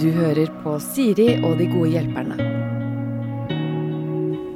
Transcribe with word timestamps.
Du 0.00 0.10
hører 0.12 0.50
på 0.62 0.74
Siri 0.82 1.30
og 1.46 1.56
de 1.60 1.66
gode 1.70 1.92
hjelperne. 1.94 2.36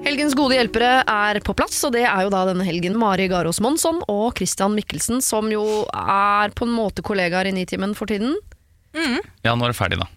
Helgens 0.04 0.34
gode 0.36 0.56
hjelpere 0.56 0.90
er 1.08 1.38
på 1.44 1.54
plass, 1.56 1.78
og 1.86 1.92
det 1.94 2.02
er 2.08 2.24
jo 2.26 2.32
da 2.32 2.42
denne 2.48 2.64
helgen 2.66 2.96
Mari 3.00 3.28
Garås 3.30 3.60
Monsson 3.64 4.00
og 4.10 4.36
Christian 4.40 4.74
Mikkelsen, 4.76 5.22
som 5.24 5.48
jo 5.52 5.62
er 5.92 6.52
på 6.56 6.66
en 6.68 6.72
måte 6.74 7.04
kollegaer 7.04 7.48
i 7.50 7.54
Nitimen 7.56 7.94
for 7.96 8.10
tiden. 8.10 8.34
Ja, 9.44 9.54
nå 9.54 9.68
er 9.68 9.72
det 9.74 9.78
ferdig, 9.78 9.98
da. 10.00 10.08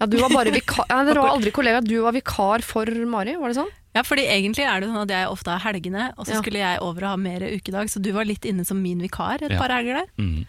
Ja, 0.00 0.06
du 0.12 0.16
var 0.20 0.32
bare 0.32 0.52
vikar 0.52 0.84
Nei, 0.90 1.02
dere 1.08 1.22
var 1.24 1.30
aldri 1.38 1.52
kollegaer, 1.56 1.84
du 1.86 1.94
var 2.04 2.12
vikar 2.16 2.64
for 2.66 2.90
Mari, 3.08 3.36
var 3.40 3.52
det 3.52 3.58
sånn? 3.62 3.70
Ja, 3.96 4.02
fordi 4.04 4.26
egentlig 4.28 4.66
er 4.68 4.82
det 4.82 4.90
sånn 4.90 5.04
at 5.06 5.12
jeg 5.14 5.28
ofte 5.32 5.54
har 5.54 5.62
helgene, 5.70 6.10
og 6.18 6.26
så 6.28 6.34
Ja. 6.36 6.40
skulle 6.42 6.60
jeg 6.60 6.82
over 6.84 7.06
og 7.06 7.12
ha 7.14 7.16
mer 7.20 7.46
ukedag, 7.48 7.88
så 7.92 8.02
du 8.04 8.10
var 8.16 8.28
litt 8.28 8.44
inne 8.48 8.66
som 8.68 8.82
min 8.82 9.00
vikar 9.00 9.40
et 9.40 9.52
Ja. 9.54 9.60
par 9.62 9.72
helger 9.72 10.02
der. 10.02 10.08
Mm. 10.20 10.42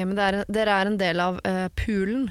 Ok, 0.00 0.06
men 0.08 0.18
er, 0.18 0.44
Dere 0.48 0.76
er 0.80 0.88
en 0.88 0.96
del 0.96 1.20
av 1.20 1.40
uh, 1.44 1.66
poolen 1.76 2.30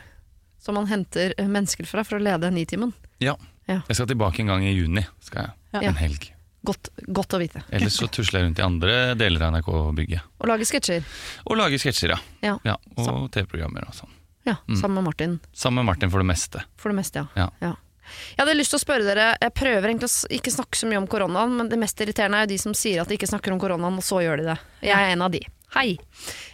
som 0.60 0.76
man 0.76 0.88
henter 0.90 1.36
eh, 1.38 1.48
mennesker 1.48 1.86
fra 1.88 2.02
for 2.04 2.18
å 2.18 2.24
lede 2.24 2.50
Nitimen. 2.52 2.92
Ja. 3.22 3.36
Ja. 3.70 3.84
Jeg 3.88 3.96
skal 4.00 4.08
tilbake 4.10 4.42
en 4.42 4.50
gang 4.50 4.66
i 4.66 4.74
juni. 4.74 5.06
skal 5.24 5.46
jeg. 5.46 5.54
Ja. 5.78 5.84
En 5.92 6.00
helg. 6.00 6.32
Godt, 6.66 6.90
godt 7.08 7.36
å 7.38 7.40
vite. 7.40 7.62
Ellers 7.72 7.96
så 7.96 8.10
tusler 8.12 8.42
jeg 8.42 8.48
rundt 8.48 8.60
i 8.60 8.66
andre 8.66 8.96
deler 9.16 9.46
av 9.46 9.54
NRK-bygget. 9.54 10.34
Og 10.42 10.50
lage 10.50 10.66
sketsjer. 10.68 11.06
Og 11.46 11.60
lager 11.62 11.80
sketsjer, 11.80 12.16
ja. 12.16 12.18
Ja. 12.44 12.56
ja 12.68 12.76
og 13.06 13.30
TV-programmer 13.32 13.86
og 13.88 13.96
sånn. 14.02 14.16
Ja, 14.50 14.58
Mm. 14.66 14.80
Sammen 14.80 14.96
med 14.98 15.04
Martin. 15.04 15.38
Sammen 15.54 15.84
med 15.84 15.92
Martin 15.92 16.10
for 16.10 16.24
det 16.24 16.26
meste. 16.26 16.64
For 16.80 16.90
det 16.90 16.98
meste, 16.98 17.22
ja. 17.22 17.28
Ja. 17.38 17.48
ja. 17.62 17.76
Jeg 18.34 18.42
hadde 18.42 18.58
lyst 18.58 18.74
til 18.74 18.80
å 18.80 18.82
spørre 18.82 19.06
dere, 19.06 19.28
jeg 19.38 19.54
prøver 19.54 19.92
egentlig 19.92 20.10
å 20.10 20.32
ikke 20.40 20.54
snakke 20.56 20.80
så 20.80 20.90
mye 20.90 20.98
om 21.04 21.08
koronaen, 21.12 21.54
men 21.60 21.70
det 21.70 21.78
mest 21.78 22.02
irriterende 22.02 22.40
er 22.40 22.48
jo 22.48 22.56
de 22.56 22.58
som 22.66 22.74
sier 22.74 23.04
at 23.04 23.12
de 23.12 23.20
ikke 23.20 23.30
snakker 23.30 23.54
om 23.54 23.62
koronaen, 23.62 24.00
og 24.02 24.06
så 24.06 24.24
gjør 24.26 24.42
de 24.42 24.48
det. 24.50 24.58
Jeg 24.90 24.98
er 24.98 25.14
en 25.14 25.28
av 25.28 25.30
de. 25.36 25.44
Hei! 25.76 26.00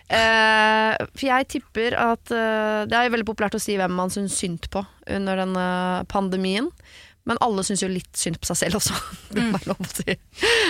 Uh, 0.05 0.93
for 1.15 1.23
jeg 1.25 1.47
tipper 1.49 1.95
at 1.97 2.29
uh, 2.29 2.83
Det 2.85 2.93
er 2.93 3.09
veldig 3.09 3.25
populært 3.25 3.55
å 3.57 3.61
si 3.63 3.73
hvem 3.79 3.95
man 3.97 4.11
syns 4.13 4.35
synd 4.37 4.67
på 4.73 4.83
under 5.15 5.39
denne 5.39 5.67
pandemien. 6.11 6.67
Men 7.25 7.39
alle 7.41 7.63
syns 7.65 7.81
jo 7.81 7.89
litt 7.89 8.11
synd 8.19 8.37
på 8.37 8.51
seg 8.51 8.59
selv 8.59 8.77
også. 8.77 8.93
Å 9.73 9.87
si. 9.89 10.13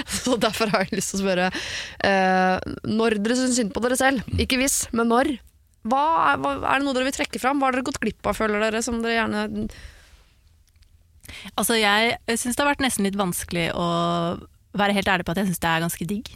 Så 0.07 0.37
derfor 0.39 0.71
har 0.71 0.85
jeg 0.85 1.01
lyst 1.01 1.11
til 1.11 1.19
å 1.19 1.23
spørre 1.25 1.49
uh, 1.51 2.55
når 2.87 3.17
dere 3.25 3.35
syns 3.41 3.57
synd 3.59 3.73
på 3.75 3.83
dere 3.83 3.97
selv. 3.99 4.23
Ikke 4.39 4.61
hvis, 4.61 4.85
men 4.95 5.11
når. 5.11 5.33
Hva 5.85 6.05
er, 6.29 6.39
hva, 6.39 6.53
er 6.61 6.79
det 6.79 6.87
noe 6.87 6.95
dere 6.95 7.09
vil 7.09 7.17
trekke 7.17 7.41
fram? 7.43 7.59
Hva 7.59 7.69
har 7.69 7.75
dere 7.75 7.89
gått 7.89 7.99
glipp 8.01 8.31
av, 8.31 8.39
føler 8.39 8.63
dere, 8.63 8.81
som 8.85 9.03
dere 9.03 9.19
gjerne 9.19 9.67
Altså, 11.57 11.75
jeg 11.75 12.15
syns 12.37 12.55
det 12.55 12.61
har 12.61 12.69
vært 12.69 12.83
nesten 12.85 13.05
litt 13.07 13.17
vanskelig 13.19 13.67
å 13.75 13.85
være 14.77 14.95
helt 14.95 15.09
ærlig 15.11 15.25
på 15.27 15.33
at 15.33 15.41
jeg 15.41 15.49
syns 15.49 15.61
det 15.63 15.71
er 15.71 15.83
ganske 15.83 16.07
digg. 16.07 16.31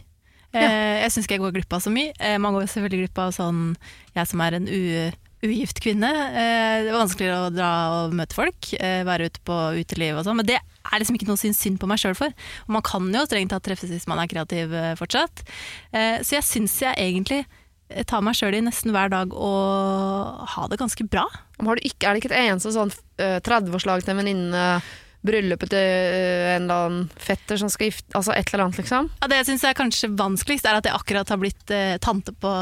Eh, 0.56 0.96
jeg 1.04 1.14
syns 1.14 1.26
ikke 1.26 1.36
jeg 1.38 1.44
går 1.44 1.56
glipp 1.58 1.74
av 1.76 1.82
så 1.84 1.92
mye. 1.94 2.14
Eh, 2.18 2.38
man 2.42 2.56
går 2.56 2.66
selvfølgelig 2.70 3.04
glipp 3.04 3.20
av 3.22 3.34
sånn 3.36 3.60
Jeg 4.16 4.26
som 4.26 4.42
er 4.42 4.56
en 4.58 4.66
u, 4.66 4.80
ugift 5.46 5.78
kvinne. 5.84 6.10
Eh, 6.10 6.82
det 6.86 6.90
var 6.90 7.04
vanskeligere 7.04 7.46
å 7.46 7.52
dra 7.54 7.70
og 8.00 8.16
møte 8.18 8.36
folk, 8.36 8.72
være 8.80 9.30
ute 9.30 9.44
på 9.46 9.60
uteliv 9.78 10.18
og 10.18 10.26
sånn. 10.26 10.40
Men 10.40 10.50
det 10.50 10.58
er 10.58 10.98
liksom 10.98 11.16
ikke 11.16 11.30
noe 11.30 11.38
å 11.38 11.44
synes 11.44 11.60
synd 11.62 11.80
på 11.80 11.88
meg 11.90 12.02
sjøl 12.02 12.18
for. 12.18 12.34
Og 12.66 12.76
man 12.78 12.84
kan 12.86 13.06
jo 13.14 13.24
strengt 13.28 13.54
tatt 13.54 13.64
treffes 13.68 13.92
hvis 13.92 14.08
man 14.10 14.20
er 14.22 14.30
kreativ 14.30 14.74
fortsatt. 14.98 15.44
Så 15.92 16.34
jeg 16.34 16.46
syns 16.46 16.78
jeg 16.82 16.98
egentlig 16.98 17.44
tar 18.06 18.22
meg 18.24 18.36
sjøl 18.38 18.56
i 18.58 18.62
nesten 18.64 18.94
hver 18.94 19.10
dag 19.12 19.32
og 19.34 20.42
ha 20.54 20.66
det 20.70 20.78
ganske 20.80 21.06
bra. 21.10 21.26
Har 21.60 21.78
du 21.78 21.86
ikke, 21.86 22.06
er 22.06 22.14
det 22.14 22.22
ikke 22.22 22.32
et 22.32 22.42
eneste 22.46 22.72
sånn 22.74 22.92
eh, 23.20 23.38
30-årslag 23.44 24.04
til 24.04 24.14
en 24.14 24.20
venninne, 24.22 24.66
bryllupet 25.26 25.70
til 25.72 25.80
eh, 25.80 26.54
en 26.54 26.64
eller 26.64 26.86
annen 26.86 27.08
fetter 27.20 27.58
som 27.60 27.68
skal 27.72 27.90
gifte 27.90 28.16
Altså 28.16 28.32
et 28.32 28.48
eller 28.50 28.64
annet, 28.64 28.78
liksom? 28.80 29.10
Ja, 29.20 29.28
det 29.30 29.40
jeg 29.40 29.48
syns 29.50 29.64
er 29.68 29.76
kanskje 29.76 30.10
vanskeligst, 30.16 30.66
er 30.68 30.78
at 30.78 30.88
jeg 30.88 30.96
akkurat 30.96 31.32
har 31.32 31.40
blitt 31.40 31.74
eh, 31.74 31.96
tante 32.02 32.32
på, 32.32 32.52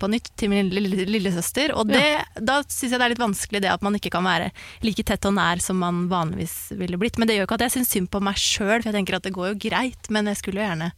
på 0.00 0.10
nytt 0.12 0.28
til 0.36 0.52
min 0.52 0.68
lille, 0.72 0.90
lille, 0.92 1.08
lillesøster. 1.16 1.72
Og 1.76 1.88
det, 1.90 2.04
da 2.36 2.58
syns 2.66 2.92
jeg 2.92 3.00
det 3.00 3.06
er 3.06 3.14
litt 3.14 3.22
vanskelig 3.24 3.62
det 3.64 3.72
at 3.72 3.86
man 3.86 3.96
ikke 3.98 4.12
kan 4.14 4.26
være 4.26 4.50
like 4.84 5.06
tett 5.08 5.28
og 5.28 5.36
nær 5.38 5.62
som 5.64 5.80
man 5.80 6.04
vanligvis 6.12 6.76
ville 6.76 7.00
blitt. 7.00 7.20
Men 7.20 7.30
det 7.30 7.38
gjør 7.38 7.48
ikke 7.48 7.60
at 7.60 7.66
jeg 7.68 7.76
syns 7.78 7.94
synd 7.96 8.12
på 8.12 8.22
meg 8.24 8.38
sjøl, 8.40 8.78
for 8.80 8.90
jeg 8.90 8.98
tenker 8.98 9.18
at 9.18 9.26
det 9.26 9.34
går 9.36 9.54
jo 9.54 9.60
greit. 9.68 10.12
Men 10.12 10.30
jeg 10.30 10.42
skulle 10.42 10.62
jo 10.62 10.68
gjerne 10.68 10.92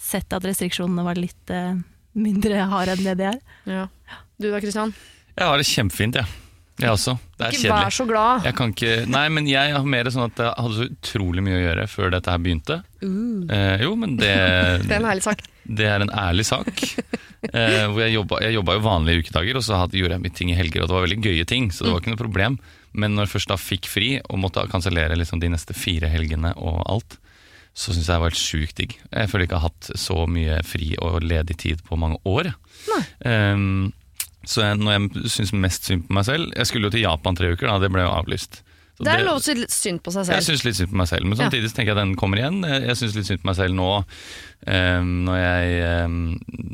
sett 0.00 0.34
at 0.34 0.46
restriksjonene 0.46 1.06
var 1.06 1.20
litt 1.20 1.54
eh, 1.54 1.78
mindre 2.18 2.66
harde 2.70 2.98
enn 2.98 3.06
det 3.06 3.18
de 3.20 3.30
er. 3.32 3.40
Ja. 3.70 3.88
Du 4.40 4.50
da, 4.50 4.58
Kristian? 4.62 4.94
Jeg 5.36 5.46
har 5.46 5.60
det 5.60 5.68
kjempefint, 5.68 6.18
jeg. 6.18 6.49
Jeg 6.80 6.90
også. 6.94 7.12
Det 7.36 7.44
er 7.44 7.50
Ikke 7.50 7.60
kjedelig. 7.60 7.84
vær 7.84 7.94
så 7.96 8.04
glad. 8.08 8.44
Jeg 8.48 8.54
kan 8.56 8.70
ikke, 8.72 8.92
nei, 9.12 9.24
men 9.28 9.48
jeg 9.50 9.72
har 9.74 9.84
mer 9.84 10.08
sånn 10.14 10.24
at 10.30 10.38
jeg 10.40 10.54
hadde 10.56 10.76
så 10.78 10.86
utrolig 10.88 11.42
mye 11.44 11.58
å 11.58 11.62
gjøre 11.64 11.86
før 11.92 12.10
dette 12.14 12.30
her 12.32 12.38
begynte. 12.40 12.78
Eh, 13.02 13.82
jo, 13.84 13.90
men 14.00 14.14
det, 14.16 14.30
Det 14.88 14.94
er 14.96 15.00
en 15.02 15.10
ærlig 15.10 15.24
sak. 15.26 15.42
det 15.80 15.88
er 15.90 16.04
en 16.06 16.14
ærlig 16.22 16.46
sak. 16.48 16.70
Eh, 17.52 17.84
hvor 17.90 18.00
jeg, 18.04 18.14
jobba, 18.16 18.40
jeg 18.44 18.56
jobba 18.56 18.76
jo 18.78 18.84
vanlige 18.84 19.24
ukedager, 19.26 19.56
og 19.60 19.64
så 19.66 19.78
hadde, 19.82 19.96
gjorde 20.00 20.16
jeg 20.16 20.24
mye 20.24 20.36
ting 20.40 20.52
i 20.52 20.56
helger. 20.56 20.82
Og 20.84 20.88
det 20.88 20.96
var 20.96 21.04
veldig 21.08 21.20
gøye 21.24 21.46
ting, 21.48 21.70
så 21.72 21.84
det 21.84 21.92
var 21.94 22.00
ikke 22.04 22.14
noe 22.14 22.22
problem. 22.24 22.58
Men 22.92 23.14
når 23.16 23.28
jeg 23.28 23.34
først 23.36 23.52
da 23.52 23.60
fikk 23.60 23.86
fri, 23.88 24.10
og 24.28 24.40
måtte 24.42 24.64
kansellere 24.72 25.16
liksom 25.20 25.40
de 25.44 25.52
neste 25.52 25.76
fire 25.76 26.08
helgene 26.12 26.54
og 26.56 26.80
alt, 26.90 27.18
så 27.76 27.92
syns 27.94 28.08
jeg 28.08 28.16
det 28.16 28.22
var 28.24 28.32
helt 28.32 28.40
sjukt 28.40 28.80
digg. 28.80 28.96
Jeg 29.12 29.30
føler 29.30 29.46
ikke 29.46 29.54
jeg 29.56 29.62
har 29.62 29.70
hatt 29.70 29.90
så 30.00 30.24
mye 30.26 30.56
fri 30.66 30.88
og 30.98 31.20
ledig 31.22 31.56
tid 31.60 31.84
på 31.86 31.96
mange 32.00 32.18
år. 32.26 32.50
Um, 33.24 33.92
så 34.50 34.64
jeg, 34.66 34.80
når 34.82 34.96
jeg 34.96 35.30
syns 35.36 35.54
mest 35.54 35.86
synd 35.86 36.08
på 36.08 36.16
meg 36.16 36.26
selv 36.26 36.50
Jeg 36.56 36.66
skulle 36.66 36.88
jo 36.90 36.94
til 36.96 37.04
Japan 37.06 37.38
tre 37.38 37.52
uker, 37.54 37.70
da, 37.70 37.78
det 37.82 37.90
ble 37.94 38.02
jo 38.02 38.10
avlyst. 38.10 38.62
Så 39.00 39.06
Det 39.06 39.12
er 39.14 39.22
lov 39.24 39.38
å 39.38 39.40
si 39.40 39.54
litt 39.56 39.72
synd 39.72 40.02
på 40.04 40.12
seg 40.12 40.26
selv. 40.28 40.36
jeg 40.36 40.44
syns 40.44 40.64
litt 40.66 40.76
synd 40.76 40.90
på 40.92 40.98
meg 41.00 41.08
selv, 41.08 41.24
men 41.24 41.38
samtidig 41.38 41.70
så 41.70 41.76
tenker 41.78 41.94
jeg 41.94 41.96
at 41.96 42.02
den 42.02 42.16
kommer 42.20 42.36
igjen. 42.42 42.58
Jeg, 42.68 42.82
jeg 42.84 42.98
syns 43.00 43.14
litt 43.16 43.28
synd 43.30 43.40
på 43.40 43.48
meg 43.48 43.56
selv 43.56 43.78
nå 43.78 43.86
um, 43.96 45.14
når, 45.24 45.38
jeg, 45.40 45.78
um, 46.04 46.18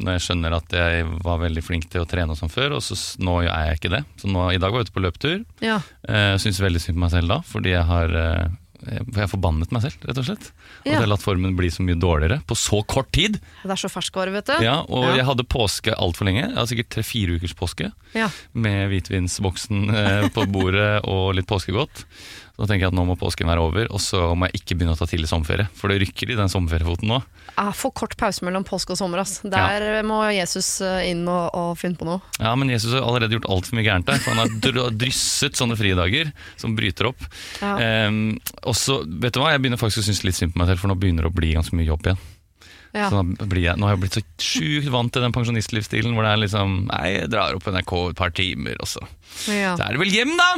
når 0.03 0.16
jeg 0.16 0.25
skjønner 0.25 0.56
at 0.56 0.75
jeg 0.75 1.04
var 1.22 1.38
veldig 1.44 1.62
flink 1.62 1.87
til 1.92 2.03
å 2.03 2.09
trene 2.10 2.34
og 2.34 2.41
sånn 2.41 2.50
før, 2.50 2.75
og 2.81 2.82
så 2.82 2.98
nå 3.22 3.37
er 3.44 3.69
jeg 3.70 3.78
ikke 3.78 3.93
det. 3.94 4.03
Så 4.19 4.32
nå, 4.32 4.43
I 4.56 4.58
dag 4.58 4.75
var 4.75 4.82
jeg 4.82 4.91
ute 4.91 4.97
på 4.97 5.04
løpetur. 5.06 5.38
Ja. 5.62 5.78
Uh, 6.08 6.32
Jeg 6.34 6.43
syns 6.48 6.58
veldig 6.66 6.82
synd 6.82 6.98
på 6.98 7.04
meg 7.04 7.14
selv 7.14 7.31
da, 7.37 7.38
fordi 7.47 7.76
jeg 7.76 7.87
har 7.93 8.19
eh, 8.25 8.47
jeg 8.86 9.06
jeg 9.06 9.22
har 9.22 9.30
forbannet 9.32 9.72
meg 9.74 9.82
selv, 9.82 9.97
rett 10.06 10.19
og 10.19 10.24
slett. 10.28 10.50
Og 10.50 10.86
Ja. 10.86 10.92
jeg 10.92 11.00
har 11.00 11.06
latt 11.10 11.22
formen 11.24 11.56
bli 11.56 11.69
så 11.69 11.82
mye 11.82 11.98
dårligere 11.98 12.41
på 12.47 12.54
så 12.56 12.82
kort 12.86 13.10
tid. 13.12 13.41
Det 13.62 13.70
er 13.70 13.76
så 13.80 13.88
ferskvare, 13.91 14.32
vet 14.32 14.47
du. 14.47 14.56
Ja, 14.62 14.80
Og 14.88 15.04
Ja. 15.04 15.16
jeg 15.16 15.24
hadde 15.26 15.44
påske 15.48 15.94
altfor 15.97 16.24
lenge. 16.26 16.42
Jeg 16.47 16.54
hadde 16.56 16.69
sikkert 16.72 16.91
tre-fire 16.91 17.36
ukers 17.38 17.54
påske 17.54 17.92
Ja. 18.14 18.28
med 18.54 18.91
hvitvinsboksen 18.91 19.91
eh, 19.94 20.28
på 20.30 20.46
bordet 20.50 21.00
og 21.04 21.34
litt 21.34 21.46
påskegodt. 21.46 22.04
Så 22.56 22.65
da 22.65 22.71
tenker 22.71 22.87
jeg 22.87 22.93
at 22.94 22.97
nå 22.97 23.03
må 23.05 23.19
påsken 23.21 23.50
være 23.50 23.61
over, 23.61 23.89
og 23.93 24.00
så 24.00 24.31
må 24.33 24.47
jeg 24.49 24.62
ikke 24.62 24.78
begynne 24.78 24.94
å 24.94 24.97
ta 24.97 25.05
tidlig 25.05 25.28
sommerferie. 25.28 25.67
For 25.77 25.93
det 25.93 25.99
rykker 26.00 26.31
i 26.33 26.39
den 26.39 26.49
sommerferiefoten 26.49 27.11
nå. 27.12 27.19
Er 27.61 27.75
for 27.77 27.93
kort 27.93 28.15
pause 28.17 28.47
mellom 28.49 28.65
påske 28.65 28.94
og 28.94 28.97
sommer. 28.97 29.21
Ass. 29.21 29.43
Der 29.44 30.00
må 30.09 30.22
Jesus 30.33 30.71
eh, 30.81 31.11
inn 31.11 31.27
og, 31.28 31.50
og 31.53 31.75
finne 31.77 32.00
på 32.00 32.09
noe. 32.09 32.22
Ja, 32.41 32.55
men 32.56 32.72
Jesus 32.72 32.94
har 32.97 33.05
allerede 33.05 33.37
gjort 33.37 33.50
altfor 33.53 33.77
mye 33.77 33.84
gærent 33.84 34.09
der. 34.09 34.22
For 34.25 34.33
han 34.33 34.41
har 34.41 34.89
drysset 35.03 35.61
sånne 35.61 35.77
fridager 35.77 36.33
som 36.56 36.72
bryter 36.78 37.11
opp. 37.12 37.28
Ja. 37.61 37.77
Um, 38.09 38.39
og 38.65 38.78
så, 38.81 39.03
vet 39.05 39.37
du 39.37 39.43
hva, 39.43 39.53
jeg 39.53 39.61
begynner 39.61 39.81
faktisk 39.84 40.06
å 40.06 40.09
synes 40.09 40.25
litt 40.25 40.41
synd 40.41 40.56
på 40.56 40.62
meg 40.62 40.73
selv, 40.73 40.81
for 40.81 40.88
nå 40.88 40.97
begynner 40.97 41.28
det 41.28 41.34
å 41.34 41.37
bli 41.37 41.53
ganske 41.59 41.77
mye 41.77 41.91
jobb 41.91 42.09
igjen. 42.09 42.25
Ja. 42.97 43.11
Så 43.12 43.21
nå, 43.21 43.37
blir 43.44 43.67
jeg, 43.67 43.77
nå 43.77 43.84
har 43.84 43.99
jeg 43.99 44.06
blitt 44.06 44.17
så 44.17 44.25
sjukt 44.41 44.88
vant 44.97 45.12
til 45.12 45.25
den 45.27 45.37
pensjonistlivsstilen 45.37 46.17
hvor 46.17 46.25
det 46.25 46.33
er 46.33 46.41
liksom 46.47 46.77
Nei, 46.88 47.06
jeg 47.19 47.33
drar 47.34 47.56
opp 47.59 47.67
NRK 47.69 47.93
et 48.15 48.21
par 48.25 48.33
timer, 48.33 48.81
og 48.81 48.88
så 48.88 49.03
Ja. 49.53 49.75
Så 49.77 49.84
er 49.84 49.93
det 49.93 50.00
vel 50.00 50.15
hjem, 50.15 50.33
da! 50.41 50.55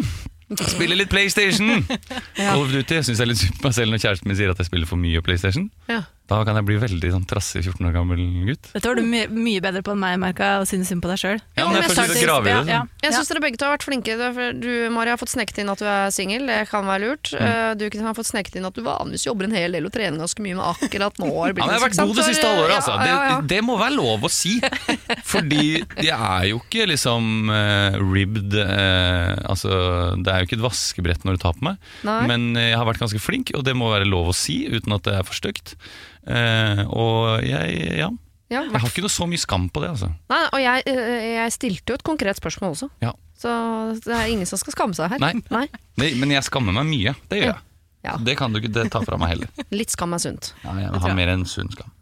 Spille 0.57 0.97
litt 0.97 1.11
PlayStation! 1.13 1.69
Ja. 2.39 2.53
Call 2.55 2.63
of 2.63 2.71
Duty. 2.73 2.95
Jeg 2.95 3.05
syns 3.09 3.19
jeg 3.19 3.25
er 3.27 3.31
litt 3.33 3.41
synd 3.43 3.57
på 3.59 3.67
meg 3.69 3.75
selv 3.77 3.93
når 3.93 4.01
kjæresten 4.05 4.31
min 4.31 4.37
sier 4.39 4.53
at 4.53 4.61
jeg 4.63 4.69
spiller 4.71 4.89
for 4.89 5.01
mye 5.01 5.21
PlayStation. 5.27 5.67
Ja. 5.91 6.05
Da 6.29 6.43
kan 6.45 6.59
jeg 6.59 6.67
bli 6.69 6.77
veldig 6.77 7.11
sånn 7.15 7.25
trassig 7.29 7.63
14 7.65 7.87
år 7.89 7.95
gammel 7.95 8.21
gutt. 8.51 8.69
Dette 8.75 8.91
var 8.91 8.99
du 8.99 9.05
my 9.09 9.23
mye 9.33 9.63
bedre 9.65 9.81
på 9.85 9.95
enn 9.95 10.01
meg, 10.03 10.19
merka, 10.21 10.59
å 10.61 10.67
synes 10.69 10.91
synd 10.93 11.01
på 11.01 11.09
deg 11.09 11.21
sjøl. 11.23 11.39
Ja, 11.57 11.65
men 11.71 11.81
jeg 11.81 11.89
å 11.89 12.19
grave. 12.21 12.51
Ja, 12.53 12.59
sånn. 12.67 12.91
Jeg 13.01 13.15
syns 13.17 13.31
dere 13.33 13.43
begge 13.47 13.61
to 13.61 13.65
har 13.65 13.73
vært 13.79 13.87
flinke. 13.87 14.17
Du, 14.61 14.69
Mari, 14.93 15.13
har 15.15 15.21
fått 15.21 15.33
sneket 15.33 15.63
inn 15.63 15.73
at 15.73 15.81
du 15.81 15.87
er 15.89 16.13
singel. 16.13 16.45
Det 16.51 16.59
kan 16.69 16.85
være 16.85 17.01
lurt. 17.07 17.33
Mm. 17.33 17.47
Eh, 17.49 17.71
Du 17.81 18.05
har 18.05 18.17
fått 18.19 18.29
sneket 18.29 18.59
inn 18.61 18.69
at 18.69 18.77
du 18.77 18.83
vanligvis 18.85 19.25
jobber 19.25 19.49
en 19.49 19.57
hel 19.57 19.73
del 19.73 19.89
og 19.89 19.95
trener 19.95 20.21
ganske 20.21 20.45
mye, 20.45 20.59
men 20.59 20.65
akkurat 20.69 21.17
nå 21.23 21.31
har 21.33 21.55
det 21.55 21.55
Ja, 21.55 21.57
blitt 21.57 21.65
men 21.65 21.73
jeg 21.73 21.81
har 21.81 21.87
vært 21.87 22.03
god 22.03 22.21
det 22.21 22.27
siste 22.29 22.53
halvåret, 22.53 22.77
altså. 22.77 22.99
Ja, 22.99 23.09
ja, 23.09 23.17
ja. 23.31 23.41
Det, 23.41 23.49
det 23.55 23.63
må 23.65 23.79
være 23.81 23.97
lov 23.97 24.29
å 24.29 24.33
si. 24.33 24.55
Fordi 25.33 25.63
jeg 25.81 26.13
er 26.13 26.47
jo 26.51 26.61
ikke 26.61 26.89
liksom 26.93 27.49
uh, 27.53 27.97
ribbed 28.05 28.53
uh, 28.59 29.33
Altså, 29.49 29.73
det 30.21 30.33
er 30.33 30.43
jo 30.45 30.51
ikke 30.51 30.59
et 30.61 30.67
vaskebrett 30.67 31.25
når 31.25 31.39
du 31.41 31.45
tar 31.47 31.57
på 31.57 31.71
meg. 31.71 31.81
Nei. 32.05 32.21
Men 32.29 32.51
jeg 32.61 32.77
har 32.77 32.85
vært 32.89 33.01
ganske 33.01 33.23
flink, 33.23 33.55
og 33.57 33.65
det 33.65 33.73
må 33.79 33.89
være 33.95 34.09
lov 34.09 34.29
å 34.35 34.37
si 34.37 34.61
uten 34.69 34.93
at 34.97 35.09
det 35.09 35.17
er 35.17 35.25
for 35.25 35.41
stygt. 35.41 35.79
Eh, 36.29 36.83
og 36.89 37.45
jeg, 37.47 37.79
ja. 37.99 38.11
Ja, 38.49 38.63
Jeg 38.65 38.81
har 38.81 38.89
ikke 38.89 39.05
noe 39.05 39.13
så 39.13 39.27
mye 39.29 39.41
skam 39.41 39.67
på 39.69 39.83
det, 39.85 39.91
altså. 39.93 40.09
Nei, 40.33 40.41
og 40.57 40.61
jeg, 40.63 40.85
eh, 40.89 41.25
jeg 41.35 41.53
stilte 41.53 41.93
jo 41.93 41.99
et 41.99 42.05
konkret 42.07 42.39
spørsmål 42.41 42.73
også. 42.77 42.89
Ja. 43.05 43.13
Så 43.39 43.51
det 44.07 44.15
er 44.17 44.31
ingen 44.33 44.49
som 44.49 44.61
skal 44.61 44.73
skamme 44.75 44.97
seg 44.97 45.13
her. 45.13 45.21
Nei. 45.21 45.35
Nei. 45.57 45.67
Nei, 46.01 46.13
men 46.21 46.33
jeg 46.33 46.47
skammer 46.49 46.73
meg 46.77 46.89
mye. 46.89 47.13
Det 47.29 47.43
gjør 47.43 47.53
jeg. 47.53 47.63
Ja. 48.07 48.15
Det 48.25 48.39
kan 48.39 48.55
du 48.55 48.61
ikke 48.63 48.87
ta 48.89 49.03
fra 49.05 49.19
meg 49.21 49.35
heller. 49.35 49.53
Litt 49.79 49.93
skam 49.93 50.17
er 50.17 50.23
sunt. 50.23 50.53
Ja, 50.65 50.77
jeg 50.81 51.03
har 51.05 51.17
mer 51.19 51.33
enn 51.35 51.45
sunn 51.51 51.69
skam. 51.75 51.93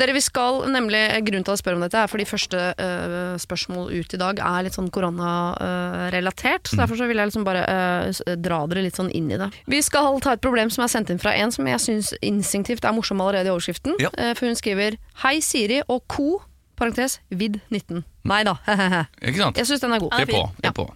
Dere, 0.00 0.14
vi 0.16 0.22
skal, 0.24 0.62
nemlig, 0.72 1.00
Grunnen 1.26 1.46
til 1.46 1.52
at 1.52 1.58
jeg 1.58 1.62
spør 1.62 1.78
om 1.78 1.84
dette, 1.84 1.98
er 1.98 2.10
fordi 2.10 2.26
første 2.28 2.60
uh, 2.78 3.34
spørsmål 3.40 3.90
ut 3.92 4.14
i 4.16 4.20
dag 4.20 4.42
er 4.44 4.66
litt 4.66 4.76
sånn 4.78 4.90
koronarelatert. 4.92 6.70
så 6.70 6.80
derfor 6.82 7.00
så 7.00 7.08
vil 7.10 7.20
jeg 7.20 7.32
liksom 7.32 7.46
bare 7.48 7.64
uh, 7.66 8.36
dra 8.36 8.62
dere 8.70 8.86
litt 8.86 8.98
sånn 8.98 9.12
inn 9.14 9.30
i 9.32 9.40
det. 9.40 9.50
Vi 9.70 9.82
skal 9.84 10.20
ta 10.24 10.36
et 10.36 10.44
problem 10.44 10.70
som 10.72 10.84
er 10.84 10.92
sendt 10.92 11.12
inn 11.12 11.22
fra 11.22 11.34
en 11.38 11.54
som 11.54 11.68
jeg 11.68 11.82
syns 11.82 12.12
instinktivt 12.22 12.86
er 12.86 12.96
morsom 12.96 13.20
allerede 13.22 13.50
i 13.50 13.54
overskriften. 13.54 13.98
Ja. 14.02 14.12
For 14.36 14.48
hun 14.48 14.58
skriver 14.58 14.98
'Hei, 15.22 15.40
Siri 15.44 15.82
og 15.88 16.04
co. 16.08 16.40
Parentes 16.78 17.18
vidd 17.30 17.60
19. 17.70 18.02
Nei 18.24 18.40
da. 18.46 18.54
Ikke 19.22 19.38
sant? 19.40 19.58
Jeg 19.58 19.66
syns 19.68 19.82
den 19.82 19.92
er 19.96 20.02
god. 20.02 20.12
Det 20.16 20.24
er 20.28 20.32
på. 20.32 20.42
Det 20.56 20.64
Ja. 20.64 20.70
er 20.70 20.76
på. 20.76 20.86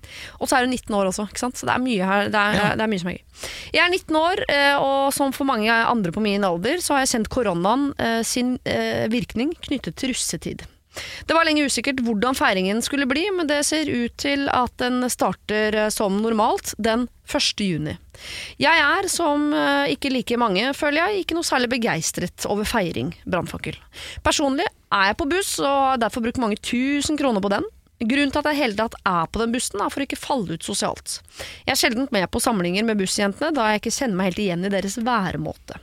Og 0.40 0.48
så 0.48 0.56
er 0.58 0.66
hun 0.66 0.70
19 0.76 0.94
år 0.98 1.10
også, 1.10 1.26
ikke 1.28 1.42
sant? 1.42 1.56
så 1.58 1.66
det 1.68 1.74
er 1.74 1.82
mye 1.84 2.06
her. 2.12 2.28
Det 2.32 2.42
er, 2.42 2.54
Ja. 2.60 2.68
det 2.78 2.84
er 2.86 2.92
mye 2.92 3.02
som 3.02 3.10
er 3.10 3.18
gøy. 3.18 3.24
Jeg 3.74 3.82
er 3.84 3.90
19 3.90 4.16
år, 4.20 4.44
eh, 4.48 4.76
og 4.78 5.12
som 5.14 5.32
for 5.32 5.44
mange 5.48 5.70
andre 5.70 6.12
på 6.14 6.22
min 6.22 6.44
alder, 6.46 6.78
så 6.80 6.94
har 6.96 7.04
jeg 7.04 7.12
kjent 7.16 7.28
koronaen 7.34 7.90
eh, 7.98 8.22
sin 8.22 8.58
eh, 8.64 9.06
virkning 9.12 9.52
knyttet 9.60 9.96
til 9.96 10.14
russetid. 10.14 10.64
Det 11.28 11.34
var 11.36 11.44
lenge 11.44 11.66
usikkert 11.68 11.98
hvordan 12.00 12.32
feiringen 12.32 12.78
skulle 12.80 13.04
bli, 13.04 13.26
men 13.36 13.46
det 13.50 13.58
ser 13.68 13.84
ut 13.84 14.14
til 14.16 14.46
at 14.48 14.72
den 14.80 15.04
starter 15.12 15.90
som 15.92 16.22
normalt 16.22 16.72
den 16.80 17.04
1. 17.28 17.60
juni. 17.60 17.98
Jeg 18.58 18.80
er, 18.80 19.04
som 19.12 19.52
ikke 19.92 20.08
like 20.08 20.38
mange, 20.40 20.70
føler 20.72 21.02
jeg, 21.04 21.26
ikke 21.26 21.36
noe 21.36 21.44
særlig 21.44 21.68
begeistret 21.74 22.46
over 22.48 22.64
feiring 22.64 23.12
brannfakkel. 23.28 23.76
Personlig 24.24 24.64
er 24.94 25.10
jeg 25.10 25.18
på 25.20 25.30
buss, 25.30 25.56
og 25.62 25.80
har 25.92 26.04
derfor 26.04 26.24
brukt 26.24 26.42
mange 26.42 26.60
tusen 26.62 27.18
kroner 27.18 27.42
på 27.42 27.52
den. 27.52 27.66
Grunnen 27.96 28.28
til 28.28 28.42
at 28.42 28.50
jeg 28.50 28.58
hele 28.58 28.76
tatt 28.76 28.94
er 29.08 29.28
på 29.32 29.40
den 29.40 29.54
bussen, 29.54 29.80
er 29.80 29.92
for 29.92 30.02
å 30.02 30.04
ikke 30.04 30.18
falle 30.20 30.58
ut 30.58 30.66
sosialt. 30.66 31.14
Jeg 31.64 31.72
er 31.72 31.78
sjelden 31.80 32.08
med 32.12 32.26
på 32.28 32.42
samlinger 32.44 32.84
med 32.84 33.00
bussjentene, 33.00 33.54
da 33.56 33.70
jeg 33.70 33.80
ikke 33.80 33.94
kjenner 33.96 34.18
meg 34.18 34.28
helt 34.28 34.42
igjen 34.44 34.66
i 34.68 34.72
deres 34.74 34.98
væremåte. 35.00 35.78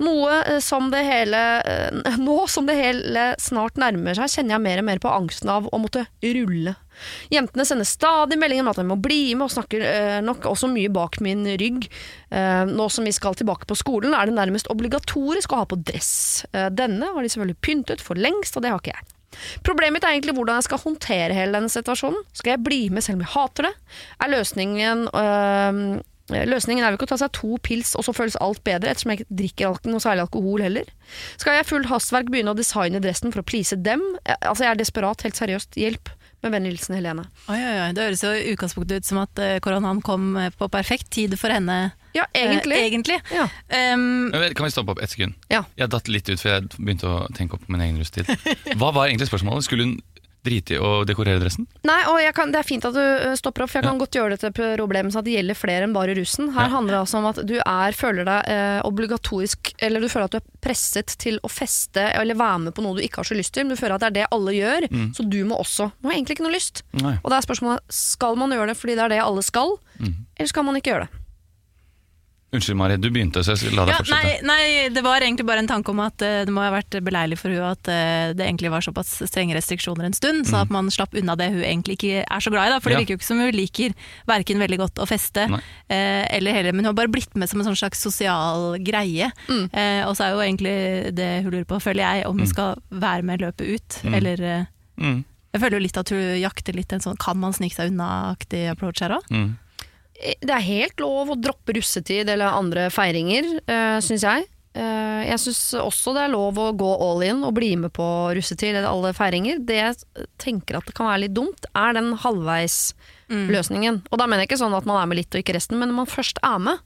Noe 0.00 0.38
eh, 0.40 0.60
som 0.64 0.88
det 0.92 1.02
hele 1.04 1.42
eh, 1.60 2.16
Nå 2.26 2.38
som 2.48 2.68
det 2.68 2.78
hele 2.80 3.26
snart 3.42 3.76
nærmer 3.80 4.16
seg, 4.16 4.32
kjenner 4.32 4.56
jeg 4.56 4.64
mer 4.70 4.80
og 4.80 4.88
mer 4.88 5.04
på 5.04 5.12
angsten 5.12 5.52
av 5.52 5.68
å 5.68 5.82
måtte 5.82 6.06
rulle. 6.24 6.78
Jentene 7.32 7.66
sender 7.68 7.88
stadig 7.88 8.38
meldinger 8.40 8.66
om 8.66 8.72
at 8.72 8.80
de 8.80 8.86
må 8.88 8.98
bli 9.00 9.22
med, 9.34 9.46
og 9.48 9.54
snakker 9.54 9.84
eh, 9.86 10.18
nok 10.24 10.48
også 10.50 10.70
mye 10.72 10.90
bak 10.92 11.20
min 11.24 11.46
rygg. 11.60 11.86
Eh, 12.30 12.64
nå 12.70 12.88
som 12.92 13.06
vi 13.08 13.14
skal 13.16 13.38
tilbake 13.38 13.68
på 13.70 13.78
skolen, 13.78 14.14
er 14.16 14.28
det 14.30 14.36
nærmest 14.38 14.70
obligatorisk 14.72 15.54
å 15.54 15.62
ha 15.62 15.70
på 15.70 15.80
dress. 15.80 16.44
Eh, 16.52 16.68
denne 16.74 17.12
har 17.14 17.22
de 17.22 17.32
selvfølgelig 17.32 17.62
pyntet 17.64 18.04
for 18.04 18.20
lengst, 18.20 18.56
og 18.56 18.66
det 18.66 18.74
har 18.74 18.82
ikke 18.82 18.96
jeg. 18.96 19.08
Problemet 19.62 19.94
mitt 19.98 20.04
er 20.04 20.16
egentlig 20.16 20.34
hvordan 20.36 20.58
jeg 20.58 20.66
skal 20.66 20.80
håndtere 20.82 21.36
hele 21.36 21.54
denne 21.54 21.70
situasjonen. 21.72 22.24
Skal 22.34 22.56
jeg 22.56 22.64
bli 22.66 22.80
med 22.90 23.06
selv 23.06 23.20
om 23.20 23.24
jeg 23.24 23.34
hater 23.36 23.68
det? 23.68 23.74
Er 24.20 24.32
løsningen 24.32 25.04
øh, 25.14 25.82
Løsningen 26.30 26.84
er 26.84 26.92
jo 26.92 26.98
ikke 26.98 27.08
å 27.08 27.10
ta 27.10 27.18
seg 27.24 27.32
to 27.34 27.56
pils 27.66 27.96
og 27.98 28.04
så 28.06 28.14
føles 28.14 28.36
alt 28.42 28.62
bedre, 28.66 28.92
ettersom 28.92 29.10
jeg 29.10 29.22
ikke 29.22 29.38
drikker 29.40 29.90
noe 29.90 30.02
særlig 30.02 30.26
alkohol 30.26 30.62
heller. 30.62 30.86
Skal 31.40 31.58
jeg 31.58 31.66
fullt 31.66 31.90
hastverk 31.90 32.30
begynne 32.30 32.54
å 32.54 32.58
designe 32.58 33.02
dressen 33.02 33.34
for 33.34 33.42
å 33.42 33.46
please 33.46 33.74
dem? 33.74 34.04
Eh, 34.24 34.36
Altså, 34.50 34.64
jeg 34.64 34.72
er 34.74 34.80
desperat, 34.80 35.22
helt 35.26 35.38
seriøst. 35.38 35.78
Hjelp. 35.78 36.10
Med 36.40 36.54
vennlig 36.54 36.72
hilsen 36.72 36.96
Helene. 36.96 37.26
Oi, 37.52 37.58
oi, 37.58 37.74
oi. 37.82 37.88
Det 37.96 38.04
høres 38.06 38.22
jo 38.24 38.30
i 38.32 38.52
utgangspunktet 38.54 39.02
ut 39.02 39.08
som 39.08 39.20
at 39.20 39.40
eh, 39.44 39.58
koronaen 39.60 40.00
kom 40.04 40.30
eh, 40.40 40.52
på 40.56 40.70
perfekt 40.72 41.10
tid 41.12 41.36
for 41.40 41.52
henne. 41.52 41.90
Ja, 42.16 42.24
egentlig. 42.32 42.78
Eh, 42.78 42.86
egentlig. 42.88 43.18
Ja. 43.34 43.44
Um, 43.94 44.32
Kan 44.56 44.66
vi 44.66 44.72
stoppe 44.72 44.94
opp 44.94 45.02
ett 45.04 45.12
sekund? 45.12 45.36
Ja. 45.52 45.62
Jeg 45.76 45.92
datt 45.92 46.08
litt 46.08 46.30
ut, 46.30 46.40
for 46.40 46.54
jeg 46.54 46.70
begynte 46.78 47.10
å 47.10 47.18
tenke 47.36 47.58
opp 47.58 47.68
min 47.68 47.84
egen 47.84 48.00
rusttid. 48.00 48.30
Hva 48.80 48.88
var 48.96 49.10
egentlig 49.10 49.28
spørsmålet? 49.28 49.68
Skulle 49.68 49.86
hun 49.86 49.98
drite 50.44 50.74
i 50.74 50.78
å 50.80 51.04
dekorere 51.04 51.38
dressen? 51.40 51.66
Nei, 51.84 51.98
og 52.08 52.20
kan, 52.34 52.50
Det 52.50 52.58
er 52.60 52.68
fint 52.68 52.84
at 52.84 52.94
du 52.94 53.36
stopper 53.36 53.62
opp, 53.64 53.70
for 53.70 53.78
jeg 53.78 53.84
Ja. 53.84 53.90
kan 53.90 53.98
godt 54.00 54.16
gjøre 54.16 54.36
dette 54.38 54.52
problemet 54.78 55.12
sånn 55.12 55.18
at 55.20 55.24
det 55.24 55.34
gjelder 55.36 55.54
flere 55.56 55.82
enn 55.84 55.92
bare 55.92 56.14
russen. 56.16 56.52
Her 56.54 56.68
Ja. 56.68 56.76
handler 56.76 56.92
det 56.96 57.00
altså 57.04 57.18
om 57.18 57.26
at 57.26 57.46
du 57.46 57.56
er, 57.58 57.92
føler 57.92 58.24
deg 58.24 58.48
eh, 58.48 58.80
obligatorisk 58.84 59.74
Eller 59.80 60.00
du 60.00 60.08
føler 60.08 60.24
at 60.24 60.30
du 60.32 60.36
er 60.38 60.46
presset 60.60 61.16
til 61.18 61.38
å 61.44 61.48
feste 61.50 62.12
eller 62.14 62.34
være 62.34 62.58
med 62.60 62.74
på 62.74 62.82
noe 62.82 62.96
du 62.96 63.02
ikke 63.02 63.16
har 63.16 63.24
så 63.24 63.36
lyst 63.36 63.52
til. 63.52 63.64
Men 63.64 63.76
du 63.76 63.80
føler 63.80 63.94
at 63.94 64.00
det 64.00 64.06
er 64.08 64.20
det 64.20 64.26
alle 64.32 64.52
gjør, 64.52 64.88
Mm. 64.90 65.14
så 65.14 65.28
du 65.28 65.44
må 65.44 65.58
også. 65.60 65.92
Du 66.02 66.08
har 66.08 66.16
egentlig 66.16 66.36
ikke 66.38 66.44
noe 66.48 66.52
lyst. 66.56 66.82
Nei. 66.94 67.18
Og 67.24 67.30
da 67.30 67.36
er 67.38 67.42
spørsmålet 67.42 67.80
skal 67.90 68.36
man 68.36 68.50
gjøre 68.50 68.68
det 68.68 68.76
fordi 68.78 68.94
det 68.96 69.04
er 69.04 69.08
det 69.08 69.20
alle 69.20 69.42
skal, 69.42 69.78
Mm. 70.00 70.14
eller 70.38 70.48
skal 70.48 70.62
man 70.64 70.74
ikke 70.76 70.90
gjøre 70.94 71.08
det? 71.08 71.19
Unnskyld, 72.52 72.74
Mari, 72.80 72.96
du 72.98 73.06
begynte, 73.14 73.44
så 73.46 73.54
jeg 73.54 73.70
la 73.76 73.84
deg 73.86 73.92
ja, 73.94 73.98
fortsette. 74.00 74.42
nei, 74.42 74.62
nei, 74.74 74.88
det 74.90 75.02
var 75.06 75.22
egentlig 75.22 75.44
bare 75.46 75.62
en 75.62 75.68
tanke 75.70 75.92
om 75.92 76.00
at 76.02 76.18
uh, 76.26 76.40
det 76.42 76.50
må 76.50 76.64
ha 76.64 76.72
vært 76.74 76.96
beleilig 77.06 77.36
for 77.38 77.54
hun 77.54 77.62
at 77.68 77.86
uh, 77.86 78.32
det 78.34 78.42
egentlig 78.42 78.72
var 78.74 78.82
såpass 78.82 79.12
strenge 79.30 79.54
restriksjoner 79.54 80.08
en 80.08 80.16
stund, 80.18 80.48
så 80.50 80.64
at 80.64 80.72
man 80.74 80.90
slapp 80.90 81.14
unna 81.14 81.36
det 81.38 81.46
hun 81.54 81.60
egentlig 81.62 81.94
ikke 82.00 82.24
er 82.26 82.42
så 82.42 82.50
glad 82.50 82.66
i. 82.66 82.72
Da, 82.74 82.80
for 82.82 82.90
Mm. 82.90 82.96
Ja. 82.96 82.98
det 82.98 83.04
virker 83.06 83.14
jo 83.14 83.20
ikke 83.20 83.28
som 83.30 83.38
hun 83.44 83.54
liker 83.54 83.94
verken 84.26 84.58
veldig 84.64 84.80
godt 84.82 84.98
å 84.98 85.06
feste, 85.06 85.46
eh, 85.86 86.26
eller 86.34 86.52
heller, 86.58 86.72
men 86.74 86.82
hun 86.84 86.90
har 86.90 86.98
bare 87.04 87.12
blitt 87.14 87.36
med 87.38 87.48
som 87.48 87.60
en 87.62 87.70
sånn 87.70 87.78
slags 87.78 88.02
sosial 88.02 88.74
greie. 88.82 89.30
Mm. 89.46 89.64
Eh, 89.72 90.02
og 90.08 90.16
så 90.18 90.26
er 90.26 90.34
jo 90.34 90.42
egentlig 90.42 91.14
det 91.14 91.30
hun 91.44 91.52
lurer 91.54 91.68
på, 91.70 91.78
føler 91.86 92.02
jeg, 92.02 92.26
om 92.26 92.38
hun 92.42 92.50
skal 92.50 92.82
være 92.90 93.22
med 93.30 93.40
løpet 93.46 93.76
ut, 93.78 94.00
Mm. 94.02 94.14
eller 94.18 94.66
Mm. 94.98 95.24
Jeg 95.54 95.60
føler 95.62 95.78
jo 95.78 95.82
litt 95.86 95.96
at 95.98 96.08
hun 96.10 96.20
jakter 96.42 96.74
litt 96.74 96.92
en 96.92 97.00
sånn 97.00 97.16
kan 97.18 97.38
man 97.38 97.52
snike 97.52 97.74
seg 97.74 97.90
unna-aktig 97.94 98.66
approach 98.70 99.00
her 99.00 99.16
òg. 99.16 99.30
Mm. 100.20 100.26
Eh, 100.28 100.34
Det 100.40 100.54
er 100.54 100.66
helt 100.68 101.00
lov 101.00 101.30
å 101.32 101.40
droppe 101.40 101.72
russetid 101.76 102.28
eller 102.28 102.52
andre 102.52 102.88
feiringer, 102.92 103.60
uh, 103.66 103.98
syns 104.04 104.22
jeg. 104.22 104.46
Uh, 104.70 105.24
jeg 105.26 105.40
syns 105.42 105.74
også 105.74 106.12
det 106.14 106.22
er 106.22 106.30
lov 106.30 106.54
å 106.62 106.68
gå 106.78 106.90
all 107.02 107.24
in 107.26 107.40
og 107.42 107.56
bli 107.56 107.72
med 107.76 107.90
på 107.92 108.04
russetid 108.36 108.76
eller 108.76 108.86
alle 108.86 109.10
feiringer. 109.16 109.58
Det 109.66 109.80
jeg 109.80 110.28
tenker 110.38 110.78
at 110.78 110.86
det 110.86 110.94
kan 110.94 111.08
være 111.10 111.24
litt 111.24 111.34
dumt, 111.34 111.66
er 111.74 111.96
den 111.96 112.12
halvveisløsningen. 112.22 114.02
Og 114.10 114.18
da 114.20 114.26
mener 114.28 114.44
jeg 114.44 114.52
ikke 114.52 114.62
sånn 114.62 114.76
at 114.78 114.86
man 114.86 115.00
er 115.02 115.10
med 115.10 115.18
litt 115.18 115.34
og 115.34 115.42
ikke 115.42 115.56
resten, 115.58 115.78
men 115.80 115.90
når 115.90 116.02
man 116.04 116.06
først 116.14 116.38
er 116.46 116.58
med. 116.62 116.78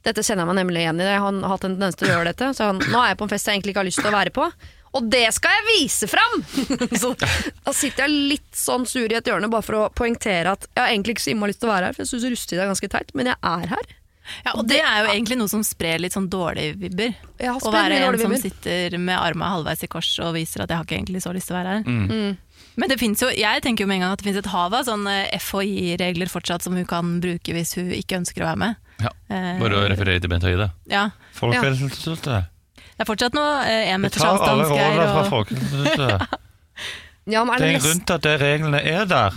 Dette 0.00 0.22
kjenner 0.24 0.46
jeg 0.46 0.48
meg 0.48 0.56
nemlig 0.62 0.80
igjen 0.80 1.00
i. 1.02 1.04
Jeg 1.04 1.20
har 1.20 1.40
hatt 1.52 1.64
en 1.66 1.74
tendens 1.76 1.98
til 2.00 2.08
å 2.08 2.14
gjøre 2.14 2.30
dette. 2.32 2.46
Så 2.56 2.70
nå 2.72 3.00
er 3.02 3.10
jeg 3.10 3.18
på 3.20 3.26
en 3.26 3.32
fest 3.34 3.46
jeg 3.50 3.58
egentlig 3.58 3.74
ikke 3.74 3.82
har 3.82 3.90
lyst 3.90 4.00
til 4.00 4.08
å 4.08 4.16
være 4.16 4.32
på. 4.32 4.46
Og 4.98 5.06
det 5.06 5.26
skal 5.36 5.54
jeg 5.54 5.66
vise 5.68 6.08
fram! 6.10 6.40
så 7.02 7.12
da 7.20 7.74
sitter 7.76 8.06
jeg 8.06 8.26
litt 8.34 8.58
sånn 8.58 8.88
sur 8.90 9.06
i 9.06 9.18
et 9.18 9.30
hjørne 9.30 9.50
bare 9.52 9.66
for 9.66 9.78
å 9.78 9.86
poengtere 9.94 10.56
at 10.56 10.66
jeg 10.66 10.82
har 10.82 10.90
egentlig 10.90 11.16
ikke 11.16 11.26
så 11.28 11.32
innmari 11.34 11.54
lyst 11.54 11.62
til 11.62 11.70
å 11.70 11.74
være 11.74 11.90
her, 11.90 11.96
for 11.96 12.04
jeg 12.04 12.10
syns 12.10 12.28
rustetid 12.34 12.62
er 12.62 12.70
ganske 12.72 12.90
teit, 12.90 13.14
men 13.14 13.30
jeg 13.30 13.38
er 13.52 13.72
her. 13.76 13.96
Ja, 14.44 14.52
og 14.54 14.66
det 14.68 14.78
er 14.78 15.04
jo 15.04 15.08
egentlig 15.10 15.38
noe 15.40 15.50
som 15.50 15.62
sprer 15.66 15.98
litt 16.02 16.14
sånn 16.14 16.28
dårlige 16.30 16.76
vibber. 16.78 17.16
Har 17.40 17.56
Å 17.58 17.72
være 17.74 17.98
en 18.04 18.18
som 18.20 18.36
sitter 18.38 18.94
med 19.00 19.16
armene 19.18 19.48
halvveis 19.56 19.82
i 19.86 19.90
kors 19.90 20.10
og 20.22 20.36
viser 20.36 20.64
at 20.64 20.70
jeg 20.70 20.78
har 20.78 20.86
ikke 20.86 20.98
egentlig 21.00 21.22
så 21.24 21.32
lyst 21.34 21.50
til 21.50 21.56
å 21.56 21.60
være 21.60 21.72
her. 21.74 21.88
Mm. 21.88 22.36
Men 22.80 22.92
det 22.92 22.98
jo, 23.02 23.30
jeg 23.34 23.64
tenker 23.64 23.84
jo 23.84 23.90
med 23.90 23.98
en 23.98 24.04
gang 24.06 24.14
at 24.14 24.20
det 24.22 24.28
finnes 24.28 24.40
et 24.40 24.52
hav 24.52 24.76
av 24.76 24.86
sånne 24.86 25.16
FHI-regler 25.40 26.30
fortsatt 26.30 26.64
som 26.64 26.76
hun 26.78 26.86
kan 26.88 27.18
bruke 27.22 27.56
hvis 27.56 27.74
hun 27.80 27.90
ikke 27.96 28.20
ønsker 28.20 28.44
å 28.44 28.52
være 28.52 28.62
med. 28.62 28.94
Ja. 29.00 29.10
Eh, 29.32 29.50
Bare 29.60 29.80
å 29.80 29.88
referere 29.90 30.22
til 30.22 30.32
Bent 30.32 30.46
Høie. 30.46 30.70
Ja, 30.92 31.08
Folkehelseinstituttet. 31.40 32.50
Det 33.00 33.06
er 33.06 33.08
fortsatt 33.08 33.32
noe 33.32 33.52
eh, 33.64 33.86
en 33.94 34.02
Jeg 34.04 34.12
Vi 34.12 34.18
tar 34.20 34.42
alle 34.44 34.66
rådene 34.68 35.04
fra 35.08 35.20
Og, 35.24 35.30
Folkehelseinstituttet. 35.32 36.40
Ja, 37.30 37.44
men 37.44 37.54
er, 37.54 37.62
det 37.62 37.68
Tenk 37.70 37.84
nest, 37.84 38.02
til 38.08 38.16
at 38.18 38.24
de 38.24 38.32
reglene 38.40 38.80
er 38.90 39.04
der. 39.08 39.34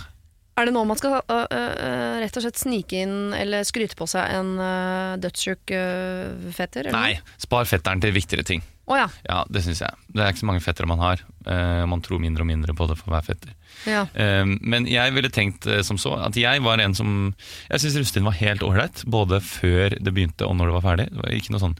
er 0.58 0.66
det 0.68 0.72
nå 0.74 0.82
man 0.88 0.98
skal 0.98 1.16
øh, 1.20 1.46
øh, 1.50 2.14
rett 2.22 2.36
og 2.40 2.44
slett 2.44 2.58
snike 2.60 3.00
inn 3.04 3.32
eller 3.36 3.64
skryte 3.68 3.96
på 3.98 4.06
seg 4.10 4.32
en 4.38 4.52
øh, 4.60 5.16
dødssjuk 5.22 5.72
øh, 5.76 6.48
fetter? 6.56 6.88
eller 6.88 6.96
Nei, 6.96 7.36
spar 7.42 7.64
fetteren 7.68 8.02
til 8.02 8.12
viktigere 8.16 8.44
ting. 8.46 8.64
Å 8.88 8.98
ja. 8.98 9.06
Ja, 9.28 9.38
det 9.48 9.62
syns 9.64 9.80
jeg. 9.84 9.96
Det 10.12 10.20
er 10.24 10.32
ikke 10.32 10.42
så 10.42 10.48
mange 10.50 10.64
fettere 10.64 10.88
man 10.90 11.00
har. 11.00 11.22
Eh, 11.48 11.84
man 11.88 12.02
tror 12.04 12.20
mindre 12.20 12.44
og 12.44 12.50
mindre 12.50 12.74
på 12.76 12.88
det 12.90 12.98
for 13.00 13.14
hver 13.14 13.24
fetter. 13.24 13.52
ja. 13.88 14.04
Eh, 14.12 14.44
men 14.60 14.88
jeg 14.90 15.14
ville 15.16 15.30
tenkt 15.32 15.68
eh, 15.70 15.80
som 15.86 16.00
så 16.00 16.16
at 16.24 16.36
jeg 16.40 16.60
var 16.64 16.82
en 16.84 16.94
som 16.96 17.34
Jeg 17.70 17.80
syns 17.84 17.96
Rustin 18.02 18.26
var 18.28 18.36
helt 18.40 18.64
ålreit, 18.64 19.04
både 19.06 19.40
før 19.44 19.96
det 20.00 20.12
begynte 20.12 20.48
og 20.48 20.56
når 20.58 20.72
det 20.72 20.76
var 20.80 20.88
ferdig. 20.90 21.08
Det 21.14 21.22
var 21.22 21.36
ikke 21.36 21.54
noe 21.56 21.62
sånn 21.68 21.78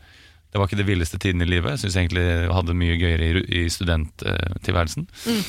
det 0.55 0.61
var 0.61 0.69
ikke 0.69 0.77
det 0.79 0.87
villeste 0.87 1.19
tiden 1.19 1.43
i 1.43 1.49
livet. 1.49 1.73
Jeg 1.73 1.81
syns 1.83 1.97
egentlig 1.99 2.23
jeg 2.23 2.51
hadde 2.55 2.77
mye 2.79 2.95
gøyere 2.95 3.41
i, 3.43 3.65
studenttilværelsen. 3.75 5.09
Mm. 5.27 5.41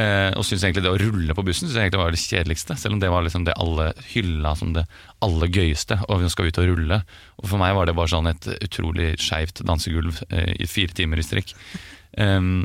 Eh, 0.00 0.30
og 0.40 0.46
syns 0.48 0.64
egentlig 0.64 0.86
det 0.86 0.92
å 0.94 1.00
rulle 1.02 1.36
på 1.36 1.44
bussen 1.44 1.68
synes 1.68 1.76
jeg 1.76 1.90
egentlig 1.90 2.00
var 2.00 2.16
det 2.16 2.20
kjedeligste. 2.22 2.76
Selv 2.80 2.96
om 2.96 3.02
det 3.02 3.10
var 3.12 3.26
liksom 3.26 3.44
det 3.44 3.58
alle 3.60 3.90
hylla 4.14 4.54
som 4.56 4.72
det 4.72 4.86
aller 5.26 5.52
gøyeste. 5.52 6.00
Og 6.08 6.24
vi 6.24 6.32
skal 6.32 6.48
ut 6.48 6.62
og 6.62 6.70
rulle. 6.70 6.98
Og 7.42 7.50
for 7.52 7.60
meg 7.60 7.76
var 7.76 7.90
det 7.90 7.96
bare 8.00 8.12
sånn 8.14 8.32
et 8.32 8.48
utrolig 8.54 9.10
skeivt 9.20 9.60
dansegulv 9.68 10.24
eh, 10.30 10.54
i 10.56 10.70
fire 10.70 10.96
timer 10.96 11.20
i 11.20 11.28
strikk. 11.28 11.52
Um, 12.16 12.64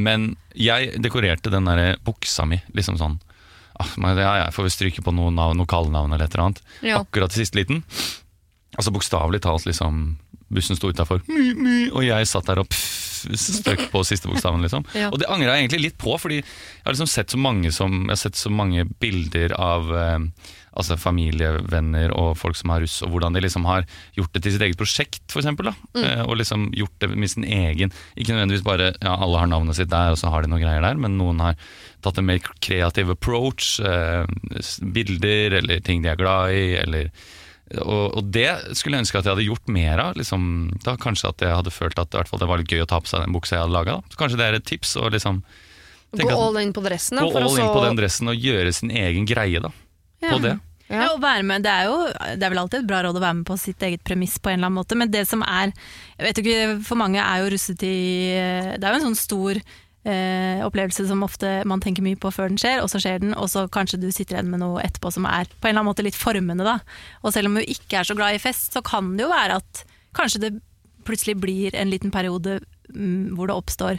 men 0.00 0.30
jeg 0.56 0.96
dekorerte 1.04 1.52
den 1.52 1.68
der 1.68 2.00
buksa 2.08 2.48
mi 2.48 2.62
liksom 2.72 2.96
sånn 2.96 3.18
ah, 3.82 3.90
ja, 4.16 4.34
Jeg 4.46 4.54
får 4.54 4.64
vel 4.70 4.78
stryke 4.78 5.04
på 5.04 5.12
noe, 5.12 5.28
navn, 5.34 5.60
noe 5.60 5.68
kallenavn 5.68 6.16
eller 6.16 6.24
et 6.24 6.32
eller 6.38 6.48
annet. 6.48 6.66
Ja. 6.80 7.04
Akkurat 7.04 7.36
i 7.36 7.44
siste 7.44 7.60
liten. 7.60 7.84
Altså 8.74 8.96
bokstavelig 8.96 9.44
talt, 9.44 9.68
liksom. 9.68 10.14
Bussen 10.52 10.76
sto 10.76 10.90
utafor, 10.92 11.22
og 11.24 12.02
jeg 12.04 12.28
satt 12.28 12.50
der 12.50 12.60
og 12.62 12.68
pff, 12.68 13.04
støkk 13.32 13.86
på 13.92 14.02
siste 14.04 14.28
bokstaven. 14.28 14.62
liksom 14.64 14.84
Ja. 14.94 15.08
Og 15.10 15.18
det 15.20 15.28
angrer 15.30 15.54
jeg 15.54 15.64
egentlig 15.64 15.82
litt 15.88 15.96
på, 16.00 16.16
fordi 16.20 16.40
jeg 16.40 16.84
har 16.84 16.94
liksom 16.94 17.10
sett 17.10 17.32
så 17.32 17.40
mange, 17.40 17.72
som, 17.72 18.04
jeg 18.04 18.12
har 18.12 18.20
sett 18.20 18.38
så 18.38 18.52
mange 18.52 18.84
bilder 19.00 19.54
av 19.58 19.90
eh, 19.96 20.18
altså 20.74 20.96
familievenner 20.98 22.12
og 22.14 22.34
folk 22.38 22.58
som 22.58 22.72
har 22.74 22.82
russ, 22.82 23.00
og 23.06 23.12
hvordan 23.14 23.36
de 23.36 23.44
liksom 23.44 23.66
har 23.68 23.86
gjort 24.16 24.34
det 24.34 24.44
til 24.44 24.54
sitt 24.54 24.64
eget 24.66 24.80
prosjekt, 24.80 25.24
for 25.30 25.42
eksempel, 25.42 25.70
da. 25.70 26.02
Eh, 26.02 26.24
og 26.26 26.38
liksom 26.40 26.68
gjort 26.76 26.96
det 27.02 27.10
med 27.14 27.30
sin 27.30 27.46
egen 27.46 27.92
Ikke 28.16 28.34
nødvendigvis 28.34 28.66
bare 28.66 28.92
ja, 28.92 29.14
alle 29.14 29.42
har 29.42 29.50
navnet 29.50 29.78
sitt 29.78 29.92
der, 29.92 30.14
og 30.14 30.20
så 30.20 30.32
har 30.32 30.44
de 30.44 30.50
noen 30.52 30.64
greier 30.64 30.84
der, 30.84 30.98
men 31.00 31.18
noen 31.20 31.42
har 31.44 31.58
tatt 32.04 32.18
en 32.20 32.28
mer 32.28 32.42
kreativ 32.60 33.14
approach. 33.14 33.78
Eh, 33.80 34.26
bilder 34.94 35.60
eller 35.62 35.80
ting 35.84 36.04
de 36.04 36.12
er 36.12 36.20
glad 36.20 36.52
i, 36.54 36.66
eller 36.82 37.10
og, 37.80 38.16
og 38.18 38.26
det 38.34 38.48
skulle 38.76 38.98
jeg 38.98 39.06
ønske 39.06 39.18
at 39.18 39.24
jeg 39.24 39.34
hadde 39.34 39.46
gjort 39.48 39.68
mer 39.72 40.02
av. 40.02 40.18
Liksom, 40.20 40.42
da 40.84 40.96
Kanskje 41.00 41.30
at 41.32 41.44
jeg 41.46 41.54
hadde 41.56 41.72
følt 41.74 41.98
at 41.98 42.10
hvert 42.12 42.28
fall 42.28 42.42
det 42.42 42.48
var 42.50 42.60
litt 42.60 42.68
gøy 42.74 42.84
å 42.84 42.90
ta 42.90 43.00
på 43.00 43.08
seg 43.10 43.24
den 43.24 43.32
buksa 43.34 43.56
jeg 43.56 43.64
hadde 43.64 43.76
laga. 43.78 43.96
Kanskje 44.20 44.38
det 44.40 44.46
er 44.50 44.58
et 44.60 44.66
tips 44.68 44.96
å 45.00 45.08
liksom, 45.14 45.40
Gå 46.14 46.28
at- 46.28 46.36
all 46.38 46.56
in 46.60 46.72
på 46.76 46.82
dressen. 46.84 47.16
da, 47.18 47.24
gå 47.26 47.34
all 47.40 47.58
in 47.58 47.72
på 47.74 47.80
den 47.88 47.96
dressen 47.98 48.28
og 48.30 48.36
gjøre 48.38 48.70
sin 48.76 48.90
egen 48.94 49.26
greie 49.26 49.58
da, 49.64 49.72
Ja. 50.22 50.30
på 50.36 50.42
det. 50.44 50.52
Ja. 50.54 51.00
Ja, 51.00 51.06
å 51.16 51.18
være 51.18 51.42
med, 51.42 51.62
det 51.64 51.70
er 51.72 51.86
jo 51.88 51.96
det 52.36 52.44
er 52.44 52.50
vel 52.52 52.58
alltid 52.60 52.80
et 52.82 52.86
bra 52.86 52.98
råd 53.02 53.16
å 53.16 53.20
være 53.24 53.34
med 53.40 53.46
på 53.48 53.56
sitt 53.58 53.80
eget 53.82 54.04
premiss 54.04 54.36
på 54.38 54.50
en 54.52 54.58
eller 54.60 54.68
annen 54.68 54.78
måte, 54.84 54.94
men 55.00 55.10
det 55.10 55.24
som 55.26 55.40
er 55.42 55.72
jeg 55.72 56.26
vet 56.28 56.38
ikke, 56.42 56.84
For 56.84 56.94
mange 57.00 57.16
er 57.24 57.40
jo 57.40 57.48
russetid 57.50 58.76
Det 58.78 58.84
er 58.84 58.92
jo 58.92 59.00
en 59.00 59.06
sånn 59.08 59.16
stor 59.18 59.54
eh, 60.04 60.60
opplevelse 60.64 61.06
som 61.08 61.24
ofte 61.26 61.56
man 61.68 61.82
tenker 61.84 62.04
mye 62.04 62.18
på 62.20 62.32
før 62.34 62.52
den 62.52 62.60
skjer, 62.60 62.82
og 62.82 62.90
så 62.92 63.00
skjer 63.02 63.22
den, 63.24 63.34
og 63.38 63.48
så 63.52 63.66
kanskje 63.72 64.00
du 64.02 64.10
sitter 64.12 64.38
igjen 64.38 64.52
med 64.52 64.62
noe 64.64 64.82
etterpå 64.84 65.12
som 65.14 65.28
er 65.28 65.48
på 65.48 65.66
en 65.66 65.72
eller 65.72 65.80
annen 65.80 65.90
måte 65.92 66.06
litt 66.06 66.18
formende. 66.18 66.66
da. 66.66 66.78
Og 67.22 67.34
selv 67.34 67.50
om 67.50 67.58
du 67.58 67.64
ikke 67.64 68.00
er 68.00 68.08
så 68.08 68.16
glad 68.18 68.36
i 68.36 68.42
fest, 68.42 68.72
så 68.76 68.84
kan 68.84 69.16
det 69.16 69.26
jo 69.26 69.32
være 69.32 69.58
at 69.62 69.84
kanskje 70.16 70.44
det 70.46 70.52
plutselig 71.04 71.36
blir 71.40 71.74
en 71.76 71.90
liten 71.92 72.12
periode 72.14 72.60
mm, 72.94 73.34
hvor 73.36 73.50
det 73.50 73.56
oppstår 73.58 73.98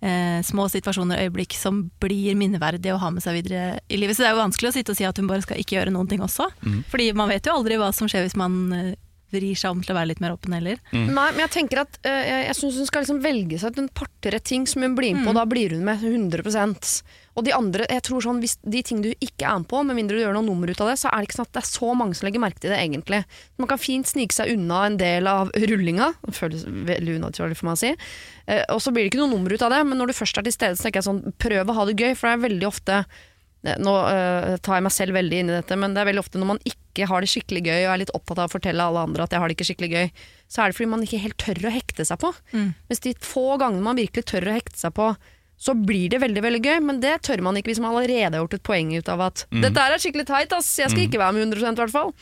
eh, 0.00 0.38
små 0.46 0.68
situasjoner 0.72 1.18
og 1.18 1.28
øyeblikk 1.28 1.56
som 1.58 1.82
blir 2.00 2.36
minneverdige 2.38 2.94
å 2.94 3.02
ha 3.02 3.10
med 3.12 3.24
seg 3.24 3.40
videre 3.40 3.80
i 3.88 3.98
livet. 4.00 4.16
Så 4.16 4.24
det 4.24 4.30
er 4.30 4.36
jo 4.36 4.44
vanskelig 4.44 4.70
å 4.70 4.76
sitte 4.76 4.94
og 4.94 5.00
si 5.00 5.08
at 5.08 5.18
hun 5.20 5.28
bare 5.30 5.44
skal 5.44 5.60
ikke 5.60 5.78
gjøre 5.78 5.92
noen 5.94 6.08
ting 6.10 6.24
også. 6.24 6.48
Fordi 6.92 7.10
man 7.16 7.30
vet 7.32 7.46
jo 7.46 7.56
aldri 7.56 7.80
hva 7.80 7.90
som 7.96 8.08
skjer 8.10 8.26
hvis 8.26 8.38
man 8.38 8.58
eh, 8.76 8.94
vrir 9.34 9.58
seg 9.58 9.74
om 9.74 9.84
til 9.84 9.92
å 9.92 9.98
være 9.98 10.12
litt 10.12 10.20
mer 10.24 10.34
åpen 10.34 10.54
heller. 10.56 10.80
Mm. 10.92 11.12
Nei, 11.12 11.28
men 11.34 11.42
jeg 11.44 11.54
tenker 11.54 11.82
at 11.84 12.00
uh, 12.00 12.10
jeg, 12.10 12.44
jeg 12.48 12.58
syns 12.58 12.80
hun 12.80 12.88
skal 12.88 13.04
liksom 13.04 13.22
velge 13.24 13.60
seg 13.60 13.72
ut 13.72 13.80
en 13.82 13.90
par-tre 14.00 14.40
ting 14.40 14.66
som 14.70 14.84
hun 14.84 14.96
blir 14.98 15.16
med 15.16 15.26
på, 15.26 15.32
og 15.32 15.38
da 15.38 15.46
blir 15.48 15.74
hun 15.76 15.84
med 15.86 16.04
100% 16.04 16.90
Og 17.38 17.44
de 17.46 17.54
andre, 17.54 17.86
jeg 17.92 18.04
tror 18.08 18.24
sånn, 18.24 18.40
hvis 18.42 18.56
de 18.64 18.82
ting 18.86 19.02
du 19.04 19.10
ikke 19.12 19.46
er 19.46 19.60
med 19.60 19.68
på, 19.70 19.82
med 19.86 19.98
mindre 19.98 20.16
du 20.18 20.22
gjør 20.24 20.34
noe 20.38 20.46
nummer 20.46 20.70
ut 20.70 20.82
av 20.82 20.90
det, 20.90 20.96
så 21.00 21.12
er 21.12 21.20
det 21.20 21.28
ikke 21.28 21.38
sånn 21.38 21.48
at 21.48 21.54
det 21.58 21.62
er 21.62 21.70
så 21.70 21.92
mange 22.00 22.18
som 22.18 22.28
legger 22.28 22.42
merke 22.42 22.62
til 22.64 22.74
det, 22.74 22.80
egentlig. 22.82 23.22
Man 23.60 23.70
kan 23.70 23.82
fint 23.82 24.10
snike 24.10 24.34
seg 24.34 24.52
unna 24.56 24.82
en 24.88 24.98
del 25.00 25.30
av 25.30 25.52
rullinga, 25.54 26.10
det 26.24 26.36
føles 26.36 26.66
veldig 26.66 27.20
unaturlig 27.20 27.60
for 27.60 27.70
meg 27.70 27.78
å 27.78 27.82
si, 27.84 27.94
uh, 27.94 28.64
og 28.74 28.82
så 28.82 28.94
blir 28.94 29.06
det 29.06 29.12
ikke 29.12 29.22
noe 29.22 29.34
nummer 29.36 29.54
ut 29.54 29.66
av 29.66 29.74
det, 29.76 29.82
men 29.86 30.00
når 30.00 30.10
du 30.10 30.18
først 30.18 30.40
er 30.40 30.48
til 30.48 30.56
stede, 30.56 30.78
så 30.78 30.88
tenker 30.88 31.02
jeg 31.02 31.10
sånn, 31.10 31.24
prøv 31.38 31.68
å 31.68 31.78
ha 31.78 31.88
det 31.88 31.98
gøy, 31.98 32.14
for 32.16 32.26
det 32.30 32.36
er 32.36 32.46
veldig 32.48 32.68
ofte 32.68 32.98
eh, 33.04 33.78
nå 33.78 33.94
uh, 33.94 34.56
tar 34.64 34.80
jeg 34.80 34.88
meg 34.88 34.94
selv 34.96 35.18
veldig 35.20 35.42
inn 35.44 35.52
i 35.52 35.58
dette, 35.60 35.78
men 35.78 35.94
det 35.94 36.02
er 36.02 36.10
veldig 36.10 36.26
ofte 36.26 36.42
når 36.42 36.54
man 36.56 36.62
ikke 36.64 36.87
har 37.06 37.20
det 37.20 37.28
skikkelig 37.30 37.62
gøy 37.62 37.86
og 37.86 37.92
er 37.94 38.00
litt 38.02 38.10
opptatt 38.16 38.38
av 38.38 38.48
å 38.48 38.52
fortelle 38.52 38.82
alle 38.82 38.98
andre 39.06 39.22
at 39.22 39.30
jeg 39.30 39.38
har 39.38 39.48
det 39.48 39.54
ikke 39.54 39.68
skikkelig 39.70 39.90
gøy, 39.92 40.10
så 40.50 40.62
er 40.62 40.66
det 40.72 40.76
fordi 40.76 40.90
man 40.90 41.02
ikke 41.06 41.22
helt 41.22 41.38
tør 41.38 41.60
å 41.68 41.70
hekte 41.70 42.04
seg 42.04 42.18
på. 42.18 42.32
Mm. 42.50 42.74
Mens 42.88 43.00
de 43.00 43.14
få 43.20 43.44
gangene 43.62 43.82
man 43.86 43.96
virkelig 43.96 44.24
tør 44.24 44.48
å 44.50 44.56
hekte 44.58 44.78
seg 44.80 44.94
på, 44.98 45.16
så 45.58 45.74
blir 45.74 46.08
det 46.10 46.20
veldig 46.22 46.42
veldig 46.42 46.62
gøy, 46.64 46.80
men 46.82 47.00
det 47.00 47.22
tør 47.22 47.40
man 47.42 47.56
ikke 47.58 47.70
hvis 47.72 47.80
man 47.82 47.94
allerede 47.94 48.34
har 48.34 48.42
gjort 48.44 48.54
et 48.58 48.62
poeng 48.62 48.90
ut 48.98 49.08
av 49.08 49.20
at 49.20 49.46
Mm. 49.50 49.62
'dette 49.62 49.78
her 49.78 49.92
er 49.92 49.98
skikkelig 50.02 50.26
teit, 50.26 50.52
ass, 50.52 50.76
jeg 50.78 50.90
skal 50.90 51.06
ikke 51.06 51.18
være 51.18 51.32
med 51.34 51.42
100% 51.46 51.78
i 51.78 51.82
hvert 51.82 51.94
fall'. 51.94 52.12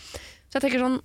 Så 0.49 0.61
jeg 0.61 0.62
tenker 0.62 0.80
sånn, 0.80 1.00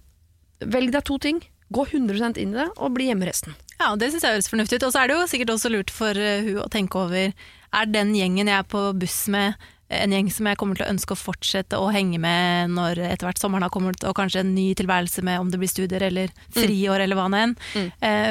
velg 0.61 0.91
deg 0.91 1.03
to 1.03 1.17
ting, 1.17 1.41
gå 1.71 1.85
100 1.87 2.37
inn 2.37 2.53
i 2.55 2.57
det, 2.63 2.69
og 2.77 2.93
bli 2.93 3.07
hjemme 3.07 3.25
resten. 3.27 3.55
Ja, 3.79 3.95
det 3.95 4.11
syns 4.11 4.23
jeg 4.23 4.35
høres 4.35 4.49
fornuftig 4.51 4.75
ut. 4.79 4.83
Og 4.83 4.93
så 4.93 5.03
er 5.03 5.07
det 5.07 5.15
jo 5.15 5.27
sikkert 5.27 5.53
også 5.55 5.71
lurt 5.71 5.89
for 5.89 6.11
eh, 6.11 6.41
hun 6.43 6.57
å 6.61 6.69
tenke 6.69 6.95
over 6.99 7.33
Er 7.73 7.85
den 7.87 8.13
gjengen 8.13 8.47
jeg 8.47 8.59
er 8.59 8.63
på 8.67 8.91
buss 8.99 9.27
med, 9.31 9.55
en 9.91 10.13
gjeng 10.15 10.29
som 10.31 10.47
jeg 10.49 10.57
kommer 10.59 10.79
til 10.79 10.85
å 10.85 10.91
ønske 10.93 11.15
å 11.15 11.19
fortsette 11.19 11.79
å 11.79 11.89
henge 11.93 12.19
med 12.21 12.71
når 12.75 13.01
etter 13.09 13.27
hvert 13.27 13.41
sommeren 13.41 13.65
har 13.65 13.73
kommet, 13.73 14.03
og 14.07 14.15
kanskje 14.17 14.41
en 14.43 14.53
ny 14.55 14.71
tilværelse 14.79 15.23
med 15.27 15.41
om 15.43 15.51
det 15.51 15.59
blir 15.61 15.71
studier 15.71 16.05
eller 16.07 16.31
friår 16.55 17.03
eller 17.05 17.19
hva 17.19 17.27
nå 17.31 17.41
enn. 17.41 17.55
Mm. 17.75 17.89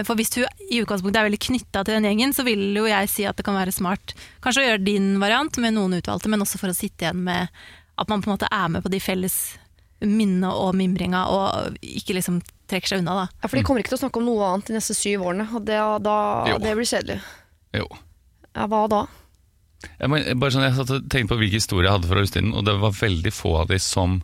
For 0.08 0.18
hvis 0.18 0.32
hun 0.38 0.46
i 0.70 0.80
utgangspunktet 0.80 1.20
er 1.20 1.28
veldig 1.28 1.42
knytta 1.46 1.84
til 1.84 1.98
den 1.98 2.08
gjengen, 2.08 2.34
så 2.36 2.46
vil 2.46 2.62
jo 2.78 2.86
jeg 2.88 3.10
si 3.12 3.26
at 3.28 3.38
det 3.38 3.46
kan 3.46 3.58
være 3.58 3.74
smart 3.74 4.14
kanskje 4.44 4.64
å 4.64 4.68
gjøre 4.70 4.86
din 4.86 5.10
variant 5.22 5.60
med 5.62 5.76
noen 5.76 5.98
utvalgte, 6.00 6.32
men 6.32 6.44
også 6.44 6.60
for 6.62 6.72
å 6.72 6.76
sitte 6.76 7.06
igjen 7.06 7.24
med 7.26 7.52
at 8.00 8.08
man 8.08 8.22
på 8.24 8.30
en 8.30 8.36
måte 8.38 8.48
er 8.50 8.72
med 8.72 8.84
på 8.84 8.92
de 8.92 9.02
felles 9.02 9.36
minnene 10.00 10.48
og 10.56 10.72
mimringa, 10.78 11.26
og 11.28 11.76
ikke 11.84 12.16
liksom 12.16 12.40
trekker 12.70 12.94
seg 12.94 13.02
unna, 13.02 13.18
da. 13.18 13.24
Ja, 13.42 13.48
for 13.50 13.58
de 13.58 13.64
kommer 13.66 13.82
ikke 13.82 13.92
til 13.92 13.98
å 13.98 14.04
snakke 14.06 14.20
om 14.22 14.28
noe 14.30 14.46
annet 14.46 14.70
de 14.70 14.76
neste 14.78 14.96
syv 14.96 15.26
årene, 15.28 15.44
og 15.52 15.66
det, 15.68 15.76
da, 16.06 16.16
det 16.62 16.72
blir 16.78 16.88
kjedelig. 16.88 17.18
Jo. 17.76 17.84
Ja, 18.54 18.64
hva 18.70 18.86
da? 18.90 19.02
Jeg, 19.80 20.10
må, 20.12 20.20
bare 20.40 20.52
sånn, 20.52 20.66
jeg 20.66 20.76
satt 20.76 20.92
og 20.92 21.06
tenkte 21.12 21.34
på 21.34 21.40
hvilke 21.40 21.60
historier 21.60 21.88
jeg 21.88 21.96
hadde 21.98 22.10
fra 22.10 22.20
Augustinen, 22.22 22.52
og 22.56 22.66
det 22.68 22.74
var 22.82 22.96
veldig 22.96 23.32
få 23.32 23.54
av 23.62 23.70
de 23.70 23.78
som 23.80 24.18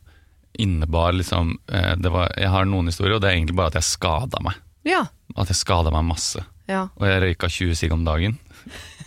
innebar 0.56 1.12
liksom 1.12 1.54
eh, 1.68 1.94
det 2.00 2.08
var, 2.12 2.30
Jeg 2.40 2.48
har 2.52 2.68
noen 2.68 2.88
historier, 2.88 3.16
og 3.16 3.22
det 3.24 3.30
er 3.30 3.36
egentlig 3.38 3.56
bare 3.58 3.72
at 3.72 3.78
jeg 3.80 3.88
skada 3.90 4.40
meg. 4.44 4.56
Ja. 4.88 5.02
At 5.36 5.52
jeg 5.52 5.60
skada 5.60 5.92
meg 5.94 6.06
masse. 6.08 6.44
ja. 6.70 6.86
Og 6.96 7.08
jeg 7.08 7.22
røyka 7.24 7.50
20 7.52 7.78
sigg 7.78 7.94
om 7.96 8.04
dagen. 8.06 8.38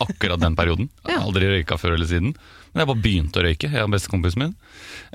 Akkurat 0.05 0.41
den 0.41 0.57
perioden. 0.57 0.89
ja. 1.09 1.21
aldri 1.21 1.49
røyka 1.51 1.77
før 1.81 1.97
eller 1.97 2.09
siden. 2.09 2.35
Men 2.73 2.83
jeg 2.83 2.89
bare 2.91 3.01
begynte 3.03 3.39
å 3.41 3.43
røyke, 3.45 3.69
jeg 3.73 3.83
og 3.83 3.91
bestekompisen 3.93 4.43
min. 4.43 4.51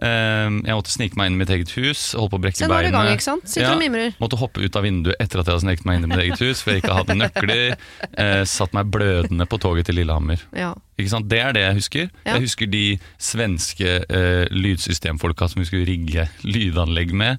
Eh, 0.02 0.48
jeg 0.66 0.74
måtte 0.74 0.90
snike 0.90 1.18
meg 1.18 1.30
inn 1.30 1.36
i 1.36 1.40
mitt 1.44 1.52
eget 1.54 1.70
hus, 1.78 2.00
holdt 2.18 2.32
på 2.32 2.38
å 2.40 2.42
brekke 2.42 2.68
beinet. 2.70 2.92
gang, 2.94 3.10
ikke 3.14 3.26
sant? 3.26 3.46
Sitter 3.48 3.72
og 3.76 3.78
mimrer. 3.82 4.14
Måtte 4.20 4.38
hoppe 4.40 4.64
ut 4.64 4.76
av 4.80 4.82
vinduet 4.86 5.14
etter 5.22 5.38
at 5.40 5.46
jeg 5.46 5.54
hadde 5.54 5.64
sneket 5.66 5.86
meg 5.86 6.00
inn 6.00 6.06
i 6.08 6.10
mitt 6.10 6.24
eget 6.24 6.42
hus, 6.42 6.62
for 6.64 6.74
jeg 6.74 6.82
ikke 6.82 6.96
hadde 6.98 7.16
nøkler. 7.20 7.76
Eh, 8.18 8.42
satt 8.44 8.74
meg 8.74 8.90
blødende 8.94 9.46
på 9.50 9.58
toget 9.62 9.86
til 9.86 9.98
Lillehammer. 10.00 10.42
Ja. 10.56 10.72
Ikke 10.98 11.10
sant? 11.14 11.28
Det 11.30 11.40
er 11.42 11.54
det 11.56 11.62
jeg 11.64 11.78
husker. 11.78 12.10
Ja. 12.24 12.34
Jeg 12.36 12.44
husker 12.48 12.70
de 12.70 12.84
svenske 13.18 13.94
eh, 14.08 14.44
lydsystemfolka 14.54 15.48
som 15.50 15.62
vi 15.62 15.68
skulle 15.70 15.86
rigge 15.88 16.28
lydanlegg 16.46 17.14
med. 17.14 17.38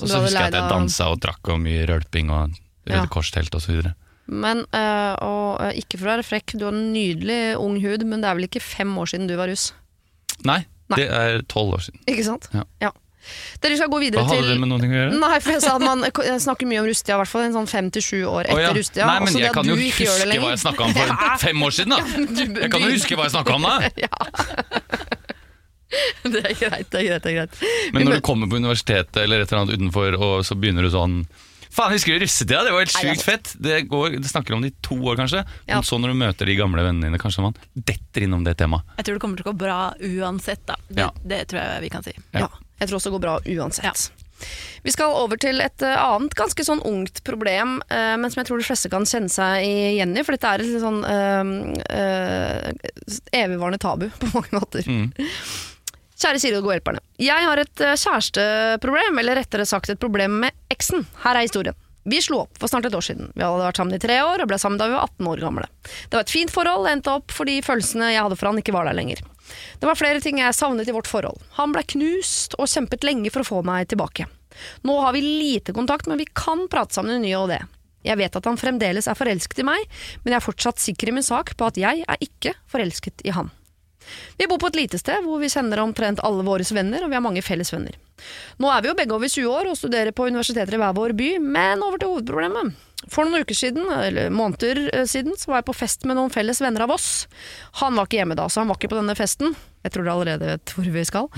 Og 0.00 0.08
så 0.08 0.20
husker 0.24 0.40
jeg 0.46 0.52
at 0.54 0.60
jeg 0.60 0.70
dansa 0.72 1.08
og 1.12 1.20
drakk 1.24 1.52
og 1.54 1.60
mye 1.64 1.86
rølping 1.90 2.30
og 2.34 2.60
Ja. 2.84 2.98
Røde 3.00 3.08
Kors-telt 3.08 3.54
osv. 3.56 3.78
Men, 4.28 4.58
øh, 4.76 5.14
og 5.54 5.62
øh, 5.68 5.78
ikke 5.80 6.00
for 6.00 6.08
å 6.08 6.12
være 6.16 6.26
frekk, 6.26 6.56
du 6.58 6.66
har 6.66 6.74
en 6.74 6.90
nydelig 6.94 7.40
ung 7.62 7.78
hud, 7.82 8.04
men 8.10 8.22
det 8.24 8.30
er 8.30 8.38
vel 8.40 8.48
ikke 8.50 8.62
fem 8.64 8.92
år 9.00 9.14
siden 9.14 9.30
du 9.30 9.36
var 9.38 9.50
russ? 9.52 9.70
Nei, 10.44 10.60
Nei. 10.92 11.00
det 11.00 11.08
er 11.14 11.42
tolv 11.50 11.78
år 11.78 11.86
siden. 11.86 12.02
Ikke 12.10 12.26
sant? 12.26 12.50
Ja. 12.82 12.92
Dere 13.62 13.76
skal 13.78 13.88
gå 13.88 13.98
videre 14.02 14.20
Hva 14.20 14.34
hadde 14.36 14.50
det 14.52 14.60
med 14.60 14.68
noe 14.68 14.84
å 14.84 14.88
gjøre? 14.88 15.16
Nei, 15.16 15.36
for 15.40 15.54
jeg 15.54 15.62
sa 15.64 15.76
at 15.78 15.84
man 15.84 16.04
jeg 16.04 16.40
snakker 16.44 16.68
mye 16.68 16.82
om 16.82 16.88
rustida, 16.90 17.16
i 17.16 17.20
hvert 17.22 17.30
fall 17.30 17.46
en 17.46 17.54
sånn 17.56 17.68
fem 17.70 17.88
til 17.94 18.04
sju 18.04 18.18
år 18.28 18.50
etter 18.50 18.58
etter 18.58 18.66
ja. 18.66 18.74
rustida. 18.76 19.06
Nei, 19.08 19.18
men 19.24 19.38
jeg 19.40 19.54
kan 19.54 19.70
jo 19.70 19.78
huske 19.80 20.08
hva 20.42 20.50
jeg 20.52 20.60
snakka 20.64 20.88
om 20.88 20.92
for 20.98 21.14
fem 21.46 21.64
år 21.68 21.76
siden, 21.78 21.94
da! 21.94 22.00
Du- 22.04 22.60
Jeg 22.60 22.70
kan 22.74 22.84
jo 22.84 22.92
huske 22.92 23.16
hva 23.18 23.28
jeg 23.28 23.36
snakka 23.38 23.56
om 23.56 23.68
da! 23.70 23.74
Det 26.24 26.40
er 26.40 26.54
greit, 26.58 26.88
det 26.90 26.98
er 26.98 27.04
greit. 27.06 27.22
det 27.22 27.30
er 27.30 27.34
greit. 27.36 27.58
Men 27.94 28.08
når 28.08 28.18
du 28.18 28.24
kommer 28.26 28.48
på 28.50 28.58
universitetet 28.58 29.20
eller 29.22 29.44
et 29.44 29.52
eller 29.52 29.60
annet 29.62 29.76
utenfor, 29.78 30.16
og 30.18 30.40
så 30.42 30.56
begynner 30.58 30.82
du 30.82 30.90
sånn 30.90 31.20
Faen, 31.74 31.90
husker 31.96 32.14
du 32.14 32.22
russetida? 32.22 32.60
Det 32.64 32.70
var 32.74 32.84
helt 32.84 32.94
sjukt 32.94 33.24
fett! 33.26 33.52
Det, 33.58 33.80
går, 33.90 34.18
det 34.22 34.28
snakker 34.30 34.54
om 34.54 34.62
det 34.62 34.70
i 34.70 34.76
to 34.86 34.94
år, 35.02 35.16
kanskje. 35.18 35.40
Ja. 35.66 35.74
Men 35.80 35.86
så 35.88 35.98
når 35.98 36.12
du 36.14 36.18
møter 36.20 36.46
de 36.50 36.54
gamle 36.58 36.84
vennene 36.86 37.08
dine, 37.10 37.18
kanskje 37.18 37.42
man 37.48 37.56
detter 37.74 38.28
innom 38.28 38.44
det 38.46 38.54
temaet. 38.60 38.86
Jeg 39.00 39.08
tror 39.08 39.18
det 39.18 39.24
kommer 39.24 39.40
til 39.40 39.48
å 39.48 39.52
gå 39.52 39.56
bra 39.64 39.78
uansett, 39.98 40.62
da. 40.70 40.76
Det, 40.88 41.00
Ja. 41.02 41.08
det 41.34 41.40
tror 41.50 41.64
jeg 41.64 41.82
vi 41.88 41.90
kan 41.96 42.06
si. 42.06 42.14
Ja. 42.36 42.46
Jeg 42.78 42.88
tror 42.90 43.00
også 43.00 43.10
det 43.10 43.16
går 43.18 43.24
bra 43.26 43.34
uansett. 43.56 44.04
Vi 44.84 44.92
skal 44.92 45.14
over 45.16 45.38
til 45.40 45.60
et 45.64 45.82
eh, 45.86 45.98
annet 45.98 46.34
ganske 46.36 46.64
sånn 46.66 46.82
ungt 46.84 47.22
problem, 47.24 47.78
eh, 47.88 48.14
men 48.20 48.30
som 48.30 48.42
jeg 48.42 48.48
tror 48.50 48.60
de 48.60 48.66
fleste 48.66 48.90
kan 48.92 49.06
kjenne 49.08 49.30
seg 49.32 49.64
igjen 49.64 50.14
i, 50.18 50.24
for 50.26 50.34
dette 50.36 50.50
er 50.50 50.62
et 50.62 50.68
litt 50.68 50.82
sånn 50.82 51.02
eh, 51.08 51.52
eh, 51.90 53.44
evigvarende 53.44 53.80
tabu 53.82 54.10
på 54.20 54.30
mange 54.34 54.54
måter. 54.60 54.86
Mm. 54.86 55.10
Kjære 56.14 56.40
Siri 56.40 56.54
og 56.54 56.62
de 56.62 56.66
gode 56.66 56.76
hjelperne. 56.78 57.02
Jeg 57.22 57.46
har 57.48 57.60
et 57.60 57.82
eh, 57.82 57.96
kjæresteproblem, 57.98 59.18
eller 59.22 59.40
rettere 59.40 59.66
sagt 59.66 59.90
et 59.90 60.00
problem 60.00 60.38
med 60.44 60.54
eksen. 60.70 61.02
Her 61.24 61.38
er 61.38 61.46
historien. 61.48 61.76
Vi 62.04 62.20
slo 62.20 62.42
opp 62.42 62.58
for 62.60 62.68
snart 62.68 62.84
et 62.84 62.94
år 62.94 63.04
siden. 63.04 63.30
Vi 63.32 63.40
hadde 63.40 63.64
vært 63.64 63.78
sammen 63.80 63.96
i 63.96 64.02
tre 64.02 64.18
år 64.20 64.42
og 64.44 64.50
ble 64.50 64.58
sammen 64.60 64.76
da 64.80 64.90
vi 64.90 64.96
var 64.96 65.08
18 65.08 65.30
år 65.30 65.42
gamle. 65.46 65.68
Det 66.10 66.18
var 66.18 66.26
et 66.26 66.34
fint 66.34 66.52
forhold, 66.52 66.88
endte 66.90 67.14
opp 67.16 67.32
fordi 67.32 67.62
følelsene 67.64 68.10
jeg 68.12 68.26
hadde 68.26 68.36
for 68.36 68.50
han 68.50 68.60
ikke 68.60 68.74
var 68.76 68.90
der 68.90 68.98
lenger. 68.98 69.22
Det 69.80 69.88
var 69.88 69.96
flere 69.96 70.20
ting 70.24 70.38
jeg 70.42 70.56
savnet 70.56 70.88
i 70.88 70.94
vårt 70.94 71.08
forhold. 71.08 71.40
Han 71.56 71.72
ble 71.72 71.84
knust 71.94 72.58
og 72.58 72.68
kjempet 72.68 73.08
lenge 73.08 73.32
for 73.32 73.40
å 73.40 73.48
få 73.48 73.62
meg 73.64 73.88
tilbake. 73.88 74.28
Nå 74.84 74.98
har 75.00 75.16
vi 75.16 75.24
lite 75.24 75.72
kontakt, 75.76 76.06
men 76.06 76.20
vi 76.20 76.28
kan 76.28 76.68
prate 76.70 76.94
sammen 76.94 77.16
i 77.16 77.24
ny 77.24 77.34
og 77.40 77.48
det. 77.54 77.62
Jeg 78.04 78.20
vet 78.20 78.36
at 78.36 78.46
han 78.46 78.60
fremdeles 78.60 79.08
er 79.08 79.16
forelsket 79.16 79.64
i 79.64 79.66
meg, 79.66 79.88
men 80.22 80.34
jeg 80.34 80.42
er 80.42 80.44
fortsatt 80.44 80.82
sikker 80.82 81.08
i 81.08 81.16
min 81.16 81.24
sak 81.24 81.56
på 81.56 81.72
at 81.72 81.80
jeg 81.80 82.04
er 82.04 82.24
ikke 82.24 82.52
forelsket 82.68 83.24
i 83.24 83.32
han. 83.32 83.48
Vi 84.38 84.48
bor 84.50 84.60
på 84.62 84.70
et 84.72 84.80
lite 84.82 85.00
sted 85.00 85.24
hvor 85.26 85.42
vi 85.42 85.50
kjenner 85.52 85.82
omtrent 85.84 86.22
alle 86.24 86.46
våre 86.46 86.66
venner, 86.74 87.04
og 87.04 87.12
vi 87.12 87.18
har 87.18 87.24
mange 87.24 87.44
felles 87.44 87.72
venner. 87.74 87.98
Nå 88.62 88.70
er 88.70 88.82
vi 88.82 88.90
jo 88.90 88.96
begge 88.98 89.14
over 89.16 89.30
20 89.30 89.52
år 89.52 89.70
og 89.70 89.78
studerer 89.78 90.14
på 90.14 90.26
universiteter 90.30 90.76
i 90.76 90.82
hver 90.82 90.96
vår 90.96 91.14
by, 91.18 91.30
men 91.42 91.84
over 91.84 92.00
til 92.00 92.14
hovedproblemet. 92.14 92.74
For 93.12 93.26
noen 93.26 93.44
uker 93.44 93.56
siden, 93.56 93.88
eller 93.92 94.30
måneder 94.32 94.80
eh, 94.94 95.06
siden, 95.08 95.34
så 95.36 95.50
var 95.50 95.60
jeg 95.60 95.68
på 95.68 95.76
fest 95.76 96.06
med 96.08 96.16
noen 96.16 96.32
felles 96.32 96.60
venner 96.64 96.86
av 96.86 96.94
oss. 96.94 97.26
Han 97.82 97.98
var 97.98 98.08
ikke 98.08 98.22
hjemme 98.22 98.36
da, 98.38 98.46
så 98.48 98.62
han 98.62 98.70
var 98.70 98.78
ikke 98.78 98.94
på 98.94 99.00
denne 99.00 99.16
festen. 99.18 99.52
Jeg 99.84 99.92
tror 99.92 100.06
dere 100.06 100.14
allerede 100.14 100.52
vet 100.54 100.72
hvor 100.72 100.88
vi 100.94 101.04
skal. 101.04 101.28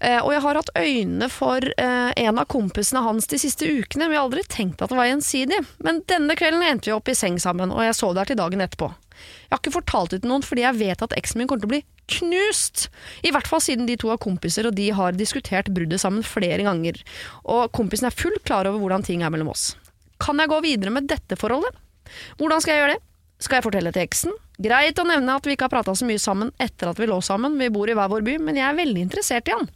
Eh, 0.00 0.20
og 0.22 0.32
jeg 0.32 0.44
har 0.46 0.60
hatt 0.60 0.72
øynene 0.78 1.28
for 1.32 1.66
eh, 1.76 2.10
en 2.24 2.40
av 2.40 2.48
kompisene 2.48 3.04
hans 3.04 3.28
de 3.28 3.40
siste 3.42 3.68
ukene, 3.68 4.06
men 4.06 4.16
jeg 4.16 4.22
har 4.22 4.28
aldri 4.30 4.46
tenkt 4.48 4.84
at 4.84 4.92
det 4.92 5.00
var 5.00 5.10
gjensidig. 5.10 5.60
Men 5.84 6.00
denne 6.08 6.38
kvelden 6.40 6.64
endte 6.64 6.88
vi 6.88 6.96
opp 6.96 7.10
i 7.12 7.18
seng 7.18 7.36
sammen, 7.42 7.74
og 7.74 7.84
jeg 7.84 7.98
sov 8.00 8.16
der 8.16 8.30
til 8.30 8.40
dagen 8.40 8.64
etterpå. 8.64 8.94
Jeg 9.14 9.52
har 9.52 9.60
ikke 9.60 9.76
fortalt 9.76 10.14
det 10.14 10.24
til 10.24 10.32
noen 10.32 10.42
fordi 10.42 10.64
jeg 10.64 10.80
vet 10.80 11.04
at 11.04 11.12
eksen 11.18 11.38
min 11.40 11.50
kommer 11.50 11.62
til 11.62 11.70
å 11.70 11.74
bli 11.76 11.84
knust. 12.10 12.88
I 13.24 13.32
hvert 13.34 13.48
fall 13.48 13.62
siden 13.64 13.88
de 13.88 13.96
to 14.00 14.12
er 14.12 14.20
kompiser 14.20 14.68
og 14.68 14.76
de 14.76 14.90
har 14.94 15.16
diskutert 15.16 15.70
bruddet 15.74 16.02
sammen 16.02 16.26
flere 16.26 16.64
ganger. 16.66 17.00
Og 17.44 17.72
kompisen 17.76 18.10
er 18.10 18.16
fullt 18.16 18.44
klar 18.46 18.68
over 18.70 18.82
hvordan 18.82 19.06
ting 19.06 19.24
er 19.24 19.32
mellom 19.34 19.52
oss. 19.54 19.72
Kan 20.22 20.40
jeg 20.40 20.52
gå 20.52 20.60
videre 20.64 20.94
med 20.94 21.08
dette 21.10 21.38
forholdet? 21.40 21.74
Hvordan 22.38 22.62
skal 22.62 22.74
jeg 22.74 22.84
gjøre 22.84 22.96
det? 22.96 23.04
Skal 23.42 23.58
jeg 23.58 23.66
fortelle 23.66 23.90
til 23.92 24.04
eksen? 24.04 24.34
Greit 24.62 25.00
å 25.02 25.04
nevne 25.08 25.34
at 25.34 25.46
vi 25.46 25.56
ikke 25.56 25.66
har 25.66 25.72
prata 25.72 25.92
så 25.98 26.06
mye 26.06 26.20
sammen 26.22 26.52
etter 26.62 26.86
at 26.86 27.00
vi 27.00 27.08
lå 27.10 27.16
sammen, 27.24 27.56
vi 27.58 27.66
bor 27.74 27.90
i 27.90 27.96
hver 27.98 28.10
vår 28.12 28.22
by, 28.22 28.36
men 28.46 28.60
jeg 28.60 28.64
er 28.68 28.76
veldig 28.78 29.02
interessert 29.02 29.50
i 29.50 29.56
han. 29.56 29.66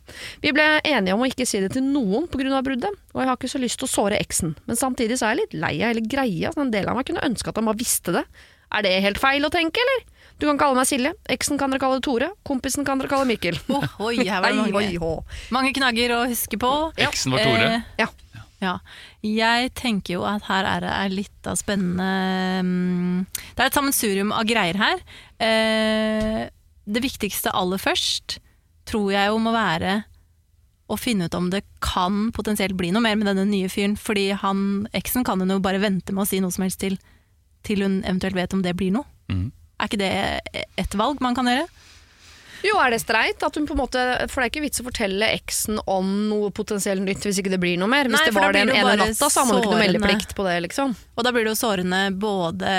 Vi 0.45 0.53
ble 0.55 0.67
enige 0.87 1.17
om 1.17 1.25
å 1.25 1.29
ikke 1.29 1.47
si 1.49 1.59
det 1.65 1.73
til 1.75 1.83
noen 1.83 2.29
på 2.31 2.39
grunn 2.39 2.55
av 2.55 2.63
bruddet, 2.69 2.95
og 3.11 3.19
jeg 3.21 3.29
har 3.29 3.41
ikke 3.41 3.51
så 3.51 3.61
lyst 3.61 3.81
til 3.83 3.89
å 3.89 3.91
såre 3.91 4.21
eksen, 4.23 4.55
men 4.71 4.79
samtidig 4.79 5.19
så 5.19 5.27
er 5.27 5.35
jeg 5.35 5.41
litt 5.43 5.59
lei 5.65 5.73
av 5.81 5.91
hele 5.91 6.05
greia, 6.07 6.55
så 6.55 6.63
en 6.63 6.71
del 6.73 6.87
av 6.87 7.01
meg 7.01 7.11
kunne 7.11 7.27
ønske 7.27 7.51
at 7.51 7.59
han 7.59 7.67
bare 7.67 7.83
visste 7.83 8.15
det. 8.21 8.23
Er 8.79 8.87
det 8.87 8.95
helt 9.03 9.21
feil 9.21 9.49
å 9.49 9.53
tenke, 9.53 9.83
eller? 9.83 10.07
Du 10.39 10.47
kan 10.47 10.59
kalle 10.61 10.79
meg 10.79 10.87
Silje, 10.87 11.11
eksen 11.35 11.59
kan 11.59 11.73
dere 11.73 11.83
kalle 11.83 11.99
Tore, 12.05 12.29
kompisen 12.47 12.87
kan 12.87 13.01
dere 13.01 13.11
kalle 13.11 13.27
Mikkel. 13.27 13.59
Oh, 13.75 13.85
oi, 14.07 14.21
her 14.23 14.43
var 14.45 14.55
det 14.55 14.75
Oi, 14.79 14.91
oi, 15.03 15.15
mange, 15.55 15.73
knagger 15.75 16.15
å 16.15 16.21
huske 16.31 16.59
på. 16.63 16.71
Eksen 17.09 17.35
var 17.35 17.43
Tore. 17.47 17.71
Eh, 17.81 18.05
Ja. 18.05 18.09
Ja. 18.59 18.73
Jeg 19.23 19.69
tenker 19.79 20.17
jo 20.17 20.25
at 20.27 20.43
her 20.49 20.67
er 20.67 20.83
det 20.83 20.91
er 20.91 21.13
litt 21.15 21.47
av 21.47 21.55
spennende 21.61 22.07
mm, 22.67 23.21
Det 23.55 23.63
er 23.63 23.69
et 23.69 23.77
sammensurium 23.77 24.33
av 24.35 24.47
greier 24.51 24.79
her. 24.81 25.03
Eh, 25.39 26.41
det 26.89 27.03
viktigste 27.05 27.53
aller 27.55 27.79
først 27.79 28.39
tror 28.89 29.13
jeg 29.15 29.31
jo 29.31 29.39
må 29.45 29.53
være 29.55 30.01
å 30.91 30.97
finne 30.99 31.29
ut 31.29 31.37
om 31.37 31.51
det 31.53 31.61
kan 31.85 32.33
potensielt 32.35 32.75
bli 32.79 32.91
noe 32.95 33.05
mer 33.05 33.19
med 33.21 33.29
denne 33.31 33.45
nye 33.47 33.69
fyren. 33.71 33.95
Fordi 34.01 34.31
han, 34.43 34.89
eksen 34.97 35.27
kan 35.29 35.39
hun 35.43 35.53
jo 35.55 35.61
bare 35.63 35.79
vente 35.83 36.15
med 36.17 36.25
å 36.25 36.29
si 36.31 36.41
noe 36.43 36.55
som 36.55 36.65
helst 36.67 36.81
til, 36.83 36.97
til 37.69 37.85
hun 37.85 38.01
eventuelt 38.03 38.39
vet 38.39 38.57
om 38.59 38.65
det 38.67 38.75
blir 38.79 38.95
noe. 38.97 39.07
Mhm. 39.31 39.53
Er 39.79 39.91
ikke 39.91 40.01
det 40.01 40.69
et 40.81 40.97
valg 40.99 41.21
man 41.23 41.37
kan 41.39 41.49
gjøre? 41.51 41.69
Jo, 42.67 42.75
er 42.83 42.91
det 42.91 42.99
streit? 43.03 43.43
At 43.47 43.55
hun 43.55 43.69
på 43.69 43.77
en 43.77 43.81
måte, 43.85 44.03
for 44.31 44.43
det 44.43 44.49
er 44.49 44.53
ikke 44.53 44.65
vits 44.65 44.83
å 44.83 44.87
fortelle 44.89 45.31
eksen 45.37 45.79
om 45.87 46.09
noe 46.31 46.51
potensielt 46.55 47.05
nytt 47.05 47.23
hvis 47.27 47.39
ikke 47.43 47.53
det 47.55 47.61
blir 47.63 47.79
noe 47.79 47.91
mer. 47.91 48.11
Hvis 48.11 48.19
Nei, 48.19 48.27
det 48.33 48.35
var 48.35 48.57
den 48.57 48.73
det 48.73 48.75
jo 48.75 48.83
ene 48.83 48.97
natta, 49.05 49.31
så 49.31 49.45
har 49.45 49.47
man 49.47 49.59
jo 49.59 49.63
ikke 49.63 49.77
noe 49.77 49.85
meldeplikt 49.85 50.35
på 50.35 50.47
det, 50.49 50.57
liksom. 50.67 50.97
Og 51.15 51.27
da 51.27 51.35
blir 51.35 51.47
det 51.47 51.55
jo 51.55 51.61
sårende 51.61 52.03
både 52.19 52.73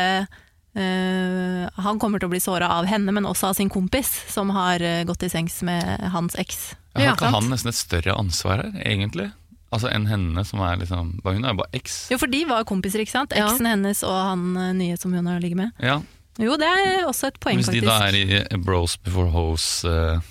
øh, 0.75 1.63
Han 1.85 2.01
kommer 2.01 2.19
til 2.19 2.27
å 2.27 2.33
bli 2.35 2.43
såra 2.43 2.73
av 2.75 2.89
henne, 2.91 3.15
men 3.15 3.29
også 3.29 3.53
av 3.53 3.59
sin 3.59 3.71
kompis, 3.71 4.11
som 4.27 4.51
har 4.55 4.83
eh, 4.83 5.05
gått 5.07 5.23
i 5.23 5.31
sengs 5.31 5.61
med 5.67 6.11
hans 6.11 6.35
eks. 6.39 6.73
Ja, 6.97 7.13
har 7.13 7.15
ikke 7.15 7.31
han 7.31 7.51
nesten 7.53 7.71
et 7.71 7.79
større 7.79 8.17
ansvar 8.19 8.65
her, 8.65 8.75
egentlig? 8.83 9.31
Altså 9.69 9.91
Enn 9.93 10.07
henne, 10.09 10.41
som 10.49 10.63
er 10.65 10.79
liksom 10.81 11.11
Hun 11.21 11.43
er 11.45 11.53
jo 11.53 11.59
bare 11.59 11.77
eks. 11.77 12.07
Jo, 12.09 12.17
for 12.17 12.31
de 12.31 12.41
var 12.49 12.65
kompiser, 12.67 13.03
ikke 13.05 13.13
sant? 13.13 13.35
Ja. 13.37 13.47
Eksen 13.47 13.69
hennes 13.69 14.01
og 14.03 14.15
han 14.17 14.47
eh, 14.57 14.71
nye 14.75 14.99
som 14.99 15.13
hun 15.15 15.29
har 15.29 15.39
ligget 15.39 15.61
med. 15.61 15.75
Ja, 15.79 16.01
Jo, 16.39 16.55
det 16.59 16.67
er 16.67 17.07
også 17.07 17.29
et 17.33 17.39
poeng, 17.43 17.59
faktisk. 17.59 17.73
Hvis 17.75 17.83
de 17.83 17.89
faktisk. 17.89 18.29
da 18.29 18.41
er 18.43 18.55
i 18.55 18.61
bros 18.63 18.95
before 19.03 19.31
hose 19.33 19.89
uh, 19.89 20.21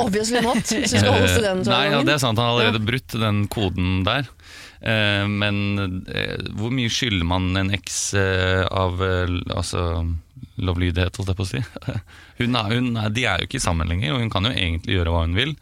Obviously 0.00 0.40
not, 0.44 0.60
hvis 0.64 0.92
vi 0.94 1.00
skal 1.00 1.12
holde. 1.12 1.28
Eh, 1.40 1.62
Nei, 1.68 1.82
ja, 1.92 2.00
det 2.04 2.14
er 2.14 2.20
sant. 2.22 2.38
Han 2.40 2.48
har 2.48 2.54
allerede 2.54 2.84
brutt 2.84 3.16
den 3.20 3.44
koden 3.52 4.02
der. 4.06 4.28
Uh, 4.84 5.24
men 5.28 5.58
uh, 6.08 6.50
hvor 6.58 6.72
mye 6.72 6.92
skylder 6.92 7.28
man 7.28 7.50
en 7.60 7.72
eks 7.76 7.98
uh, 8.16 8.64
av 8.68 9.00
altså, 9.04 9.84
lovlydighet, 10.60 11.20
holdt 11.20 11.32
jeg 11.32 11.40
på 11.40 11.46
å 11.46 11.52
si? 11.52 11.62
Hun 12.40 12.56
er, 12.58 12.72
hun 12.74 12.96
er, 12.98 13.12
de 13.14 13.28
er 13.30 13.42
jo 13.42 13.46
ikke 13.46 13.62
sammen 13.62 13.86
lenger, 13.86 14.16
og 14.16 14.24
hun 14.24 14.32
kan 14.32 14.48
jo 14.48 14.50
egentlig 14.50 14.96
gjøre 14.96 15.12
hva 15.14 15.20
hun 15.22 15.36
vil. 15.36 15.52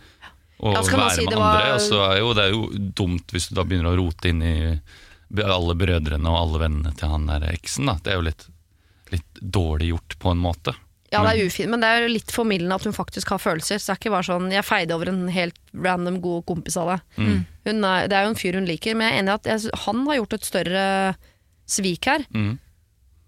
Og 0.63 0.77
Ja, 0.79 0.83
være 0.87 1.11
si 1.19 1.27
med 1.27 1.35
var- 1.37 1.59
andre. 1.59 1.75
Og 1.75 1.83
så 1.85 1.99
er 2.07 2.19
jo, 2.23 2.31
det 2.39 2.45
er 2.47 2.55
jo 2.55 2.63
dumt 2.97 3.35
hvis 3.35 3.51
du 3.51 3.57
da 3.59 3.65
begynner 3.67 3.93
å 3.93 3.99
rote 3.99 4.31
inn 4.31 4.43
i 4.47 4.55
alle 5.43 5.75
brødrene 5.79 6.31
og 6.31 6.39
alle 6.39 6.63
vennene 6.63 6.93
til 6.97 7.13
han 7.13 7.27
der 7.29 7.45
eksen. 7.51 7.91
Da. 7.91 7.99
Det 8.01 8.13
er 8.13 8.21
jo 8.21 8.27
litt, 8.29 8.47
litt 9.13 9.43
dårlig 9.43 9.93
gjort 9.93 10.19
på 10.23 10.33
en 10.33 10.43
måte. 10.43 10.75
Ja, 11.13 11.21
det 11.27 11.35
er 11.35 11.51
ufint, 11.51 11.69
men 11.69 11.83
det 11.83 11.89
er 11.93 12.07
jo 12.07 12.13
litt 12.15 12.33
formildende 12.33 12.77
at 12.79 12.87
hun 12.89 12.97
faktisk 12.97 13.35
har 13.35 13.41
følelser. 13.43 13.77
Så 13.77 13.91
det 13.91 13.95
er 13.95 14.01
ikke 14.01 14.15
bare 14.15 14.29
sånn 14.31 14.53
'jeg 14.53 14.65
feide 14.65 14.95
over 14.97 15.11
en 15.13 15.29
helt 15.29 15.59
random 15.77 16.21
god 16.25 16.47
kompis 16.49 16.77
av 16.81 16.89
deg'. 16.89 17.03
Mm. 17.19 17.47
Hun 17.67 17.85
er, 17.85 18.09
det 18.09 18.17
er 18.17 18.25
jo 18.25 18.31
en 18.33 18.41
fyr 18.41 18.55
hun 18.57 18.67
liker, 18.67 18.97
men 18.97 19.09
jeg 19.09 19.13
er 19.13 19.23
enig 19.23 19.29
i 19.29 19.35
at 19.35 19.45
jeg, 19.45 19.71
han 19.85 20.07
har 20.07 20.17
gjort 20.17 20.33
et 20.33 20.49
større 20.49 20.85
svik 21.69 22.09
her. 22.09 22.25
Mm. 22.33 22.59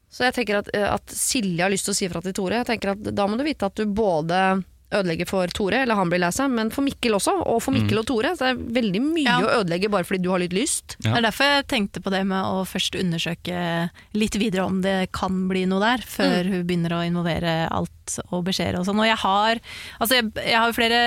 Så 0.09 0.25
jeg 0.25 0.35
tenker 0.35 0.63
at, 0.63 0.71
eh, 0.73 0.89
at 0.95 1.07
Silje 1.11 1.61
har 1.61 1.71
lyst 1.71 1.85
til 1.85 1.93
å 1.93 1.99
si 1.99 2.09
fra 2.09 2.23
til 2.23 2.33
Tore. 2.33 2.63
Jeg 2.63 2.67
tenker 2.67 2.95
at 2.95 3.03
Da 3.03 3.27
må 3.27 3.37
du 3.37 3.45
vite 3.45 3.67
at 3.67 3.75
du 3.75 3.85
både 3.85 4.65
ødelegger 5.01 5.29
for 5.31 5.51
Tore, 5.55 5.83
eller 5.85 5.99
han 5.99 6.11
blir 6.13 6.23
lei 6.23 6.31
seg, 6.35 6.51
men 6.55 6.71
for 6.75 6.87
Mikkel 6.87 7.17
også, 7.19 7.35
og 7.51 7.61
for 7.65 7.75
Mikkel 7.77 8.01
og 8.03 8.07
Tore. 8.09 8.35
Så 8.37 8.47
det 8.47 8.53
er 8.55 8.63
veldig 8.81 9.03
mye 9.05 9.25
Ja. 9.29 9.39
å 9.43 9.61
ødelegge 9.61 9.91
bare 9.93 10.05
fordi 10.09 10.23
du 10.23 10.31
har 10.31 10.43
litt 10.43 10.55
lyst. 10.57 10.97
Ja. 11.05 11.13
Det 11.15 11.19
er 11.19 11.27
derfor 11.31 11.45
jeg 11.51 11.67
tenkte 11.73 12.03
på 12.05 12.11
det 12.15 12.25
med 12.27 12.43
å 12.45 12.65
først 12.69 12.99
undersøke 13.01 13.91
litt 14.15 14.37
videre 14.41 14.67
om 14.67 14.81
det 14.85 15.11
kan 15.13 15.49
bli 15.51 15.65
noe 15.71 15.81
der, 15.81 16.05
før 16.07 16.45
hun 16.51 16.67
begynner 16.67 16.97
å 16.99 17.03
involvere 17.07 17.55
alt 17.71 17.91
og 18.31 18.45
beskjeder 18.45 18.79
og 18.79 18.85
sånn. 18.87 18.99
Og 19.01 19.07
jeg 19.09 19.17
har, 19.17 19.61
altså 19.99 20.19
jeg, 20.19 20.31
jeg 20.45 20.59
har, 20.61 20.73
flere, 20.77 20.99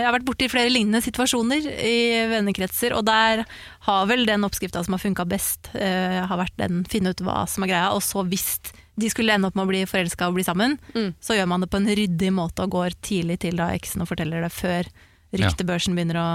jeg 0.00 0.04
har 0.06 0.14
vært 0.14 0.28
borti 0.28 0.48
flere 0.52 0.70
lignende 0.70 1.02
situasjoner 1.02 1.66
i 1.82 1.96
vennekretser, 2.30 2.94
og 2.94 3.04
der 3.08 3.44
har 3.88 4.06
vel 4.06 4.24
den 4.28 4.46
oppskrifta 4.46 4.84
som 4.86 4.94
har 4.94 5.02
funka 5.02 5.26
best, 5.28 5.72
uh, 5.74 6.22
har 6.30 6.38
vært 6.38 6.56
den 6.56 6.84
finne 6.88 7.10
ut 7.10 7.20
hva 7.26 7.42
som 7.50 7.66
er 7.66 7.72
greia, 7.74 7.90
og 7.92 8.02
så 8.06 8.22
hvis 8.28 8.60
de 8.96 9.08
skulle 9.10 9.34
ende 9.34 9.48
opp 9.50 9.56
med 9.58 9.64
å 9.66 9.70
bli 9.72 9.84
forelska 9.90 10.28
og 10.30 10.36
bli 10.36 10.44
sammen, 10.46 10.78
Mm. 10.94 11.14
så 11.20 11.34
gjør 11.34 11.48
man 11.50 11.60
det 11.64 11.70
på 11.70 11.76
en 11.80 11.86
ryddig 11.88 12.30
måte 12.32 12.62
og 12.62 12.70
går 12.70 12.94
tidlig 13.02 13.40
til 13.42 13.56
da 13.56 13.70
eksen 13.74 14.02
og 14.04 14.08
forteller 14.08 14.42
det 14.46 14.52
før 14.54 14.86
ryktebørsen 15.34 15.94
begynner 15.96 16.20
å 16.20 16.28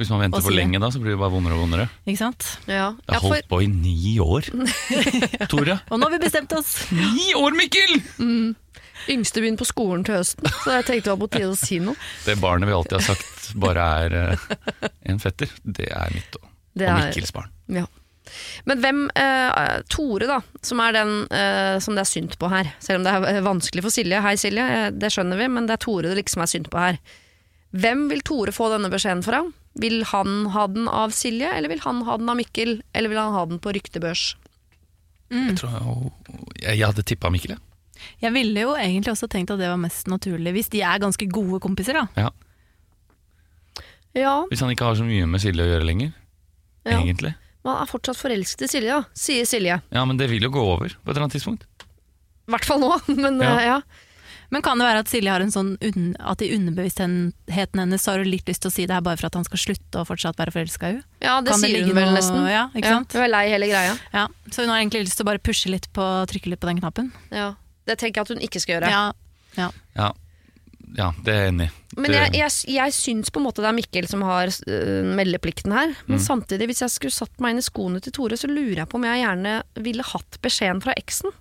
Hvis 0.00 0.08
man 0.10 0.20
venter 0.24 0.40
for 0.40 0.50
lenge, 0.56 0.78
da, 0.80 0.88
så 0.90 0.98
blir 0.98 1.12
det 1.12 1.20
bare 1.20 1.30
vondere 1.34 1.52
og 1.58 1.60
vondere. 1.66 1.84
Ikke 2.08 2.18
sant? 2.22 2.46
Ja, 2.66 2.94
Jeg 3.06 3.14
har 3.14 3.20
for, 3.20 3.34
holdt 3.36 3.48
på 3.50 3.58
i 3.62 3.66
ni 3.68 4.14
år. 4.18 4.48
Tore. 5.52 5.76
Og 5.90 6.00
nå 6.00 6.08
har 6.08 6.14
vi 6.16 6.20
bestemt 6.24 6.52
oss! 6.56 6.86
Ni 6.90 7.34
år, 7.36 7.52
Mikkel! 7.52 8.00
Yngste 9.10 9.40
begynner 9.40 9.60
på 9.60 9.68
skolen 9.68 10.02
til 10.04 10.16
høsten, 10.18 10.44
så 10.64 10.74
jeg 10.78 10.86
tenkte 10.88 11.08
det 11.08 11.12
var 11.14 11.20
på 11.22 11.30
tide 11.36 11.50
å 11.52 11.56
si 11.58 11.78
noe. 11.84 11.96
Det 12.26 12.36
barnet 12.40 12.68
vi 12.68 12.74
alltid 12.76 12.98
har 12.98 13.06
sagt 13.12 13.52
bare 13.60 13.86
er 14.04 14.16
eh, 14.20 14.90
en 15.12 15.18
fetter, 15.22 15.52
det 15.64 15.88
er 15.92 16.12
mitt 16.14 16.36
og, 16.40 16.48
Det 16.76 16.88
og 16.88 16.98
Mikkels 17.00 17.32
barn. 17.36 17.48
Ja. 17.72 17.86
Men 18.68 18.82
hvem 18.82 19.00
eh, 19.18 19.78
Tore, 19.92 20.28
da, 20.30 20.40
som 20.66 20.82
er 20.84 20.96
den 20.96 21.14
eh, 21.34 21.78
som 21.82 21.96
det 21.96 22.04
er 22.04 22.10
synd 22.10 22.36
på 22.40 22.50
her. 22.52 22.72
Selv 22.82 23.00
om 23.00 23.06
det 23.06 23.14
er 23.16 23.28
eh, 23.36 23.40
vanskelig 23.46 23.84
for 23.86 23.94
Silje. 23.94 24.20
Hei, 24.24 24.34
Silje, 24.40 24.66
eh, 24.76 24.90
det 24.94 25.12
skjønner 25.14 25.40
vi, 25.40 25.48
men 25.52 25.68
det 25.68 25.78
er 25.78 25.84
Tore 25.86 26.10
det 26.10 26.18
liksom 26.20 26.44
er 26.44 26.50
synd 26.52 26.68
på 26.72 26.82
her. 26.82 27.00
Hvem 27.76 28.08
vil 28.10 28.22
Tore 28.26 28.54
få 28.54 28.68
denne 28.72 28.90
beskjeden 28.92 29.24
fra? 29.26 29.44
Vil 29.80 30.02
han 30.10 30.46
ha 30.54 30.66
den 30.70 30.88
av 30.90 31.14
Silje, 31.14 31.50
eller 31.54 31.70
vil 31.70 31.82
han 31.84 32.02
ha 32.08 32.18
den 32.18 32.30
av 32.32 32.38
Mikkel? 32.40 32.80
Eller 32.92 33.12
vil 33.12 33.20
han 33.22 33.34
ha 33.36 33.44
den 33.46 33.60
på 33.62 33.72
ryktebørs? 33.76 34.32
Jeg, 35.30 35.54
tror, 35.60 36.10
jeg, 36.58 36.74
jeg 36.74 36.86
hadde 36.88 37.04
tippa 37.06 37.30
Mikkel, 37.30 37.54
jeg. 37.54 37.66
Jeg 38.24 38.32
ville 38.34 38.62
jo 38.64 38.72
egentlig 38.74 39.12
også 39.12 39.28
tenkt 39.30 39.52
at 39.52 39.60
det 39.60 39.68
var 39.70 39.78
mest 39.78 40.08
naturlig, 40.10 40.54
hvis 40.56 40.70
de 40.72 40.80
er 40.82 41.02
ganske 41.02 41.26
gode 41.30 41.60
kompiser, 41.62 42.00
da. 42.00 42.06
Ja. 42.16 42.30
Ja, 44.16 44.32
Hvis 44.50 44.58
han 44.64 44.72
ikke 44.72 44.88
har 44.88 44.96
så 44.98 45.04
mye 45.06 45.26
med 45.30 45.38
Silje 45.42 45.62
å 45.62 45.68
gjøre 45.70 45.86
lenger. 45.86 46.10
Ja. 46.82 46.96
Egentlig. 46.98 47.30
Men 47.64 47.74
han 47.74 47.82
er 47.84 47.90
fortsatt 47.90 48.16
forelsket 48.20 48.62
i 48.66 48.70
Silje, 48.72 48.94
da, 49.00 49.02
sier 49.14 49.44
Silje. 49.48 49.80
Ja, 49.92 50.04
men 50.08 50.16
det 50.16 50.30
vil 50.30 50.42
jo 50.42 50.50
gå 50.54 50.62
over 50.64 50.88
på 50.88 51.10
et 51.10 51.16
eller 51.16 51.26
annet 51.28 51.36
tidspunkt. 51.38 51.66
I 52.48 52.54
hvert 52.54 52.64
fall 52.66 52.80
nå, 52.80 52.92
men 53.20 53.40
Ja. 53.40 53.56
eh, 53.58 53.66
ja. 53.66 53.80
Men 54.50 54.62
kan 54.66 54.80
det 54.80 54.86
være 54.88 55.02
at 55.04 55.06
Silje 55.12 55.30
har 55.30 55.40
en 55.44 55.52
sånn 55.54 55.76
un 55.78 56.16
at 56.18 56.40
i 56.42 56.48
underbevisstheten 56.56 57.78
hennes 57.78 58.02
så 58.02 58.10
har 58.16 58.18
hun 58.24 58.30
litt 58.32 58.48
lyst 58.50 58.64
til 58.64 58.70
å 58.70 58.74
si 58.74 58.86
det 58.88 58.96
her 58.96 59.04
bare 59.06 59.16
for 59.20 59.28
at 59.28 59.36
han 59.38 59.44
skal 59.46 59.60
slutte 59.62 60.00
å 60.00 60.06
fortsatt 60.08 60.40
være 60.40 60.50
forelska 60.50 60.88
i 60.88 60.94
henne? 60.96 61.04
Ja, 61.22 61.36
det 61.40 61.52
Kan 61.52 61.60
sier 61.62 61.76
det 61.78 61.84
hun 61.86 61.94
vel 61.94 62.08
noe- 62.10 62.16
nesten. 62.18 62.48
ja, 62.50 62.64
ikke 62.74 62.90
sant? 62.96 63.12
Hun 63.14 63.22
er 63.22 63.30
lei 63.30 63.44
hele 63.52 63.68
greia. 63.70 63.92
Ja, 64.12 64.24
så 64.50 64.64
hun 64.64 64.72
har 64.72 64.80
egentlig 64.82 65.04
lyst 65.06 65.20
til 65.20 65.26
å 65.26 65.30
bare 65.30 65.38
pushe 65.38 65.70
litt 65.70 65.86
på, 65.94 66.02
trykke 66.32 66.50
litt 66.50 66.60
på 66.64 66.66
den 66.66 66.80
knappen? 66.82 67.12
Ja. 67.30 67.52
Det 67.86 67.98
tenker 68.02 68.20
jeg 68.20 68.26
at 68.26 68.34
hun 68.34 68.42
ikke 68.42 68.60
skal 68.64 68.74
gjøre. 68.80 68.90
Ja, 68.90 69.04
ja. 69.56 69.70
Ja, 69.94 70.10
ja 70.96 71.10
det 71.24 71.32
er 71.34 71.40
jeg 71.44 71.52
enig 71.54 71.66
i. 71.68 71.74
Men 72.00 72.12
jeg, 72.14 72.32
jeg, 72.38 72.52
jeg 72.74 72.94
syns 72.94 73.30
på 73.34 73.40
en 73.40 73.46
måte 73.48 73.62
det 73.62 73.68
er 73.70 73.74
Mikkel 73.76 74.06
som 74.10 74.22
har 74.22 74.50
øh, 74.50 75.04
meldeplikten 75.18 75.72
her. 75.74 75.92
Men 76.06 76.18
Mm. 76.18 76.24
samtidig, 76.24 76.66
hvis 76.70 76.82
jeg 76.84 76.90
skulle 76.94 77.14
satt 77.14 77.40
meg 77.42 77.54
inn 77.54 77.62
i 77.62 77.66
skoene 77.66 78.00
til 78.02 78.12
Tore, 78.14 78.38
så 78.38 78.46
lurer 78.50 78.82
jeg 78.84 78.88
på 78.90 78.98
om 79.00 79.06
jeg 79.08 79.22
gjerne 79.24 79.54
ville 79.82 80.06
hatt 80.06 80.38
beskjeden 80.42 80.82
fra 80.84 80.94
eksen. 80.96 81.34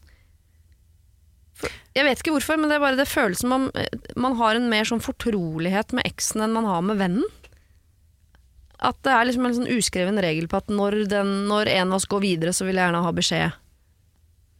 For, 1.59 1.69
jeg 1.95 2.05
vet 2.07 2.21
ikke 2.23 2.33
hvorfor, 2.37 2.57
men 2.57 2.69
det 2.71 2.77
er 2.79 2.83
bare 2.85 2.97
det 2.99 3.07
føles 3.11 3.41
som 3.43 3.51
om 3.55 3.69
øh, 3.75 3.99
man 4.17 4.37
har 4.41 4.55
en 4.57 4.69
mer 4.71 4.87
sånn 4.89 5.03
fortrolighet 5.03 5.93
med 5.93 6.07
eksen 6.09 6.41
enn 6.45 6.55
man 6.55 6.65
har 6.69 6.81
med 6.87 6.97
vennen. 7.01 7.27
At 8.79 8.95
det 9.03 9.11
er 9.11 9.25
liksom 9.27 9.45
en 9.49 9.57
sånn 9.57 9.71
uskreven 9.75 10.21
regel 10.23 10.47
på 10.47 10.61
at 10.61 10.69
når, 10.71 11.01
den, 11.11 11.33
når 11.51 11.67
en 11.73 11.89
av 11.91 11.97
oss 11.99 12.07
går 12.07 12.21
videre, 12.23 12.53
så 12.55 12.63
vil 12.63 12.77
jeg 12.79 12.85
gjerne 12.87 13.01
ha 13.03 13.11
beskjed. 13.17 13.57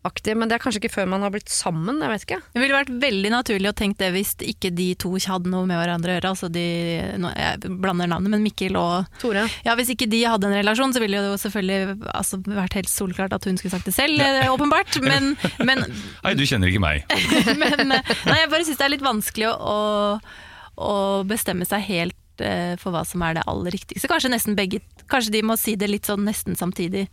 Aktig, 0.07 0.31
men 0.39 0.47
det 0.47 0.55
er 0.55 0.61
kanskje 0.63 0.79
ikke 0.79 0.93
før 0.93 1.07
man 1.11 1.25
har 1.25 1.31
blitt 1.33 1.49
sammen. 1.51 1.97
jeg 1.99 2.11
vet 2.13 2.21
ikke. 2.23 2.37
Det 2.53 2.61
ville 2.61 2.75
vært 2.77 2.91
veldig 3.01 3.31
naturlig 3.33 3.67
å 3.67 3.75
tenke 3.75 3.99
det 3.99 4.13
hvis 4.15 4.31
ikke 4.47 4.71
de 4.71 4.93
to 4.95 5.11
hadde 5.19 5.51
noe 5.51 5.67
med 5.67 5.75
hverandre 5.75 6.13
å 6.13 6.15
gjøre. 6.15 6.29
Altså 6.31 6.47
de, 6.47 6.63
nå, 7.19 7.31
jeg 7.35 7.71
blander 7.83 8.07
navnet, 8.07 8.31
men 8.31 8.45
Mikkel 8.45 8.77
og 8.79 9.09
Tore? 9.19 9.43
Ja, 9.67 9.75
Hvis 9.75 9.91
ikke 9.91 10.07
de 10.07 10.21
hadde 10.23 10.47
en 10.47 10.55
relasjon, 10.55 10.95
så 10.95 11.01
ville 11.03 11.19
det 11.19 11.33
jo 11.33 11.41
selvfølgelig 11.41 11.97
altså, 12.13 12.39
vært 12.47 12.77
helt 12.79 12.91
solklart 12.91 13.35
at 13.35 13.47
hun 13.49 13.59
skulle 13.59 13.73
sagt 13.73 13.89
det 13.91 13.95
selv, 13.97 14.23
ja. 14.23 14.47
åpenbart. 14.53 15.01
Men, 15.03 15.33
men, 15.67 15.83
Nei, 16.23 16.35
du 16.39 16.45
kjenner 16.47 16.71
ikke 16.71 16.83
meg. 16.85 17.03
men 17.61 17.97
eh, 17.97 18.13
nei, 18.29 18.37
jeg 18.39 18.51
bare 18.53 18.67
syns 18.69 18.79
det 18.79 18.87
er 18.87 18.93
litt 18.95 19.03
vanskelig 19.03 19.51
å, 19.51 19.79
å 20.79 20.95
bestemme 21.27 21.67
seg 21.67 21.83
helt 21.89 22.45
eh, 22.45 22.77
for 22.79 22.95
hva 22.95 23.03
som 23.07 23.27
er 23.27 23.35
det 23.35 23.43
aller 23.51 23.75
riktigste. 23.75 24.07
Kanskje 24.07 24.31
nesten 24.31 24.55
begge 24.55 24.79
Kanskje 25.09 25.33
de 25.35 25.43
må 25.43 25.59
si 25.59 25.73
det 25.79 25.91
litt 25.91 26.07
sånn 26.07 26.23
nesten 26.23 26.55
samtidig. 26.55 27.09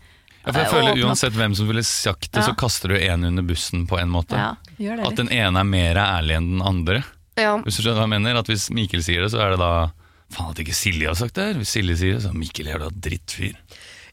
Ja, 0.47 0.53
for 0.53 0.61
jeg 0.63 0.67
Eh, 0.67 0.73
føler. 0.73 1.05
Uansett 1.09 1.33
hvem 1.35 1.55
som 1.59 1.67
ville 1.69 1.83
sagt 1.83 2.31
det, 2.33 2.41
Ja. 2.41 2.47
så 2.47 2.57
kaster 2.57 2.89
du 2.89 2.97
en 2.97 3.25
under 3.25 3.43
bussen 3.43 3.87
på 3.87 3.99
en 4.01 4.09
måte. 4.09 4.37
Ja, 4.39 4.55
gjør 4.79 4.97
det 5.03 5.07
At 5.09 5.17
den 5.17 5.29
ene 5.35 5.59
er 5.61 5.65
mer 5.65 5.95
ærlig 5.97 6.37
enn 6.39 6.51
den 6.59 6.63
andre. 6.63 7.05
Ja. 7.37 7.59
Hvis 7.59 7.77
du 7.77 7.83
skjønner 7.83 8.01
hva 8.01 8.07
jeg 8.09 8.15
mener? 8.23 8.39
At 8.39 8.47
Hvis 8.47 8.71
Mikkel 8.71 9.03
sier 9.03 9.23
det, 9.27 9.33
så 9.33 9.41
er 9.43 9.51
det 9.51 9.59
da 9.59 9.91
Faen 10.33 10.51
at 10.51 10.57
ikke 10.59 10.75
Silje 10.75 11.07
har 11.07 11.15
sagt 11.15 11.35
det 11.35 11.45
her. 11.45 11.55
Hvis 11.61 11.71
Silje 11.75 11.97
sier 11.97 12.15
det, 12.15 12.23
så 12.25 12.31
er 12.31 12.39
Mikkel 12.39 12.67
jævla 12.67 12.89
drittfyr. 12.91 13.55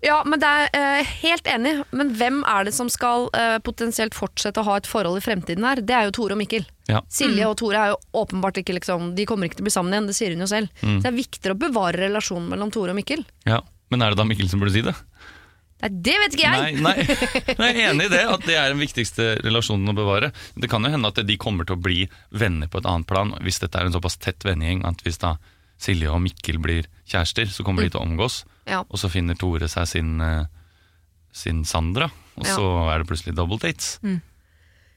Ja, 0.03 0.21
men 0.27 0.37
det 0.39 0.45
er 0.49 0.69
eh, 0.73 1.03
helt 1.23 1.43
enig. 1.47 1.83
Men 1.95 2.11
hvem 2.19 2.43
er 2.45 2.65
det 2.65 2.73
som 2.75 2.89
skal 2.89 3.29
eh, 3.33 3.57
potensielt 3.63 4.13
fortsette 4.13 4.59
å 4.59 4.65
ha 4.67 4.75
et 4.77 4.85
forhold 4.85 5.17
i 5.17 5.23
fremtiden 5.23 5.63
her? 5.63 5.75
Det 5.81 5.95
er 5.95 6.03
jo 6.09 6.11
Tore 6.11 6.33
og 6.35 6.37
Mikkel. 6.41 6.65
Ja. 6.89 6.99
Silje 7.09 7.47
og 7.47 7.55
Tore 7.57 7.77
er 7.79 7.93
jo 7.93 7.97
åpenbart 8.25 8.57
ikke 8.61 8.75
liksom, 8.77 9.15
De 9.15 9.25
kommer 9.25 9.47
ikke 9.47 9.55
til 9.61 9.63
å 9.63 9.69
bli 9.69 9.73
sammen 9.77 9.93
igjen, 9.95 10.07
det 10.11 10.15
sier 10.17 10.35
hun 10.35 10.43
jo 10.43 10.49
selv. 10.51 10.69
Så 10.81 11.01
det 11.01 11.09
er 11.13 11.17
viktigere 11.17 11.55
å 11.55 11.61
bevare 11.63 11.97
relasjonen 12.03 12.49
mellom 12.51 12.69
Tore 12.71 12.91
og 12.91 12.99
Mikkel. 12.99 13.23
ja. 13.45 13.61
Men 13.91 14.01
er 14.01 14.09
det 14.09 14.17
da 14.17 14.23
Mikkel 14.25 14.49
som 14.49 14.59
burde 14.59 14.71
si 14.73 14.81
det? 14.81 14.93
Nei, 15.83 15.89
det 16.07 16.13
vet 16.21 16.35
ikke 16.37 16.47
jeg! 16.47 16.77
Nei, 16.79 16.93
nei. 16.95 17.55
nei, 17.59 17.67
jeg 17.73 17.83
er 17.83 17.89
enig 17.91 18.05
i 18.07 18.11
det, 18.13 18.21
at 18.31 18.45
det 18.47 18.55
er 18.55 18.71
den 18.71 18.79
viktigste 18.81 19.25
relasjonen 19.43 19.91
å 19.91 19.95
bevare. 19.97 20.29
Det 20.55 20.69
kan 20.71 20.85
jo 20.87 20.91
hende 20.93 21.11
at 21.11 21.19
de 21.27 21.35
kommer 21.41 21.67
til 21.67 21.75
å 21.75 21.83
bli 21.83 22.05
venner 22.31 22.71
på 22.71 22.79
et 22.79 22.87
annet 22.87 23.09
plan, 23.09 23.33
hvis 23.43 23.59
dette 23.59 23.75
er 23.81 23.89
en 23.89 23.95
såpass 23.95 24.15
tett 24.23 24.45
vennegjeng 24.47 24.85
at 24.87 25.03
hvis 25.03 25.19
da 25.21 25.35
Silje 25.83 26.07
og 26.13 26.21
Mikkel 26.23 26.61
blir 26.63 26.85
kjærester, 27.11 27.49
så 27.51 27.65
kommer 27.67 27.83
de 27.83 27.91
til 27.91 27.99
å 27.99 28.05
omgås. 28.07 28.43
Ja. 28.69 28.85
Og 28.87 29.01
så 29.01 29.09
finner 29.11 29.35
Tore 29.35 29.67
seg 29.67 29.89
sin, 29.91 30.13
eh, 30.23 30.45
sin 31.35 31.65
Sandra, 31.67 32.07
og 32.39 32.45
Ja. 32.47 32.55
så 32.55 32.67
er 32.93 33.01
det 33.03 33.09
plutselig 33.09 33.35
double 33.35 33.59
dates. 33.59 33.97
Mm. 34.05 34.21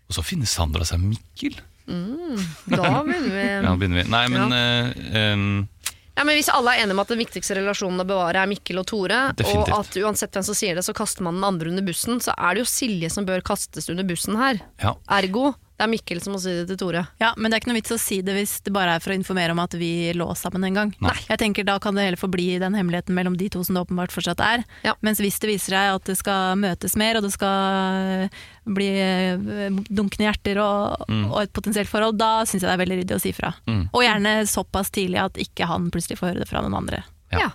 Og 0.07 0.14
så 0.14 0.22
finner 0.22 0.46
Sandra 0.46 0.87
seg 0.87 1.03
Mikkel. 1.03 1.59
Da 1.87 3.03
begynner 3.07 3.31
vi 3.31 3.42
Ja, 3.66 3.75
begynner 3.79 4.03
vi. 4.03 4.07
Nei, 4.11 4.22
men 4.33 4.55
eh, 4.55 4.92
em, 5.33 5.68
Ja, 6.16 6.24
men 6.24 6.38
Hvis 6.38 6.48
alle 6.48 6.72
er 6.72 6.83
enige 6.85 6.96
om 6.96 7.02
at 7.02 7.11
den 7.12 7.20
viktigste 7.20 7.59
relasjonen 7.59 8.00
å 8.00 8.07
bevare 8.09 8.40
er 8.40 8.48
Mikkel 8.48 8.81
og 8.81 8.87
Tore, 8.88 9.18
Definitivt. 9.37 9.68
og 9.74 9.83
at 9.85 9.98
uansett 10.00 10.33
hvem 10.33 10.46
som 10.48 10.57
sier 10.57 10.74
det, 10.79 10.85
så 10.87 10.94
kaster 10.96 11.26
man 11.26 11.37
den 11.37 11.44
andre 11.44 11.68
under 11.68 11.85
bussen, 11.85 12.22
så 12.24 12.33
er 12.38 12.57
det 12.57 12.64
jo 12.64 12.70
Silje 12.72 13.11
som 13.12 13.26
bør 13.29 13.44
kastes 13.44 13.90
under 13.92 14.07
bussen 14.09 14.38
her. 14.40 14.62
ja. 14.83 14.94
Ergo, 15.12 15.52
det 15.77 15.85
er 15.85 15.91
Mikkel 15.93 16.21
som 16.25 16.33
må 16.33 16.39
si 16.41 16.49
det 16.57 16.67
til 16.71 16.79
Tore. 16.81 17.03
Ja, 17.21 17.35
men 17.37 17.51
det 17.53 17.57
er 17.59 17.61
ikke 17.61 17.69
noe 17.73 17.77
vits 17.81 17.93
å 17.93 17.99
si 18.01 18.23
det 18.25 18.33
hvis 18.33 18.55
det 18.65 18.73
bare 18.73 18.95
er 18.97 19.03
for 19.05 19.12
å 19.12 19.17
informere 19.19 19.53
om 19.53 19.61
at 19.61 19.75
vi 19.77 19.91
lå 20.17 20.27
sammen 20.39 20.65
en 20.65 20.79
gang. 20.79 20.93
Nei. 21.05 21.12
Jeg 21.29 21.39
tenker 21.43 21.67
Da 21.69 21.79
kan 21.83 21.95
det 21.95 22.07
heller 22.07 22.21
forbli 22.21 22.59
den 22.62 22.73
hemmeligheten 22.79 23.12
mellom 23.17 23.37
de 23.37 23.49
to 23.53 23.61
som 23.67 23.77
det 23.77 23.83
åpenbart 23.85 24.15
fortsatt 24.15 24.41
er. 24.41 24.65
Ja. 24.87 24.95
Mens 25.05 25.21
hvis 25.21 25.37
det 25.43 25.51
viser 25.53 25.77
seg 25.77 25.95
at 25.99 26.09
det 26.09 26.17
skal 26.17 26.57
møtes 26.62 26.97
mer, 26.97 27.19
og 27.21 27.27
det 27.27 27.33
skal 27.37 28.25
eh, 28.25 28.41
bli 28.67 28.89
eh, 29.05 29.77
dunkende 29.93 30.31
hjerter 30.31 30.62
og, 30.65 31.05
Mm. 31.07 31.27
og 31.31 31.43
et 31.43 31.53
potensielt 31.53 31.89
forhold, 31.91 32.17
da 32.19 32.43
syns 32.49 32.62
jeg 32.65 32.69
det 32.71 32.73
er 32.75 32.81
veldig 32.83 32.97
ryddig 33.03 33.17
å 33.17 33.21
si 33.23 33.31
fra. 33.37 33.53
Mm. 33.69 33.85
Og 33.93 34.03
gjerne 34.03 34.33
såpass 34.49 34.91
tidlig 34.91 35.21
at 35.23 35.37
ikke 35.39 35.69
han 35.69 35.91
plutselig 35.95 36.19
får 36.19 36.33
høre 36.33 36.43
det 36.43 36.49
fra 36.51 36.62
noen 36.65 36.75
andre. 36.81 37.03
Ja. 37.33 37.39
Ja. 37.47 37.51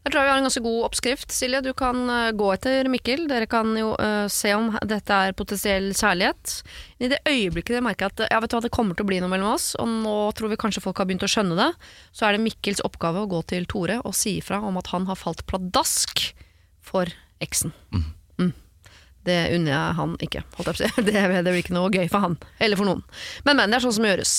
Der 0.00 0.14
tror 0.14 0.24
vi 0.24 0.30
har 0.32 0.38
en 0.40 0.46
ganske 0.46 0.62
god 0.64 0.84
oppskrift. 0.86 1.32
Silje, 1.32 1.60
du 1.60 1.74
kan 1.76 1.98
eh, 2.10 2.30
gå 2.32 2.46
etter 2.54 2.88
Mikkel. 2.88 3.26
Dere 3.28 3.48
kan 3.50 3.74
jo 3.76 3.90
uh, 4.00 4.24
se 4.32 4.54
om 4.56 4.70
dette 4.88 5.18
er 5.26 5.36
potensiell 5.36 5.90
kjærlighet. 5.92 6.54
I 7.04 7.10
det 7.12 7.18
øyeblikket 7.28 7.74
dere 7.76 7.84
merker 7.84 8.08
at 8.08 8.22
ja, 8.30 8.38
vet 8.40 8.52
du 8.52 8.56
hva, 8.56 8.62
det 8.64 8.72
kommer 8.72 8.96
til 8.96 9.04
å 9.04 9.10
bli 9.10 9.18
noe 9.20 9.28
mellom 9.32 9.52
oss, 9.52 9.74
og 9.76 9.90
nå 10.06 10.14
tror 10.38 10.54
vi 10.54 10.60
kanskje 10.60 10.82
folk 10.84 11.02
har 11.02 11.10
begynt 11.10 11.26
å 11.26 11.30
skjønne 11.30 11.58
det, 11.58 11.68
så 12.16 12.26
er 12.26 12.36
det 12.36 12.44
Mikkels 12.46 12.80
oppgave 12.86 13.26
å 13.26 13.28
gå 13.28 13.42
til 13.52 13.68
Tore 13.68 14.00
og 14.00 14.16
si 14.16 14.38
ifra 14.40 14.62
om 14.64 14.80
at 14.80 14.88
han 14.94 15.04
har 15.10 15.20
falt 15.20 15.44
pladask 15.50 16.30
for 16.80 17.12
eksen. 17.44 17.76
Mm. 17.92 18.08
Det 19.26 19.36
unner 19.54 19.72
jeg 19.74 19.96
han 19.98 20.14
ikke, 20.24 20.42
holdt 20.56 20.70
jeg 20.70 20.76
på 20.76 20.78
å 20.78 20.80
si. 20.80 21.04
Det, 21.10 21.12
det 21.20 21.44
blir 21.44 21.60
ikke 21.60 21.76
noe 21.76 21.92
gøy 21.92 22.08
for 22.08 22.24
han, 22.24 22.38
eller 22.58 22.80
for 22.80 22.88
noen. 22.88 23.04
Men, 23.44 23.60
men, 23.60 23.68
det 23.68 23.80
er 23.80 23.84
sånn 23.84 23.98
som 23.98 24.08
gjøres. 24.08 24.34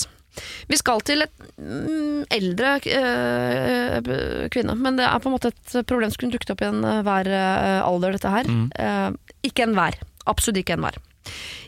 Vi 0.70 0.78
skal 0.80 1.02
til 1.04 1.24
et 1.26 1.44
mm, 1.60 2.24
eldre 2.32 2.74
øh, 2.80 4.48
kvinne, 4.52 4.76
men 4.78 4.98
det 4.98 5.06
er 5.06 5.20
på 5.20 5.28
en 5.28 5.36
måte 5.36 5.52
et 5.52 5.76
problem 5.88 6.12
som 6.12 6.22
kunne 6.22 6.36
dukket 6.36 6.54
opp 6.54 6.64
i 6.64 6.70
enhver 6.70 7.28
uh, 7.28 7.84
alder, 7.84 8.16
dette 8.16 8.32
her. 8.32 8.48
Eh, 8.80 9.36
ikke 9.46 9.66
enhver. 9.66 9.98
Absolutt 10.30 10.62
ikke 10.62 10.78
enhver. 10.78 10.98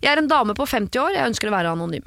Jeg 0.03 0.13
er 0.15 0.23
en 0.23 0.31
dame 0.31 0.57
på 0.57 0.67
50 0.67 1.01
år, 1.03 1.15
jeg 1.17 1.33
ønsker 1.33 1.51
å 1.51 1.57
være 1.57 1.77
anonym. 1.77 2.07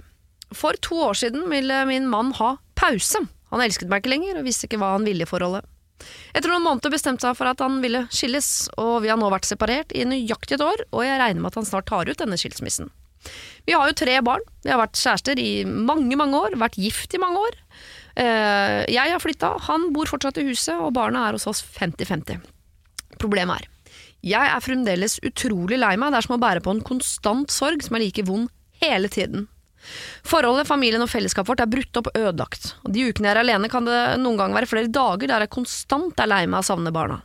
For 0.56 0.78
to 0.84 1.00
år 1.10 1.18
siden 1.20 1.48
ville 1.52 1.82
min 1.90 2.08
mann 2.10 2.34
ha 2.40 2.56
pause. 2.80 3.26
Han 3.52 3.64
elsket 3.64 3.92
meg 3.92 4.04
ikke 4.04 4.16
lenger, 4.16 4.40
og 4.40 4.48
visste 4.48 4.68
ikke 4.68 4.80
hva 4.82 4.96
han 4.96 5.08
ville 5.08 5.28
i 5.28 5.30
forholdet. 5.30 5.68
Etter 6.38 6.52
noen 6.52 6.66
måneder 6.66 6.94
bestemte 6.94 7.26
seg 7.26 7.38
for 7.40 7.50
at 7.50 7.62
han 7.64 7.80
ville 7.82 8.04
skilles, 8.14 8.70
og 8.78 9.02
vi 9.04 9.10
har 9.12 9.18
nå 9.20 9.30
vært 9.34 9.48
separert 9.50 9.94
i 9.98 10.06
nøyaktig 10.06 10.58
et 10.58 10.64
år, 10.66 10.84
og 10.92 11.06
jeg 11.06 11.20
regner 11.22 11.42
med 11.42 11.52
at 11.52 11.60
han 11.62 11.70
snart 11.70 11.90
tar 11.90 12.10
ut 12.10 12.20
denne 12.22 12.38
skilsmissen. 12.40 12.92
Vi 13.68 13.76
har 13.76 13.90
jo 13.90 13.96
tre 14.00 14.18
barn, 14.24 14.44
vi 14.64 14.72
har 14.72 14.80
vært 14.80 15.00
kjærester 15.00 15.40
i 15.42 15.64
mange, 15.68 16.16
mange 16.20 16.40
år, 16.40 16.56
vært 16.60 16.78
gift 16.80 17.16
i 17.18 17.22
mange 17.22 17.42
år. 17.44 17.58
Eh, 18.18 18.86
Jeg 18.94 19.12
har 19.12 19.20
flytta, 19.24 19.54
han 19.68 19.90
bor 19.94 20.10
fortsatt 20.10 20.40
i 20.42 20.48
huset, 20.48 20.76
og 20.80 20.94
barna 20.96 21.28
er 21.28 21.38
hos 21.38 21.48
oss 21.50 21.62
50-50. 21.62 22.40
Problemet 23.20 23.62
er, 23.62 23.68
jeg 24.28 24.50
er 24.54 24.64
fremdeles 24.64 25.20
utrolig 25.26 25.78
lei 25.80 25.96
meg, 25.98 26.12
det 26.14 26.22
er 26.22 26.26
som 26.28 26.38
å 26.38 26.42
bære 26.42 26.64
på 26.66 26.74
en 26.74 26.82
konstant 26.86 27.52
sorg 27.54 27.84
som 27.86 27.98
er 27.98 28.06
like 28.06 28.24
vond 28.26 28.50
hele 28.82 29.10
tiden. 29.14 29.48
Forholdet, 30.28 30.68
familien 30.68 31.04
og 31.06 31.10
fellesskapet 31.12 31.48
vårt 31.52 31.62
er 31.64 31.70
brutt 31.72 32.00
opp 32.00 32.10
og 32.12 32.18
ødelagt. 32.20 32.74
De 32.90 33.06
ukene 33.08 33.30
jeg 33.30 33.36
er 33.36 33.42
alene 33.44 33.70
kan 33.72 33.86
det 33.88 34.00
noen 34.20 34.40
gang 34.40 34.56
være 34.56 34.68
flere 34.70 34.92
dager 34.92 35.30
der 35.32 35.46
jeg 35.46 35.54
konstant 35.54 36.20
er 36.20 36.28
lei 36.30 36.44
meg 36.50 36.60
og 36.64 36.68
savner 36.68 36.92
barna. 36.96 37.22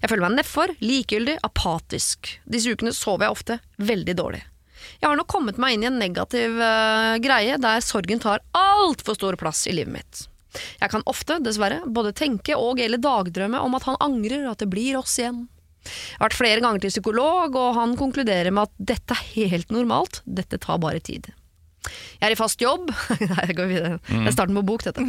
Jeg 0.00 0.08
føler 0.08 0.24
meg 0.24 0.38
nedfor, 0.38 0.72
likegyldig, 0.80 1.34
apatisk. 1.44 2.30
Disse 2.48 2.72
ukene 2.72 2.94
sover 2.96 3.26
jeg 3.26 3.34
ofte 3.36 3.58
veldig 3.76 4.14
dårlig. 4.16 4.40
Jeg 5.00 5.08
har 5.08 5.18
nå 5.18 5.26
kommet 5.28 5.60
meg 5.60 5.76
inn 5.76 5.84
i 5.84 5.90
en 5.90 6.00
negativ 6.00 6.56
uh, 6.60 7.16
greie 7.22 7.58
der 7.60 7.84
sorgen 7.84 8.22
tar 8.22 8.44
altfor 8.56 9.18
stor 9.18 9.36
plass 9.40 9.66
i 9.68 9.74
livet 9.76 9.94
mitt. 9.98 10.22
Jeg 10.80 10.92
kan 10.92 11.04
ofte, 11.10 11.38
dessverre, 11.44 11.82
både 11.86 12.14
tenke 12.16 12.56
og 12.56 12.80
eller 12.80 13.00
dagdrømme 13.02 13.60
om 13.60 13.76
at 13.76 13.86
han 13.88 13.98
angrer 14.00 14.46
at 14.48 14.62
det 14.62 14.70
blir 14.72 14.96
oss 15.00 15.18
igjen. 15.20 15.44
Jeg 15.86 16.18
har 16.18 16.28
vært 16.30 16.38
flere 16.40 16.62
ganger 16.64 16.82
til 16.82 16.94
psykolog, 16.96 17.54
og 17.54 17.76
han 17.76 17.92
konkluderer 17.98 18.54
med 18.54 18.66
at 18.66 18.86
dette 18.94 19.14
er 19.14 19.52
helt 19.52 19.74
normalt, 19.74 20.22
dette 20.24 20.58
tar 20.62 20.80
bare 20.82 21.02
tid. 21.04 21.28
Jeg 22.16 22.28
er 22.28 22.34
i 22.34 22.38
fast 22.38 22.62
jobb 22.62 22.90
Nei, 23.32 23.46
jeg 23.50 23.56
går 23.58 23.70
videre. 23.70 23.98
Det 24.08 24.22
er 24.30 24.34
starten 24.34 24.58
på 24.58 24.64
bok, 24.66 24.84
dette. 24.86 25.04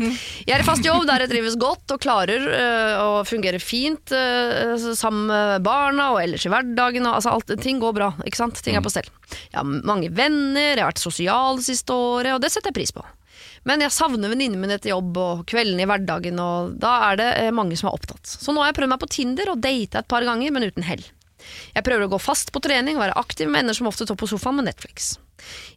Jeg 0.47 0.55
er 0.55 0.63
i 0.63 0.67
fast 0.67 0.85
jobb 0.85 1.05
der 1.09 1.23
jeg 1.25 1.31
trives 1.33 1.57
godt 1.59 1.95
og 1.95 2.01
klarer 2.03 2.47
øh, 2.47 2.93
å 3.01 3.09
fungere 3.27 3.61
fint 3.63 4.13
øh, 4.15 4.75
sammen 4.97 5.27
med 5.31 5.65
barna 5.65 6.11
og 6.15 6.21
ellers 6.23 6.47
i 6.47 6.51
hverdagen. 6.53 7.07
Og, 7.07 7.19
altså, 7.19 7.33
alt, 7.35 7.53
ting 7.63 7.81
går 7.83 7.95
bra, 7.97 8.11
ikke 8.27 8.41
sant? 8.41 8.61
Ting 8.63 8.77
er 8.77 8.85
på 8.85 8.93
stell. 8.93 9.09
Jeg 9.51 9.59
har 9.59 9.67
mange 9.67 10.11
venner, 10.13 10.73
jeg 10.73 10.83
har 10.83 10.91
vært 10.91 11.03
sosial 11.03 11.61
det 11.61 11.67
siste 11.69 11.95
året, 11.95 12.33
og 12.35 12.43
det 12.43 12.51
setter 12.53 12.71
jeg 12.73 12.79
pris 12.81 12.95
på. 12.95 13.05
Men 13.67 13.83
jeg 13.83 13.91
savner 13.91 14.31
venninnene 14.31 14.61
mine 14.61 14.77
etter 14.77 14.93
jobb 14.93 15.17
og 15.19 15.43
kveldene 15.49 15.83
i 15.83 15.89
hverdagen, 15.89 16.39
og 16.39 16.77
da 16.79 16.93
er 17.09 17.19
det 17.19 17.29
eh, 17.41 17.53
mange 17.55 17.75
som 17.79 17.89
er 17.89 17.97
opptatt. 17.97 18.23
Så 18.29 18.53
nå 18.55 18.63
har 18.63 18.71
jeg 18.71 18.79
prøvd 18.79 18.93
meg 18.93 19.01
på 19.03 19.09
Tinder 19.11 19.51
og 19.51 19.63
data 19.63 20.03
et 20.03 20.11
par 20.11 20.23
ganger, 20.27 20.53
men 20.55 20.67
uten 20.69 20.85
hell. 20.87 21.03
Jeg 21.75 21.85
prøver 21.85 22.07
å 22.07 22.11
gå 22.15 22.19
fast 22.21 22.51
på 22.55 22.61
trening 22.63 22.97
og 22.97 23.05
være 23.05 23.17
aktiv, 23.19 23.49
med 23.49 23.65
ender 23.65 23.77
som 23.77 23.89
ofte 23.89 24.07
står 24.07 24.19
på 24.19 24.29
sofaen 24.29 24.59
med 24.59 24.69
Netflix. 24.69 25.15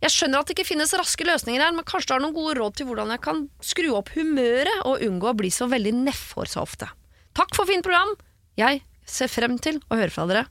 Jeg 0.01 0.13
skjønner 0.15 0.41
at 0.41 0.49
det 0.49 0.57
ikke 0.57 0.71
finnes 0.73 0.95
raske 0.97 1.27
løsninger 1.29 1.61
her, 1.63 1.75
men 1.77 1.85
kanskje 1.89 2.11
du 2.11 2.15
har 2.17 2.23
noen 2.25 2.37
gode 2.37 2.57
råd 2.59 2.79
til 2.79 2.89
hvordan 2.89 3.13
jeg 3.15 3.23
kan 3.27 3.43
skru 3.65 3.91
opp 3.99 4.13
humøret 4.17 4.87
og 4.89 5.05
unngå 5.05 5.31
å 5.31 5.37
bli 5.37 5.51
så 5.53 5.69
veldig 5.71 5.93
nedfor 6.01 6.49
så 6.51 6.65
ofte. 6.65 6.89
Takk 7.37 7.53
for 7.57 7.69
fint 7.69 7.85
program! 7.87 8.17
Jeg 8.59 8.83
ser 9.09 9.31
frem 9.33 9.59
til 9.63 9.79
å 9.91 9.99
høre 10.01 10.13
fra 10.15 10.27
dere. 10.31 10.47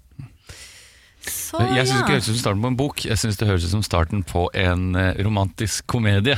Så 1.19 1.59
Jeg 1.75 1.89
syns 1.89 1.99
ikke 1.99 2.07
det 2.07 2.15
høres 2.15 2.29
ut 2.29 2.31
som 2.31 2.39
starten 2.39 2.61
på 2.63 2.69
en 2.71 2.77
bok, 2.79 3.01
jeg 3.05 3.19
syns 3.19 3.37
det 3.39 3.47
høres 3.49 3.65
ut 3.67 3.73
som 3.73 3.83
starten 3.83 4.21
på 4.23 4.45
en 4.55 4.85
eh, 4.95 5.17
romantisk 5.25 5.87
komedie. 5.91 6.37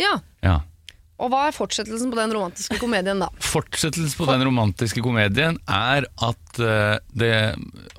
Ja, 0.00 0.18
Ja. 0.42 0.60
Og 1.22 1.30
hva 1.30 1.44
er 1.46 1.54
fortsettelsen 1.54 2.10
på 2.10 2.18
den 2.18 2.32
romantiske 2.34 2.78
komedien, 2.82 3.22
da? 3.22 3.28
Fortsettelsen 3.46 4.18
på 4.18 4.26
den 4.26 4.42
romantiske 4.48 5.02
komedien 5.04 5.58
er 5.70 6.08
at 6.18 6.62
eh, 6.62 6.96
det 7.14 7.32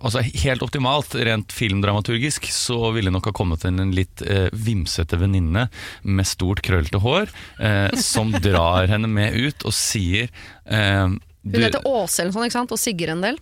Altså 0.03 0.19
helt 0.43 0.63
optimalt, 0.65 1.15
rent 1.15 1.53
filmdramaturgisk, 1.55 2.49
så 2.51 2.89
ville 2.91 3.13
nok 3.13 3.29
ha 3.29 3.33
kommet 3.35 3.63
inn 3.69 3.79
en 3.79 3.93
litt 3.95 4.19
eh, 4.27 4.49
vimsete 4.51 5.15
venninne 5.21 5.69
med 6.03 6.27
stort, 6.27 6.59
krøllete 6.65 6.99
hår, 6.99 7.31
eh, 7.63 7.95
som 8.03 8.33
drar 8.43 8.91
henne 8.91 9.07
med 9.07 9.37
ut 9.37 9.63
og 9.63 9.75
sier 9.77 10.27
eh, 10.65 11.07
Hun 11.07 11.63
heter 11.63 11.87
Åse 11.87 12.25
eller 12.25 12.33
noe 12.33 12.35
sånt, 12.35 12.49
ikke 12.49 12.59
sant? 12.59 12.75
Og 12.75 12.83
Sigrid 12.83 13.15
en 13.15 13.23
del. 13.29 13.39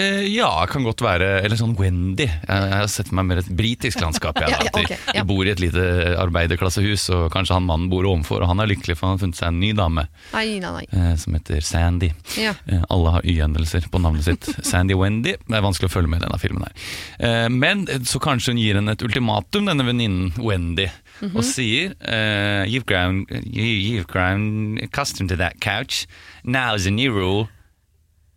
Eh, 0.00 0.22
ja, 0.32 0.48
kan 0.70 0.82
godt 0.86 1.02
være. 1.04 1.26
Eller 1.44 1.58
sånn 1.60 1.74
Wendy. 1.76 2.24
Jeg, 2.24 2.46
jeg 2.48 2.72
har 2.72 2.86
sett 2.88 3.10
meg 3.12 3.26
mer 3.28 3.42
et 3.42 3.50
britisk 3.52 4.00
landskap. 4.00 4.38
Jeg, 4.40 4.48
da. 4.56 4.70
De- 4.80 4.94
ja. 4.94 4.96
jeg 5.18 5.26
bor 5.28 5.44
i 5.44 5.52
et 5.52 5.60
lite 5.60 5.84
arbeiderklassehus, 6.22 7.04
og 7.14 7.26
kanskje 7.34 7.58
han 7.58 7.66
mannen 7.68 7.90
bor 7.92 8.06
ovenfor, 8.08 8.40
og 8.42 8.48
han 8.48 8.62
er 8.64 8.70
lykkelig 8.72 8.96
for 8.96 9.10
han 9.10 9.18
har 9.18 9.22
funnet 9.26 9.38
seg 9.40 9.50
en 9.52 9.60
ny 9.60 9.72
dame 9.76 10.06
Nei, 10.32 10.46
nei, 10.62 10.72
nei. 10.78 10.84
eh, 10.88 11.12
som 11.20 11.36
heter 11.36 11.60
Sandy. 11.64 12.10
Ja. 12.40 12.54
Eh, 12.64 12.82
alle 12.88 13.12
har 13.18 13.28
y-endelser 13.28 13.86
på 13.92 14.00
navnet 14.00 14.24
sitt. 14.26 14.48
Sandy 14.70 14.96
Wendy. 14.98 15.36
Det 15.44 15.58
er 15.60 15.66
vanskelig 15.68 15.90
å 15.92 15.94
følge 15.98 16.10
med 16.14 16.22
i 16.22 16.26
denne 16.26 16.40
filmen 16.42 16.64
her. 16.64 16.88
Eh, 17.28 17.48
men 17.52 17.84
så 18.08 18.22
kanskje 18.24 18.54
hun 18.54 18.62
gir 18.64 18.80
henne 18.80 18.96
et 18.96 19.04
ultimatum, 19.04 19.68
denne 19.70 19.86
venninnen 19.88 20.32
Wendy, 20.40 20.88
Mhm. 21.22 21.36
og 21.38 21.44
sier 21.46 21.92
uh, 22.10 22.64
you've, 22.66 22.82
grown, 22.90 23.20
you, 23.46 23.62
you've 23.62 24.08
grown 24.10 24.80
accustomed 24.82 25.30
to 25.30 25.36
that 25.38 25.60
couch. 25.62 26.08
Now 26.42 26.74
is 26.74 26.88
a 26.88 26.90
new 26.90 27.12
rule. 27.14 27.46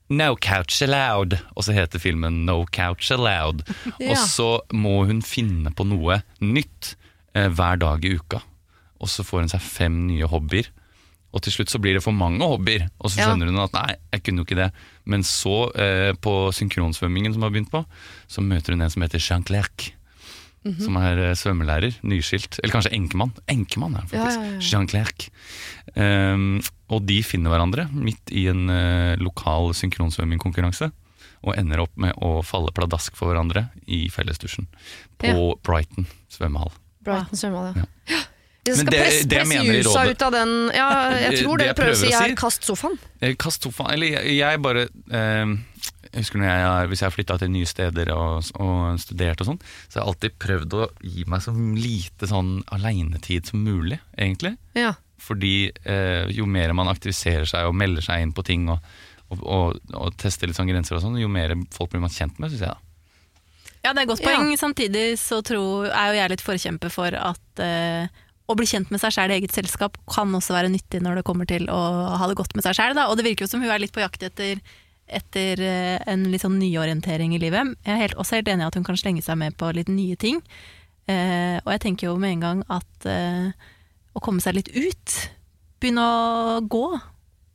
No 0.09 0.35
couch 0.39 0.81
allowed. 0.85 1.37
Og 1.55 1.65
så 1.67 1.73
heter 1.75 1.99
filmen 1.99 2.45
No 2.47 2.65
couch 2.71 3.11
allowed. 3.11 3.63
Ja. 3.99 4.11
Og 4.13 4.17
så 4.17 4.49
må 4.73 5.01
hun 5.09 5.21
finne 5.25 5.71
på 5.75 5.85
noe 5.87 6.21
nytt 6.41 6.93
eh, 7.35 7.49
hver 7.49 7.79
dag 7.81 8.05
i 8.05 8.13
uka. 8.19 8.39
Og 9.01 9.09
så 9.11 9.25
får 9.27 9.43
hun 9.45 9.51
seg 9.51 9.61
fem 9.61 9.97
nye 10.07 10.27
hobbyer. 10.29 10.69
Og 11.35 11.43
til 11.43 11.53
slutt 11.53 11.69
så 11.69 11.77
blir 11.83 11.97
det 11.97 12.01
for 12.05 12.15
mange 12.15 12.39
hobbyer, 12.47 12.87
og 13.03 13.11
så 13.11 13.19
Ja. 13.19 13.25
skjønner 13.27 13.49
hun 13.51 13.59
at 13.61 13.73
nei, 13.75 13.95
jeg 14.15 14.23
kunne 14.23 14.41
jo 14.41 14.45
ikke 14.47 14.55
det. 14.61 14.69
Men 15.05 15.21
så, 15.27 15.57
eh, 15.75 16.13
på 16.13 16.33
synkronsvømmingen 16.55 17.33
som 17.35 17.43
har 17.43 17.51
begynt 17.51 17.69
på, 17.69 17.83
så 18.31 18.41
møter 18.41 18.73
hun 18.73 18.81
en 18.81 18.89
som 18.89 19.03
heter 19.03 19.19
Jean 19.21 19.43
Clerc. 19.43 19.91
Mhm. 20.65 20.81
Som 20.83 20.97
er 20.99 21.19
eh, 21.29 21.35
svømmelærer, 21.37 21.99
nyskilt. 22.03 22.57
Eller 22.63 22.73
kanskje 22.73 22.91
enkemann. 22.97 23.31
Enkemann 23.47 23.93
er 23.95 24.01
han 24.03 24.09
faktisk. 24.11 24.39
Ja, 24.41 24.51
ja. 24.51 24.59
Jean 24.59 24.87
Clerc. 24.89 25.27
Um, 25.95 26.61
og 26.91 27.05
de 27.07 27.21
finner 27.23 27.53
hverandre 27.53 27.85
midt 27.93 28.31
i 28.35 28.47
en 28.51 28.65
uh, 28.69 29.13
lokal 29.21 29.71
synkronsvømmingkonkurranse. 29.77 30.89
Og 31.45 31.53
ender 31.55 31.79
opp 31.85 31.93
med 32.01 32.17
å 32.25 32.41
falle 32.43 32.73
pladask 32.75 33.15
for 33.15 33.29
hverandre 33.31 33.67
i 33.85 34.07
fellesdusjen 34.11 34.67
på. 35.21 35.33
Brighton 35.63 36.07
svømmehall. 36.33 36.73
Brighton 37.05 37.39
svømmehall, 37.39 37.77
Ja. 37.77 37.85
ja. 38.11 38.23
Men 38.67 38.75
skal 38.81 38.91
det- 38.91 38.99
presse, 38.99 39.27
det 39.31 39.37
presse 39.45 39.77
jusa 39.77 40.01
ut 40.09 40.21
av 40.27 40.31
den 40.35 40.49
Ja, 40.75 40.87
jeg 41.21 41.37
tror 41.45 41.57
det 41.61 41.67
det 41.69 41.75
prøver 41.77 41.93
å 41.95 41.99
si 42.01 42.09
er 42.11 42.33
kast 42.35 42.65
sofaen. 42.67 42.97
Eh, 43.23 43.35
Kast 43.39 43.63
sofaen 43.63 43.93
Eller 43.93 44.17
jeg, 44.17 44.33
jeg 44.41 44.59
bare 44.65 44.81
eh, 45.07 45.53
Jeg 46.17 46.25
husker 46.25 46.41
når 46.41 46.47
jeg, 46.49 46.87
Hvis 46.89 47.01
jeg 47.03 47.05
har 47.05 47.13
flytta 47.13 47.35
til 47.37 47.51
nye 47.53 47.67
steder 47.69 48.09
og, 48.15 48.47
og 48.57 49.01
studert 49.01 49.43
og 49.43 49.51
sånn, 49.51 49.59
så 49.85 49.99
har 49.99 50.01
jeg 50.01 50.13
alltid 50.13 50.39
prøvd 50.41 50.77
å 50.77 50.87
gi 51.05 51.27
meg 51.29 51.43
så 51.45 51.53
lite 51.53 52.29
sånn 52.31 52.55
aleinetid 52.73 53.51
som 53.51 53.61
mulig, 53.61 53.99
egentlig. 54.17 54.55
Ja. 54.77 54.95
Fordi 55.21 55.69
eh, 55.69 56.25
jo 56.33 56.49
mer 56.49 56.73
man 56.77 56.89
aktiviserer 56.89 57.45
seg 57.49 57.69
og 57.69 57.77
melder 57.77 58.05
seg 58.05 58.25
inn 58.25 58.33
på 58.33 58.45
ting 58.47 58.65
og, 58.73 58.81
og, 59.29 59.45
og, 59.45 59.79
og 59.93 60.17
tester 60.17 60.49
litt 60.49 60.57
sånn 60.57 60.69
grenser 60.71 60.97
og 60.97 61.05
sånn, 61.05 61.21
jo 61.21 61.29
mer 61.29 61.53
folk 61.75 61.93
blir 61.93 62.01
man 62.01 62.13
kjent 62.13 62.41
med, 62.41 62.53
syns 62.53 62.65
jeg. 62.65 62.73
da. 62.73 62.81
Ja, 63.85 63.93
det 63.93 64.01
er 64.01 64.05
et 64.07 64.09
godt 64.09 64.25
poeng. 64.25 64.49
Samtidig 64.59 65.05
så 65.21 65.43
tror, 65.45 65.91
er 65.91 66.09
jo 66.09 66.17
jeg 66.17 66.33
litt 66.33 66.43
forkjemper 66.43 66.91
for 66.91 67.13
at 67.13 67.61
eh, 67.63 68.09
å 68.47 68.55
bli 68.57 68.67
kjent 68.67 68.89
med 68.93 69.01
seg 69.03 69.13
sjæl 69.13 69.31
i 69.33 69.37
eget 69.37 69.53
selskap 69.55 69.97
kan 70.09 70.33
også 70.35 70.55
være 70.55 70.71
nyttig 70.73 71.01
når 71.03 71.19
det 71.19 71.27
kommer 71.27 71.47
til 71.49 71.67
å 71.71 71.79
ha 72.17 72.27
det 72.29 72.37
godt 72.39 72.55
med 72.57 72.65
seg 72.65 72.77
sjæl. 72.77 72.97
Og 73.05 73.15
det 73.19 73.27
virker 73.27 73.45
jo 73.45 73.51
som 73.53 73.63
hun 73.63 73.71
er 73.71 73.83
litt 73.83 73.93
på 73.95 74.03
jakt 74.03 74.23
etter, 74.27 74.61
etter 75.07 75.59
eh, 75.63 75.97
en 76.07 76.25
litt 76.31 76.41
sånn 76.43 76.59
nyorientering 76.59 77.33
i 77.35 77.39
livet. 77.39 77.75
Jeg 77.85 77.93
er 77.95 78.01
helt, 78.03 78.15
også 78.19 78.35
helt 78.39 78.47
enig 78.51 78.65
i 78.65 78.67
at 78.67 78.75
hun 78.75 78.83
kan 78.87 78.97
slenge 78.99 79.23
seg 79.23 79.37
med 79.39 79.55
på 79.57 79.69
litt 79.75 79.87
nye 79.89 80.15
ting. 80.19 80.41
Eh, 81.07 81.57
og 81.63 81.71
jeg 81.71 81.81
tenker 81.85 82.09
jo 82.09 82.17
med 82.19 82.35
en 82.37 82.41
gang 82.43 82.63
at 82.69 83.05
eh, 83.07 83.51
å 84.17 84.19
komme 84.23 84.43
seg 84.43 84.57
litt 84.59 84.71
ut, 84.75 85.15
begynne 85.79 86.03
å 86.03 86.59
gå 86.67 86.87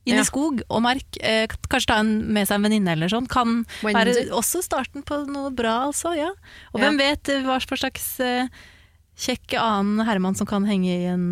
inn 0.05 0.17
Ja. 0.17 0.21
i 0.21 0.27
skog 0.27 0.63
og 0.67 0.81
mark, 0.83 1.05
eh, 1.21 1.45
kanskje 1.69 1.87
ta 1.93 1.99
en, 2.01 2.09
med 2.33 2.47
seg 2.49 2.57
en 2.57 2.65
venninne 2.65 2.91
eller 2.91 3.07
sånn, 3.11 3.27
kan 3.31 3.61
Wendy. 3.85 3.93
være 3.99 4.25
også 4.35 4.59
starten 4.65 5.03
på 5.07 5.21
noe 5.29 5.51
bra, 5.55 5.85
altså. 5.87 6.11
Ja. 6.17 6.31
Og 6.73 6.79
Ja. 6.81 6.87
hvem 6.89 6.97
vet 6.99 7.29
eh, 7.29 7.43
hva 7.45 7.59
slags 7.61 8.19
eh, 8.19 8.47
kjekk 9.15 9.53
annen 9.61 10.03
Herman 10.07 10.35
som 10.35 10.47
kan 10.49 10.65
henge 10.65 10.89
i 10.91 11.05
en 11.05 11.29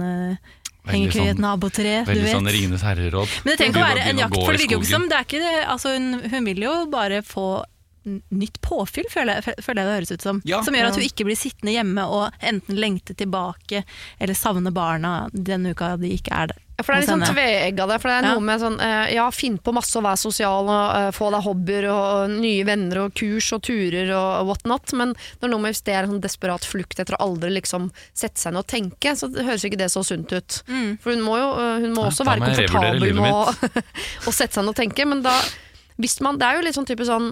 uh, 0.88 0.96
ikke 0.96 1.20
i 1.22 1.28
et 1.28 1.36
sånn- 1.36 1.44
nabotre, 1.44 1.84
du 1.84 1.90
vet. 1.90 2.08
Veldig 2.10 2.32
sånn 2.34 2.50
Ringenes 2.56 2.86
herre-råd. 2.86 3.36
Men 3.44 3.52
det 3.52 3.58
trenger 3.60 3.76
ikke 3.76 3.84
å 3.84 3.90
være 3.92 4.08
en 4.10 4.24
jakt, 4.24 4.40
for 4.40 4.52
det 4.52 4.62
virker 4.64 4.76
jo 4.76 4.82
ikke 4.82 4.94
som 4.94 5.10
det 5.12 5.18
er 5.20 5.28
ikke 5.28 5.44
det. 5.44 5.54
Altså, 5.76 5.94
hun, 5.98 6.08
hun 6.32 6.50
vil 6.50 6.66
jo 6.66 6.74
bare 6.92 7.22
få 7.26 7.48
nytt 8.04 8.58
påfyll, 8.66 9.06
føler 9.14 9.38
jeg, 9.42 9.56
føler 9.62 9.84
jeg 9.84 9.88
det 9.90 9.96
høres 10.00 10.12
ut 10.16 10.22
som. 10.26 10.42
Ja. 10.48 10.64
som 10.66 10.74
gjør 10.74 10.88
at 10.90 10.96
du 10.98 11.02
hun 11.04 11.08
ikke 11.10 11.26
blir 11.28 11.38
sittende 11.38 11.76
hjemme 11.76 12.08
og 12.10 12.32
enten 12.42 12.80
lengte 12.82 13.14
tilbake 13.14 13.84
eller 14.20 14.34
savne 14.38 14.72
barna 14.74 15.30
den 15.34 15.68
uka 15.70 15.96
de 16.02 16.10
ikke 16.18 16.34
er 16.34 16.48
der. 16.54 16.60
For 16.82 16.96
det 16.96 16.96
er 16.96 17.02
litt 17.04 17.10
sånn 17.12 17.22
hos 17.22 17.30
henne. 17.30 17.38
tveegga 17.38 17.86
der. 17.92 18.00
For 18.02 18.10
det 18.10 18.14
er 18.16 18.26
Ja. 18.26 18.30
noe 18.34 18.42
med 18.42 18.60
sånn 18.64 18.80
eh, 18.82 19.14
Ja, 19.14 19.28
finn 19.30 19.60
på 19.62 19.70
masse 19.76 19.94
og 20.00 20.04
vær 20.08 20.18
sosial 20.18 20.66
og 20.66 20.96
uh, 20.98 21.12
få 21.14 21.28
deg 21.30 21.44
hobbyer 21.46 21.86
og 21.94 22.32
nye 22.42 22.64
venner 22.66 23.04
og 23.04 23.14
kurs 23.14 23.52
og 23.54 23.62
turer 23.68 24.10
og 24.18 24.48
what 24.50 24.66
not. 24.66 24.90
Men 24.98 25.14
det 25.14 25.46
er 25.46 25.52
noe 25.54 25.62
med 25.62 25.76
hvis 25.76 25.84
det 25.86 25.94
er 25.94 26.08
en 26.08 26.16
sånn 26.16 26.24
desperat 26.26 26.66
flukt 26.66 26.98
etter 26.98 27.14
å 27.20 27.22
aldri 27.28 27.52
liksom 27.54 27.92
sette 28.18 28.42
seg 28.42 28.56
ned 28.56 28.64
og 28.64 28.68
tenke, 28.74 29.14
så 29.14 29.30
høres 29.30 29.62
ikke 29.70 29.78
det 29.78 29.92
så 29.94 30.02
sunt 30.04 30.34
ut. 30.34 30.64
Mm. 30.66 30.98
For 31.04 31.14
hun 31.14 31.22
må 31.22 31.38
jo 31.38 31.52
eh, 31.54 31.86
hun 31.86 31.94
må 31.94 32.08
Ja, 32.08 32.10
også 32.16 32.26
være 32.26 32.50
komfortabel 32.50 33.14
med 33.14 33.30
å, 33.30 33.46
å 34.32 34.34
sette 34.34 34.58
seg 34.58 34.66
ned 34.66 34.74
og 34.74 34.80
tenke. 34.82 35.06
Men 35.06 35.22
da 35.22 35.38
hvis 36.02 36.18
man, 36.26 36.40
Det 36.42 36.48
er 36.50 36.58
jo 36.58 36.66
litt 36.66 36.74
sånn 36.82 36.90
type 36.90 37.06
sånn 37.06 37.30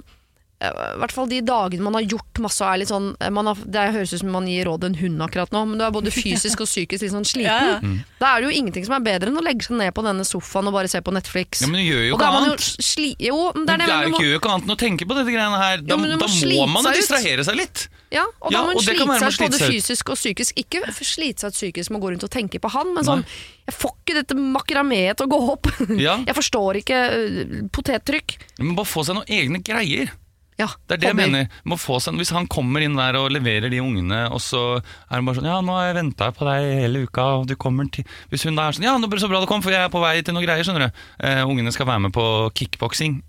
i 0.59 0.99
hvert 0.99 1.13
fall 1.15 1.29
de 1.31 1.37
dagene 1.47 1.83
man 1.85 1.95
har 1.95 2.03
gjort 2.03 2.39
masse 2.43 2.59
og 2.59 2.67
er 2.73 2.81
litt 2.81 2.89
sånn 2.91 3.13
eh, 3.23 3.29
man 3.31 3.47
har, 3.47 3.59
Det 3.63 3.83
høres 3.95 4.11
ut 4.11 4.19
som 4.19 4.31
man 4.33 4.47
gir 4.49 4.65
råd 4.67 4.89
en 4.89 4.97
hund 4.99 5.21
akkurat 5.23 5.53
nå, 5.55 5.61
men 5.69 5.79
du 5.79 5.85
er 5.85 5.93
både 5.95 6.11
fysisk 6.15 6.65
og 6.65 6.67
psykisk 6.67 7.05
litt 7.05 7.13
sånn 7.13 7.27
sliten. 7.27 7.47
Ja, 7.47 7.77
ja. 7.77 7.77
Mm. 7.79 8.01
Da 8.19 8.33
er 8.33 8.43
det 8.43 8.49
jo 8.49 8.57
ingenting 8.59 8.87
som 8.87 8.97
er 8.97 9.05
bedre 9.05 9.31
enn 9.31 9.39
å 9.39 9.43
legge 9.45 9.63
seg 9.69 9.77
ned 9.79 9.93
på 9.95 10.03
denne 10.03 10.25
sofaen 10.27 10.67
og 10.67 10.75
bare 10.75 10.91
se 10.91 10.99
på 10.99 11.13
Netflix. 11.15 11.63
Ja, 11.63 11.69
men 11.71 11.79
du 11.79 11.85
gjør 11.87 12.03
jo 12.09 12.17
ikke 12.17 12.27
jo 12.33 12.41
annet. 12.43 12.67
sli... 12.89 13.07
Jo, 13.23 13.37
men 13.55 13.69
det 13.69 13.77
Det 13.79 13.87
er 13.87 14.03
det 14.03 14.11
men 14.11 14.19
du 14.19 14.25
gjør 14.25 14.35
jo 14.35 14.41
ikke 14.41 14.51
annet 14.57 14.67
enn 14.67 14.75
å 14.75 14.79
tenke 14.83 15.07
på 15.07 15.17
dette 15.21 15.31
greiene 15.37 15.61
her. 15.63 15.79
Da, 15.79 15.95
Jo, 15.95 16.01
må 16.03 16.11
da 16.19 16.27
må 16.27 16.69
man 16.75 16.91
jo 16.91 16.95
distrahere 16.99 17.47
seg 17.47 17.59
litt. 17.61 17.87
ja, 18.11 18.27
og 18.27 18.51
da 18.51 18.57
Ja, 18.57 18.67
må 18.67 18.75
man 18.75 18.83
slite 18.83 19.07
seg 19.23 19.31
ut 19.31 19.47
både 19.47 19.63
fysisk 19.63 20.11
og 20.11 20.19
psykisk. 20.19 20.59
Ikke 20.59 20.83
slite 20.99 21.45
seg 21.47 21.55
ut 21.55 21.59
psykisk 21.61 21.95
med 21.95 22.01
å 22.01 22.03
gå 22.03 22.13
rundt 22.17 22.27
og 22.27 22.35
tenke 22.35 22.59
på 22.59 22.75
han, 22.75 22.91
men 22.99 23.07
sånn 23.07 23.23
Jeg 23.69 23.79
får 23.79 23.95
ikke 23.95 24.19
dette 24.19 24.35
makrameet 24.35 25.21
til 25.21 25.29
å 25.29 25.31
gå 25.31 25.39
opp. 25.55 25.71
Ja. 25.95 26.19
Jeg 26.27 26.35
forstår 26.35 26.83
ikke 26.83 27.03
øh, 27.15 27.59
potettrykk. 27.71 28.39
Men 28.59 28.75
bare 28.75 28.91
få 28.91 29.07
seg 29.07 29.15
noen 29.21 29.29
egne 29.39 29.63
greier. 29.63 30.11
Ja, 30.59 30.67
Det 30.87 30.97
er 30.97 31.01
det 31.01 31.07
jeg 31.07 31.15
mener. 31.15 31.47
Må 31.63 31.77
få 31.79 32.01
seg, 32.03 32.17
hvis 32.19 32.33
han 32.35 32.47
kommer 32.51 32.83
inn 32.83 32.97
der 32.99 33.15
og 33.15 33.29
leverer 33.31 33.71
de 33.71 33.79
ungene, 33.79 34.25
og 34.33 34.41
så 34.43 34.63
er 34.81 35.15
han 35.15 35.27
bare 35.27 35.39
sånn 35.39 35.47
Ja, 35.47 35.61
nå 35.63 35.77
har 35.77 35.87
jeg 35.89 35.99
venta 36.01 36.31
på 36.35 36.47
deg 36.49 36.67
hele 36.81 37.05
uka, 37.07 37.27
og 37.39 37.47
du 37.47 37.55
kommer 37.55 37.87
til 37.93 38.03
Hvis 38.29 38.43
hun 38.43 38.59
da 38.59 38.67
er 38.67 38.75
sånn 38.75 38.87
Ja, 38.89 38.97
nå 38.99 39.07
det 39.09 39.21
så 39.23 39.31
bra 39.31 39.39
du 39.39 39.47
kom, 39.49 39.63
for 39.63 39.71
jeg 39.71 39.87
er 39.87 39.93
på 39.93 40.03
vei 40.03 40.17
til 40.21 40.35
noe 40.35 40.43
greier, 40.43 40.65
skjønner 40.67 40.89
du. 40.89 41.01
Eh, 41.23 41.41
ungene 41.47 41.71
skal 41.71 41.87
være 41.87 42.03
med 42.07 42.15
på 42.15 42.25
kickboksing. 42.59 43.21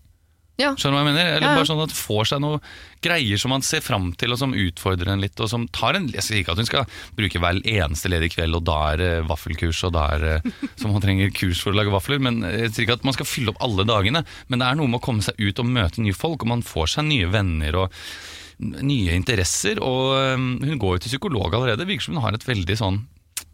Ja. 0.60 0.74
Skjønner 0.76 0.92
du 0.92 0.98
hva 0.98 1.02
jeg 1.02 1.08
mener? 1.10 1.28
Eller 1.30 1.46
Ja, 1.46 1.52
ja. 1.54 1.58
bare 1.58 1.68
sånn 1.70 1.82
at 1.82 1.94
får 1.96 2.30
seg 2.30 2.42
noe 2.44 2.60
greier 3.00 3.40
som 3.40 3.54
man 3.54 3.64
ser 3.64 3.80
fram 3.80 4.10
til, 4.20 4.34
og 4.34 4.40
som 4.42 4.52
utfordrer 4.52 5.08
en 5.14 5.22
litt, 5.24 5.38
og 5.40 5.48
som 5.48 5.64
tar 5.72 5.96
en 5.96 6.08
Jeg 6.12 6.24
sier 6.26 6.42
ikke 6.42 6.52
at 6.52 6.60
hun 6.60 6.68
skal 6.68 6.84
bruke 7.16 7.40
hver 7.40 7.60
eneste 7.64 8.10
ledig 8.12 8.34
kveld, 8.34 8.58
og 8.58 8.66
da 8.68 8.78
er 8.92 9.00
det 9.00 9.10
vaffelkurs, 9.30 9.80
og 9.88 9.94
da 9.96 10.06
er 10.16 10.26
det 10.26 10.52
som 10.80 10.92
man 10.92 11.00
trenger 11.04 11.32
kurs 11.32 11.62
for 11.64 11.72
å 11.72 11.78
lage 11.80 11.94
vafler, 11.94 12.20
men 12.20 12.42
jeg 12.44 12.74
sier 12.74 12.84
ikke 12.86 12.98
at 13.00 13.08
man 13.08 13.16
skal 13.16 13.28
fylle 13.30 13.54
opp 13.54 13.62
alle 13.64 13.86
dagene, 13.88 14.24
men 14.52 14.60
det 14.60 14.68
er 14.68 14.76
noe 14.80 14.90
med 14.90 15.00
å 15.00 15.06
komme 15.06 15.24
seg 15.24 15.40
ut 15.40 15.62
og 15.64 15.70
møte 15.72 16.04
nye 16.04 16.16
folk, 16.16 16.44
og 16.44 16.52
man 16.52 16.66
får 16.66 16.92
seg 16.98 17.08
nye 17.08 17.30
venner 17.32 17.80
og 17.86 17.96
nye 18.60 19.14
interesser, 19.16 19.80
og 19.80 20.36
hun 20.36 20.76
går 20.82 20.98
jo 20.98 21.02
til 21.06 21.14
psykolog 21.14 21.54
allerede, 21.56 21.88
virker 21.88 22.04
som 22.10 22.18
hun 22.18 22.26
har 22.26 22.36
et 22.36 22.44
veldig 22.44 22.76
sånn 22.76 23.00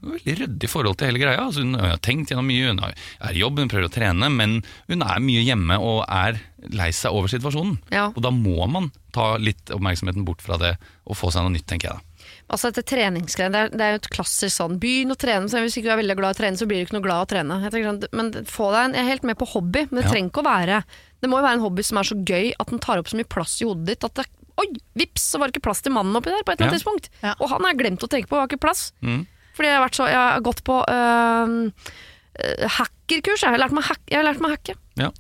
Veldig 0.03 0.35
ryddig 0.39 0.69
forhold 0.71 0.99
til 1.01 1.09
hele 1.09 1.19
greia. 1.23 1.41
Altså, 1.41 1.63
hun 1.65 1.75
har 1.81 1.97
tenkt 2.05 2.31
gjennom 2.31 2.47
mye, 2.47 2.69
hun 2.69 2.81
er 2.85 3.33
i 3.33 3.41
jobb, 3.41 3.59
hun 3.59 3.69
prøver 3.73 3.89
å 3.89 3.93
trene, 3.95 4.29
men 4.31 4.59
hun 4.91 5.03
er 5.03 5.23
mye 5.25 5.43
hjemme 5.43 5.79
og 5.83 6.05
er 6.13 6.41
lei 6.77 6.91
seg 6.95 7.13
over 7.17 7.29
situasjonen. 7.33 7.79
Ja. 7.91 8.09
Og 8.13 8.21
da 8.23 8.31
må 8.31 8.67
man 8.71 8.91
ta 9.17 9.37
litt 9.41 9.73
oppmerksomheten 9.73 10.25
bort 10.29 10.43
fra 10.45 10.59
det 10.61 10.77
og 11.07 11.17
få 11.17 11.33
seg 11.33 11.43
noe 11.47 11.55
nytt, 11.57 11.67
tenker 11.67 11.89
jeg 11.91 11.97
da. 11.97 12.03
Altså 12.51 12.71
dette 12.71 12.85
treningsgreiene, 12.87 13.51
det, 13.53 13.61
er- 13.65 13.73
det 13.79 13.85
er 13.87 13.93
jo 13.97 14.01
et 14.05 14.09
klassisk 14.15 14.55
sånn 14.55 14.77
Begynn 14.83 15.11
å 15.11 15.17
trene, 15.19 15.49
så 15.51 15.59
hvis 15.63 15.77
ikke 15.81 15.89
du 15.89 15.95
er 15.97 16.01
veldig 16.03 16.17
glad 16.21 16.31
i 16.31 16.37
å 16.37 16.39
trene, 16.45 16.59
så 16.61 16.67
blir 16.71 16.79
du 16.79 16.87
ikke 16.87 16.95
noe 16.99 17.07
glad 17.07 17.19
i 17.19 17.27
å 17.27 17.31
trene. 17.33 17.59
Jeg 17.65 17.73
tenker 17.75 17.89
sånn, 17.91 18.15
men 18.21 18.31
få 18.47 18.69
deg 18.75 18.81
en, 18.85 18.95
Jeg 18.95 19.03
er 19.03 19.11
helt 19.11 19.27
med 19.27 19.39
på 19.41 19.49
hobby, 19.51 19.83
men 19.91 19.99
det 20.01 20.05
Ja. 20.07 20.11
trenger 20.13 20.31
ikke 20.31 20.43
å 20.45 20.51
være 20.51 20.85
Det 21.23 21.31
må 21.31 21.39
jo 21.41 21.47
være 21.47 21.55
en 21.59 21.65
hobby 21.67 21.83
som 21.83 21.99
er 21.99 22.03
så 22.07 22.15
gøy 22.23 22.53
at 22.61 22.67
den 22.71 22.79
tar 22.79 22.99
opp 22.99 23.09
så 23.09 23.17
mye 23.19 23.27
plass 23.33 23.57
i 23.63 23.65
hodet 23.67 23.87
ditt 23.87 24.05
at 24.05 24.15
det 24.15 24.27
Oi, 24.59 24.67
vips, 24.97 25.21
så 25.35 25.39
var 25.39 25.49
det 25.51 25.57
ikke 25.59 25.67
plass 25.69 25.83
til 25.85 25.93
mannen 25.93 26.17
oppi 26.17 26.31
der 26.33 26.41
på 26.43 26.53
et 26.55 26.61
eller 26.61 26.71
annet 26.71 26.79
Ja. 26.79 26.79
tidspunkt. 26.81 27.09
Ja. 27.23 27.35
Og 27.41 27.51
han 27.51 27.61
har 27.67 27.75
glemt 27.77 28.01
å 28.01 28.09
tenke 28.09 28.27
på, 28.31 28.39
har 28.41 28.47
ikke 28.49 28.57
plass. 28.63 28.93
Mm. 29.05 29.27
Fordi 29.57 29.71
jeg 29.71 29.79
har, 29.79 29.85
vært 29.87 29.99
så, 29.99 30.09
jeg 30.13 30.21
har 30.21 30.43
gått 30.45 30.63
på 30.67 30.79
øh, 30.85 31.55
hackerkurs. 32.79 33.45
Jeg 33.45 33.55
har 33.55 33.63
lært 33.63 33.77
meg, 33.77 33.87
hack, 33.89 34.03
jeg 34.11 34.21
har 34.21 34.29
lært 34.29 34.43
meg 34.45 34.57
hacke. 34.57 34.77
Ja. 35.01 35.13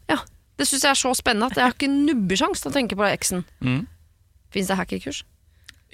Det 0.56 0.64
syns 0.68 0.84
jeg 0.84 0.92
er 0.94 1.00
så 1.00 1.12
spennende 1.16 1.50
at 1.50 1.58
jeg 1.58 1.66
har 1.66 1.74
ikke 1.76 1.92
nubbesjans 1.92 2.62
til 2.62 2.72
å 2.72 2.76
tenke 2.76 2.96
på 2.98 3.08
eksen. 3.08 3.44
Mm. 3.64 3.82
Fins 4.54 4.70
det 4.70 4.78
hackerkurs? 4.78 5.24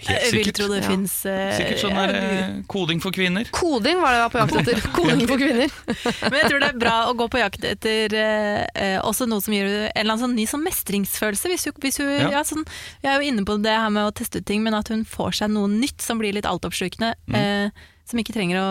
Helt 0.03 0.23
sikkert. 0.25 0.33
Jeg 0.33 0.45
vil 0.47 0.55
tro 0.57 0.67
det 0.73 0.79
Ja. 0.81 0.89
fins 0.89 1.13
Sikkert 1.21 1.81
sånn 1.83 1.99
der, 1.99 2.15
uh, 2.17 2.63
koding 2.67 3.03
for 3.03 3.13
kvinner. 3.15 3.45
Koding 3.55 4.01
var 4.01 4.15
det 4.15 4.19
jeg 4.19 4.25
var 4.25 4.33
på 4.33 4.41
jakt 4.41 4.57
etter. 4.63 4.87
Koding 4.97 5.29
for 5.29 5.43
kvinner. 5.43 5.75
Men 6.33 6.39
jeg 6.41 6.49
tror 6.49 6.63
det 6.65 6.71
er 6.71 6.79
bra 6.81 6.95
å 7.11 7.15
gå 7.19 7.27
på 7.31 7.43
jakt 7.43 7.67
etter 7.69 8.17
eh, 8.19 8.63
eh, 8.75 8.97
også 9.05 9.29
noe 9.31 9.45
som 9.45 9.55
gir 9.55 9.69
en 9.69 9.91
eller 9.93 10.15
annen 10.15 10.25
sånn 10.25 10.35
ny 10.39 10.47
sånn 10.49 10.65
mestringsfølelse. 10.65 11.53
Hvis 11.53 11.69
hun, 11.69 11.77
hvis 11.85 12.01
hun, 12.03 12.11
Ja. 12.17 12.31
ja. 12.39 12.43
sånn, 12.49 12.65
jeg 13.05 13.13
er 13.13 13.21
jo 13.21 13.29
inne 13.35 13.45
på 13.47 13.59
det 13.63 13.77
her 13.77 13.93
med 13.95 14.09
å 14.09 14.15
teste 14.17 14.41
ut 14.41 14.49
ting, 14.49 14.65
men 14.65 14.75
at 14.75 14.89
hun 14.91 15.05
får 15.05 15.43
seg 15.43 15.53
noe 15.55 15.71
nytt 15.71 16.03
som 16.03 16.19
blir 16.23 16.35
litt 16.35 16.49
altoppslukende. 16.49 17.13
Mm. 17.29 17.71
Som 18.09 18.19
ikke 18.23 18.35
trenger 18.35 18.59
å 18.61 18.67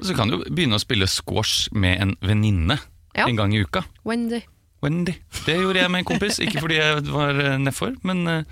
Og 0.00 0.06
så 0.08 0.14
kan 0.16 0.30
du 0.32 0.38
begynne 0.48 0.78
å 0.78 0.82
spille 0.82 1.06
squash 1.10 1.68
med 1.72 2.00
en 2.00 2.16
venninne 2.24 2.78
Ja. 3.16 3.26
en 3.26 3.36
gang 3.36 3.52
i 3.54 3.60
uka. 3.62 3.84
Wendy. 4.06 4.40
Wendy. 4.82 5.12
Det 5.44 5.56
gjorde 5.60 5.82
jeg 5.82 5.90
med 5.92 5.98
en 6.04 6.08
kompis, 6.08 6.38
ikke 6.40 6.60
fordi 6.62 6.76
jeg 6.78 7.02
var 7.10 7.36
eh, 7.36 7.58
nedfor, 7.60 7.96
men 8.06 8.22
eh, 8.30 8.44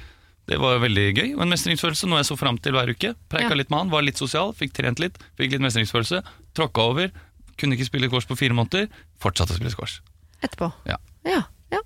det 0.50 0.58
var 0.60 0.80
veldig 0.82 1.06
gøy. 1.16 1.28
Og 1.36 1.42
en 1.44 1.52
mestringsfølelse, 1.54 2.08
noe 2.10 2.18
jeg 2.20 2.28
så 2.28 2.36
fram 2.36 2.58
til 2.60 2.72
hver 2.76 2.90
uke. 2.92 3.14
Preika 3.30 3.50
Ja. 3.54 3.56
litt 3.56 3.70
med 3.70 3.78
han, 3.84 3.90
var 3.90 4.02
litt 4.04 4.18
sosial, 4.20 4.52
fikk 4.52 4.72
trent 4.76 4.98
litt, 5.00 5.16
fikk 5.38 5.52
litt 5.54 5.64
mestringsfølelse. 5.64 6.20
Tråkka 6.58 6.84
over, 6.90 7.10
kunne 7.56 7.76
ikke 7.78 7.88
spille 7.88 8.08
squash 8.10 8.28
på 8.28 8.36
fire 8.36 8.52
måneder, 8.56 8.88
fortsatte 9.20 9.54
å 9.54 9.58
spille 9.58 9.72
squash. 9.72 10.00
Etterpå. 10.42 10.68
Ja. 10.86 10.98
ja. 11.24 11.42
ja. 11.72 11.80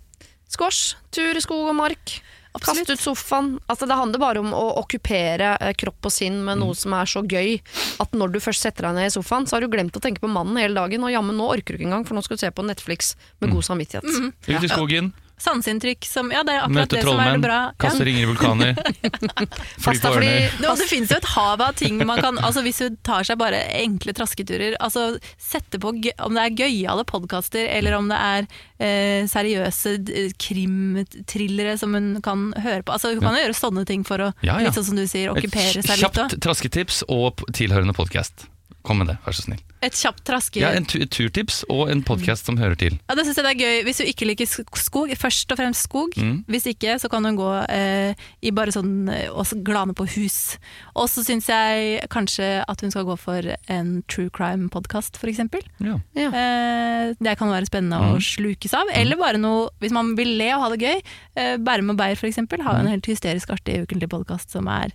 Squash, 0.53 0.97
tur 1.15 1.37
i 1.39 1.41
skog 1.45 1.71
og 1.71 1.77
mark. 1.79 2.19
Absolutt. 2.55 2.87
Kaste 2.87 2.93
ut 2.93 3.01
sofaen. 3.01 3.47
Altså, 3.67 3.87
det 3.89 3.97
handler 3.97 4.21
bare 4.21 4.41
om 4.43 4.51
å 4.53 4.65
okkupere 4.83 5.55
eh, 5.61 5.73
kropp 5.73 6.05
og 6.05 6.13
sinn 6.13 6.45
med 6.45 6.59
Mm. 6.59 6.65
noe 6.67 6.75
som 6.77 6.93
er 6.93 7.07
så 7.09 7.23
gøy 7.25 7.61
at 8.01 8.13
når 8.13 8.33
du 8.33 8.39
først 8.41 8.61
setter 8.61 8.83
deg 8.89 8.95
ned 8.95 9.07
i 9.09 9.15
sofaen, 9.15 9.47
så 9.49 9.57
har 9.57 9.61
du 9.65 9.69
glemt 9.73 9.97
å 9.97 10.01
tenke 10.05 10.21
på 10.21 10.29
mannen 10.29 10.57
hele 10.61 10.75
dagen. 10.77 11.03
Og 11.03 11.11
jammen, 11.11 11.35
nå 11.37 11.49
orker 11.49 11.73
du 11.73 11.79
ikke 11.81 11.89
engang, 11.89 12.05
for 12.07 12.15
nå 12.15 12.23
skal 12.23 12.37
du 12.37 12.41
se 12.45 12.51
på 12.51 12.65
Netflix 12.65 13.15
med 13.41 13.49
Mm. 13.51 13.55
god 13.57 13.65
samvittighet. 13.65 14.05
Ut 14.49 14.63
i 14.65 14.69
skogen, 14.69 15.13
Sanseinntrykk 15.43 16.07
som 16.07 16.31
Ja, 16.33 16.45
det 16.47 16.55
er 16.55 16.61
akkurat 16.63 16.77
møte 16.77 16.97
det 16.97 17.03
som 17.07 17.21
er 17.23 17.33
det 17.37 17.43
bra. 17.43 17.59
Ja. 17.67 17.75
kaste 17.83 18.07
ringer 18.07 18.23
i 18.23 18.29
vulkaner, 18.31 18.79
fly 19.85 19.97
på 19.99 20.13
ørner. 20.13 20.49
Det, 20.63 20.75
det 20.79 20.89
finnes 20.91 21.13
jo 21.13 21.19
et 21.19 21.31
hav 21.35 21.65
av 21.67 21.75
ting 21.79 21.99
man 22.07 22.21
kan 22.23 22.39
altså 22.39 22.63
Hvis 22.65 22.79
du 22.83 22.97
tar 23.07 23.27
seg 23.27 23.41
bare 23.41 23.61
enkle 23.83 24.15
trasketurer 24.17 24.77
altså 24.83 25.17
Sette 25.43 25.81
på 25.83 25.93
om 25.93 26.37
det 26.37 26.45
er 26.47 26.55
gøyale 26.63 27.05
podkaster, 27.09 27.67
eller 27.75 27.97
om 27.99 28.09
det 28.11 28.19
er 28.19 28.47
eh, 28.83 29.27
seriøse 29.31 29.97
krimthrillere 30.41 31.77
som 31.81 31.95
hun 31.97 32.09
kan 32.25 32.49
høre 32.63 32.83
på. 32.83 32.95
Altså 32.95 33.13
Hun 33.15 33.23
kan 33.25 33.37
jo 33.37 33.45
gjøre 33.47 33.59
sånne 33.59 33.85
ting 33.89 34.07
for 34.09 34.29
å 34.29 34.31
Ja, 34.43 34.57
ja. 34.59 34.69
litt 34.69 34.79
sånn 34.79 34.91
som 34.93 34.99
du 34.99 35.05
sier, 35.11 35.33
okkupere 35.35 35.75
seg 35.75 35.85
litt. 35.89 36.07
kjapt 36.07 36.39
trasketips 36.45 37.03
og 37.13 37.43
tilhørende 37.57 37.97
podkast. 37.97 38.47
Kom 38.83 38.99
med 38.99 39.07
det, 39.13 39.15
vær 39.25 39.33
så 39.37 39.45
snill. 39.47 39.61
Et 39.83 39.95
kjapt 39.99 40.23
traske... 40.27 40.59
Ja, 40.63 40.71
En 40.79 40.85
tu- 40.87 41.03
turtips 41.11 41.61
og 41.71 41.89
en 41.91 42.03
podkast 42.07 42.47
som 42.47 42.57
hører 42.59 42.75
til. 42.79 42.97
Ja, 43.09 43.15
det 43.19 43.25
synes 43.27 43.37
jeg 43.39 43.45
det 43.47 43.51
er 43.53 43.61
gøy. 43.63 43.77
Hvis 43.87 43.99
du 43.99 44.05
ikke 44.07 44.27
liker 44.27 44.47
skog, 44.79 45.11
først 45.19 45.51
og 45.55 45.59
fremst 45.59 45.87
skog. 45.89 46.15
Mm. 46.19 46.45
Hvis 46.51 46.67
ikke, 46.71 46.97
så 47.03 47.11
kan 47.11 47.25
hun 47.27 47.39
gå 47.39 47.49
eh, 47.71 48.15
i 48.43 48.51
bare 48.55 48.75
sånn 48.75 49.09
og 49.11 49.41
også 49.43 49.59
glane 49.67 49.95
på 49.99 50.07
hus. 50.17 50.57
Og 50.95 51.07
så 51.11 51.23
syns 51.27 51.47
jeg 51.51 52.03
kanskje 52.15 52.49
at 52.67 52.81
hun 52.83 52.95
skal 52.95 53.07
gå 53.07 53.17
for 53.19 53.49
en 53.71 53.93
true 54.11 54.31
crime-podkast, 54.35 55.19
f.eks. 55.19 55.43
Ja. 55.83 55.99
Ja. 56.19 56.29
Eh, 56.31 57.15
det 57.23 57.37
kan 57.39 57.51
være 57.51 57.67
spennende 57.71 57.99
Mm. 58.03 58.17
å 58.17 58.23
slukes 58.23 58.75
av. 58.79 58.91
Eller 58.95 59.19
bare 59.19 59.39
noe, 59.43 59.69
hvis 59.83 59.95
man 59.95 60.15
vil 60.19 60.37
le 60.39 60.51
og 60.57 60.63
ha 60.67 60.73
det 60.75 60.83
gøy, 60.83 61.03
eh, 61.39 61.57
Bærum 61.59 61.91
og 61.95 61.99
Beyer 62.03 62.19
f.eks. 62.19 62.39
har 62.39 62.79
jo 62.79 62.87
en 62.87 62.93
helt 62.97 63.07
hysterisk 63.11 63.51
artig 63.55 63.83
ukentlig 63.87 64.11
podkast 64.11 64.51
som 64.51 64.67
er 64.69 64.91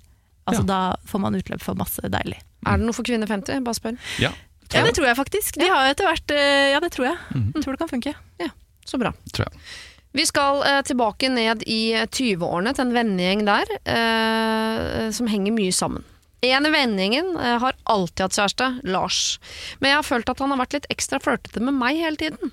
Altså 0.47 0.63
Mm. 0.63 0.67
Ja. 0.69 0.75
Da 0.95 0.95
får 1.11 1.19
man 1.19 1.35
utløp 1.35 1.59
for 1.61 1.75
masse 1.75 1.99
deilig. 2.07 2.37
Er 2.65 2.77
det 2.79 2.87
noe 2.87 2.95
for 2.97 3.03
kvinner 3.07 3.29
50? 3.29 3.61
Bare 3.67 3.77
spør. 3.77 3.97
ja. 4.23 4.33
Ja, 4.73 4.81
det 4.83 4.97
tror 4.97 5.05
jeg 5.07 5.15
faktisk. 5.15 5.55
De 5.61 5.67
har 5.71 5.85
etter 5.87 6.03
hvert 6.03 6.31
eh, 6.35 6.73
Ja, 6.73 6.81
det 6.83 6.89
tror 6.91 7.05
jeg. 7.07 7.15
Mm. 7.31 7.53
Tror 7.63 7.71
det 7.71 7.79
kan 7.79 7.87
funke. 7.87 8.11
Ja, 8.41 8.49
Så 8.83 8.97
bra. 8.99 9.13
Tror 9.31 9.45
jeg. 9.47 9.61
Vi 10.17 10.25
skal 10.27 10.59
eh, 10.67 10.81
tilbake 10.83 11.29
ned 11.31 11.63
i 11.63 11.93
20-årene 12.03 12.73
til 12.75 12.83
en 12.89 12.91
vennegjeng 12.97 13.45
der 13.47 13.71
eh, 13.87 15.07
som 15.15 15.29
henger 15.31 15.55
mye 15.55 15.71
sammen. 15.71 16.03
En 16.43 16.67
i 16.67 16.73
vennegjengen 16.73 17.31
eh, 17.39 17.55
har 17.63 17.77
alltid 17.89 18.25
hatt 18.25 18.35
kjæreste, 18.41 18.67
Lars. 18.91 19.21
Men 19.79 19.93
jeg 19.93 19.99
har 20.01 20.05
følt 20.09 20.29
at 20.35 20.43
han 20.43 20.51
har 20.53 20.59
vært 20.65 20.75
litt 20.77 20.89
ekstra 20.93 21.21
flørtete 21.23 21.63
med 21.63 21.77
meg 21.79 22.01
hele 22.03 22.19
tiden. 22.19 22.51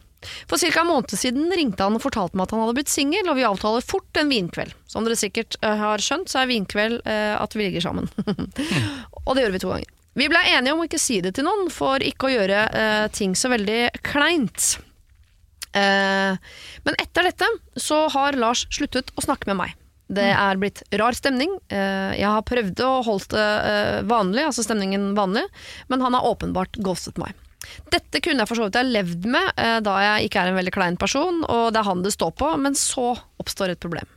For 0.50 0.60
ca. 0.60 0.82
en 0.82 0.90
måned 0.90 1.16
siden 1.18 1.52
ringte 1.54 1.87
han 1.87 1.98
og 1.98 2.04
fortalte 2.04 2.38
meg 2.38 2.46
at 2.46 2.54
han 2.54 2.64
hadde 2.64 2.76
blitt 2.78 2.92
singel, 2.92 3.28
og 3.30 3.38
vi 3.38 3.46
avtaler 3.48 3.84
fort 3.84 4.20
en 4.20 4.32
vinkveld. 4.32 4.72
Som 4.90 5.06
dere 5.06 5.18
sikkert 5.18 5.58
eh, 5.62 5.76
har 5.80 6.02
skjønt, 6.02 6.30
så 6.30 6.42
er 6.42 6.50
vinkveld 6.52 7.02
eh, 7.04 7.34
at 7.38 7.56
vi 7.56 7.66
ligger 7.66 7.84
sammen. 7.84 8.10
og 9.26 9.34
det 9.34 9.44
gjør 9.44 9.54
vi 9.56 9.62
to 9.64 9.74
ganger. 9.74 9.92
Vi 10.14 10.30
ble 10.30 10.40
enige 10.46 10.74
om 10.74 10.82
å 10.82 10.87
ikke 10.87 11.02
si 11.02 11.18
det 11.24 11.34
til 11.34 11.46
noen, 11.48 11.68
for 11.74 12.02
ikke 12.02 12.28
å 12.28 12.34
gjøre 12.37 12.66
eh, 12.70 13.06
ting 13.14 13.34
så 13.38 13.50
veldig 13.50 13.80
kleint. 14.06 14.76
Eh, 15.74 16.50
men 16.87 17.00
etter 17.02 17.26
dette 17.26 17.48
så 17.80 18.04
har 18.14 18.38
Lars 18.38 18.68
sluttet 18.70 19.10
å 19.18 19.24
snakke 19.24 19.50
med 19.50 19.58
meg. 19.64 19.80
Det 20.14 20.26
er 20.37 20.58
blitt 20.60 20.82
rar 21.00 21.16
stemning. 21.16 21.56
Eh, 21.72 22.12
jeg 22.20 22.28
har 22.28 22.44
prøvd 22.46 22.82
å 22.84 22.90
holde 23.06 23.32
det 23.34 23.46
eh, 23.70 24.02
vanlig, 24.06 24.44
altså 24.44 24.64
stemningen 24.66 25.14
vanlig, 25.16 25.46
men 25.88 26.04
han 26.04 26.14
har 26.14 26.28
åpenbart 26.28 26.78
ghostet 26.84 27.18
meg. 27.20 27.32
Dette 27.92 28.20
kunne 28.24 28.42
jeg 28.42 28.50
for 28.50 28.59
så 28.59 28.68
vidt 28.68 28.79
ha 28.79 28.85
levd 28.87 29.29
med, 29.31 29.53
eh, 29.61 29.79
da 29.85 29.94
jeg 30.03 30.29
ikke 30.29 30.42
er 30.42 30.53
en 30.53 30.59
veldig 30.59 30.74
klein 30.74 30.98
person, 31.00 31.42
og 31.44 31.72
det 31.74 31.81
er 31.83 31.88
han 31.88 32.05
det 32.05 32.14
står 32.14 32.35
på, 32.40 32.50
men 32.61 32.77
så 32.79 33.12
oppstår 33.42 33.74
et 33.74 33.83
problem. 33.83 34.09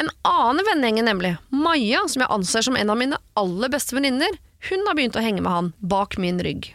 En 0.00 0.10
annen 0.24 0.64
vennegjeng, 0.64 1.04
nemlig, 1.04 1.34
Maja, 1.52 2.06
som 2.08 2.24
jeg 2.24 2.32
anser 2.32 2.64
som 2.64 2.76
en 2.78 2.92
av 2.92 2.98
mine 3.00 3.18
aller 3.36 3.72
beste 3.72 3.96
venninner, 3.96 4.38
hun 4.70 4.84
har 4.86 4.96
begynt 4.96 5.16
å 5.16 5.24
henge 5.24 5.42
med 5.44 5.52
han 5.52 5.72
bak 5.80 6.16
min 6.20 6.40
rygg. 6.44 6.74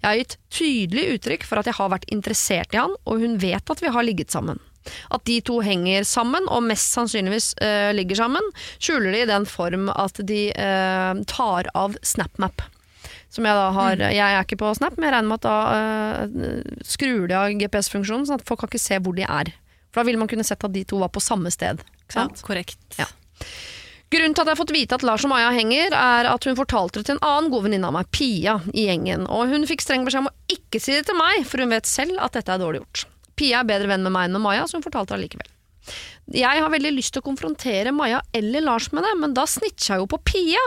Jeg 0.00 0.06
har 0.06 0.16
gitt 0.16 0.38
tydelig 0.54 1.04
uttrykk 1.16 1.44
for 1.48 1.60
at 1.60 1.68
jeg 1.68 1.76
har 1.76 1.92
vært 1.92 2.08
interessert 2.12 2.74
i 2.74 2.80
han, 2.80 2.94
og 3.04 3.22
hun 3.24 3.36
vet 3.42 3.72
at 3.72 3.84
vi 3.84 3.92
har 3.92 4.06
ligget 4.06 4.32
sammen. 4.32 4.60
At 5.12 5.24
de 5.28 5.38
to 5.44 5.58
henger 5.64 6.06
sammen, 6.08 6.46
og 6.48 6.64
mest 6.64 6.94
sannsynligvis 6.96 7.52
øh, 7.64 7.90
ligger 7.96 8.22
sammen, 8.22 8.52
skjuler 8.80 9.12
de 9.12 9.22
i 9.24 9.28
den 9.28 9.44
form 9.48 9.90
at 9.92 10.20
de 10.28 10.48
øh, 10.54 11.22
tar 11.28 11.68
av 11.76 11.98
SnapMap. 12.00 12.64
Som 13.28 13.44
jeg 13.44 13.56
da 13.58 13.70
har 13.76 14.00
Jeg 14.08 14.24
er 14.24 14.40
ikke 14.40 14.60
på 14.60 14.70
Snap, 14.78 14.96
men 14.96 15.08
jeg 15.08 15.14
regner 15.16 15.28
med 15.28 15.42
at 15.42 15.48
da 15.48 15.56
uh, 16.24 16.84
skrur 16.86 17.26
de 17.28 17.36
av 17.36 17.52
GPS-funksjonen, 17.60 18.24
sånn 18.28 18.40
at 18.40 18.46
folk 18.48 18.62
kan 18.62 18.70
ikke 18.72 18.80
se 18.80 19.00
hvor 19.04 19.16
de 19.16 19.26
er. 19.26 19.52
For 19.92 20.00
da 20.00 20.08
ville 20.08 20.20
man 20.20 20.30
kunne 20.30 20.46
sett 20.46 20.64
at 20.64 20.72
de 20.72 20.84
to 20.88 21.00
var 21.02 21.12
på 21.12 21.20
samme 21.20 21.52
sted. 21.52 21.82
Ikke 22.04 22.16
sant? 22.16 22.40
korrekt. 22.46 22.80
Ja. 22.96 23.08
Grunnen 24.08 24.32
til 24.32 24.40
at 24.40 24.48
jeg 24.48 24.54
har 24.54 24.60
fått 24.62 24.72
vite 24.72 24.96
at 24.96 25.04
Lars 25.04 25.26
og 25.26 25.32
Maja 25.34 25.50
henger, 25.52 25.92
er 25.92 26.30
at 26.30 26.48
hun 26.48 26.56
fortalte 26.56 27.02
det 27.02 27.10
til 27.10 27.18
en 27.18 27.26
annen 27.28 27.52
god 27.52 27.66
venninne 27.66 27.90
av 27.90 27.96
meg, 27.98 28.08
Pia, 28.14 28.56
i 28.72 28.86
gjengen. 28.88 29.26
Og 29.28 29.52
hun 29.52 29.68
fikk 29.68 29.84
streng 29.84 30.08
beskjed 30.08 30.24
om 30.24 30.30
å 30.30 30.54
ikke 30.54 30.80
si 30.80 30.96
det 30.96 31.04
til 31.10 31.18
meg, 31.18 31.44
for 31.48 31.60
hun 31.60 31.74
vet 31.74 31.88
selv 31.88 32.16
at 32.24 32.38
dette 32.38 32.54
er 32.54 32.62
dårlig 32.62 32.80
gjort. 32.80 33.04
Pia 33.36 33.60
er 33.60 33.68
bedre 33.68 33.92
venn 33.92 34.06
med 34.06 34.14
meg 34.14 34.28
enn 34.28 34.38
med 34.38 34.46
Maja, 34.46 34.64
så 34.64 34.80
hun 34.80 34.86
fortalte 34.86 35.12
det 35.12 35.20
allikevel. 35.20 35.52
Jeg 36.28 36.60
har 36.60 36.68
veldig 36.72 36.90
lyst 36.92 37.14
til 37.14 37.22
å 37.22 37.28
konfrontere 37.30 37.92
Maja 37.94 38.20
eller 38.36 38.64
Lars 38.66 38.90
med 38.92 39.06
det, 39.06 39.14
men 39.20 39.32
da 39.36 39.46
snitcher 39.48 39.94
jeg 39.94 40.02
jo 40.02 40.10
på 40.12 40.20
Pia. 40.28 40.64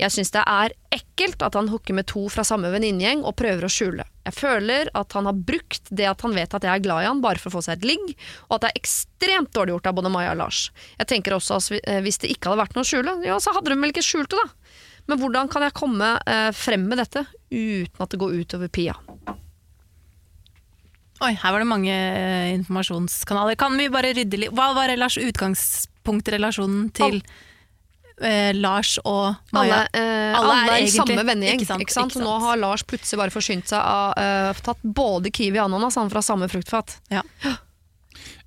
Jeg 0.00 0.12
syns 0.14 0.32
det 0.34 0.42
er 0.42 0.74
ekkelt 0.94 1.44
at 1.46 1.54
han 1.58 1.70
hooker 1.70 1.94
med 1.94 2.08
to 2.10 2.24
fra 2.32 2.42
samme 2.46 2.72
venninnegjeng 2.72 3.22
og 3.22 3.36
prøver 3.38 3.68
å 3.68 3.70
skjule. 3.70 4.06
Jeg 4.26 4.34
føler 4.34 4.90
at 4.98 5.14
han 5.14 5.28
har 5.30 5.38
brukt 5.38 5.92
det 5.94 6.08
at 6.10 6.24
han 6.26 6.34
vet 6.34 6.56
at 6.58 6.66
jeg 6.66 6.72
er 6.72 6.82
glad 6.82 7.04
i 7.04 7.08
han 7.10 7.22
bare 7.22 7.38
for 7.38 7.52
å 7.52 7.58
få 7.58 7.64
seg 7.68 7.78
et 7.78 7.88
ligg, 7.92 8.14
og 8.48 8.58
at 8.58 8.66
det 8.66 8.72
er 8.72 8.80
ekstremt 8.82 9.52
dårlig 9.54 9.76
gjort 9.76 9.90
av 9.92 9.98
både 10.00 10.12
Maja 10.16 10.34
og 10.34 10.42
Lars. 10.42 10.64
Jeg 10.98 11.12
tenker 11.12 11.36
også 11.38 11.60
at 11.60 11.70
eh, 11.84 12.02
hvis 12.02 12.18
det 12.24 12.32
ikke 12.34 12.50
hadde 12.50 12.64
vært 12.64 12.78
noe 12.78 12.86
å 12.86 12.90
skjule, 12.90 13.18
ja, 13.28 13.38
så 13.42 13.54
hadde 13.54 13.70
de 13.70 13.78
vel 13.78 13.94
ikke 13.94 14.06
skjult 14.06 14.34
det, 14.34 14.42
da. 14.42 14.74
Men 15.06 15.22
hvordan 15.22 15.50
kan 15.52 15.62
jeg 15.62 15.76
komme 15.78 16.16
eh, 16.26 16.50
frem 16.56 16.88
med 16.90 16.98
dette 16.98 17.28
uten 17.54 18.02
at 18.02 18.10
det 18.10 18.18
går 18.18 18.40
utover 18.42 18.72
Pia? 18.72 18.98
Oi, 21.24 21.32
her 21.32 21.52
var 21.54 21.62
det 21.62 21.68
mange 21.70 21.92
eh, 21.92 22.54
informasjonskanaler. 22.58 23.56
Kan 23.56 23.76
vi 23.80 23.88
bare 23.92 24.12
rydde 24.16 24.40
litt 24.42 24.52
Hva 24.56 24.72
var 24.76 24.92
ellers 24.92 25.16
utgangspunktrelasjonen 25.16 26.90
til 26.96 27.22
eh, 28.20 28.52
Lars 28.56 28.98
og 29.04 29.34
Maja? 29.56 29.82
Alle, 29.84 30.00
eh, 30.00 30.36
Alle 30.36 30.52
alle, 30.52 30.56
er 30.56 30.72
er, 30.72 30.76
i 30.76 30.86
egentlig- 30.90 31.00
samme 31.00 31.26
vennegjeng. 31.30 31.60
ikke 31.60 31.66
sant, 31.72 31.86
Ikke 31.86 31.96
sant? 31.96 32.18
Nå 32.20 32.38
har 32.44 32.56
Lars 32.60 32.84
plutselig 32.84 33.18
bare 33.22 33.34
forsynt 33.34 33.72
seg 33.72 33.80
av 33.80 34.60
tatt 34.62 34.82
både 34.84 35.32
kiwi 35.32 35.56
og 35.58 35.70
ananas 35.70 35.96
han 35.96 36.10
fra 36.12 36.20
samme 36.24 36.48
fruktfat. 36.52 36.98
Ja. 37.10 37.22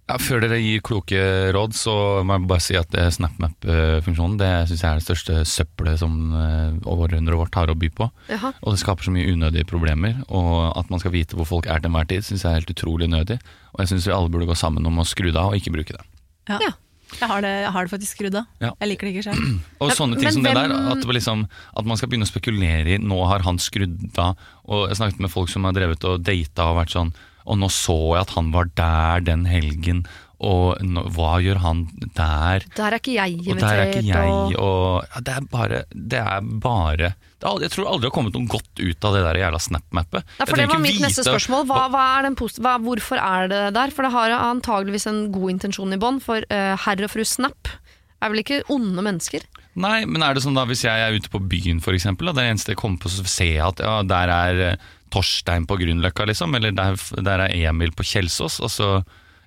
Ja, 0.09 0.15
før 0.17 0.41
dere 0.41 0.57
gir 0.57 0.81
kloke 0.81 1.19
råd, 1.53 1.75
så 1.77 1.93
må 2.25 2.33
jeg 2.33 2.49
bare 2.49 2.63
si 2.65 2.77
at 2.79 2.95
SnapMap-funksjonen 3.13 4.39
det 4.41 4.49
synes 4.71 4.81
jeg 4.81 4.89
er 4.89 4.97
det 4.97 5.05
største 5.05 5.43
søppelet 5.45 6.01
som 6.01 6.15
eh, 6.33 6.79
århundret 6.89 7.37
vårt 7.37 7.59
har 7.59 7.69
å 7.69 7.77
by 7.77 7.91
på. 7.93 8.09
Jaha. 8.31 8.55
Og 8.63 8.73
det 8.73 8.81
skaper 8.81 9.05
så 9.05 9.13
mye 9.13 9.29
unødige 9.29 9.69
problemer. 9.69 10.17
Og 10.33 10.73
at 10.73 10.89
man 10.89 11.03
skal 11.03 11.13
vite 11.13 11.37
hvor 11.37 11.45
folk 11.51 11.69
er 11.69 11.83
til 11.83 11.91
enhver 11.91 12.09
tid, 12.09 12.25
syns 12.25 12.41
jeg 12.41 12.49
er 12.49 12.61
helt 12.63 12.73
utrolig 12.73 13.09
nødig. 13.11 13.37
Og 13.75 13.83
jeg 13.83 13.93
syns 13.93 14.09
vi 14.09 14.15
alle 14.17 14.33
burde 14.33 14.49
gå 14.49 14.57
sammen 14.57 14.89
om 14.89 14.97
å 14.97 15.05
skru 15.05 15.29
det 15.29 15.37
av 15.37 15.53
og 15.53 15.61
ikke 15.61 15.77
bruke 15.77 15.93
det. 15.93 16.05
Ja. 16.49 16.57
Ja. 16.65 16.73
Jeg, 17.09 17.25
har 17.25 17.41
det, 17.41 17.53
jeg 17.63 17.71
har 17.73 17.85
det 17.85 17.91
faktisk 17.93 18.17
skrudd 18.17 18.35
av. 18.37 18.49
Ja. 18.61 18.69
Jeg 18.81 18.91
liker 18.91 19.07
det 19.07 19.13
ikke 19.15 19.29
selv. 19.29 19.45
Og 19.83 19.93
sånne 19.97 20.17
ting 20.19 20.29
men 20.29 20.35
som 20.35 20.45
det 20.45 20.53
der, 20.57 20.73
at, 20.91 21.01
det 21.01 21.15
liksom, 21.17 21.45
at 21.81 21.89
man 21.89 22.01
skal 22.01 22.11
begynne 22.11 22.27
å 22.27 22.29
spekulere 22.29 22.95
i 22.95 22.99
Nå 23.01 23.17
har 23.29 23.45
han 23.45 23.61
skrudd 23.61 24.21
av. 24.21 24.37
Og 24.69 24.87
jeg 24.89 24.99
snakket 25.01 25.23
med 25.25 25.33
folk 25.33 25.53
som 25.53 25.65
har 25.69 25.77
drevet 25.77 26.05
og 26.09 26.21
data 26.25 26.69
og 26.69 26.81
vært 26.81 26.93
sånn 26.93 27.13
Og 27.45 27.59
nå 27.61 27.69
så 27.73 27.97
jeg 28.15 28.25
at 28.27 28.35
han 28.37 28.51
var 28.55 28.71
der 28.77 29.23
den 29.27 29.45
helgen, 29.49 30.03
og 30.39 30.79
nå, 30.79 31.01
hva 31.11 31.33
gjør 31.43 31.59
han 31.65 31.81
der? 32.15 32.63
Der 32.77 32.93
er 32.93 32.95
ikke 32.95 33.15
jeg 33.17 33.41
Og 33.43 33.57
der 33.59 33.81
er 33.81 33.89
ikke 33.89 34.05
jeg, 34.07 34.53
og 34.55 35.01
ja, 35.03 35.19
Det 35.27 35.33
er 35.35 35.47
bare 35.51 35.81
Det 35.91 36.21
er 36.21 36.45
bare 36.63 37.09
er, 37.11 37.65
Jeg 37.65 37.73
tror 37.73 37.89
aldri 37.91 38.05
det 38.05 38.07
har 38.07 38.15
kommet 38.15 38.37
noe 38.37 38.47
godt 38.47 38.79
ut 38.79 39.07
av 39.09 39.17
det 39.17 39.25
der 39.25 39.39
jævla 39.41 39.59
Snap-mappet. 39.63 40.31
Ja, 40.39 40.47
for 40.47 40.59
Det 40.59 40.69
var 40.71 40.79
mitt 40.79 40.95
mitt 40.95 41.03
neste 41.03 41.23
spørsmål. 41.27 41.67
Hva, 41.67 41.85
hva 41.91 42.05
er 42.19 42.31
hva, 42.35 42.73
hvorfor 42.83 43.19
er 43.19 43.51
det 43.51 43.61
der? 43.75 43.93
For 43.95 44.07
det 44.07 44.11
har 44.15 44.35
antageligvis 44.39 45.07
en 45.11 45.21
god 45.31 45.53
intensjon 45.57 45.95
i 45.95 45.99
bånn, 45.99 46.19
for 46.23 46.43
uh, 46.51 46.75
herr 46.83 47.03
og 47.03 47.11
fru 47.11 47.23
Snap 47.27 47.71
er 48.19 48.31
vel 48.33 48.43
ikke 48.43 48.61
onde 48.71 49.03
mennesker? 49.03 49.45
Nei, 49.79 50.03
men 50.09 50.23
er 50.25 50.35
det 50.35 50.43
sånn 50.43 50.57
da 50.57 50.65
hvis 50.67 50.83
jeg 50.83 51.03
er 51.03 51.15
ute 51.15 51.31
på 51.31 51.39
byen 51.51 51.79
for 51.83 51.95
eksempel, 51.95 52.31
og 52.31 52.35
det 52.35 52.47
eneste 52.49 52.73
jeg 52.73 52.81
kommer 52.81 52.99
på 52.99 53.11
så 53.11 53.23
ser 53.23 53.53
jeg 53.53 53.63
at 53.63 53.83
ja, 53.85 53.99
der 54.07 54.33
er 54.33 54.63
eh, 54.71 54.87
Torstein 55.13 55.65
på 55.69 55.77
Grünerløkka 55.81 56.25
liksom, 56.29 56.55
eller 56.59 56.71
der, 56.75 56.97
der 57.25 57.45
er 57.47 57.55
Emil 57.69 57.91
på 57.97 58.05
Kjelsås, 58.07 58.59
og 58.63 58.71
så 58.73 58.89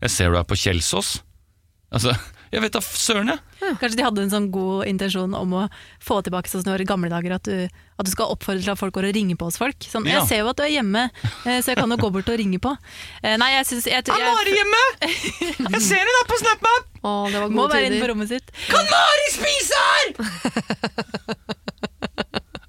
jeg 0.03 0.11
ser 0.11 0.33
du 0.35 0.39
er 0.41 0.47
på 0.49 0.59
Kjelsås. 0.59 1.21
Altså, 1.93 2.15
jeg 2.53 2.63
vet 2.65 2.73
da 2.75 2.81
søren 2.83 3.29
jeg. 3.29 3.41
Kanskje 3.79 3.99
de 3.99 4.05
hadde 4.05 4.23
en 4.25 4.31
sånn 4.33 4.47
god 4.53 4.89
intensjon 4.89 5.35
om 5.39 5.53
å 5.61 5.63
få 6.03 6.19
tilbake 6.25 6.49
sånn 6.51 6.63
som 6.63 6.71
det 6.71 6.75
var 6.75 6.83
i 6.85 6.89
gamle 6.89 7.11
dager, 7.13 7.35
at 7.37 7.47
du, 7.47 7.69
at 7.69 8.09
du 8.09 8.11
skal 8.11 8.33
oppfordre 8.33 8.65
til 8.65 8.73
at 8.73 8.81
folk 8.81 8.95
går 8.97 9.11
og 9.11 9.15
ringer 9.17 9.39
på 9.39 9.47
hos 9.51 9.61
folk. 9.61 9.77
Sånn, 9.87 10.09
Ja. 10.09 10.19
Jeg 10.19 10.29
ser 10.31 10.43
jo 10.43 10.51
at 10.51 10.59
du 10.59 10.65
er 10.65 10.73
hjemme, 10.73 11.05
eh, 11.45 11.61
så 11.61 11.73
jeg 11.73 11.79
kan 11.79 11.93
jo 11.93 12.01
gå 12.01 12.11
bort 12.17 12.33
og 12.33 12.41
ringe 12.41 12.59
på. 12.65 12.73
Eh, 13.23 13.37
Nei, 13.41 13.53
jeg 13.59 13.69
synes, 13.71 13.87
jeg, 13.93 14.09
jeg, 14.09 14.33
Mari 14.41 14.57
hjemme! 14.57 14.83
Jeg 15.77 15.83
ser 15.85 16.03
henne 16.03 16.25
på 16.33 16.41
SnapMap! 16.43 16.91
Å, 17.03 17.13
det 17.31 17.41
var 17.45 17.55
må 17.55 17.69
være 17.71 17.89
inne 17.93 18.03
på 18.03 18.11
rommet 18.11 18.33
sitt. 18.33 18.53
Kan 18.73 18.89
Mari 18.91 19.29
spise 19.37 19.85
her?! 19.87 21.59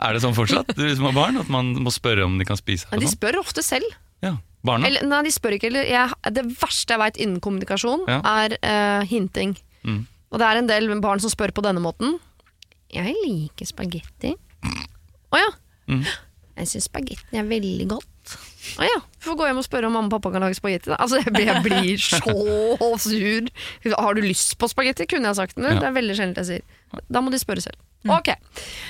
er 0.03 0.13
det 0.17 0.21
sånn 0.23 0.35
fortsatt, 0.35 0.73
du 0.75 0.83
som 0.95 1.05
har 1.09 1.13
barn, 1.15 1.37
at 1.41 1.49
man 1.49 1.73
må 1.83 1.91
spørre 1.93 2.25
om 2.25 2.37
de 2.39 2.45
kan 2.45 2.57
spise 2.59 2.87
Men 2.91 2.99
de 3.03 3.07
sånn? 3.07 3.15
spør 3.17 3.39
ofte 3.41 3.63
selv. 3.63 3.87
Ja, 4.23 4.35
barna. 4.63 4.87
Eller, 4.87 5.05
nei, 5.07 5.21
de 5.23 5.31
spør 5.35 5.55
ikke. 5.57 5.67
Eller, 5.71 5.87
jeg, 5.89 6.33
det 6.35 6.43
verste 6.61 6.93
jeg 6.95 6.99
veit 7.03 7.17
innen 7.23 7.39
kommunikasjon, 7.43 8.05
Ja. 8.07 8.19
er 8.43 8.57
eh, 8.61 9.05
hinting. 9.09 9.55
Mm. 9.83 10.05
Og 10.31 10.39
det 10.39 10.47
er 10.47 10.57
en 10.61 10.67
del 10.67 10.87
barn 11.01 11.19
som 11.23 11.29
spør 11.33 11.51
på 11.53 11.61
denne 11.65 11.81
måten. 11.83 12.19
Jeg 12.93 13.15
liker 13.25 13.65
spagetti. 13.65 14.35
Å 15.33 15.39
ja. 15.41 15.49
Mm. 15.89 16.03
Jeg 16.57 16.67
syns 16.69 16.85
spagetti 16.89 17.37
er 17.39 17.47
veldig 17.49 17.87
godt. 17.89 18.35
Å 18.79 18.85
ja. 18.85 18.99
Du 19.19 19.25
får 19.27 19.37
gå 19.39 19.47
hjem 19.49 19.59
og 19.59 19.65
spørre 19.65 19.87
om 19.89 19.95
mamma 19.97 20.07
og 20.07 20.13
pappa 20.15 20.31
kan 20.35 20.45
lage 20.45 20.55
spagetti. 20.57 20.91
da. 20.93 20.97
Altså, 21.01 21.17
jeg 21.19 21.33
blir, 21.33 21.47
jeg 21.49 21.63
blir 21.65 21.97
så 21.97 22.97
sur. 23.01 23.49
Har 23.97 24.13
du 24.15 24.21
lyst 24.23 24.55
på 24.61 24.69
spagetti, 24.71 25.07
kunne 25.09 25.31
jeg 25.31 25.35
sagt. 25.41 25.57
Men 25.57 25.73
Ja. 25.75 25.79
det 25.81 25.87
er 25.89 25.97
veldig 25.97 26.15
sjelden 26.15 26.35
jeg 26.39 26.45
sier. 26.45 27.01
Da 27.11 27.21
må 27.21 27.31
de 27.33 27.39
spørre 27.41 27.61
selv. 27.65 27.75
Ok. 28.09 28.27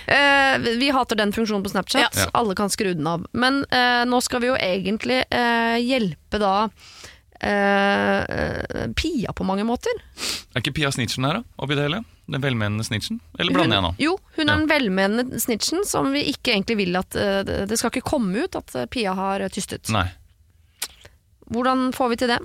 Eh, 0.07 0.57
vi 0.79 0.89
hater 0.89 1.15
den 1.19 1.31
funksjonen 1.35 1.63
på 1.63 1.69
Snapchat. 1.69 2.15
Ja. 2.17 2.29
Alle 2.33 2.55
kan 2.55 2.69
skru 2.73 2.93
den 2.93 3.07
av. 3.07 3.25
Men 3.31 3.61
eh, 3.69 4.03
nå 4.09 4.21
skal 4.25 4.41
vi 4.41 4.47
jo 4.49 4.55
egentlig 4.57 5.19
eh, 5.29 5.77
hjelpe 5.83 6.39
da 6.41 6.53
eh, 7.39 8.87
Pia 8.97 9.33
på 9.37 9.45
mange 9.45 9.63
måter. 9.67 9.93
Er 10.55 10.63
ikke 10.63 10.73
Pia 10.79 10.89
Snitchen 10.91 11.25
her, 11.27 11.41
da? 11.41 11.43
Oppi 11.61 11.77
det 11.77 11.85
hele? 11.89 12.01
Den 12.25 12.39
velmenende 12.41 12.85
snitchen? 12.87 13.17
Eller 13.37 13.51
blander 13.51 13.75
jeg 13.75 13.83
nå? 13.83 13.89
Jo, 13.99 14.13
hun 14.37 14.47
er 14.47 14.53
Ja. 14.53 14.59
den 14.61 14.69
velmenende 14.69 15.39
snitchen 15.43 15.83
som 15.85 16.07
vi 16.15 16.21
ikke 16.31 16.53
egentlig 16.55 16.77
vil 16.79 16.95
at 16.95 17.15
eh, 17.19 17.41
det- 17.43 17.77
skal 17.77 17.91
ikke 17.91 18.05
komme 18.09 18.45
ut 18.45 18.55
at 18.55 18.73
eh, 18.79 18.85
Pia 18.87 19.13
har 19.13 19.41
eh, 19.43 19.49
tystet. 19.51 19.89
Nei. 19.91 20.05
Hvordan 21.51 21.91
får 21.93 22.09
vi 22.09 22.15
til 22.23 22.31
det? 22.31 22.39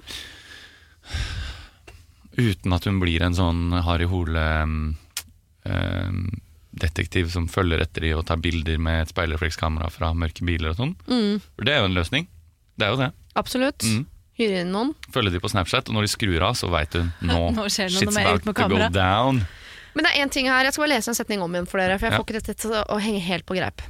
Uten 2.38 2.72
at 2.74 2.84
hun 2.84 2.98
blir 3.00 3.22
en 3.22 3.34
sånn 3.38 3.70
Harry 3.86 4.04
Hole-detektiv 6.78 7.30
som 7.32 7.48
følger 7.50 7.80
etter 7.82 8.04
de 8.06 8.12
og 8.14 8.24
tar 8.28 8.38
bilder 8.42 8.78
med 8.78 9.02
et 9.02 9.10
speilreflekskamera 9.12 9.90
fra 9.90 10.12
mørke 10.14 10.44
biler 10.46 10.70
og 10.72 10.76
sånn. 10.78 10.94
Mm, 11.08 11.40
For 11.56 11.64
det 11.66 11.74
er 11.74 11.80
jo 11.82 11.88
en 11.90 11.96
løsning. 11.98 12.28
Det 12.78 12.86
er 12.86 12.90
jo 12.94 13.00
det. 13.02 13.10
absolutt. 13.34 13.82
Mm. 13.82 14.06
Hyre 14.38 14.60
inn 14.62 14.70
noen. 14.70 14.92
Følge 15.10 15.32
de 15.34 15.40
på 15.42 15.50
Snapchat, 15.50 15.88
og 15.90 15.94
når 15.96 16.06
de 16.06 16.10
skrur 16.12 16.42
av, 16.46 16.54
så 16.54 16.68
veit 16.70 16.92
hun 16.94 17.10
nå, 17.26 17.40
Nå 17.58 17.66
skjer 17.66 17.90
noe 17.90 17.98
shit's 18.04 18.18
about 18.22 18.44
to 18.46 18.52
go 18.54 18.88
down. 18.94 19.42
Men 19.94 20.04
det 20.06 20.12
er 20.14 20.22
en 20.22 20.30
ting 20.30 20.46
her, 20.46 20.62
jeg 20.68 20.72
skal 20.76 20.84
bare 20.86 20.94
lese 20.94 21.10
en 21.10 21.18
setning 21.18 21.42
om 21.42 21.54
igjen 21.56 21.66
for 21.66 21.80
dere, 21.82 21.98
for 21.98 22.06
jeg 22.06 22.12
Ja. 22.14 22.18
får 22.20 22.26
ikke 22.28 22.38
dette 22.38 22.54
til 22.62 22.74
å 22.78 22.98
henge 23.02 23.20
helt 23.26 23.46
på 23.48 23.56
greip. 23.58 23.82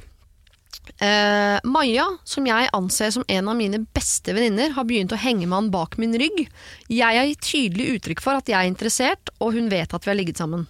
Uh, 0.99 1.59
Maja, 1.69 2.07
som 2.25 2.47
jeg 2.49 2.69
anser 2.73 3.11
som 3.13 3.23
en 3.29 3.47
av 3.51 3.55
mine 3.59 3.83
beste 3.93 4.33
venninner, 4.33 4.71
har 4.73 4.87
begynt 4.89 5.13
å 5.13 5.19
henge 5.21 5.45
med 5.45 5.53
han 5.53 5.69
bak 5.69 5.99
min 6.01 6.15
rygg. 6.17 6.47
Jeg 6.89 7.19
har 7.19 7.27
gitt 7.29 7.45
tydelig 7.45 7.99
uttrykk 7.99 8.23
for 8.25 8.39
at 8.41 8.49
jeg 8.49 8.57
er 8.57 8.71
interessert, 8.71 9.29
og 9.39 9.53
hun 9.53 9.69
vet 9.69 9.93
at 9.93 10.01
vi 10.07 10.09
har 10.09 10.17
ligget 10.17 10.41
sammen. 10.41 10.65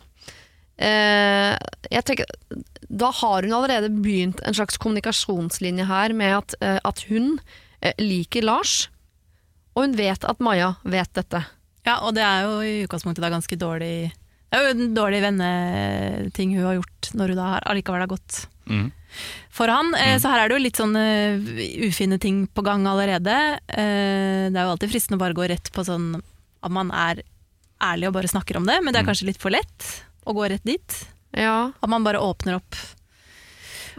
Eh, 0.80 1.56
jeg 1.92 2.06
tenker, 2.08 2.30
da 2.90 3.10
har 3.12 3.44
hun 3.44 3.52
allerede 3.58 3.90
begynt 4.00 4.40
en 4.48 4.56
slags 4.56 4.78
kommunikasjonslinje 4.80 5.86
her 5.90 6.14
med 6.16 6.38
at, 6.38 6.56
eh, 6.64 6.80
at 6.88 7.04
hun 7.10 7.34
eh, 7.82 7.94
liker 8.00 8.46
Lars, 8.48 8.88
og 9.76 9.84
hun 9.86 9.98
vet 10.00 10.24
at 10.28 10.40
Maja 10.44 10.74
vet 10.88 11.12
dette. 11.20 11.44
Ja, 11.86 12.00
og 12.04 12.16
det 12.16 12.24
er 12.24 12.48
jo 12.48 12.56
i 12.64 12.78
utgangspunktet 12.86 13.24
da 13.24 13.30
ganske 13.32 13.56
dårlig 13.60 14.12
Det 14.50 14.58
er 14.58 14.64
jo 14.66 14.72
en 14.74 14.96
dårlig 14.98 15.20
venneting 15.22 16.56
hun 16.58 16.66
har 16.66 16.78
gjort 16.80 17.10
når 17.14 17.28
hun 17.34 17.38
da 17.38 17.50
har- 17.54 17.68
allikevel 17.70 18.02
har 18.02 18.08
gått 18.16 18.48
Mm. 18.70 18.92
for 19.50 19.68
han. 19.68 19.94
Eh, 19.96 20.18
Så 20.20 20.30
her 20.30 20.40
er 20.46 20.50
det 20.50 20.58
jo 20.58 20.64
litt 20.64 20.78
sånn 20.78 20.96
eh, 20.96 21.88
ufine 21.88 22.20
ting 22.20 22.48
på 22.48 22.64
gang 22.64 22.86
allerede. 22.86 23.60
Eh, 23.70 24.50
Det 24.50 24.56
er 24.58 24.66
jo 24.66 24.74
alltid 24.76 24.90
fristende 24.92 25.18
å 25.18 25.20
bare 25.20 25.34
gå 25.34 25.48
rett 25.50 25.72
på 25.72 25.84
sånn 25.86 26.22
at 26.64 26.72
man 26.72 26.92
er 26.92 27.22
ærlig 27.84 28.10
og 28.10 28.16
bare 28.18 28.28
snakker 28.32 28.58
om 28.60 28.66
det, 28.68 28.78
men 28.84 28.94
det 28.94 29.02
er 29.02 29.08
kanskje 29.08 29.28
litt 29.30 29.40
for 29.42 29.54
lett 29.54 29.88
å 30.28 30.34
gå 30.36 30.48
rett 30.52 30.64
dit. 30.68 30.98
Ja, 31.38 31.72
At 31.80 31.90
man 31.90 32.04
bare 32.04 32.20
åpner 32.22 32.58
opp. 32.60 32.76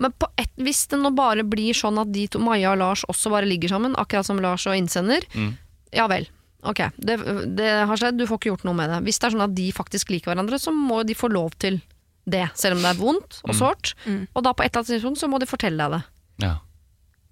Men 0.00 0.12
på 0.16 0.26
et, 0.40 0.50
hvis 0.56 0.86
det 0.88 0.98
nå 1.00 1.10
bare 1.16 1.44
blir 1.44 1.76
sånn 1.76 1.98
at 2.00 2.10
de 2.12 2.26
to, 2.32 2.40
Maja 2.42 2.72
og 2.72 2.78
Lars 2.80 3.02
også 3.10 3.30
bare 3.32 3.48
ligger 3.48 3.68
sammen, 3.74 3.96
akkurat 4.00 4.26
som 4.26 4.40
Lars 4.40 4.66
og 4.66 4.76
innsender, 4.78 5.24
Mm. 5.34 5.56
ja 5.92 6.06
vel. 6.08 6.26
Ok, 6.62 6.80
det, 7.00 7.16
det 7.56 7.68
har 7.88 7.96
skjedd, 7.96 8.18
du 8.20 8.26
får 8.28 8.38
ikke 8.38 8.50
gjort 8.52 8.64
noe 8.68 8.74
med 8.76 8.90
det. 8.92 8.98
Hvis 9.06 9.18
det 9.20 9.28
er 9.28 9.34
sånn 9.36 9.44
at 9.46 9.54
de 9.56 9.70
faktisk 9.72 10.10
liker 10.12 10.32
hverandre, 10.34 10.58
så 10.60 10.72
må 10.76 11.02
de 11.08 11.14
få 11.16 11.30
lov 11.32 11.54
til 11.58 11.80
det, 12.28 12.46
selv 12.54 12.76
om 12.76 12.82
det 12.84 12.90
er 12.92 12.98
vondt 13.00 13.38
og 13.48 13.54
sårt. 13.56 13.94
Mm. 14.04 14.26
Og 14.36 14.44
da 14.44 14.52
på 14.52 14.62
et 14.64 14.68
eller 14.74 14.82
annet 14.84 14.92
tidspunkt 14.92 15.20
så 15.22 15.28
må 15.32 15.40
de 15.40 15.48
fortelle 15.48 15.80
deg 15.80 15.96
det. 15.96 16.02
Ja. 16.44 16.54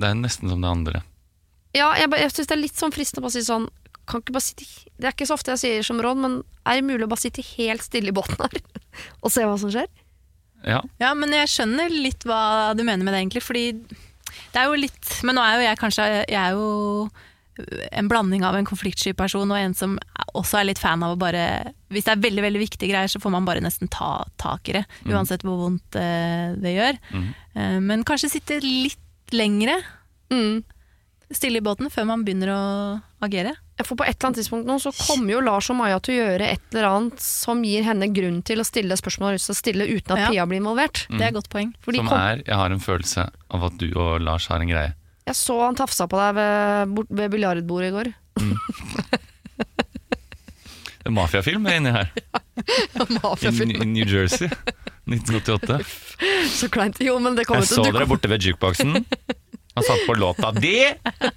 Det 0.01 0.09
er 0.09 0.15
nesten 0.17 0.49
som 0.49 0.61
det 0.65 0.71
andre. 0.71 1.03
Ja, 1.77 1.91
jeg, 2.01 2.09
jeg 2.17 2.33
syns 2.33 2.49
det 2.49 2.57
er 2.57 2.63
litt 2.63 2.79
sånn 2.81 2.93
fristende 2.95 3.29
å 3.29 3.33
si 3.35 3.43
sånn 3.45 3.69
kan 4.09 4.23
ikke 4.25 4.35
bare 4.37 4.47
sitte, 4.49 4.67
Det 4.99 5.07
er 5.09 5.15
ikke 5.15 5.29
så 5.29 5.37
ofte 5.39 5.55
jeg 5.55 5.63
sier 5.63 5.87
som 5.87 6.01
råd, 6.03 6.19
men 6.25 6.37
er 6.67 6.79
det 6.81 6.87
mulig 6.89 7.07
å 7.07 7.11
bare 7.13 7.23
sitte 7.23 7.45
helt 7.55 7.85
stille 7.87 8.11
i 8.13 8.17
båten 8.17 8.41
her 8.43 8.61
og 9.23 9.31
se 9.35 9.45
hva 9.47 9.57
som 9.61 9.71
skjer? 9.75 9.89
Ja. 10.67 10.81
Ja, 10.99 11.13
men 11.15 11.31
jeg 11.37 11.47
skjønner 11.53 11.93
litt 11.93 12.25
hva 12.27 12.75
du 12.75 12.83
mener 12.83 13.05
med 13.07 13.15
det, 13.15 13.21
egentlig. 13.23 13.45
Fordi 13.47 13.67
det 14.53 14.59
er 14.61 14.67
jo 14.69 14.75
litt 14.81 15.13
Men 15.25 15.39
nå 15.39 15.43
er 15.45 15.55
jo 15.57 15.63
jeg 15.65 15.79
kanskje 15.81 16.05
Jeg 16.29 16.37
er 16.41 16.57
jo 16.59 17.09
en 17.91 18.07
blanding 18.11 18.45
av 18.47 18.55
en 18.55 18.67
konfliktsky 18.69 19.15
person 19.19 19.51
og 19.51 19.59
en 19.59 19.73
som 19.75 19.97
også 20.39 20.61
er 20.61 20.67
litt 20.69 20.79
fan 20.79 21.03
av 21.03 21.17
å 21.17 21.19
bare 21.19 21.73
Hvis 21.91 22.05
det 22.07 22.13
er 22.13 22.21
veldig 22.23 22.45
veldig 22.45 22.61
viktige 22.63 22.91
greier, 22.93 23.11
så 23.11 23.19
får 23.23 23.33
man 23.35 23.47
bare 23.49 23.63
nesten 23.65 23.91
ta 23.91 24.25
tak 24.39 24.69
i 24.71 24.77
det. 24.77 24.85
Uansett 25.11 25.43
hvor 25.47 25.57
vondt 25.65 25.99
eh, 25.99 26.53
det 26.61 26.75
gjør. 26.77 26.99
Mm. 27.15 27.27
Eh, 27.59 27.79
Men 27.89 28.05
kanskje 28.07 28.31
sitte 28.37 28.61
litt 28.65 29.35
lengre 29.35 29.79
Mm. 30.31 30.61
stille 31.33 31.57
i 31.59 31.65
båten 31.65 31.89
før 31.91 32.05
man 32.11 32.23
begynner 32.27 32.51
å 32.53 32.63
agere. 33.25 33.53
For 33.85 33.95
på 33.99 34.05
et 34.07 34.15
eller 34.17 34.29
annet 34.29 34.39
tidspunkt 34.41 34.67
nå 34.69 34.77
så 34.83 34.93
kommer 34.95 35.33
jo 35.33 35.41
Lars 35.43 35.69
og 35.71 35.77
Maja 35.79 35.99
til 36.03 36.15
å 36.15 36.19
gjøre 36.23 36.49
et 36.55 36.63
eller 36.75 36.87
annet 36.91 37.21
som 37.23 37.63
gir 37.67 37.83
henne 37.87 38.09
grunn 38.15 38.41
til 38.47 38.59
å 38.63 38.67
stille 38.67 38.97
spørsmål 38.99 39.27
hun 39.27 39.31
har 39.33 39.39
lyst 39.39 39.51
til 39.51 39.57
å 39.57 39.61
stille 39.63 39.87
uten 39.91 40.15
at 40.17 40.19
Ja. 40.25 40.29
Pia 40.31 40.47
blir 40.47 40.61
involvert. 40.63 41.05
Det 41.11 41.21
er 41.23 41.29
et 41.33 41.35
godt 41.39 41.49
poeng. 41.51 41.73
Fordi 41.83 41.99
Som 42.03 42.09
kom, 42.09 42.19
er 42.19 42.43
Jeg 42.47 42.55
har 42.57 42.71
en 42.71 42.81
følelse 42.81 43.29
av 43.51 43.65
at 43.65 43.79
du 43.79 43.89
og 43.95 44.21
Lars 44.23 44.47
har 44.49 44.61
en 44.61 44.69
greie. 44.69 44.95
jeg 45.27 45.35
så 45.37 45.61
han 45.67 45.75
tafsa 45.77 46.07
på 46.09 46.17
deg 46.17 46.35
ved, 46.39 46.95
bort- 46.95 47.11
ved 47.11 47.31
biljardbordet 47.31 47.89
i 47.89 47.97
går. 47.97 48.15
En 51.09 51.15
mafiafilm 51.17 51.65
er 51.71 51.79
inni 51.79 51.93
her. 51.95 52.11
I 52.59 53.51
New- 53.65 53.85
New 53.87 54.05
Jersey. 54.05 54.49
1988. 55.09 55.79
Så 56.53 56.69
kleint. 56.69 56.99
Jo, 57.01 57.15
men 57.23 57.35
det 57.39 57.47
kommer 57.49 57.63
Jeg 57.65 57.71
til 57.71 57.79
så 57.81 57.93
dere 57.95 58.05
borte 58.11 58.29
ved 58.29 58.45
jukeboksen. 58.45 59.07
Han 59.79 59.87
satt 59.87 60.05
på 60.09 60.17
låta 60.19 60.53
di, 60.59 60.77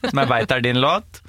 som 0.10 0.22
jeg 0.24 0.30
veit 0.32 0.52
er 0.58 0.64
din 0.66 0.80
låt. 0.82 1.22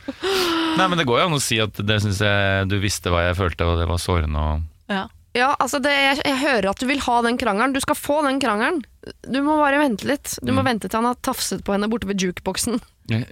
Nei, 0.78 0.86
men 0.88 0.96
Det 1.00 1.06
går 1.08 1.20
jo 1.22 1.26
an 1.30 1.36
å 1.38 1.42
si 1.44 1.58
at 1.62 1.76
det 1.84 2.00
synes 2.04 2.20
jeg 2.24 2.68
du 2.72 2.78
visste 2.82 3.12
hva 3.12 3.26
jeg 3.28 3.38
følte, 3.38 3.66
og 3.68 3.80
det 3.82 3.88
var 3.90 4.00
sårende. 4.02 4.46
Og... 4.54 4.70
Ja. 4.92 5.04
Ja, 5.32 5.54
altså 5.64 5.78
det, 5.80 5.88
jeg, 5.96 6.18
jeg 6.28 6.36
hører 6.42 6.66
at 6.74 6.80
du 6.82 6.84
vil 6.90 6.98
ha 7.06 7.14
den 7.24 7.38
krangelen. 7.40 7.72
Du 7.72 7.78
skal 7.80 7.96
få 7.96 8.18
den 8.26 8.36
krangelen. 8.42 8.82
Du 9.24 9.38
må 9.40 9.54
bare 9.62 9.78
vente 9.80 10.04
litt. 10.04 10.34
Du 10.44 10.50
Mm. 10.52 10.58
må 10.58 10.64
vente 10.66 10.90
til 10.92 10.98
han 11.00 11.08
har 11.08 11.16
tafset 11.24 11.62
på 11.64 11.72
henne 11.72 11.88
borte 11.88 12.04
ved 12.10 12.20
jukeboksen. 12.20 12.76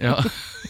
Ja. 0.01 0.15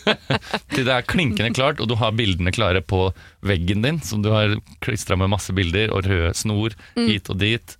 Til 0.76 0.84
det 0.86 0.91
er 0.93 1.05
klinkende 1.07 1.53
klart, 1.55 1.80
og 1.82 1.88
du 1.89 1.95
har 1.99 2.12
bildene 2.16 2.51
klare 2.53 2.82
på 2.84 3.14
veggen 3.47 3.82
din, 3.86 4.01
som 4.03 4.22
du 4.24 4.30
har 4.36 4.57
klistra 4.84 5.16
med 5.20 5.32
masse 5.32 5.55
bilder, 5.55 5.91
og 5.95 6.03
rød 6.07 6.36
snor 6.38 6.76
hit 6.99 7.32
og 7.32 7.39
dit. 7.41 7.78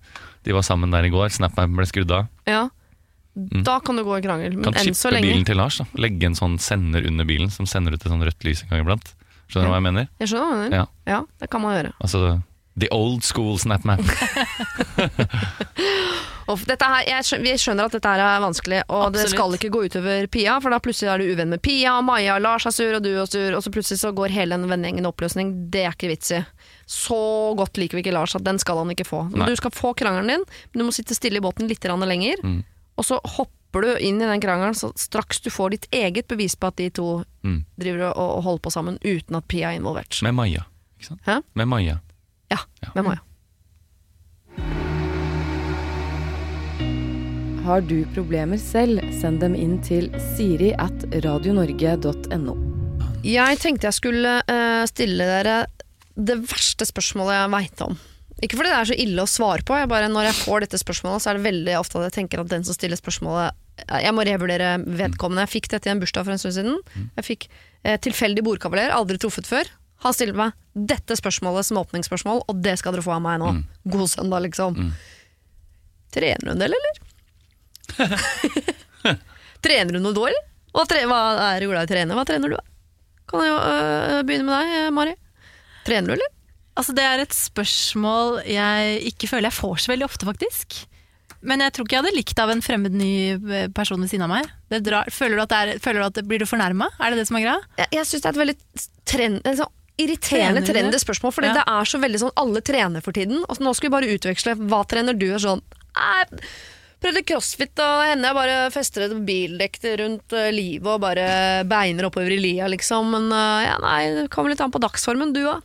De 0.48 0.56
var 0.56 0.64
sammen 0.66 0.90
der 0.90 1.04
i 1.06 1.12
går, 1.12 1.28
Snapmap 1.36 1.70
ble 1.76 1.86
skrudd 1.86 2.10
av. 2.16 2.30
Ja. 2.48 2.64
Da 3.34 3.78
kan 3.80 3.96
du 3.96 4.04
gå 4.04 4.18
i 4.18 4.22
krangel. 4.24 4.52
Men 4.58 4.64
Mm. 4.64 4.72
Kan 4.72 4.74
enn 4.86 4.94
så 4.94 5.08
chippe 5.10 5.22
bilen 5.24 5.44
til 5.48 5.56
Lars. 5.56 5.78
da 5.78 5.84
Legge 5.96 6.26
en 6.26 6.34
sånn 6.34 6.58
sender 6.60 7.06
under 7.06 7.24
bilen 7.24 7.50
som 7.50 7.66
sender 7.66 7.92
ut 7.94 8.04
et 8.04 8.10
sånn 8.12 8.22
rødt 8.22 8.44
lys 8.44 8.62
en 8.64 8.68
gang 8.68 8.84
iblant. 8.84 9.14
Skjønner 9.48 9.68
du 9.68 9.72
hva 9.72 9.80
jeg 9.80 9.86
mener? 9.88 10.08
Jeg 10.20 10.28
skjønner 10.28 10.44
hva 10.48 10.52
du 10.52 10.62
mener. 10.70 10.76
Ja. 10.76 10.86
Ja, 11.06 11.20
det 11.40 11.50
kan 11.50 11.60
man 11.62 11.76
gjøre. 11.76 11.92
Altså 12.00 12.42
the 12.78 12.88
old 12.90 13.22
school 13.22 13.58
SnapMap. 13.60 14.00
Og 16.48 16.58
dette 16.70 16.88
her, 16.88 17.04
jeg 17.06 17.26
skjønner, 17.28 17.44
vi 17.44 17.60
skjønner 17.60 17.88
at 17.88 17.96
dette 17.96 18.12
her 18.14 18.22
er 18.24 18.40
vanskelig, 18.44 18.80
og 18.88 19.12
det 19.14 19.26
skal 19.30 19.56
ikke 19.58 19.70
gå 19.74 19.82
utover 19.88 20.26
Pia, 20.32 20.56
for 20.62 20.72
da 20.72 20.78
plutselig 20.82 21.10
er 21.12 21.20
du 21.22 21.28
uvenn 21.34 21.52
med 21.52 21.62
Pia, 21.64 21.98
Maja, 22.04 22.38
og 22.38 22.44
Lars 22.46 22.66
er 22.68 22.74
sur, 22.74 22.96
og 22.96 23.04
du 23.04 23.10
er 23.12 23.28
sur, 23.28 23.52
og 23.58 23.62
så 23.64 23.72
plutselig 23.74 24.00
så 24.00 24.12
går 24.16 24.32
hele 24.34 24.56
den 24.56 24.68
vennegjengen 24.72 25.04
i 25.04 25.10
oppløsning. 25.12 25.52
Det 25.72 25.84
er 25.84 25.92
ikke 25.94 26.10
vits 26.14 26.32
i. 26.32 26.40
Så 26.88 27.20
godt 27.60 27.76
liker 27.80 27.98
vi 27.98 28.04
ikke 28.06 28.16
Lars 28.16 28.34
at 28.38 28.44
den 28.44 28.58
skal 28.62 28.80
han 28.80 28.90
ikke 28.94 29.06
få. 29.08 29.22
Men 29.30 29.44
Nei. 29.44 29.52
du 29.52 29.60
skal 29.60 29.72
få 29.76 29.92
krangelen 29.98 30.32
din, 30.32 30.44
men 30.72 30.82
du 30.82 30.88
må 30.88 30.96
sitte 30.96 31.16
stille 31.16 31.40
i 31.40 31.44
båten 31.44 31.68
litt 31.70 31.84
lenger, 31.84 32.40
Mm. 32.42 32.62
Og 33.02 33.08
så 33.08 33.18
hopper 33.36 33.82
du 33.82 33.90
inn 33.98 34.20
i 34.22 34.28
den 34.30 34.40
krangelen 34.44 34.76
så 34.78 34.92
straks 35.00 35.40
du 35.42 35.50
får 35.50 35.74
ditt 35.74 35.86
eget 35.96 36.28
bevis 36.30 36.54
på 36.56 36.70
at 36.70 36.78
de 36.78 36.88
to 36.94 37.24
Mm. 37.42 37.64
driver 37.80 38.04
og, 38.12 38.36
og 38.38 38.42
holder 38.46 38.60
på 38.62 38.70
sammen 38.70 38.98
uten 39.02 39.34
at 39.34 39.48
Pia 39.50 39.72
er 39.72 39.80
involvert. 39.80 40.14
Med 40.22 40.36
Maja. 40.38 40.62
Ikke 41.00 41.08
sant? 41.08 41.20
Hæ? 41.26 41.40
Med 41.58 41.66
Maja. 41.66 41.96
Ja, 42.52 42.58
Ja. 42.84 42.92
med 42.94 43.02
Maja. 43.08 43.18
Har 47.66 47.80
du 47.86 48.04
problemer 48.14 48.58
selv, 48.58 49.00
send 49.20 49.40
dem 49.42 49.54
inn 49.54 49.76
til 49.86 50.08
siri 50.36 50.72
at 50.82 51.04
radionorge.no. 51.24 52.54
Jeg 53.22 53.58
tenkte 53.62 53.86
jeg 53.86 53.94
skulle 53.98 54.32
eh, 54.50 54.82
stille 54.90 55.26
dere 55.30 55.60
det 56.18 56.40
verste 56.50 56.84
spørsmålet 56.88 57.36
jeg 57.38 57.52
veit 57.54 57.84
om. 57.86 57.94
Ikke 58.42 58.58
fordi 58.58 58.72
det 58.72 58.78
er 58.78 58.88
så 58.90 58.96
ille 58.98 59.22
å 59.22 59.30
svare 59.30 59.62
på, 59.66 59.76
jeg 59.78 59.90
bare, 59.90 60.08
når 60.10 60.26
jeg 60.32 60.38
får 60.40 60.64
dette 60.64 60.80
spørsmålet, 60.82 61.22
så 61.22 61.30
er 61.30 61.38
det 61.38 61.44
veldig 61.46 61.76
ofte 61.78 62.00
at 62.00 62.08
jeg 62.08 62.16
tenker 62.16 62.42
at 62.42 62.50
den 62.50 62.64
som 62.66 62.74
stiller 62.74 62.98
spørsmålet 62.98 63.54
Jeg 64.02 64.12
må 64.14 64.24
revurdere 64.26 64.72
vedkommende. 64.82 65.44
Jeg 65.46 65.52
fikk 65.54 65.68
dette 65.72 65.88
i 65.88 65.92
en 65.92 66.00
bursdag 66.02 66.26
for 66.26 66.34
en 66.34 66.40
stund 66.42 66.56
siden. 66.58 66.80
Jeg 67.20 67.24
fikk 67.28 67.46
eh, 67.86 67.96
tilfeldig 68.02 68.42
bordkavaler, 68.46 68.90
aldri 68.94 69.16
truffet 69.22 69.46
før. 69.48 69.70
Han 70.02 70.14
stilte 70.16 70.34
meg 70.38 70.58
dette 70.74 71.14
spørsmålet 71.18 71.68
som 71.68 71.78
åpningsspørsmål, 71.80 72.42
og 72.50 72.60
det 72.64 72.74
skal 72.80 72.96
dere 72.96 73.04
få 73.06 73.14
av 73.14 73.22
meg 73.24 73.38
nå. 73.42 73.52
God 73.94 74.10
søndag, 74.10 74.42
liksom. 74.48 74.90
Trener 76.12 76.42
du 76.48 76.52
en 76.56 76.62
del, 76.66 76.74
eller? 76.74 77.00
trener 79.64 79.94
du 79.96 80.02
noe 80.02 80.16
da, 80.16 80.26
eller? 80.32 80.44
Hva, 80.72 80.86
tre 80.90 81.02
hva 81.06 81.20
er 81.52 81.62
du 81.62 81.70
glad 81.70 81.84
i 81.84 81.86
å 81.86 81.92
trene? 81.94 82.16
Hva 82.18 82.26
trener 82.28 82.50
du, 82.52 82.58
da? 82.58 82.64
Kan 83.30 83.44
jeg 83.44 83.52
jo 83.52 83.58
øh, 83.62 84.20
begynne 84.26 84.48
med 84.48 84.54
deg, 84.58 84.86
Mari? 84.98 85.14
Trener 85.86 86.10
du, 86.10 86.16
eller? 86.18 86.30
Altså, 86.78 86.94
det 86.96 87.04
er 87.04 87.20
et 87.20 87.34
spørsmål 87.36 88.40
jeg 88.48 89.02
ikke 89.12 89.28
føler 89.28 89.50
jeg 89.50 89.58
får 89.58 89.82
så 89.84 89.92
veldig 89.92 90.06
ofte, 90.08 90.28
faktisk. 90.28 90.78
Men 91.42 91.60
jeg 91.64 91.74
tror 91.74 91.86
ikke 91.88 91.96
jeg 91.98 92.04
hadde 92.04 92.16
likt 92.16 92.38
av 92.38 92.52
en 92.52 92.62
fremmed 92.62 92.94
ny 92.94 93.12
eh, 93.34 93.68
person 93.74 94.00
ved 94.00 94.12
siden 94.12 94.24
av 94.28 94.30
meg. 94.30 94.48
Det 94.70 94.80
drar, 94.86 95.10
føler 95.12 95.36
du 95.40 95.42
at 95.44 95.52
det 95.52 95.60
er, 95.60 95.80
føler 95.82 96.00
du 96.00 96.06
at 96.06 96.18
det, 96.20 96.24
Blir 96.30 96.42
du 96.42 96.46
fornærma? 96.48 96.88
Er 97.02 97.12
det 97.12 97.22
det 97.22 97.28
som 97.28 97.38
er 97.40 97.44
greia? 97.48 97.62
Jeg, 97.82 97.90
jeg 97.98 98.08
syns 98.08 98.22
det 98.22 98.30
er 98.30 98.36
et 98.36 98.42
veldig 98.44 98.58
trend, 99.12 99.40
en 99.50 99.58
sånn 99.62 99.78
irriterende 100.02 100.62
trendy 100.64 100.98
spørsmål, 101.02 101.34
fordi 101.36 101.50
Ja. 101.50 101.56
det 101.60 101.64
er 101.68 101.88
så 101.90 101.98
veldig 102.00 102.20
sånn 102.22 102.36
alle 102.40 102.62
trener 102.64 103.02
for 103.04 103.12
tiden. 103.14 103.42
Og 103.50 103.60
nå 103.60 103.74
skal 103.76 103.90
vi 103.90 103.96
bare 103.98 104.14
utveksle. 104.14 104.54
Hva 104.70 104.80
trener 104.88 105.18
du? 105.18 105.28
Og 105.36 105.42
sånn 105.44 105.60
«Nei, 105.98 106.24
Prøvde 107.02 107.24
crossfit, 107.26 107.74
og 107.82 108.04
hender 108.06 108.28
jeg 108.30 108.36
bare 108.38 108.56
fester 108.70 109.02
et 109.08 109.14
bildekk 109.26 109.80
rundt 109.98 110.34
eh, 110.38 110.52
livet 110.54 110.86
og 110.86 111.00
bare 111.02 111.24
beiner 111.66 112.06
oppover 112.06 112.30
i 112.30 112.38
lia, 112.38 112.68
liksom. 112.70 113.08
Men 113.10 113.26
eh, 113.34 113.64
ja, 113.66 113.74
nei, 113.82 114.02
det 114.20 114.28
kommer 114.30 114.54
litt 114.54 114.62
an 114.62 114.70
på 114.70 114.78
dagsformen, 114.84 115.32
du 115.34 115.40
òg. 115.50 115.64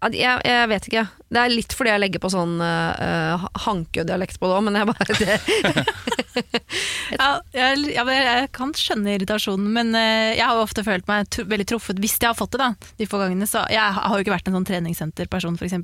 Jeg, 0.00 0.40
jeg 0.48 0.68
vet 0.70 0.86
ikke. 0.88 1.02
Det 1.28 1.40
er 1.42 1.52
litt 1.52 1.74
fordi 1.76 1.90
jeg 1.92 2.00
legger 2.00 2.22
på 2.22 2.30
sånn 2.32 2.54
uh, 2.62 3.42
hankødialekt 3.66 4.38
på 4.40 4.48
det 4.48 4.54
òg, 4.56 4.62
men 4.64 4.78
jeg 4.78 4.88
bare 4.88 5.16
det, 5.18 5.36
Ja, 7.18 7.28
jeg, 7.52 7.90
jeg 7.92 8.48
kan 8.56 8.72
skjønne 8.76 9.14
irritasjonen, 9.16 9.68
men 9.74 9.92
eh, 9.98 10.38
jeg 10.38 10.46
har 10.46 10.56
jo 10.56 10.64
ofte 10.64 10.84
følt 10.86 11.08
meg 11.10 11.28
veldig 11.50 11.66
truffet 11.68 12.00
hvis 12.00 12.16
jeg 12.20 12.30
har 12.30 12.38
fått 12.38 12.56
det. 12.56 12.62
da, 12.62 12.90
de 12.96 13.08
få 13.10 13.20
gangene. 13.20 13.48
Så 13.50 13.66
Jeg 13.72 13.96
har 13.98 14.16
jo 14.16 14.24
ikke 14.24 14.34
vært 14.34 14.48
en 14.48 14.56
sånn 14.56 14.68
treningssenterperson, 14.70 15.60
f.eks. 15.60 15.76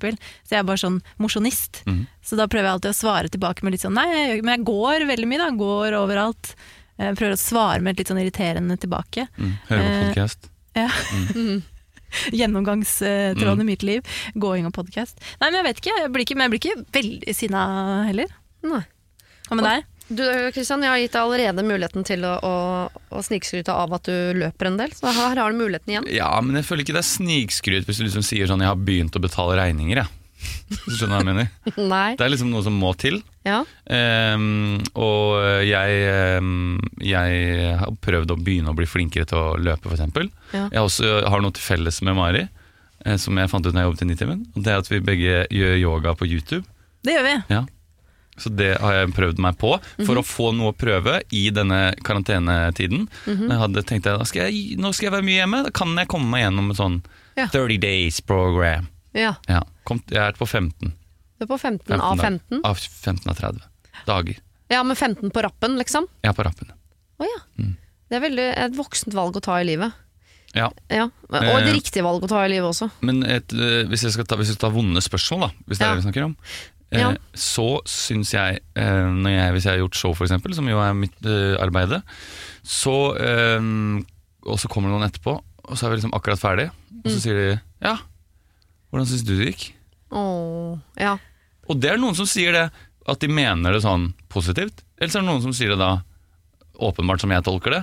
Så 0.46 0.56
jeg 0.56 0.62
er 0.62 0.66
bare 0.68 0.82
sånn 0.82 1.00
mosjonist. 1.22 1.82
Mhm. 1.84 2.06
Så 2.26 2.40
da 2.40 2.48
prøver 2.50 2.66
jeg 2.66 2.78
alltid 2.78 2.94
å 2.94 3.00
svare 3.02 3.30
tilbake 3.30 3.62
med 3.62 3.76
litt 3.76 3.84
sånn 3.84 3.94
Nei, 3.96 4.08
jeg, 4.10 4.42
men 4.42 4.56
jeg 4.56 4.66
går 4.66 5.06
veldig 5.12 5.30
mye, 5.30 5.44
da. 5.44 5.52
Går 5.60 6.00
overalt. 6.00 6.56
Jeg 6.96 7.20
prøver 7.20 7.36
å 7.36 7.40
svare 7.40 7.84
med 7.84 7.94
et 7.94 8.02
litt 8.02 8.10
sånn 8.10 8.24
irriterende 8.24 8.80
tilbake. 8.80 9.28
Mm. 9.36 9.54
Hører 9.68 9.86
på 9.86 10.04
podkast. 10.08 10.50
podcast. 10.50 10.52
Ja. 10.76 11.66
Gjennomgangstråden 12.38 13.64
i 13.64 13.68
mitt 13.68 13.84
liv. 13.86 14.16
Gåing 14.34 14.68
og 14.68 14.74
podkast. 14.76 15.20
Nei, 15.40 15.50
men 15.50 15.60
jeg 15.60 15.68
vet 15.68 15.82
ikke. 15.82 15.98
Jeg 16.02 16.14
blir 16.14 16.26
ikke 16.26 16.38
men 16.38 16.46
jeg 16.46 16.54
blir 16.54 16.64
ikke 16.64 16.86
veldig 17.00 17.36
sinna 17.36 17.66
heller. 18.08 18.32
Nei. 18.66 18.82
Hva 19.46 19.58
med 19.58 19.68
deg? 19.68 19.92
Du 20.06 20.22
Kristian, 20.54 20.84
jeg 20.86 20.92
har 20.92 21.00
gitt 21.02 21.14
deg 21.16 21.24
allerede 21.24 21.62
muligheten 21.66 22.04
til 22.06 22.22
å, 22.28 22.36
å, 22.38 22.52
å 23.10 23.22
snikskryte 23.26 23.74
av 23.74 23.94
at 23.96 24.06
du 24.06 24.38
løper 24.38 24.68
en 24.70 24.78
del, 24.78 24.92
så 24.94 25.10
her 25.10 25.40
har 25.40 25.50
du 25.50 25.58
muligheten 25.58 25.90
igjen. 25.90 26.06
Ja, 26.14 26.28
men 26.46 26.58
jeg 26.60 26.68
føler 26.68 26.86
ikke 26.86 26.94
det 26.94 27.02
er 27.02 27.08
snikskryt 27.08 27.88
hvis 27.88 27.98
du 27.98 28.04
liksom 28.06 28.22
sier 28.26 28.46
sånn 28.46 28.62
'jeg 28.62 28.70
har 28.70 28.78
begynt 28.78 29.18
å 29.18 29.22
betale 29.22 29.58
regninger', 29.58 30.04
jeg. 30.04 30.12
Skjønner 30.86 31.10
du 31.10 31.10
hva 31.10 31.18
jeg 31.18 31.30
mener? 31.32 31.48
Nei. 31.94 32.10
Det 32.14 32.26
er 32.26 32.30
liksom 32.30 32.52
noe 32.54 32.62
som 32.62 32.78
må 32.78 32.92
til. 32.94 33.18
Ja. 33.46 33.60
Um, 34.34 34.80
og 34.98 35.38
jeg, 35.62 36.40
um, 36.42 36.80
jeg 36.98 37.76
har 37.78 37.92
prøvd 38.02 38.32
å 38.34 38.38
begynne 38.42 38.72
å 38.72 38.76
bli 38.76 38.88
flinkere 38.90 39.28
til 39.30 39.38
å 39.38 39.54
løpe, 39.62 39.92
f.eks. 39.92 40.30
Ja. 40.52 40.64
Jeg 40.72 40.82
også 40.82 41.20
har 41.30 41.44
noe 41.44 41.54
til 41.54 41.62
felles 41.62 42.00
med 42.02 42.16
Mari, 42.18 42.42
eh, 43.06 43.16
som 43.22 43.38
jeg 43.38 43.52
fant 43.52 43.64
ut 43.68 43.72
når 43.72 43.84
jeg 43.84 43.90
jobbet 43.90 44.02
i 44.02 44.10
Nitimen. 44.10 44.42
Det 44.56 44.72
er 44.74 44.82
at 44.82 44.90
vi 44.90 44.98
begge 45.00 45.46
gjør 45.54 45.78
yoga 45.78 46.16
på 46.18 46.26
YouTube. 46.26 46.64
Det 47.06 47.14
gjør 47.14 47.26
vi. 47.28 47.36
Ja. 47.54 47.62
Så 48.36 48.50
det 48.52 48.74
har 48.82 48.92
jeg 48.98 49.14
prøvd 49.16 49.38
meg 49.40 49.54
på 49.56 49.70
for 49.80 50.12
Mhm. 50.12 50.18
å 50.20 50.26
få 50.28 50.50
noe 50.52 50.72
å 50.74 50.76
prøve 50.76 51.22
i 51.32 51.46
denne 51.50 51.94
karantenetiden. 52.04 53.06
Mhm. 53.24 53.48
Jeg 53.48 53.58
hadde 53.62 53.82
tenkt 53.88 54.06
at 54.10 54.18
nå 54.20 54.26
skal 54.92 55.06
jeg 55.06 55.12
være 55.14 55.24
mye 55.24 55.40
hjemme, 55.40 55.62
da 55.64 55.70
kan 55.70 55.94
jeg 55.96 56.08
komme 56.08 56.28
meg 56.34 56.42
gjennom 56.44 56.70
et 56.70 56.76
sånn 56.76 57.02
Ja. 57.36 57.46
30 57.46 57.78
days 57.80 58.20
program. 58.20 58.88
ja. 59.14 59.36
Ja. 59.48 59.62
Kom, 59.84 60.02
jeg 60.10 60.18
er 60.18 60.32
på 60.32 60.46
15. 60.48 60.92
Du 61.38 61.44
er 61.44 61.50
på 61.50 61.58
15, 61.60 62.00
av 62.00 62.16
15. 62.22 62.60
Av 62.64 62.76
15 62.80 63.28
av 63.30 63.36
30 63.36 63.60
dager. 64.06 64.38
Ja, 64.72 64.82
med 64.82 64.96
15 64.98 65.30
på 65.30 65.42
rappen, 65.44 65.76
liksom. 65.78 66.06
Jeg 66.24 66.32
er 66.32 66.36
på 66.38 66.44
rappen. 66.46 66.70
Å 67.20 67.24
ja. 67.28 67.38
Mm. 67.60 67.74
Det 68.08 68.16
er 68.18 68.22
veldig 68.24 68.46
et 68.64 68.74
voksent 68.76 69.14
valg 69.14 69.36
å 69.36 69.42
ta 69.44 69.58
i 69.60 69.66
livet. 69.68 69.92
Ja. 70.56 70.70
Ja. 70.88 71.08
Og 71.28 71.34
et 71.42 71.66
Eh. 71.68 71.72
riktig 71.74 72.02
valg 72.06 72.22
å 72.24 72.28
ta 72.30 72.44
i 72.44 72.48
livet 72.48 72.68
også. 72.70 72.88
Men 73.04 73.22
et, 73.24 73.48
hvis, 73.90 74.02
jeg 74.06 74.12
skal 74.14 74.24
ta, 74.24 74.36
hvis 74.40 74.48
jeg 74.48 74.56
skal 74.56 74.70
ta 74.70 74.74
vonde 74.74 75.02
spørsmål, 75.04 75.40
da, 75.40 75.50
hvis 75.68 75.78
det 75.78 75.86
er 75.86 75.94
det 75.94 76.00
vi 76.04 76.06
snakker 76.08 76.24
om, 76.24 76.36
eh, 76.92 77.00
Ja. 77.00 77.10
så 77.34 77.82
syns 77.84 78.30
jeg, 78.32 78.60
eh, 78.74 79.10
når 79.12 79.30
jeg, 79.36 79.52
hvis 79.52 79.64
jeg 79.64 79.72
har 79.74 79.82
gjort 79.84 79.94
show 80.00 80.14
for 80.14 80.24
eksempel, 80.24 80.54
som 80.54 80.66
jo 80.68 80.78
er 80.80 80.94
mitt 80.94 81.18
øh, 81.26 81.58
arbeide, 81.60 82.02
så 82.64 82.96
eh, 83.20 84.04
Og 84.46 84.58
så 84.62 84.68
kommer 84.70 84.88
det 84.88 84.94
noen 85.00 85.10
etterpå, 85.10 85.32
og 85.68 85.74
så 85.76 85.86
er 85.86 85.90
vi 85.90 85.96
liksom 86.00 86.14
akkurat 86.14 86.38
ferdig, 86.38 86.70
og 86.70 87.10
så 87.10 87.16
Mm. 87.16 87.20
sier 87.20 87.34
de 87.34 87.60
ja, 87.82 87.96
hvordan 88.92 89.06
syns 89.10 89.24
du 89.26 89.36
det 89.36 89.48
gikk? 89.56 89.72
Åh, 90.14 90.76
ja. 91.00 91.16
Og 91.66 91.80
det 91.82 91.90
er 91.92 91.98
noen 92.02 92.14
som 92.18 92.28
sier 92.30 92.54
det, 92.54 92.66
at 93.06 93.22
de 93.22 93.28
mener 93.30 93.74
det 93.74 93.82
sånn 93.84 94.12
positivt, 94.32 94.84
eller 94.98 95.12
så 95.12 95.20
er 95.20 95.26
det 95.26 95.30
noen 95.30 95.44
som 95.44 95.54
sier 95.56 95.74
det 95.74 95.78
da 95.80 95.92
åpenbart 96.86 97.22
som 97.22 97.32
jeg 97.32 97.44
tolker 97.46 97.74
det. 97.76 97.82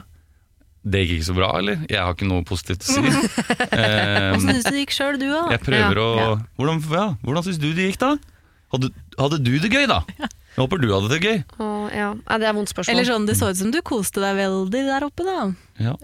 Det 0.83 0.99
gikk 1.03 1.13
ikke 1.15 1.27
så 1.29 1.35
bra, 1.37 1.49
eller? 1.61 1.83
Jeg 1.87 1.99
har 2.03 2.11
ikke 2.11 2.27
noe 2.27 2.43
positivt 2.47 2.83
å 2.83 2.91
si. 2.91 2.99
Hvordan 3.07 4.35
Åssen 4.35 4.49
syns 4.51 4.65
du 4.67 4.73
det 4.75 4.81
gikk 4.83 4.95
sjøl, 4.95 5.19
du? 5.21 5.29
Jeg 5.31 5.61
prøver 5.63 5.99
Ja, 6.01 6.03
å. 6.03 6.33
Hvordan, 6.59 6.81
ja, 6.91 7.05
hvordan 7.23 7.45
syns 7.47 7.59
du 7.63 7.69
det 7.71 7.87
gikk, 7.87 8.01
da? 8.03 8.09
Hadde, 8.73 8.89
hadde 9.19 9.39
du 9.45 9.53
det 9.63 9.69
gøy, 9.71 9.85
da? 9.87 10.01
Jeg 10.19 10.59
håper 10.59 10.81
du 10.83 10.89
hadde 10.91 11.09
det 11.13 11.21
gøy. 11.23 11.39
Åh, 11.55 11.85
ja. 11.95 12.09
ja. 12.17 12.39
Det 12.41 12.49
er 12.49 12.57
vondt 12.57 12.73
spørsmål. 12.73 12.93
Eller 12.93 13.07
sånn, 13.07 13.29
det 13.29 13.37
så 13.39 13.49
ut 13.53 13.57
som 13.61 13.71
du 13.73 13.79
koste 13.85 14.21
deg 14.21 14.35
veldig 14.41 14.83
der 14.89 15.07
oppe, 15.07 15.25
da. 15.25 15.47
Ja. 15.81 15.95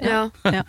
Ja. 0.48 0.64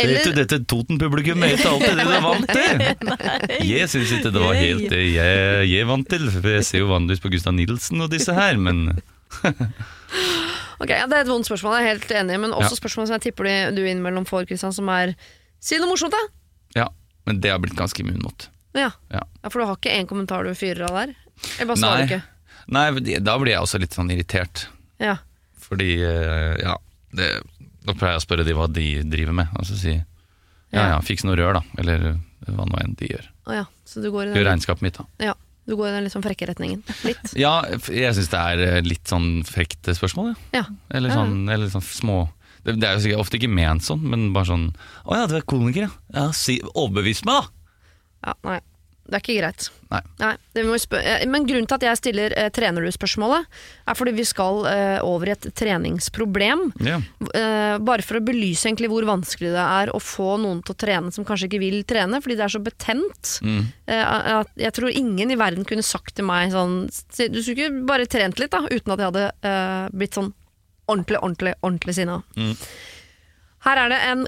Eller, 0.00 0.32
dette 0.34 0.56
Toten-publikum 0.66 1.42
er 1.44 1.52
ikke 1.54 1.68
alltid 1.68 1.98
det 2.00 2.06
du 2.08 2.12
er 2.16 2.22
vant 2.24 2.48
til. 2.48 2.80
Jeg 3.72 3.88
syns 3.92 4.12
ikke 4.16 4.32
det 4.34 4.40
var 4.42 4.56
helt 4.56 4.86
det 4.90 5.02
jeg, 5.12 5.66
jeg 5.68 5.80
er 5.84 5.88
vant 5.90 6.08
til, 6.08 6.24
for 6.32 6.48
jeg 6.48 6.64
ser 6.66 6.80
jo 6.82 6.88
vanligvis 6.90 7.20
på 7.22 7.30
Gustav 7.34 7.52
Nilsen 7.54 8.00
og 8.02 8.08
disse 8.10 8.32
her, 8.34 8.56
men 8.58 8.86
ok, 10.82 10.90
ja, 10.90 11.06
det 11.06 11.16
er 11.18 11.22
et 11.24 11.30
vondt 11.30 11.46
spørsmål, 11.48 11.76
jeg 11.78 11.84
er 11.86 11.92
helt 11.94 12.14
enig, 12.22 12.38
men 12.42 12.54
også 12.56 12.72
Ja. 12.74 12.80
spørsmål 12.80 13.06
som 13.06 13.14
jeg 13.18 13.24
tipper 13.28 13.44
du- 13.76 13.84
innimellom 13.86 14.24
får, 14.26 14.46
Kristian, 14.48 14.72
som 14.72 14.88
er 14.88 15.14
Si 15.62 15.76
noe 15.78 15.86
morsomt, 15.92 16.10
da! 16.10 16.22
Ja, 16.74 16.88
men 17.24 17.40
det 17.40 17.50
har 17.52 17.60
blitt 17.62 17.76
ganske 17.78 18.00
immun 18.02 18.18
mot. 18.24 18.48
Ja. 18.74 18.90
Ja. 19.12 19.20
For 19.48 19.60
du 19.60 19.66
har 19.68 19.76
ikke 19.76 19.92
én 19.94 20.08
kommentar 20.10 20.42
du 20.42 20.50
fyrer 20.58 20.88
av 20.88 20.96
der? 21.06 21.14
Jeg 21.58 21.68
bare 21.68 21.76
svarer 21.78 22.02
ikke? 22.08 22.22
Nei, 22.66 23.18
da 23.20 23.36
blir 23.38 23.52
jeg 23.52 23.60
også 23.62 23.78
litt 23.78 23.94
sånn 23.94 24.10
irritert, 24.10 24.66
Ja. 24.98 25.18
fordi 25.60 26.02
eh, 26.02 26.56
ja 26.64 26.74
det, 27.14 27.28
Da 27.86 27.94
pleier 27.94 28.14
jeg 28.16 28.22
å 28.22 28.26
spørre 28.26 28.46
de 28.46 28.56
hva 28.56 28.68
de 28.70 28.86
driver 29.10 29.36
med, 29.36 29.54
og 29.58 29.66
så 29.68 29.78
si 29.78 29.94
ja 29.96 30.02
Ja. 30.88 30.98
fikse 31.00 31.08
fiks 31.08 31.24
noe 31.28 31.36
rør, 31.36 31.58
da, 31.58 31.62
eller 31.82 32.04
hva 32.48 32.64
nå 32.64 32.78
enn 32.80 32.94
de 32.96 33.10
gjør. 33.10 33.26
Oh, 33.46 33.54
ja. 33.54 33.64
Så 33.84 34.00
du 34.00 34.10
går 34.10 34.30
i 34.30 34.36
Gjør 34.36 34.46
den, 34.46 34.52
regnskapet 34.54 34.82
mitt, 34.86 34.96
da. 34.96 35.04
ja, 35.20 35.34
du 35.68 35.74
går 35.76 35.90
i 35.90 35.92
den 35.96 36.06
litt 36.06 36.14
sånn 36.14 36.24
frekke 36.24 36.48
retningen? 36.48 36.80
Litt? 37.04 37.34
Ja, 37.44 37.58
jeg 37.68 38.14
syns 38.16 38.30
det 38.32 38.40
er 38.40 38.62
eh, 38.68 38.78
litt 38.86 39.04
sånn 39.10 39.42
frekt 39.46 39.90
spørsmål, 39.92 40.32
ja. 40.32 40.62
Ja. 40.62 40.64
Eller 40.96 41.12
sånn, 41.12 41.42
eller 41.52 41.68
sånn 41.72 41.84
små 41.84 42.22
det, 42.62 42.76
det 42.78 42.86
er 42.86 42.94
jo 42.94 43.02
sikkert 43.02 43.22
ofte 43.24 43.38
ikke 43.40 43.50
ment 43.50 43.82
sånn, 43.82 44.02
men 44.06 44.28
bare 44.34 44.46
sånn 44.52 44.68
Å 45.10 45.16
ja, 45.18 45.26
du 45.26 45.34
er 45.34 45.46
komiker, 45.50 45.88
ja. 45.88 45.92
ja 46.14 46.26
si, 46.36 46.60
overbevis 46.72 47.24
meg, 47.26 47.42
da! 47.42 48.30
ja. 48.30 48.36
Nei. 48.46 48.60
Det 49.02 49.18
er 49.18 49.22
ikke 49.22 49.34
greit. 49.40 49.66
Nei. 50.22 50.32
spør 50.80 51.02
eh, 51.04 51.24
Men 51.28 51.44
grunnen 51.48 51.66
til 51.68 51.76
at 51.76 51.84
jeg 51.84 51.98
stiller 51.98 52.34
eh, 52.38 52.48
trener 52.54 52.84
du-spørsmålet, 52.86 53.48
er 53.90 53.98
fordi 53.98 54.14
vi 54.16 54.24
skal 54.28 54.62
eh, 54.70 54.98
over 55.04 55.28
i 55.28 55.34
et 55.34 55.48
treningsproblem. 55.58 56.64
Ja. 56.86 57.00
Eh, 57.34 57.76
bare 57.82 58.06
for 58.06 58.20
å 58.20 58.24
belyse 58.24 58.68
egentlig 58.70 58.92
hvor 58.92 59.06
vanskelig 59.08 59.52
det 59.56 59.64
er 59.64 59.92
å 59.92 60.00
få 60.02 60.36
noen 60.42 60.62
til 60.62 60.76
å 60.76 60.80
trene 60.84 61.12
som 61.14 61.26
kanskje 61.28 61.50
ikke 61.50 61.62
vil 61.64 61.80
trene, 61.88 62.22
fordi 62.22 62.38
det 62.38 62.46
er 62.46 62.54
så 62.54 62.62
betent. 62.62 63.34
Mm. 63.42 63.66
Eh, 63.90 64.30
jeg 64.62 64.76
tror 64.78 64.94
ingen 65.02 65.34
i 65.34 65.40
verden 65.40 65.66
kunne 65.68 65.84
sagt 65.86 66.14
til 66.16 66.28
meg 66.28 66.54
sånn 66.54 66.86
Du 66.86 67.40
skulle 67.42 67.66
ikke 67.66 67.84
bare 67.88 68.08
trent 68.10 68.40
litt, 68.40 68.54
da, 68.54 68.62
uten 68.70 68.94
at 68.94 69.02
jeg 69.02 69.10
hadde 69.10 69.28
eh, 69.50 69.90
blitt 69.92 70.16
sånn 70.18 70.32
ordentlig, 70.90 71.18
ordentlig, 71.20 71.54
ordentlig 71.60 71.98
sinna. 71.98 72.22
Mm. 72.36 72.54
Her 73.62 73.78
er 73.78 73.92
det 73.92 73.98
en 74.10 74.24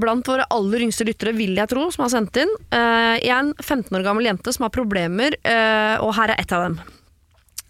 blant 0.00 0.28
våre 0.28 0.46
aller 0.54 0.86
yngste 0.86 1.04
lyttere, 1.08 1.34
vil 1.36 1.58
jeg 1.58 1.68
tro, 1.68 1.88
som 1.92 2.06
har 2.06 2.12
sendt 2.14 2.38
inn. 2.40 2.52
Eh, 2.72 3.16
jeg 3.20 3.32
er 3.34 3.42
en 3.42 3.56
15 3.60 3.92
år 3.98 4.06
gammel 4.06 4.30
jente 4.30 4.54
som 4.54 4.64
har 4.64 4.72
problemer, 4.72 5.36
eh, 5.44 5.96
og 6.00 6.14
her 6.16 6.32
er 6.32 6.40
ett 6.40 6.54
av 6.56 6.64
dem. 6.64 6.78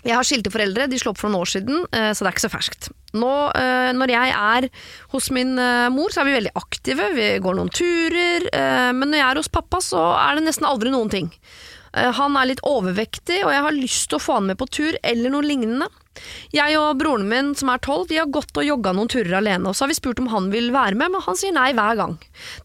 Jeg 0.07 0.14
har 0.14 0.27
skilte 0.27 0.53
foreldre, 0.55 0.87
de 0.87 0.99
slo 1.01 1.11
opp 1.11 1.19
for 1.19 1.27
noen 1.27 1.43
år 1.43 1.51
siden, 1.51 1.81
eh, 1.91 2.12
så 2.14 2.23
det 2.23 2.31
er 2.31 2.37
ikke 2.37 2.47
så 2.47 2.53
ferskt. 2.55 2.91
Nå, 3.19 3.33
når 3.97 4.11
jeg 4.12 4.33
er 4.37 4.66
hos 5.14 5.31
min 5.33 5.55
mor, 5.57 6.12
så 6.12 6.21
er 6.21 6.27
vi 6.29 6.35
veldig 6.37 6.53
aktive, 6.61 7.07
vi 7.16 7.29
går 7.41 7.57
noen 7.57 7.71
turer, 7.73 8.45
men 8.93 9.09
når 9.09 9.16
jeg 9.16 9.29
er 9.31 9.41
hos 9.41 9.49
pappa, 9.49 9.81
så 9.81 10.03
er 10.12 10.37
det 10.37 10.45
nesten 10.45 10.69
aldri 10.69 10.93
noen 10.93 11.09
ting. 11.09 11.31
Han 11.97 12.37
er 12.37 12.51
litt 12.51 12.61
overvektig, 12.69 13.41
og 13.47 13.55
jeg 13.55 13.64
har 13.64 13.73
lyst 13.73 14.11
til 14.11 14.21
å 14.21 14.23
få 14.23 14.37
han 14.37 14.51
med 14.53 14.61
på 14.61 14.69
tur, 14.69 14.99
eller 15.01 15.33
noe 15.33 15.49
lignende. 15.49 15.89
Jeg 16.55 16.79
og 16.81 16.99
broren 17.01 17.29
min, 17.29 17.55
som 17.59 17.71
er 17.73 17.83
tolv, 17.85 18.09
vi 18.11 18.19
har 18.21 18.31
gått 18.33 18.57
og 18.57 18.66
jogga 18.66 18.93
noen 18.97 19.11
turer 19.12 19.39
alene, 19.41 19.69
og 19.69 19.77
så 19.77 19.85
har 19.85 19.93
vi 19.93 19.99
spurt 19.99 20.23
om 20.23 20.31
han 20.33 20.51
vil 20.53 20.71
være 20.75 20.99
med, 20.99 21.12
men 21.14 21.25
han 21.25 21.39
sier 21.39 21.55
nei 21.57 21.71
hver 21.77 21.99
gang. 22.01 22.16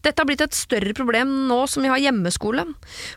Dette 0.04 0.20
har 0.22 0.28
blitt 0.28 0.44
et 0.44 0.56
større 0.56 0.94
problem 0.96 1.34
nå 1.48 1.60
som 1.70 1.84
vi 1.84 1.92
har 1.92 2.02
hjemmeskole. 2.02 2.66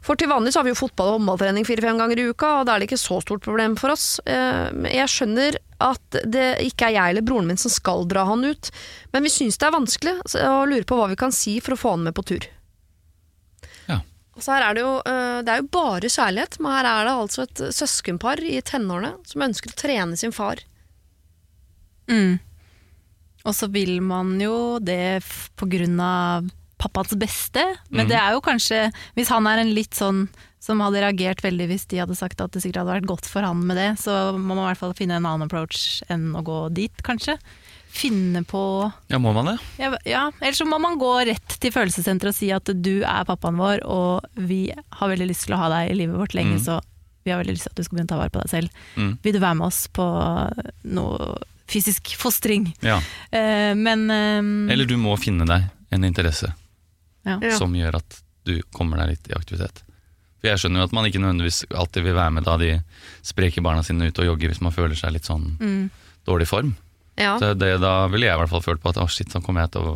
For 0.06 0.20
til 0.20 0.32
vanlig 0.32 0.54
så 0.54 0.62
har 0.62 0.68
vi 0.70 0.74
jo 0.76 0.82
fotball- 0.82 1.14
og 1.14 1.20
håndballtrening 1.20 1.68
fire-fem 1.68 2.02
ganger 2.02 2.20
i 2.20 2.28
uka, 2.32 2.52
og 2.60 2.68
da 2.68 2.76
er 2.76 2.84
det 2.84 2.90
ikke 2.90 3.02
så 3.02 3.22
stort 3.24 3.46
problem 3.46 3.78
for 3.80 3.96
oss. 3.96 4.20
Eh, 4.26 4.70
Jeg 4.98 5.08
skjønner 5.12 5.58
at 5.80 6.22
det 6.26 6.58
ikke 6.66 6.88
er 6.90 6.96
jeg 6.98 7.10
eller 7.14 7.22
broren 7.26 7.48
min 7.48 7.58
som 7.62 7.70
skal 7.70 8.08
dra 8.10 8.26
han 8.26 8.44
ut, 8.46 8.72
men 9.14 9.24
vi 9.24 9.30
syns 9.30 9.58
det 9.58 9.68
er 9.68 9.76
vanskelig 9.78 10.16
og 10.42 10.68
lurer 10.72 10.88
på 10.90 10.98
hva 10.98 11.10
vi 11.12 11.20
kan 11.20 11.32
si 11.32 11.60
for 11.62 11.76
å 11.76 11.82
få 11.82 11.92
han 11.96 12.08
med 12.08 12.16
på 12.18 12.26
tur. 12.26 12.48
Ja. 14.38 14.40
Og 14.40 14.46
så 14.46 14.54
her 14.54 14.68
er 14.68 14.78
det, 14.78 14.84
jo, 14.86 14.96
øh, 15.02 15.38
det 15.42 15.54
er 15.54 15.62
jo 15.64 15.70
bare 15.74 16.12
kjærlighet, 16.14 16.60
men 16.62 16.76
her 16.76 16.90
er 16.90 17.08
det 17.08 17.14
altså 17.18 17.46
et 17.48 17.62
søskenpar 17.74 18.42
i 18.46 18.60
tenårene 18.62 19.16
som 19.26 19.46
ønsker 19.48 19.74
å 19.74 19.80
trene 19.82 20.20
sin 20.20 20.36
far. 20.36 20.62
Mm. 22.08 22.38
Og 23.48 23.56
så 23.56 23.70
vil 23.74 23.98
man 24.06 24.36
jo 24.42 24.78
det 24.84 25.24
på 25.58 25.68
grunn 25.72 25.98
av 26.04 26.52
pappas 26.78 27.16
beste, 27.18 27.64
men 27.90 28.06
mm. 28.06 28.12
det 28.12 28.18
er 28.20 28.36
jo 28.36 28.42
kanskje 28.46 28.84
Hvis 29.18 29.32
han 29.34 29.48
er 29.50 29.64
en 29.64 29.74
litt 29.74 29.98
sånn 29.98 30.28
som 30.62 30.82
hadde 30.84 31.02
reagert 31.02 31.42
veldig 31.42 31.66
hvis 31.72 31.88
de 31.90 32.02
hadde 32.04 32.18
sagt 32.18 32.42
at 32.44 32.54
det 32.54 32.62
sikkert 32.62 32.84
hadde 32.84 33.00
vært 33.00 33.10
godt 33.10 33.30
for 33.30 33.46
han 33.46 33.64
med 33.66 33.80
det, 33.80 33.92
så 34.02 34.36
må 34.36 34.54
man 34.54 34.66
i 34.66 34.70
hvert 34.72 34.82
fall 34.82 34.96
finne 34.98 35.18
en 35.18 35.26
annen 35.26 35.48
approach 35.48 36.04
enn 36.12 36.30
å 36.38 36.44
gå 36.46 36.60
dit, 36.76 37.04
kanskje. 37.06 37.38
Finne 37.98 38.44
på 38.46 38.62
ja, 39.10 39.18
må 39.18 39.32
man 39.34 39.48
det? 39.50 39.56
Ja, 39.82 39.90
ja 40.06 40.24
ellers 40.42 40.60
så 40.62 40.68
må 40.70 40.78
man 40.84 41.00
gå 41.02 41.10
rett 41.26 41.56
til 41.64 41.72
følelsessenteret 41.74 42.30
og 42.30 42.38
si 42.38 42.52
at 42.54 42.70
du 42.86 43.00
er 43.02 43.26
pappaen 43.26 43.58
vår, 43.58 43.82
og 43.90 44.28
vi 44.38 44.68
har 45.00 45.10
veldig 45.10 45.28
lyst 45.32 45.48
til 45.48 45.56
å 45.58 45.62
ha 45.64 45.70
deg 45.74 45.92
i 45.96 45.98
livet 46.04 46.20
vårt 46.22 46.36
lenge, 46.38 46.60
Mm. 46.60 46.64
så 46.68 46.78
vi 47.26 47.32
har 47.34 47.42
veldig 47.42 47.56
lyst 47.58 47.66
til 47.68 47.74
at 47.74 47.80
du 47.80 47.84
skal 47.84 47.98
begynne 47.98 48.08
å 48.08 48.14
ta 48.14 48.20
vare 48.22 48.32
på 48.36 48.44
deg 48.44 48.50
selv. 48.54 48.70
Mm. 48.96 49.10
Vil 49.24 49.34
du 49.36 49.40
være 49.44 49.58
med 49.60 49.68
oss 49.68 49.82
på 49.92 50.06
noe 50.96 51.32
fysisk 51.68 52.14
fostring? 52.22 52.70
Ja. 52.86 53.00
Eh, 53.32 53.74
men 53.76 54.06
eh, 54.14 54.72
Eller 54.74 54.86
du 54.88 54.96
må 55.02 55.18
finne 55.20 55.48
deg 55.50 55.66
en 55.92 56.04
interesse 56.08 56.54
ja. 57.26 57.40
Ja. 57.42 57.52
som 57.58 57.74
gjør 57.76 58.00
at 58.00 58.22
du 58.48 58.62
kommer 58.72 59.02
deg 59.02 59.16
litt 59.16 59.28
i 59.32 59.36
aktivitet. 59.36 59.82
For 60.40 60.52
jeg 60.52 60.62
skjønner 60.62 60.84
jo 60.84 60.88
at 60.88 60.94
man 60.96 61.08
ikke 61.10 61.20
nødvendigvis 61.20 61.64
alltid 61.76 62.06
vil 62.06 62.16
være 62.16 62.32
med 62.38 62.46
da 62.48 62.56
de 62.62 62.72
spreker 63.26 63.64
barna 63.66 63.84
sine 63.84 64.08
ut 64.08 64.20
og 64.22 64.30
jogger 64.30 64.54
hvis 64.54 64.62
man 64.64 64.76
føler 64.76 64.96
seg 64.96 65.16
litt 65.18 65.28
sånn 65.28 65.58
Mm. 65.60 65.90
dårlig 66.28 66.48
form. 66.48 66.76
Ja. 67.18 67.36
Så 67.42 67.54
det, 67.58 67.74
da 67.82 68.08
ville 68.14 68.28
jeg 68.30 68.38
i 68.38 68.42
hvert 68.44 68.52
fall 68.54 68.62
følt 68.66 68.82
på 68.84 68.90
at 68.94 69.00
å 69.02 69.08
shit, 69.10 69.32
sånn 69.34 69.42
kommer 69.46 69.66
jeg 69.66 69.72
til 69.74 69.88
å, 69.90 69.96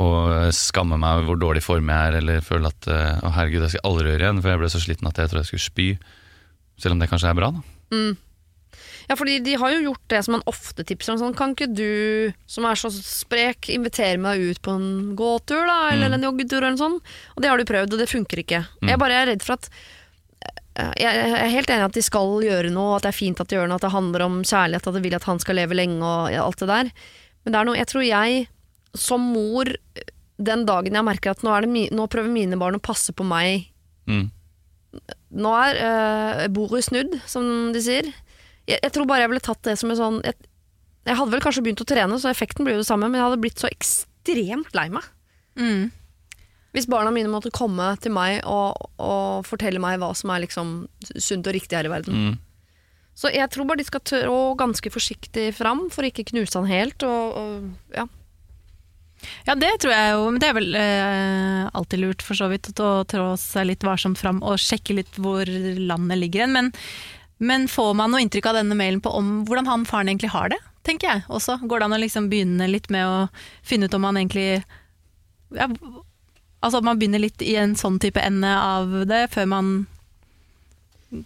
å 0.00 0.08
skamme 0.56 0.96
meg 0.98 1.18
over 1.20 1.28
hvor 1.28 1.40
dårlig 1.42 1.62
form 1.62 1.90
jeg 1.92 2.10
er, 2.10 2.18
eller 2.22 2.40
føle 2.44 2.70
at 2.72 2.88
å 3.22 3.30
herregud, 3.36 3.62
jeg 3.66 3.76
skal 3.76 3.90
aldri 3.90 4.10
gjøre 4.14 4.24
igjen, 4.28 4.40
for 4.42 4.50
jeg 4.54 4.62
ble 4.64 4.70
så 4.72 4.80
sliten 4.82 5.10
at 5.10 5.20
jeg 5.20 5.30
tror 5.30 5.42
jeg 5.42 5.50
skulle 5.52 5.66
spy. 5.68 5.88
Selv 6.80 6.96
om 6.96 7.02
det 7.04 7.10
kanskje 7.12 7.30
er 7.30 7.36
bra, 7.38 7.50
da. 7.54 7.60
Mm. 7.94 8.14
Ja, 9.04 9.14
fordi 9.20 9.36
de 9.44 9.52
har 9.60 9.70
jo 9.74 9.82
gjort 9.90 10.00
det 10.08 10.22
som 10.24 10.32
man 10.38 10.42
ofte 10.50 10.82
tipser 10.88 11.12
om. 11.12 11.18
Sånn, 11.20 11.34
kan 11.36 11.52
ikke 11.52 11.68
du, 11.76 12.32
som 12.50 12.64
er 12.66 12.78
så 12.80 12.88
sprek, 12.94 13.68
invitere 13.74 14.16
meg 14.18 14.40
ut 14.40 14.62
på 14.64 14.72
en 14.74 15.12
gåtur, 15.18 15.66
da? 15.68 15.90
Eller 15.92 16.08
Mm. 16.08 16.14
en 16.16 16.24
joggetur, 16.30 16.62
eller 16.64 16.72
noe 16.74 16.80
sånt? 16.80 17.02
Og 17.36 17.42
det 17.44 17.50
har 17.52 17.58
du 17.60 17.68
prøvd, 17.68 17.92
og 17.92 18.00
det 18.00 18.08
funker 18.08 18.40
ikke. 18.40 18.62
Mm. 18.80 18.88
Jeg 18.88 18.98
bare 19.04 19.12
er 19.20 19.26
redd 19.34 19.44
for 19.44 19.58
at 19.60 19.68
jeg 20.74 21.26
er 21.38 21.52
helt 21.52 21.70
enig 21.70 21.84
i 21.84 21.88
at 21.88 21.96
de 21.96 22.02
skal 22.02 22.40
gjøre 22.42 22.72
noe, 22.74 22.96
at 22.96 23.04
det 23.06 23.12
er 23.12 23.18
fint 23.18 23.40
at 23.40 23.50
de 23.50 23.58
gjør 23.58 23.68
noe, 23.70 23.78
at 23.78 23.86
det 23.86 23.94
handler 23.94 24.24
om 24.26 24.40
kjærlighet, 24.42 24.88
at 24.90 24.96
de 24.96 25.02
vil 25.04 25.14
at 25.14 25.28
han 25.28 25.42
skal 25.42 25.58
leve 25.60 25.76
lenge 25.78 26.02
og 26.02 26.34
alt 26.34 26.64
det 26.64 26.70
der. 26.70 26.90
Men 27.44 27.54
det 27.54 27.60
er 27.60 27.68
noe, 27.68 27.78
jeg 27.78 27.90
tror 27.92 28.06
jeg 28.08 28.40
som 28.98 29.28
mor, 29.34 29.70
den 30.50 30.64
dagen 30.66 30.98
jeg 30.98 31.06
merker 31.06 31.34
at 31.34 31.44
nå, 31.46 31.52
er 31.54 31.66
det 31.66 31.86
nå 31.94 32.08
prøver 32.10 32.32
mine 32.32 32.58
barn 32.58 32.78
å 32.78 32.82
passe 32.82 33.14
på 33.14 33.26
meg 33.26 33.70
Mm. 34.04 34.26
Nå 35.34 35.52
er 35.58 35.78
uh, 35.80 36.40
bordet 36.52 36.84
snudd, 36.88 37.14
som 37.30 37.72
de 37.74 37.80
sier. 37.82 38.10
Jeg, 38.68 38.78
jeg 38.78 38.92
tror 38.94 39.08
bare 39.08 39.24
jeg 39.24 39.32
ville 39.32 39.44
tatt 39.44 39.62
det 39.66 39.78
som 39.80 39.90
en 39.92 39.98
sånn 39.98 40.18
jeg, 40.24 40.36
jeg 41.04 41.18
hadde 41.18 41.34
vel 41.34 41.42
kanskje 41.44 41.64
begynt 41.64 41.82
å 41.84 41.88
trene, 41.88 42.18
så 42.20 42.30
effekten 42.30 42.64
blir 42.64 42.78
jo 42.78 42.82
det 42.84 42.88
samme, 42.88 43.10
men 43.10 43.18
jeg 43.18 43.26
hadde 43.26 43.40
blitt 43.42 43.60
så 43.60 43.68
ekstremt 43.68 44.76
lei 44.76 44.86
meg. 44.92 45.08
Mm. 45.60 45.90
Hvis 46.74 46.88
barna 46.90 47.12
mine 47.14 47.30
måtte 47.30 47.54
komme 47.54 47.92
til 48.02 48.14
meg 48.14 48.40
og, 48.50 48.88
og 48.98 49.46
fortelle 49.46 49.82
meg 49.82 50.00
hva 50.02 50.10
som 50.18 50.32
er 50.34 50.42
liksom 50.42 50.74
sunt 51.14 51.46
og 51.46 51.54
riktig 51.54 51.78
her 51.78 51.86
i 51.86 51.92
verden. 51.92 52.18
Mm. 52.18 52.34
Så 53.14 53.30
jeg 53.30 53.46
tror 53.54 53.68
bare 53.68 53.78
de 53.78 53.86
skal 53.86 54.02
trå 54.02 54.38
ganske 54.58 54.90
forsiktig 54.90 55.52
fram 55.54 55.86
for 55.94 56.02
å 56.02 56.10
ikke 56.10 56.26
knuse 56.32 56.58
han 56.58 56.66
helt. 56.66 57.06
Og, 57.06 57.38
og 57.38 57.94
ja. 57.94 58.08
Ja, 59.46 59.54
det 59.56 59.70
tror 59.80 59.94
jeg 59.94 60.14
jo, 60.16 60.24
men 60.28 60.42
det 60.42 60.48
er 60.50 60.56
vel 60.56 60.78
eh, 60.78 61.60
alltid 61.78 62.02
lurt 62.02 62.24
for 62.26 62.36
så 62.36 62.50
vidt 62.50 62.72
å 62.82 62.90
trå 63.08 63.28
seg 63.40 63.70
litt 63.70 63.86
varsomt 63.86 64.20
fram 64.20 64.42
og 64.44 64.60
sjekke 64.60 64.98
litt 64.98 65.20
hvor 65.22 65.48
landet 65.48 66.20
ligger 66.20 66.44
hen. 66.44 66.56
Men, 66.56 66.72
men 67.38 67.68
får 67.70 67.94
man 68.02 68.12
noe 68.12 68.24
inntrykk 68.24 68.50
av 68.50 68.58
denne 68.58 68.76
mailen 68.78 69.02
på 69.04 69.14
om 69.14 69.36
hvordan 69.48 69.70
han 69.70 69.86
faren 69.88 70.10
egentlig 70.10 70.34
har 70.34 70.50
det, 70.52 70.58
tenker 70.84 71.12
jeg 71.12 71.24
også. 71.30 71.60
Går 71.62 71.80
det 71.80 71.88
an 71.88 71.96
å 71.96 72.02
liksom 72.02 72.28
begynne 72.32 72.68
litt 72.68 72.90
med 72.92 73.06
å 73.06 73.20
finne 73.64 73.88
ut 73.88 73.96
om 73.96 74.10
han 74.10 74.20
egentlig 74.20 74.48
ja, 75.54 75.70
Altså 76.64 76.80
at 76.80 76.86
man 76.86 76.98
begynner 77.00 77.20
litt 77.22 77.42
i 77.44 77.54
en 77.60 77.74
sånn 77.76 77.98
type 78.00 78.20
ende 78.24 78.48
av 78.48 78.94
det 79.10 79.26
før 79.34 79.46
man 79.50 79.72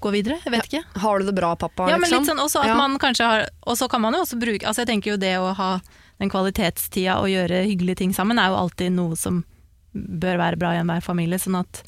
går 0.03 0.13
videre? 0.13 0.37
Jeg 0.45 0.53
vet 0.53 0.67
ikke. 0.69 0.83
Har 1.01 1.19
du 1.23 1.29
det 1.29 1.35
bra, 1.39 1.55
pappa? 1.57 1.87
Ja, 1.89 1.97
men 1.97 2.09
liksom? 2.11 2.25
litt 2.27 2.33
sånn 2.33 2.43
også 2.43 2.61
at 2.65 2.73
Ja. 2.73 2.75
man 2.77 2.99
kanskje 3.01 3.25
har 3.25 3.47
Og 3.67 3.79
så 3.79 3.89
kan 3.89 4.03
man 4.03 4.13
jo 4.13 4.21
også 4.25 4.39
bruke 4.41 4.67
Altså 4.67 4.83
jeg 4.85 4.89
tenker 4.91 5.13
jo 5.13 5.17
det 5.17 5.37
å 5.39 5.55
ha 5.55 5.81
den 6.19 6.29
kvalitetstida 6.29 7.21
og 7.23 7.31
gjøre 7.31 7.63
hyggelige 7.65 7.97
ting 8.03 8.13
sammen 8.13 8.39
er 8.43 8.51
jo 8.51 8.59
alltid 8.59 8.93
noe 8.93 9.15
som 9.17 9.45
bør 9.95 10.37
være 10.37 10.59
bra 10.59 10.73
i 10.75 10.81
enhver 10.83 11.01
familie, 11.01 11.39
sånn 11.39 11.57
at 11.61 11.83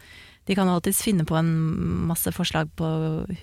de 0.46 0.54
kan 0.54 0.68
alltids 0.70 1.02
finne 1.02 1.26
på 1.26 1.36
en 1.36 1.50
masse 2.08 2.30
forslag 2.32 2.70
på 2.78 2.86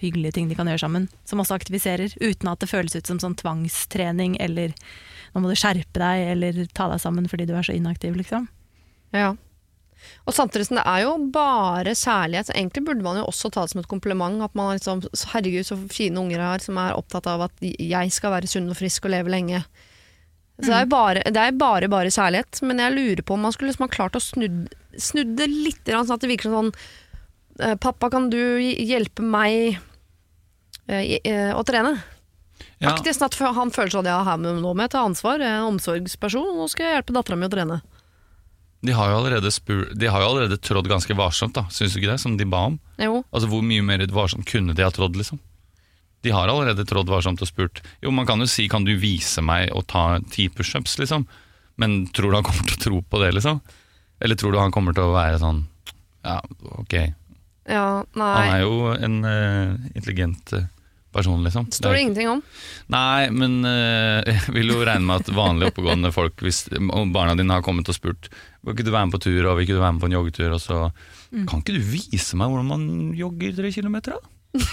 hyggelige 0.01 0.34
ting 0.34 0.47
de 0.49 0.55
kan 0.55 0.68
gjøre 0.68 0.80
sammen, 0.80 1.10
som 1.26 1.39
også 1.39 1.55
aktiviserer, 1.60 2.16
uten 2.20 2.49
at 2.49 2.60
det 2.64 2.70
føles 2.72 2.95
ut 2.95 3.05
som 3.05 3.20
sånn 3.20 3.36
tvangstrening 3.36 4.38
eller 4.43 4.74
nå 5.36 5.43
må 5.43 5.51
du 5.51 5.55
skjerpe 5.60 5.99
deg 6.01 6.32
eller 6.34 6.66
ta 6.74 6.88
deg 6.91 6.99
sammen 7.03 7.28
fordi 7.30 7.45
du 7.47 7.53
er 7.53 7.68
så 7.68 7.76
inaktiv, 7.76 8.16
liksom. 8.16 8.47
Ja. 9.14 9.36
Og 10.28 10.34
samtidig 10.36 10.68
som 10.68 10.78
det 10.80 10.86
er 10.88 11.04
jo 11.06 11.14
bare 11.34 11.93
kjærlighet, 11.98 12.50
så 12.50 12.56
egentlig 12.56 12.86
burde 12.88 13.04
man 13.06 13.18
jo 13.20 13.26
også 13.30 13.52
ta 13.52 13.64
det 13.66 13.74
som 13.74 13.82
et 13.82 13.89
kompliment. 13.91 14.41
At 14.45 14.56
man 14.56 14.74
liksom, 14.78 15.04
herregud, 15.34 15.66
så 15.68 15.78
fine 15.91 16.20
unger 16.22 16.38
jeg 16.38 16.48
har 16.52 16.66
som 16.66 16.80
er 16.84 16.98
opptatt 16.98 17.28
av 17.32 17.45
at 17.48 17.64
jeg 17.64 18.12
skal 18.16 18.36
være 18.36 18.50
sunn 18.52 18.70
og 18.72 18.78
frisk 18.80 19.06
og 19.08 19.14
leve 19.16 19.34
lenge. 19.34 19.64
Så 20.58 20.72
det 20.72 20.78
er 20.80 20.88
bare, 20.89 21.22
det 21.22 21.38
er 21.38 21.52
bare, 21.54 21.88
bare 21.91 22.10
kjærlighet, 22.10 22.64
men 22.66 22.80
jeg 22.82 22.95
lurer 22.95 23.22
på 23.22 23.36
om 23.36 23.43
man 23.45 23.54
skulle 23.54 23.70
liksom 23.70 23.86
ha 23.86 23.93
klart 23.93 24.16
å 24.18 24.22
snudd, 24.24 24.72
snudd 24.98 25.36
det 25.38 25.45
litt, 25.52 25.84
sånn 25.86 26.16
at 26.16 26.24
det 26.24 26.32
virker 26.32 26.50
sånn 26.50 26.72
eh, 27.62 27.76
Pappa, 27.78 28.10
kan 28.10 28.32
du 28.34 28.39
hjelpe 28.58 29.22
meg 29.22 29.78
eh, 30.89 31.20
eh, 31.22 31.52
å 31.54 31.62
trene? 31.68 31.93
Ja, 32.82 32.95
Aktig, 32.95 33.14
sånn 33.14 33.28
at 33.30 33.38
han 33.58 33.70
føler 33.74 33.93
sånn 33.93 34.10
ja, 34.10 34.18
her 34.26 34.38
med- 34.41 34.58
nå 34.64 34.74
må 34.74 34.82
jeg 34.88 34.95
ta 34.95 35.04
ansvar, 35.06 35.38
jeg 35.41 35.45
er 35.50 35.62
en 35.62 35.76
omsorgsperson, 35.76 36.50
nå 36.58 36.66
skal 36.74 36.88
jeg 36.88 36.95
hjelpe 36.98 37.14
dattera 37.20 37.38
mi 37.38 37.45
å 37.45 37.54
trene. 37.54 37.78
De, 38.82 38.93
har 38.93 39.09
de 39.09 40.07
har 40.07 40.21
jo 40.21 40.28
allerede 40.28 40.57
trådd 40.61 40.88
ganske 40.88 41.15
varsomt, 41.17 41.55
da, 41.57 41.65
syns 41.73 41.95
du 41.95 42.01
ikke 42.01 42.11
det? 42.11 42.21
Som 42.21 42.38
de 42.38 42.45
ba 42.45 42.67
om. 42.69 42.80
Jo. 43.01 43.23
Altså 43.32 43.49
Hvor 43.49 43.65
mye 43.65 43.86
mer 43.86 44.03
varsomt 44.13 44.45
kunne 44.49 44.75
de 44.78 44.86
ha 44.86 44.91
trådd, 44.93 45.17
liksom? 45.17 45.41
De 46.25 46.34
har 46.34 46.49
allerede 46.49 46.86
trådd 46.86 47.09
varsomt 47.09 47.41
og 47.41 47.49
spurt 47.49 47.84
Jo, 48.01 48.11
man 48.11 48.25
kan 48.25 48.41
jo 48.41 48.47
si 48.49 48.67
'kan 48.67 48.86
du 48.86 48.95
vise 48.97 49.41
meg 49.41 49.69
å 49.71 49.86
ta 49.86 50.19
ti 50.32 50.49
pushups', 50.49 50.97
liksom. 50.99 51.28
Men 51.78 52.07
tror 52.07 52.32
du 52.32 52.38
han 52.38 52.43
kommer 52.43 52.65
til 52.65 52.78
å 52.78 52.84
tro 52.84 53.01
på 53.01 53.21
det, 53.23 53.34
liksom? 53.34 53.61
Eller 54.19 54.36
tror 54.36 54.51
du 54.51 54.59
han 54.59 54.71
kommer 54.71 54.93
til 54.93 55.03
å 55.03 55.13
være 55.13 55.39
sånn 55.39 55.65
Ja, 56.25 56.41
ok. 56.82 57.13
Ja. 57.67 58.03
Han 58.15 58.49
er 58.49 58.61
jo 58.63 58.91
en 58.95 59.23
uh, 59.23 59.75
intelligent 59.93 60.53
eh, 60.53 60.67
person, 61.11 61.43
liksom. 61.43 61.67
Står 61.71 61.91
det 61.91 61.95
det 61.97 62.01
ingenting 62.01 62.30
om. 62.30 62.41
Nei, 62.88 63.30
men 63.30 63.59
uh, 63.65 64.23
jeg 64.32 64.53
vil 64.55 64.71
jo 64.71 64.84
regne 64.84 65.05
med 65.05 65.21
at 65.21 65.34
vanlige 65.36 65.73
oppegående 65.73 66.11
folk, 66.15 66.39
hvis 66.41 66.65
barna 67.13 67.36
dine 67.36 67.53
har 67.53 67.65
kommet 67.65 67.89
og 67.91 67.95
spurt 67.95 68.30
Vil 68.68 68.76
ikke 68.76 68.88
du 68.88 68.91
være 68.91 69.07
med 69.07 69.15
på 69.15 69.24
tur, 69.24 69.39
og 69.47 69.55
vil 69.57 69.63
ikke 69.63 69.78
du 69.78 69.84
være 69.84 69.95
med 69.95 70.03
på 70.03 70.09
en 70.09 70.18
joggetur, 70.18 70.55
og 70.57 70.59
så 70.59 70.80
Kan 71.47 71.63
ikke 71.63 71.78
du 71.78 71.86
vise 71.93 72.39
meg 72.39 72.51
hvordan 72.51 72.68
man 72.68 72.89
jogger 73.15 73.55
tre 73.55 73.72
kilometer, 73.72 74.18
da? 74.18 74.59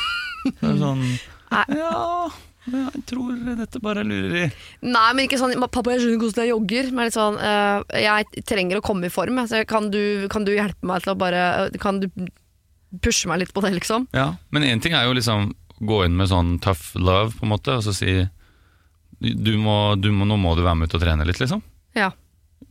Så 0.44 0.66
er 0.68 0.74
det 0.74 0.80
sånn 0.82 1.04
Ja, 1.54 1.62
ja, 1.78 2.84
jeg 2.92 3.02
tror 3.08 3.32
dette 3.60 3.80
bare 3.84 4.02
er 4.02 4.08
lureri. 4.08 4.44
Nei, 4.84 5.08
men 5.12 5.26
ikke 5.26 5.38
sånn 5.40 5.52
'Pappa, 5.60 5.92
jeg 5.92 6.00
skjønner 6.02 6.16
ikke 6.16 6.28
hvordan 6.30 6.44
jeg 6.44 6.52
jogger'. 6.52 6.88
Men 6.96 7.08
litt 7.08 7.16
sånn 7.16 7.36
uh, 7.36 7.84
'Jeg 7.92 8.44
trenger 8.48 8.80
å 8.80 8.84
komme 8.84 9.08
i 9.08 9.12
form. 9.12 9.40
Så 9.48 9.60
kan, 9.68 9.90
du, 9.92 10.26
kan 10.32 10.46
du 10.48 10.54
hjelpe 10.54 10.88
meg 10.88 11.04
til 11.04 11.12
å 11.12 11.18
bare 11.20 11.68
Kan 11.80 12.00
du 12.00 12.08
pushe 13.04 13.28
meg 13.28 13.42
litt 13.42 13.52
på 13.54 13.64
det, 13.64 13.74
liksom?' 13.76 14.08
Ja, 14.16 14.34
Men 14.50 14.64
én 14.64 14.80
ting 14.80 14.96
er 14.96 15.04
jo 15.04 15.16
liksom 15.16 15.52
gå 15.84 16.04
inn 16.06 16.16
med 16.16 16.30
sånn 16.30 16.58
tough 16.64 16.96
love, 16.96 17.34
på 17.36 17.44
en 17.44 17.52
måte, 17.52 17.76
og 17.76 17.84
så 17.84 17.92
si 17.92 18.24
du 19.20 19.54
må, 19.60 19.94
du 20.00 20.10
må, 20.12 20.24
'Nå 20.24 20.36
må 20.40 20.56
du 20.56 20.64
være 20.64 20.78
med 20.80 20.88
ut 20.88 20.96
og 20.96 21.04
trene 21.04 21.26
litt', 21.28 21.40
liksom. 21.40 21.62
Ja. 21.94 22.12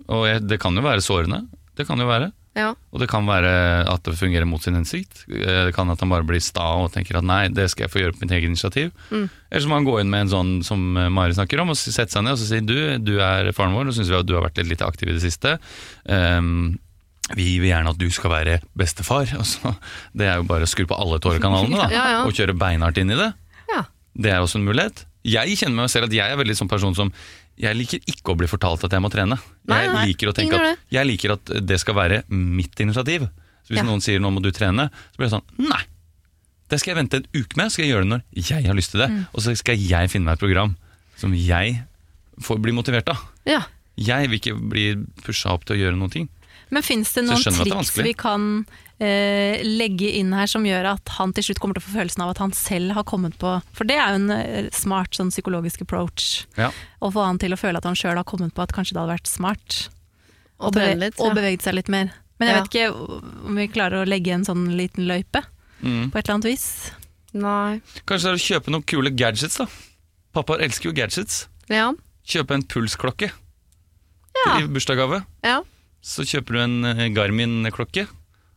Og 0.09 0.25
jeg, 0.27 0.41
det 0.47 0.59
kan 0.59 0.75
jo 0.75 0.81
være 0.85 1.01
sårende. 1.05 1.43
Det 1.77 1.87
kan 1.87 1.99
jo 1.99 2.05
være. 2.09 2.31
ja. 2.55 2.73
Og 2.93 2.99
det 3.01 3.07
kan 3.09 3.25
være 3.25 3.51
at 3.89 4.03
det 4.05 4.13
fungerer 4.19 4.45
mot 4.45 4.61
sin 4.61 4.75
hensikt. 4.77 5.23
Eh, 5.31 5.63
Det 5.69 5.73
kan 5.73 5.89
at 5.89 5.99
han 6.03 6.09
bare 6.11 6.23
blir 6.27 6.39
sta 6.43 6.65
og 6.83 6.91
tenker 6.93 7.17
at 7.17 7.23
nei, 7.25 7.47
det 7.49 7.69
skal 7.71 7.87
jeg 7.87 7.91
få 7.93 8.01
gjøre 8.03 8.13
på 8.13 8.21
mitt 8.25 8.31
eget 8.35 8.45
initiativ. 8.51 8.91
Mm. 9.09 9.29
Eller 9.49 9.63
så 9.63 9.69
må 9.71 9.79
han 9.79 9.87
gå 9.87 9.95
inn 10.01 10.09
med 10.13 10.27
en 10.27 10.33
sånn 10.35 10.51
som 10.63 10.83
eh, 10.97 11.09
Mari 11.09 11.33
snakker 11.33 11.59
om, 11.63 11.69
og 11.73 11.77
sette 11.79 12.11
seg 12.13 12.23
ned 12.27 12.35
og 12.35 12.41
så 12.43 12.49
si 12.51 12.59
du, 12.61 12.75
du 13.01 13.15
er 13.25 13.49
faren 13.57 13.73
vår, 13.73 13.89
og 13.89 13.97
syns 13.97 14.11
vi 14.13 14.19
at 14.19 14.27
du 14.29 14.35
har 14.37 14.45
vært 14.45 14.61
litt 14.61 14.69
lite 14.75 14.85
aktiv 14.85 15.09
i 15.09 15.15
det 15.17 15.23
siste. 15.25 15.55
Um, 16.05 16.77
vi 17.33 17.57
vil 17.63 17.69
gjerne 17.71 17.89
at 17.93 17.97
du 18.01 18.09
skal 18.11 18.33
være 18.35 18.59
bestefar. 18.77 19.25
Altså, 19.39 19.73
det 20.13 20.27
er 20.29 20.37
jo 20.41 20.45
bare 20.49 20.67
å 20.67 20.69
skru 20.69 20.85
på 20.89 20.97
alle 20.99 21.17
tårekanalene 21.23 21.79
da, 21.79 21.89
Ja, 21.97 22.05
ja. 22.17 22.21
og 22.27 22.35
kjøre 22.37 22.53
beinhardt 22.59 22.99
inn 23.01 23.11
i 23.15 23.17
det. 23.19 23.31
ja. 23.73 23.85
Det 24.13 24.29
er 24.29 24.43
også 24.45 24.59
en 24.59 24.67
mulighet. 24.67 25.07
Jeg 25.25 25.55
kjenner 25.57 25.79
meg 25.79 25.89
selv 25.89 26.05
at 26.05 26.13
jeg 26.13 26.29
er 26.29 26.37
veldig 26.37 26.53
sånn 26.59 26.69
person 26.69 26.93
som 26.93 27.09
jeg 27.59 27.77
liker 27.77 27.99
ikke 28.09 28.33
å 28.33 28.37
bli 28.37 28.47
fortalt 28.49 28.83
at 28.87 28.91
jeg 28.95 29.03
må 29.03 29.11
trene. 29.13 29.37
Nei, 29.69 29.79
jeg, 29.83 29.93
nei, 29.93 30.05
liker 30.11 30.31
at, 30.33 30.41
jeg 30.91 31.05
liker 31.07 31.35
at 31.35 31.51
det 31.67 31.79
skal 31.81 31.95
være 31.97 32.23
mitt 32.33 32.79
initiativ. 32.81 33.27
Så 33.63 33.71
hvis 33.71 33.79
Ja. 33.79 33.87
noen 33.87 34.01
sier 34.01 34.19
'nå 34.19 34.31
må 34.33 34.41
du 34.41 34.51
trene', 34.51 34.89
så 34.89 35.17
blir 35.17 35.29
det 35.29 35.35
sånn 35.37 35.69
nei. 35.69 35.83
Det 36.69 36.79
skal 36.79 36.95
jeg 36.95 37.03
vente 37.03 37.17
en 37.17 37.27
uke 37.33 37.55
med, 37.55 37.71
skal 37.71 37.85
jeg 37.85 37.93
gjøre 37.93 38.03
det 38.03 38.09
når 38.09 38.21
jeg 38.33 38.65
har 38.65 38.73
lyst 38.75 38.91
til 38.91 38.99
det. 39.01 39.09
Mm. 39.09 39.27
Og 39.33 39.41
så 39.41 39.55
skal 39.57 39.77
jeg 39.77 40.09
finne 40.09 40.25
meg 40.25 40.33
et 40.33 40.39
program 40.39 40.75
som 41.17 41.33
jeg 41.33 41.83
får 42.41 42.61
bli 42.61 42.71
motivert 42.71 43.09
av. 43.09 43.19
ja. 43.45 43.61
Jeg 43.95 44.27
vil 44.27 44.39
ikke 44.39 44.69
bli 44.69 44.95
pusha 45.21 45.51
opp 45.53 45.65
til 45.65 45.75
å 45.75 45.79
gjøre 45.79 45.95
noen 45.95 46.09
ting. 46.09 46.29
Men 46.71 46.81
fins 46.81 47.13
det 47.13 47.25
noen 47.25 47.37
triks 47.37 47.91
vi 48.01 48.13
kan 48.13 48.65
legge 49.63 50.09
inn 50.19 50.33
her 50.35 50.47
som 50.49 50.65
gjør 50.67 50.85
at 50.93 51.09
han 51.17 51.33
til 51.35 51.43
slutt 51.47 51.59
kommer 51.61 51.77
til 51.77 51.83
å 51.83 51.87
få 51.87 51.95
følelsen 51.99 52.23
av 52.25 52.31
at 52.33 52.41
han 52.43 52.53
selv 52.57 52.93
har 52.97 53.03
kommet 53.09 53.35
på 53.41 53.53
For 53.75 53.87
det 53.89 53.97
er 53.99 54.13
jo 54.13 54.19
en 54.21 54.31
eh, 54.35 54.69
smart 54.75 55.13
sånn 55.17 55.31
psykologisk 55.33 55.81
approach. 55.85 56.45
Ja. 56.57 56.71
Å 57.01 57.11
få 57.13 57.25
han 57.25 57.39
til 57.41 57.53
å 57.55 57.59
føle 57.59 57.77
at 57.81 57.87
han 57.89 57.95
sjøl 57.99 58.15
har 58.19 58.27
kommet 58.29 58.53
på 58.55 58.63
at 58.65 58.73
kanskje 58.75 58.95
det 58.95 59.01
hadde 59.03 59.15
vært 59.17 59.31
smart. 59.31 59.79
Og 60.59 60.67
og, 60.69 60.73
beve- 60.77 60.99
litt, 60.99 61.17
ja. 61.19 61.25
og 61.25 61.35
beveget 61.35 61.61
seg 61.65 61.75
litt 61.75 61.89
mer. 61.89 62.11
Men 62.39 62.47
jeg 62.49 62.55
Ja. 62.55 62.61
vet 62.61 62.71
ikke 62.71 63.47
om 63.47 63.55
vi 63.55 63.67
klarer 63.67 64.03
å 64.03 64.07
legge 64.09 64.31
en 64.33 64.45
sånn 64.45 64.67
liten 64.77 65.05
løype 65.07 65.43
Mm. 65.83 66.11
på 66.11 66.17
et 66.17 66.23
eller 66.29 66.33
annet 66.35 66.45
vis. 66.51 66.91
Nei. 67.33 67.81
Kanskje 68.07 68.23
det 68.23 68.31
er 68.31 68.39
å 68.39 68.47
kjøpe 68.47 68.71
noen 68.71 68.85
kule 68.87 69.09
gadgets, 69.11 69.57
da. 69.57 69.65
Pappaer 70.33 70.61
elsker 70.63 70.85
jo 70.89 70.93
gadgets. 70.95 71.47
Ja. 71.69 71.91
Kjøpe 72.25 72.51
en 72.55 72.63
pulsklokke 72.63 73.31
Ja. 74.45 74.57
i 74.59 74.67
bursdagsgave. 74.67 75.25
ja. 75.43 75.61
Så 76.03 76.23
kjøper 76.27 76.51
du 76.51 76.59
en 76.59 76.85
eh, 76.85 77.09
Garmin-klokke. 77.15 78.07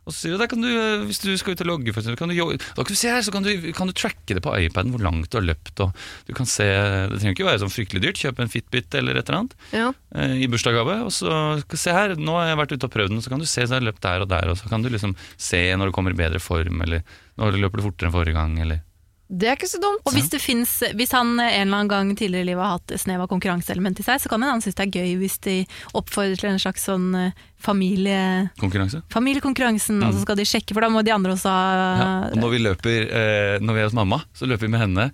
Og 0.07 0.15
så 0.15 0.23
sier 0.23 0.39
du, 0.39 0.43
kan 0.47 0.63
du, 0.63 0.69
eh, 0.71 1.03
hvis 1.03 1.19
du 1.19 1.29
skal 1.39 1.53
ut 1.53 1.63
og 1.65 1.67
logge, 1.67 1.91
for 1.91 1.99
eksempel, 1.99 2.19
kan 2.21 2.31
du, 2.31 2.63
da 2.63 2.85
kan 2.85 2.95
du 2.95 2.99
se 2.99 3.11
her, 3.11 3.25
så 3.25 3.33
kan 3.35 3.43
du, 3.43 3.51
kan 3.75 3.89
du 3.89 3.95
tracke 3.97 4.37
det 4.37 4.43
på 4.43 4.53
iPaden 4.55 4.93
hvor 4.95 5.03
langt 5.03 5.27
du 5.27 5.39
har 5.39 5.45
løpt. 5.49 5.83
Og 5.83 5.91
du 6.29 6.33
kan 6.37 6.47
se, 6.47 6.63
Det 6.63 7.19
trenger 7.19 7.35
ikke 7.35 7.49
være 7.49 7.61
sånn 7.65 7.73
fryktelig 7.73 8.03
dyrt. 8.05 8.21
Kjøpe 8.23 8.45
en 8.45 8.51
Fitbit 8.53 8.95
eller 8.97 9.19
et 9.19 9.27
eller 9.27 9.41
annet 9.41 9.57
ja. 9.75 9.91
eh, 10.15 10.37
i 10.45 10.49
bursdagsgave. 10.51 10.99
Og 11.03 11.13
så 11.13 11.35
se 11.75 11.95
her, 11.95 12.15
nå 12.15 12.39
har 12.39 12.53
jeg 12.53 12.61
vært 12.63 12.75
ute 12.77 12.89
og 12.89 12.95
prøvd 12.95 13.15
den, 13.15 13.23
så 13.25 13.33
kan 13.33 13.43
du 13.43 13.47
se 13.47 13.59
så 13.59 13.67
jeg 13.67 13.81
har 13.81 13.87
løpt 13.89 14.05
der 14.07 14.23
og 14.23 14.31
der. 14.31 14.53
Og 14.53 14.59
så 14.61 14.71
kan 14.71 14.85
du 14.85 14.91
liksom 14.93 15.17
se 15.35 15.63
når 15.75 15.91
du 15.91 15.97
kommer 15.99 16.15
i 16.15 16.21
bedre 16.23 16.41
form, 16.43 16.79
eller 16.87 17.03
når 17.37 17.53
du 17.53 17.63
løper 17.65 17.81
du 17.81 17.89
fortere 17.89 18.09
enn 18.09 18.15
forrige 18.15 18.39
gang. 18.39 18.55
Eller. 18.63 18.86
Det 19.27 19.49
er 19.49 19.57
ikke 19.57 19.67
så 19.67 19.79
dumt. 19.83 19.99
Og 20.07 20.13
hvis, 20.15 20.29
det 20.31 20.39
finnes, 20.39 20.71
hvis 20.95 21.11
han 21.11 21.33
en 21.35 21.43
eller 21.43 21.81
annen 21.81 21.89
gang 21.91 22.11
tidligere 22.15 22.45
i 22.45 22.47
livet 22.47 22.63
har 22.63 22.77
hatt 22.77 22.93
snev 23.01 23.25
av 23.25 23.27
konkurranseelement 23.27 23.99
i 23.99 24.05
seg, 24.05 24.21
så 24.23 24.31
kan 24.31 24.45
han 24.47 24.63
synes 24.63 24.77
det 24.79 24.85
er 24.85 25.01
gøy 25.01 25.17
hvis 25.19 25.35
de 25.43 25.55
oppfordrer 25.99 26.39
til 26.39 26.53
en 26.53 26.61
slags 26.63 26.87
sånn 26.87 27.09
eh, 27.19 27.41
familie, 27.59 28.21
Konkurranse. 28.61 29.01
familiekonkurransen, 29.11 29.99
og 30.07 30.15
så 30.15 30.23
skal 30.23 30.39
de 30.39 30.47
sjekke, 30.47 30.71
for 30.71 30.85
da 30.85 30.91
må 30.93 31.03
de 31.03 31.11
andre 31.15 31.35
også 31.35 31.51
ha 31.51 31.65
Ja, 31.67 32.07
og 32.31 32.39
når 32.39 32.53
vi 32.55 32.61
løper 32.63 32.97
eh, 33.03 33.55
Når 33.59 33.75
vi 33.75 33.83
er 33.83 33.89
hos 33.89 33.97
mamma, 33.97 34.21
så 34.37 34.47
løper 34.47 34.69
vi 34.69 34.73
med 34.77 34.85
henne. 34.85 35.09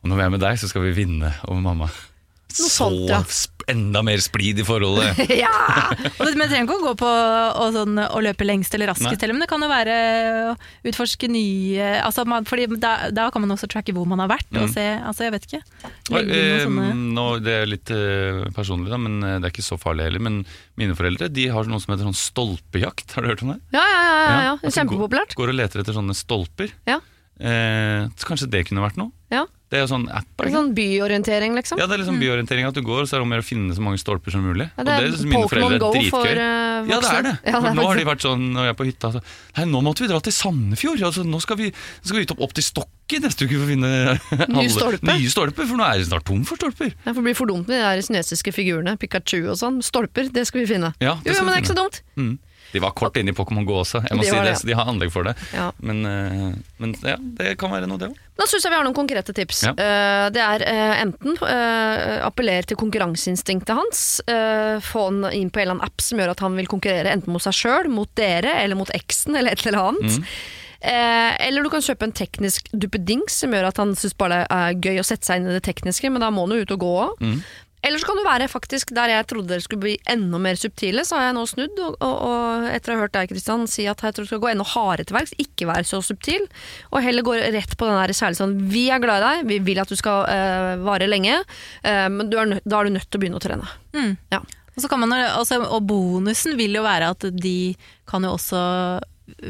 Og 0.00 0.08
når 0.08 0.20
vi 0.20 0.24
er 0.24 0.32
med 0.38 0.44
deg, 0.46 0.60
så 0.62 0.70
skal 0.70 0.86
vi 0.86 0.94
vinne 0.96 1.34
over 1.44 1.60
mamma. 1.60 1.90
Noe 2.56 2.72
sånt, 2.72 3.04
ja. 3.10 3.20
Enda 3.70 4.02
mer 4.06 4.20
splid 4.24 4.58
i 4.62 4.66
forholdet. 4.66 5.18
Ja! 5.38 5.50
Og 6.18 6.22
det, 6.26 6.32
men 6.34 6.44
det 6.44 6.48
trenger 6.52 6.66
ikke 6.68 6.76
å 6.78 6.86
gå 6.88 6.92
på 7.00 7.08
å, 7.08 7.66
sånn, 7.74 7.98
løpe 8.24 8.46
lengst 8.48 8.74
eller 8.74 8.90
raskest, 8.92 9.20
heller, 9.22 9.36
men 9.36 9.44
det 9.44 9.50
kan 9.50 9.62
jo 9.62 9.68
være 9.70 9.96
å 10.50 10.54
utforske 10.88 11.28
nye 11.30 11.90
altså 12.04 12.24
man, 12.28 12.46
fordi 12.48 12.66
da, 12.80 12.94
da 13.14 13.28
kan 13.34 13.44
man 13.44 13.54
også 13.54 13.68
tracke 13.70 13.94
hvor 13.96 14.08
man 14.08 14.22
har 14.24 14.30
vært, 14.32 14.48
og 14.56 14.64
Mm. 14.68 14.72
se 14.74 14.84
altså 15.08 15.24
Jeg 15.28 15.32
vet 15.36 15.46
ikke. 15.48 15.60
Og, 16.10 16.16
eh, 16.32 16.62
sånne 16.64 16.88
nå, 17.14 17.26
det 17.44 17.54
er 17.62 17.68
litt 17.70 17.90
eh, 17.94 18.40
personlig, 18.56 18.90
da, 18.92 18.98
men 19.00 19.20
eh, 19.22 19.36
det 19.38 19.48
er 19.48 19.54
ikke 19.54 19.64
så 19.68 19.78
farlig 19.80 20.08
heller. 20.08 20.22
Men 20.24 20.40
mine 20.80 20.96
foreldre 20.98 21.28
de 21.32 21.46
har 21.52 21.68
noe 21.70 21.80
som 21.82 21.92
heter 21.94 22.08
sånn 22.08 22.16
stolpejakt. 22.18 23.14
Har 23.16 23.24
du 23.24 23.30
hørt 23.32 23.44
om 23.46 23.52
det? 23.54 23.60
Ja, 23.76 23.84
ja, 23.84 24.00
ja, 24.02 24.16
ja, 24.18 24.40
ja. 24.48 24.54
at 24.62 24.74
Kjempepopulært. 24.74 25.34
Går, 25.36 25.46
går 25.46 25.52
og 25.54 25.58
leter 25.60 25.82
etter 25.84 25.96
sånne 25.96 26.16
stolper. 26.18 26.72
Ja. 26.88 26.98
Eh, 27.38 28.08
så 28.18 28.26
kanskje 28.26 28.50
det 28.50 28.66
kunne 28.68 28.82
vært 28.82 28.98
noe? 28.98 29.12
Ja. 29.30 29.44
Det 29.68 29.76
er 29.76 29.82
jo 29.84 29.88
sånn 29.90 30.06
app. 30.08 30.24
ikke? 30.40 30.48
Sånn 30.54 30.70
byorientering, 30.72 31.52
liksom. 31.58 31.76
Ja, 31.76 31.84
det 31.84 31.98
er 31.98 32.00
liksom 32.00 32.16
byorientering 32.22 32.64
at 32.64 32.76
du 32.78 32.80
går, 32.80 33.02
og 33.04 33.08
så 33.10 33.18
er 33.18 33.20
det 33.20 33.26
om 33.26 33.32
å 33.34 33.36
gjøre 33.36 33.44
å 33.44 33.48
finne 33.50 33.74
så 33.76 33.82
mange 33.84 34.00
stolper 34.00 34.32
som 34.32 34.40
mulig. 34.40 34.64
Ja, 34.78 34.86
det 34.86 34.94
er 34.94 35.04
og 35.04 35.12
det 35.12 35.18
er 35.20 35.28
mine 35.28 35.50
foreldre 35.52 35.80
Go 35.82 35.90
dritkøy. 35.92 36.14
for 36.14 36.40
uh. 36.40 36.88
Ja, 36.88 37.00
det 37.04 37.10
er 37.12 37.26
det. 37.26 37.34
Ja, 37.44 37.60
det 37.60 37.68
er 37.68 37.76
nå 37.76 37.84
har 37.84 38.00
de 38.00 38.06
vært 38.08 38.24
sånn 38.24 38.46
når 38.54 38.64
jeg 38.64 38.72
er 38.72 38.78
på 38.78 38.86
hytta 38.88 39.10
så, 39.12 39.22
Nei, 39.58 39.66
nå 39.68 39.82
måtte 39.84 40.06
vi 40.06 40.08
dra 40.08 40.22
til 40.24 40.32
Sandefjord. 40.38 41.04
Altså, 41.10 41.26
nå 41.28 41.42
skal 41.44 41.60
vi, 41.60 41.68
nå 41.68 42.08
skal 42.08 42.16
vi 42.22 42.24
opp, 42.32 42.42
opp 42.48 42.56
til 42.56 42.64
Stokke 42.64 43.20
neste 43.20 43.44
uke 43.44 43.58
for 43.60 43.66
å 43.66 43.70
finne 43.74 43.92
alle, 44.56 44.66
stolper. 44.72 45.04
nye 45.12 45.28
stolper. 45.36 45.68
For 45.68 45.76
nå 45.76 45.84
er 45.84 46.00
det 46.00 46.08
snart 46.08 46.24
tom 46.32 46.42
for 46.48 46.56
stolper. 46.56 46.94
Ja, 47.04 47.12
for 47.12 47.20
det 47.20 47.28
bli 47.28 47.36
for 47.36 47.52
dumt 47.52 47.68
med 47.68 47.76
de 47.76 47.84
der 47.84 48.04
kinesiske 48.08 48.56
figurene, 48.56 48.96
Pikachu 48.96 49.42
og 49.52 49.60
sånn. 49.60 49.82
Stolper, 49.84 50.32
det 50.32 50.48
skal 50.48 50.64
vi 50.64 50.70
finne. 50.72 50.94
Ja, 51.04 51.18
Jo, 51.28 51.36
skal 51.36 51.44
men 51.44 51.52
det 51.52 51.58
er 51.60 51.66
ikke 51.66 51.74
så 51.76 51.80
dumt. 51.84 52.00
Mm. 52.16 52.34
De 52.72 52.82
var 52.84 52.92
kort 52.98 53.16
inne 53.16 53.32
i 53.32 53.36
Pokémon 53.36 53.66
Go 53.68 53.78
også, 53.82 54.02
jeg 54.04 54.18
må 54.18 54.24
De 54.24 54.30
si 54.30 54.40
det, 54.44 54.54
så 54.60 54.68
de 54.68 54.76
har 54.76 54.90
anlegg 54.90 55.12
for 55.14 55.28
det. 55.28 55.34
Ja. 55.56 55.70
Men, 55.80 56.02
eh, 56.04 56.50
men 56.82 56.94
ja, 57.06 57.16
det 57.40 57.54
kan 57.60 57.72
være 57.72 57.88
noe, 57.90 58.00
det 58.00 58.10
òg. 58.10 58.20
Da 58.38 58.46
syns 58.46 58.66
jeg 58.66 58.70
vi 58.70 58.78
har 58.78 58.86
noen 58.86 58.94
konkrete 58.94 59.34
tips. 59.34 59.64
Ja. 59.66 59.72
Eh, 59.72 60.26
det 60.34 60.42
er 60.44 60.62
eh, 60.68 60.92
enten 61.02 61.34
uh, 61.40 62.20
appellere 62.28 62.68
til 62.70 62.78
konkurranseinstinktet 62.78 63.74
hans, 63.74 64.04
få 64.84 65.08
han 65.08 65.24
inn 65.32 65.50
på 65.50 65.60
en 65.60 65.64
eller 65.64 65.76
annen 65.78 65.88
app 65.88 66.04
som 66.04 66.20
gjør 66.20 66.36
at 66.36 66.44
han 66.44 66.54
vil 66.58 66.70
konkurrere 66.70 67.10
enten 67.12 67.34
mot 67.34 67.42
seg 67.42 67.56
sjøl, 67.56 67.90
mot 67.90 68.10
dere 68.18 68.60
eller 68.62 68.78
mot 68.78 68.92
eksen 68.94 69.38
eller 69.38 69.56
et 69.56 69.66
eller 69.66 69.80
annet. 69.88 70.18
Mm. 70.18 70.32
Eh, 70.80 71.46
eller 71.48 71.64
du 71.64 71.70
kan 71.72 71.82
kjøpe 71.82 72.06
en 72.06 72.14
teknisk 72.14 72.68
duppedings 72.70 73.40
som 73.42 73.54
gjør 73.54 73.72
at 73.72 73.80
han 73.82 73.96
syns 73.98 74.14
bare 74.18 74.44
det 74.44 74.58
er 74.58 74.76
gøy 74.86 75.00
å 75.02 75.06
sette 75.06 75.26
seg 75.26 75.40
inn 75.40 75.48
i 75.50 75.56
det 75.56 75.64
tekniske, 75.66 76.10
men 76.12 76.22
da 76.22 76.28
må 76.30 76.44
han 76.46 76.54
jo 76.54 76.62
ut 76.62 76.74
og 76.76 76.84
gå 76.84 76.92
òg. 77.02 77.24
Mm. 77.24 77.40
Eller 77.82 77.98
så 78.02 78.06
kan 78.08 78.16
du 78.18 78.24
være 78.26 78.48
faktisk 78.50 78.90
der 78.96 79.12
jeg 79.12 79.26
trodde 79.30 79.48
dere 79.52 79.62
skulle 79.62 79.84
bli 79.84 79.92
enda 80.10 80.38
mer 80.42 80.56
subtile, 80.58 81.04
så 81.06 81.14
har 81.16 81.28
jeg 81.28 81.34
nå 81.36 81.44
snudd, 81.46 81.78
og, 81.78 81.94
og, 82.02 82.16
og 82.28 82.66
etter 82.74 82.92
å 82.92 82.96
ha 82.96 83.02
hørt 83.04 83.14
deg 83.14 83.30
Kristian 83.30 83.66
si 83.70 83.86
at 83.86 84.02
jeg 84.02 84.14
tror 84.16 84.26
du 84.26 84.30
skal 84.32 84.40
gå 84.42 84.50
enda 84.50 84.66
hardere 84.66 85.06
til 85.06 85.14
verks, 85.18 85.34
ikke 85.38 85.68
være 85.70 85.86
så 85.86 86.00
subtil, 86.02 86.48
og 86.90 87.02
heller 87.06 87.22
gå 87.22 87.36
rett 87.38 87.76
på 87.78 87.86
den 87.86 87.94
der 88.00 88.12
særlig 88.18 88.40
sånn 88.40 88.56
vi 88.72 88.88
er 88.90 88.98
glad 89.02 89.22
i 89.22 89.26
deg, 89.28 89.46
vi 89.52 89.58
vil 89.70 89.78
at 89.84 89.88
du 89.88 89.96
skal 90.00 90.26
øh, 90.26 90.82
vare 90.88 91.06
lenge, 91.06 91.38
øh, 91.84 92.08
men 92.16 92.30
du 92.32 92.38
er 92.42 92.50
nød, 92.54 92.64
da 92.66 92.80
er 92.80 92.88
du 92.90 92.96
nødt 92.98 93.06
til 93.10 93.18
å 93.20 93.22
begynne 93.22 93.38
å 93.38 93.44
trene. 93.46 93.70
Mm. 93.94 94.16
Ja. 94.34 94.42
Og, 94.74 94.82
så 94.82 94.90
kan 94.90 95.00
man, 95.02 95.14
altså, 95.14 95.60
og 95.66 95.86
bonusen 95.90 96.58
vil 96.58 96.74
jo 96.78 96.82
være 96.86 97.12
at 97.14 97.28
de 97.34 97.74
kan 98.06 98.22
jo 98.26 98.34
også 98.38 98.58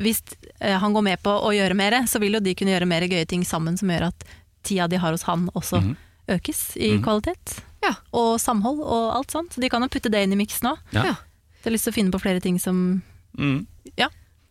Hvis 0.02 0.18
eh, 0.60 0.74
han 0.82 0.90
går 0.92 1.04
med 1.06 1.20
på 1.22 1.30
å 1.30 1.52
gjøre 1.54 1.76
mer, 1.78 1.94
så 2.10 2.18
vil 2.18 2.34
jo 2.34 2.40
de 2.42 2.54
kunne 2.58 2.72
gjøre 2.72 2.88
mer 2.90 3.04
gøye 3.06 3.28
ting 3.30 3.44
sammen 3.46 3.76
som 3.78 3.88
gjør 3.92 4.08
at 4.08 4.24
tida 4.66 4.88
de 4.90 4.98
har 4.98 5.14
hos 5.14 5.22
han 5.28 5.44
også 5.54 5.78
Mhm. 5.78 5.92
økes 6.34 6.62
i 6.76 6.88
Mhm. 6.96 7.02
kvalitet. 7.04 7.60
Ja. 7.84 7.94
Og 8.12 8.38
samhold 8.42 8.80
og 8.82 9.16
alt 9.16 9.30
sånt. 9.30 9.52
Så 9.54 9.60
de 9.62 9.68
kan 9.70 9.82
jo 9.84 9.88
putte 9.88 10.10
det 10.10 10.22
inn 10.26 10.32
i 10.34 10.38
miksen 10.40 10.72
òg. 10.72 10.78
Ja. 10.92 11.04
Ja. 11.12 11.16
Jeg 11.58 11.64
har 11.68 11.74
lyst 11.74 11.84
til 11.88 11.92
å 11.92 11.98
finne 11.98 12.10
på 12.14 12.20
flere 12.22 12.40
ting 12.44 12.58
som 12.62 13.02
Mm. 13.38 13.66
Ja. 13.96 14.08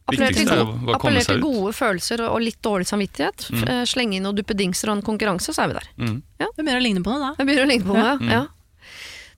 Appellere 0.08 0.32
til, 0.32 0.46
Viktigste 0.46 0.56
jo 0.56 0.66
go- 0.66 0.72
bare 0.72 0.96
å 0.96 1.00
komme 1.02 1.18
appellere 1.20 1.26
til 1.28 1.42
gode 1.44 1.72
følelser 1.76 2.22
og 2.30 2.38
litt 2.40 2.62
dårlig 2.64 2.86
samvittighet. 2.88 3.50
Mm. 3.52 3.64
Eh, 3.68 3.82
Slenge 3.90 4.16
inn 4.16 4.24
noen 4.24 4.38
duppedingser 4.38 4.88
og 4.88 4.98
en 4.98 5.02
konkurranse, 5.04 5.52
så 5.52 5.64
er 5.66 5.68
vi 5.68 5.74
der. 5.74 5.88
Mm. 6.00 6.22
Det 6.40 6.48
begynner 6.56 6.80
å 6.80 6.84
ligne 6.86 7.04
på 7.04 7.12
noe 7.12 7.20
da. 7.20 7.32
Det 7.36 7.46
begynner 7.50 7.66
å 7.66 7.72
ligne 7.74 7.84
på 7.90 7.98
noe, 7.98 8.30
ja. 8.30 8.38
Ja. 8.38 8.46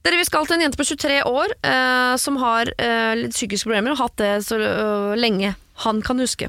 Dere, 0.03 0.17
Vi 0.21 0.25
skal 0.29 0.45
til 0.45 0.55
en 0.59 0.61
jente 0.67 0.77
på 0.77 0.85
23 0.85 1.23
år 1.25 1.47
eh, 1.63 2.15
som 2.21 2.37
har 2.37 2.69
eh, 2.77 3.15
litt 3.15 3.33
psykiske 3.33 3.65
problemer 3.65 3.91
og 3.91 3.97
har 3.97 4.07
hatt 4.07 4.17
det 4.21 4.45
så 4.45 4.59
uh, 4.61 5.15
lenge 5.17 5.55
han 5.83 6.01
kan 6.05 6.19
huske. 6.19 6.47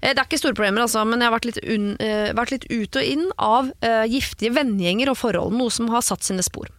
Eh, 0.00 0.12
det 0.14 0.18
er 0.18 0.26
ikke 0.26 0.40
store 0.40 0.56
problemer, 0.56 0.84
altså, 0.84 1.04
men 1.08 1.20
jeg 1.20 1.30
har 1.30 1.36
vært 1.36 1.48
litt, 1.50 1.62
un, 1.64 1.94
eh, 2.00 2.32
vært 2.36 2.54
litt 2.54 2.66
ut 2.70 3.00
og 3.00 3.06
inn 3.06 3.30
av 3.36 3.72
eh, 3.84 4.04
giftige 4.10 4.54
vennegjenger 4.56 5.12
og 5.12 5.18
forhold, 5.20 5.56
noe 5.56 5.72
som 5.72 5.90
har 5.92 6.04
satt 6.06 6.26
sine 6.26 6.44
spor. 6.46 6.70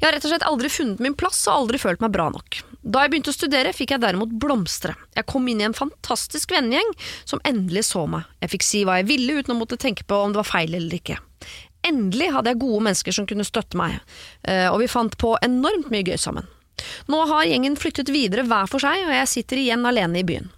Jeg 0.00 0.08
har 0.08 0.16
rett 0.16 0.26
og 0.26 0.32
slett 0.32 0.46
aldri 0.48 0.70
funnet 0.72 1.02
min 1.02 1.14
plass 1.14 1.44
og 1.46 1.54
aldri 1.54 1.78
følt 1.78 2.02
meg 2.02 2.10
bra 2.14 2.26
nok. 2.32 2.62
Da 2.80 3.04
jeg 3.04 3.12
begynte 3.12 3.30
å 3.30 3.36
studere, 3.36 3.74
fikk 3.76 3.92
jeg 3.94 4.02
derimot 4.02 4.32
blomstre. 4.40 4.96
Jeg 5.14 5.28
kom 5.30 5.46
inn 5.50 5.60
i 5.60 5.66
en 5.68 5.76
fantastisk 5.76 6.50
vennegjeng 6.50 6.90
som 7.28 7.42
endelig 7.46 7.84
så 7.90 8.06
meg. 8.10 8.26
Jeg 8.42 8.54
fikk 8.56 8.66
si 8.66 8.84
hva 8.88 8.98
jeg 8.98 9.10
ville 9.12 9.36
uten 9.38 9.54
å 9.54 9.58
måtte 9.60 9.78
tenke 9.78 10.06
på 10.08 10.16
om 10.16 10.32
det 10.32 10.40
var 10.40 10.48
feil 10.48 10.74
eller 10.74 10.96
ikke. 10.96 11.20
Endelig 11.86 12.32
hadde 12.34 12.50
jeg 12.50 12.60
gode 12.64 12.82
mennesker 12.88 13.14
som 13.14 13.28
kunne 13.28 13.46
støtte 13.46 13.78
meg, 13.78 13.94
og 14.68 14.82
vi 14.82 14.88
fant 14.90 15.14
på 15.20 15.30
enormt 15.40 15.88
mye 15.92 16.04
gøy 16.04 16.18
sammen. 16.20 16.48
Nå 17.08 17.22
har 17.30 17.46
gjengen 17.48 17.78
flyttet 17.80 18.12
videre 18.12 18.44
hver 18.48 18.68
for 18.68 18.82
seg, 18.82 19.06
og 19.06 19.14
jeg 19.14 19.30
sitter 19.32 19.62
igjen 19.62 19.86
alene 19.88 20.20
i 20.20 20.26
byen. 20.26 20.50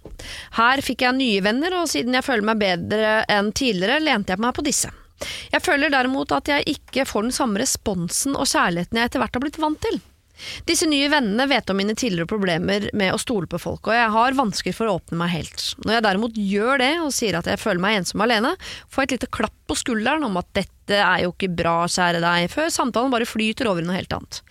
Her 0.57 0.83
fikk 0.85 1.05
jeg 1.05 1.17
nye 1.19 1.43
venner, 1.45 1.75
og 1.81 1.89
siden 1.91 2.17
jeg 2.17 2.25
føler 2.25 2.49
meg 2.51 2.61
bedre 2.63 3.13
enn 3.31 3.51
tidligere, 3.55 4.01
lente 4.03 4.35
jeg 4.35 4.43
meg 4.43 4.55
på 4.57 4.65
disse. 4.65 4.91
Jeg 5.53 5.63
føler 5.63 5.93
derimot 5.93 6.33
at 6.35 6.49
jeg 6.51 6.75
ikke 6.75 7.05
får 7.07 7.29
den 7.29 7.35
samme 7.35 7.61
responsen 7.61 8.35
og 8.35 8.49
kjærligheten 8.49 8.99
jeg 8.99 9.11
etter 9.11 9.23
hvert 9.23 9.37
har 9.37 9.45
blitt 9.45 9.61
vant 9.61 9.79
til. 9.83 10.01
Disse 10.67 10.87
nye 10.89 11.07
vennene 11.11 11.45
vet 11.47 11.69
om 11.69 11.77
mine 11.77 11.93
tidligere 11.95 12.27
problemer 12.27 12.87
med 12.97 13.13
å 13.13 13.19
stole 13.21 13.47
på 13.47 13.59
folk, 13.61 13.87
og 13.87 13.95
jeg 13.95 14.09
har 14.15 14.37
vansker 14.37 14.75
for 14.75 14.89
å 14.89 14.97
åpne 14.97 15.19
meg 15.21 15.31
helt. 15.35 15.65
Når 15.85 15.95
jeg 15.95 16.05
derimot 16.07 16.39
gjør 16.41 16.81
det 16.81 16.91
og 17.03 17.13
sier 17.15 17.37
at 17.39 17.47
jeg 17.49 17.61
føler 17.61 17.83
meg 17.83 17.99
ensom 17.99 18.25
alene, 18.25 18.55
får 18.89 19.03
jeg 19.03 19.09
et 19.11 19.15
lite 19.17 19.31
klapp 19.37 19.55
på 19.69 19.77
skulderen 19.79 20.25
om 20.27 20.41
at 20.41 20.49
dette 20.57 20.99
er 20.99 21.23
jo 21.23 21.31
ikke 21.35 21.53
bra, 21.53 21.83
kjære 21.87 22.23
deg, 22.23 22.49
før 22.51 22.73
samtalen 22.73 23.13
bare 23.13 23.29
flyter 23.29 23.69
over 23.69 23.85
i 23.85 23.87
noe 23.87 23.99
helt 23.99 24.17
annet. 24.17 24.41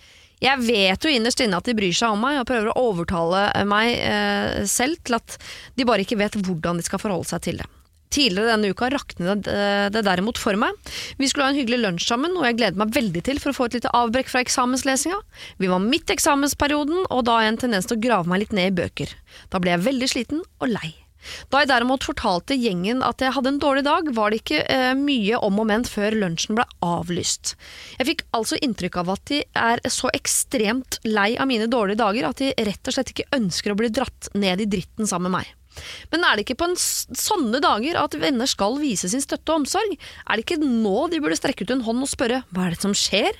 Jeg 0.43 0.59
vet 0.65 1.05
jo 1.05 1.11
innerst 1.11 1.39
inne 1.43 1.59
at 1.59 1.67
de 1.67 1.75
bryr 1.77 1.95
seg 1.95 2.15
om 2.15 2.19
meg 2.23 2.41
og 2.41 2.49
prøver 2.49 2.71
å 2.71 2.89
overtale 2.89 3.45
meg 3.69 3.93
eh, 3.95 4.65
selv 4.67 4.99
til 5.07 5.15
at 5.19 5.37
de 5.77 5.87
bare 5.87 6.03
ikke 6.03 6.19
vet 6.19 6.35
hvordan 6.35 6.79
de 6.79 6.85
skal 6.85 7.01
forholde 7.01 7.29
seg 7.31 7.45
til 7.45 7.61
det. 7.61 7.69
Tidligere 8.13 8.51
denne 8.51 8.69
uka 8.69 8.91
raknet 8.93 9.45
det, 9.47 9.61
det 9.95 10.03
derimot 10.05 10.37
for 10.37 10.59
meg. 10.59 10.75
Vi 11.17 11.29
skulle 11.29 11.47
ha 11.47 11.53
en 11.53 11.57
hyggelig 11.57 11.79
lunsj 11.81 12.11
sammen, 12.11 12.35
og 12.37 12.45
jeg 12.45 12.59
gleder 12.59 12.77
meg 12.77 12.93
veldig 12.93 13.23
til 13.25 13.41
for 13.41 13.49
å 13.49 13.57
få 13.57 13.69
et 13.69 13.79
lite 13.79 13.93
avbrekk 13.97 14.29
fra 14.29 14.43
eksamenslesinga. 14.45 15.17
Vi 15.63 15.71
var 15.71 15.81
midt 15.81 16.13
i 16.13 16.17
eksamensperioden, 16.19 17.07
og 17.07 17.23
da 17.25 17.39
har 17.39 17.47
jeg 17.47 17.55
en 17.55 17.63
tendens 17.65 17.89
til 17.89 17.97
å 17.97 18.03
grave 18.03 18.29
meg 18.29 18.43
litt 18.43 18.53
ned 18.53 18.69
i 18.69 18.77
bøker. 18.83 19.15
Da 19.49 19.63
ble 19.63 19.73
jeg 19.73 19.87
veldig 19.87 20.11
sliten 20.13 20.45
og 20.45 20.69
lei. 20.75 20.93
Da 21.51 21.63
jeg 21.63 21.71
derimot 21.71 22.05
fortalte 22.05 22.57
gjengen 22.59 23.03
at 23.05 23.23
jeg 23.23 23.33
hadde 23.35 23.53
en 23.53 23.61
dårlig 23.61 23.85
dag, 23.87 24.09
var 24.15 24.31
det 24.31 24.41
ikke 24.43 24.63
eh, 24.67 24.91
mye 24.99 25.39
om 25.39 25.61
og 25.63 25.69
men 25.69 25.87
før 25.87 26.15
lunsjen 26.19 26.57
ble 26.57 26.67
avlyst. 26.83 27.55
Jeg 27.99 28.09
fikk 28.11 28.23
altså 28.35 28.59
inntrykk 28.63 29.01
av 29.03 29.13
at 29.15 29.25
de 29.31 29.41
er 29.57 29.83
så 29.91 30.11
ekstremt 30.13 30.99
lei 31.07 31.33
av 31.37 31.49
mine 31.49 31.69
dårlige 31.71 32.01
dager 32.03 32.29
at 32.29 32.43
de 32.43 32.53
rett 32.67 32.89
og 32.89 32.95
slett 32.95 33.13
ikke 33.13 33.29
ønsker 33.37 33.73
å 33.73 33.79
bli 33.79 33.91
dratt 33.93 34.31
ned 34.35 34.63
i 34.63 34.69
dritten 34.69 35.09
sammen 35.09 35.31
med 35.31 35.41
meg. 35.41 35.53
Men 36.11 36.25
er 36.27 36.35
det 36.35 36.45
ikke 36.45 36.59
på 36.61 36.69
sånne 36.77 37.61
dager 37.63 37.97
at 38.01 38.17
venner 38.21 38.49
skal 38.49 38.77
vise 38.81 39.09
sin 39.09 39.23
støtte 39.23 39.53
og 39.53 39.63
omsorg? 39.63 39.95
Er 40.27 40.37
det 40.37 40.45
ikke 40.45 40.61
nå 40.61 41.07
de 41.09 41.21
burde 41.23 41.39
strekke 41.39 41.65
ut 41.65 41.73
en 41.73 41.85
hånd 41.87 42.05
og 42.05 42.11
spørre 42.11 42.43
hva 42.53 42.67
er 42.67 42.75
det 42.75 42.83
som 42.83 42.93
skjer? 42.97 43.33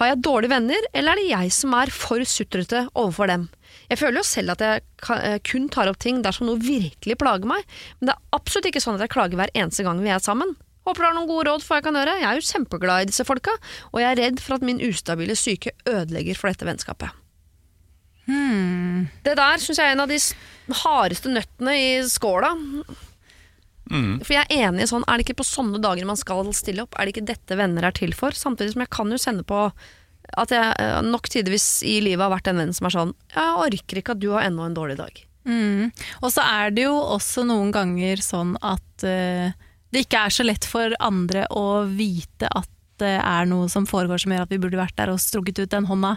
Har 0.00 0.08
jeg 0.08 0.22
dårlige 0.24 0.54
venner, 0.54 0.86
eller 0.96 1.12
er 1.12 1.20
det 1.20 1.28
jeg 1.28 1.52
som 1.52 1.74
er 1.76 1.92
for 1.92 2.22
sutrete 2.28 2.86
overfor 2.96 3.28
dem? 3.28 3.48
Jeg 3.90 4.00
føler 4.00 4.22
jo 4.22 4.24
selv 4.24 4.54
at 4.54 4.62
jeg 4.64 4.84
eh, 5.18 5.38
kun 5.44 5.68
tar 5.72 5.90
opp 5.90 5.98
ting 6.00 6.22
dersom 6.24 6.48
noe 6.48 6.60
virkelig 6.62 7.18
plager 7.20 7.48
meg, 7.48 7.64
men 8.00 8.08
det 8.08 8.14
er 8.14 8.36
absolutt 8.38 8.70
ikke 8.70 8.82
sånn 8.84 8.96
at 8.96 9.04
jeg 9.04 9.12
klager 9.12 9.40
hver 9.40 9.52
eneste 9.52 9.84
gang 9.84 10.00
vi 10.00 10.12
er 10.12 10.22
sammen. 10.24 10.54
Håper 10.86 11.04
du 11.04 11.06
har 11.06 11.14
noen 11.14 11.28
gode 11.30 11.46
råd 11.50 11.62
for 11.62 11.74
hva 11.74 11.78
jeg 11.78 11.86
kan 11.86 11.98
gjøre. 12.00 12.14
Jeg 12.18 12.28
er 12.28 12.38
jo 12.38 12.48
kjempeglad 12.48 13.04
i 13.04 13.10
disse 13.12 13.26
folka, 13.28 13.54
og 13.92 14.00
jeg 14.02 14.08
er 14.08 14.20
redd 14.24 14.40
for 14.42 14.56
at 14.56 14.64
min 14.66 14.80
ustabile 14.82 15.36
syke 15.38 15.74
ødelegger 15.86 16.40
for 16.40 16.50
dette 16.50 16.66
vennskapet. 16.66 17.20
Det 19.22 19.36
der 19.38 19.62
syns 19.62 19.78
jeg 19.78 19.92
er 19.92 19.96
en 19.96 20.04
av 20.04 20.10
de 20.10 20.18
hardeste 20.82 21.30
nøttene 21.30 21.74
i 21.78 21.88
skåla. 22.10 22.52
Mm. 23.90 24.20
For 24.22 24.36
jeg 24.36 24.46
er 24.46 24.68
enig 24.68 24.84
i 24.84 24.90
sånn, 24.90 25.04
er 25.08 25.18
det 25.18 25.26
ikke 25.26 25.40
på 25.40 25.48
sånne 25.48 25.80
dager 25.82 26.06
man 26.08 26.20
skal 26.20 26.52
stille 26.56 26.84
opp? 26.84 26.94
Er 26.96 27.08
det 27.08 27.16
ikke 27.16 27.30
dette 27.32 27.58
venner 27.58 27.88
er 27.88 27.96
til 27.96 28.14
for? 28.16 28.36
Samtidig 28.36 28.76
som 28.76 28.84
jeg 28.84 28.92
kan 28.94 29.10
jo 29.12 29.20
sende 29.20 29.46
på 29.46 29.66
at 30.38 30.54
jeg 30.54 30.76
eh, 30.78 31.00
nok 31.04 31.26
tidvis 31.32 31.82
i 31.84 31.98
livet 32.04 32.22
har 32.22 32.32
vært 32.32 32.48
en 32.52 32.60
venn 32.62 32.70
som 32.72 32.86
er 32.86 32.94
sånn 32.94 33.10
Jeg 33.34 33.56
orker 33.66 33.98
ikke 33.98 34.14
at 34.14 34.20
du 34.22 34.28
har 34.32 34.46
ennå 34.46 34.64
en 34.64 34.76
dårlig 34.76 34.96
dag. 35.00 35.18
Mm. 35.48 35.90
Og 36.22 36.30
så 36.30 36.44
er 36.46 36.70
det 36.74 36.86
jo 36.86 36.94
også 36.94 37.44
noen 37.48 37.72
ganger 37.74 38.22
sånn 38.22 38.54
at 38.62 39.04
uh, 39.04 39.50
det 39.92 40.04
ikke 40.06 40.20
er 40.26 40.34
så 40.34 40.46
lett 40.46 40.66
for 40.68 40.94
andre 41.02 41.48
å 41.50 41.82
vite 41.90 42.48
at 42.48 42.70
det 43.02 43.16
er 43.18 43.48
noe 43.50 43.66
som 43.72 43.88
foregår 43.88 44.22
som 44.22 44.32
gjør 44.32 44.46
at 44.46 44.52
vi 44.52 44.60
burde 44.62 44.78
vært 44.78 44.94
der 45.00 45.10
og 45.10 45.20
strukket 45.20 45.58
ut 45.64 45.72
den 45.72 45.88
hånda. 45.88 46.14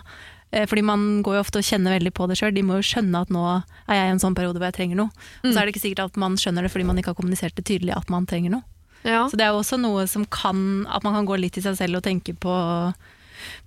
Eh, 0.56 0.64
fordi 0.72 0.86
man 0.88 1.02
går 1.26 1.36
jo 1.38 1.44
ofte 1.44 1.60
og 1.60 1.68
kjenner 1.68 1.98
veldig 1.98 2.14
på 2.16 2.28
det 2.32 2.38
sjøl. 2.40 2.54
De 2.56 2.64
må 2.64 2.78
jo 2.80 2.86
skjønne 2.88 3.26
at 3.26 3.34
nå 3.34 3.44
er 3.50 3.98
jeg 4.00 4.08
i 4.08 4.14
en 4.14 4.22
sånn 4.24 4.38
periode 4.38 4.62
hvor 4.62 4.70
jeg 4.70 4.78
trenger 4.78 5.02
noe. 5.02 5.26
Og 5.44 5.50
så 5.52 5.60
er 5.60 5.68
det 5.68 5.76
ikke 5.76 5.84
sikkert 5.84 6.06
at 6.06 6.22
man 6.22 6.38
skjønner 6.40 6.66
det 6.66 6.72
fordi 6.72 6.88
man 6.88 7.02
ikke 7.02 7.12
har 7.12 7.20
kommunisert 7.20 7.58
det 7.60 7.66
tydelig 7.68 7.96
at 7.98 8.12
man 8.14 8.28
trenger 8.30 8.56
noe. 8.56 8.64
Ja. 9.06 9.26
Så 9.30 9.38
det 9.38 9.46
er 9.46 9.52
jo 9.54 9.60
også 9.62 9.78
noe 9.78 10.08
som 10.10 10.24
kan 10.34 10.88
At 10.90 11.04
man 11.06 11.14
kan 11.14 11.28
gå 11.30 11.36
litt 11.38 11.60
i 11.60 11.62
seg 11.62 11.76
selv 11.78 12.00
og 12.00 12.06
tenke 12.08 12.34
på, 12.34 12.54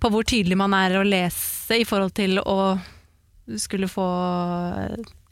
på 0.03 0.09
hvor 0.11 0.25
tydelig 0.27 0.57
man 0.59 0.73
er 0.75 0.97
å 0.99 1.05
lese 1.07 1.77
i 1.79 1.85
forhold 1.87 2.11
til 2.17 2.41
å 2.43 2.57
skulle 3.57 3.87
få 3.89 4.07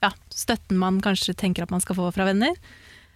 ja, 0.01 0.12
støtten 0.34 0.80
man 0.80 1.01
kanskje 1.03 1.36
tenker 1.38 1.66
at 1.66 1.74
man 1.74 1.84
skal 1.84 1.97
få 1.97 2.08
fra 2.16 2.26
venner. 2.30 2.55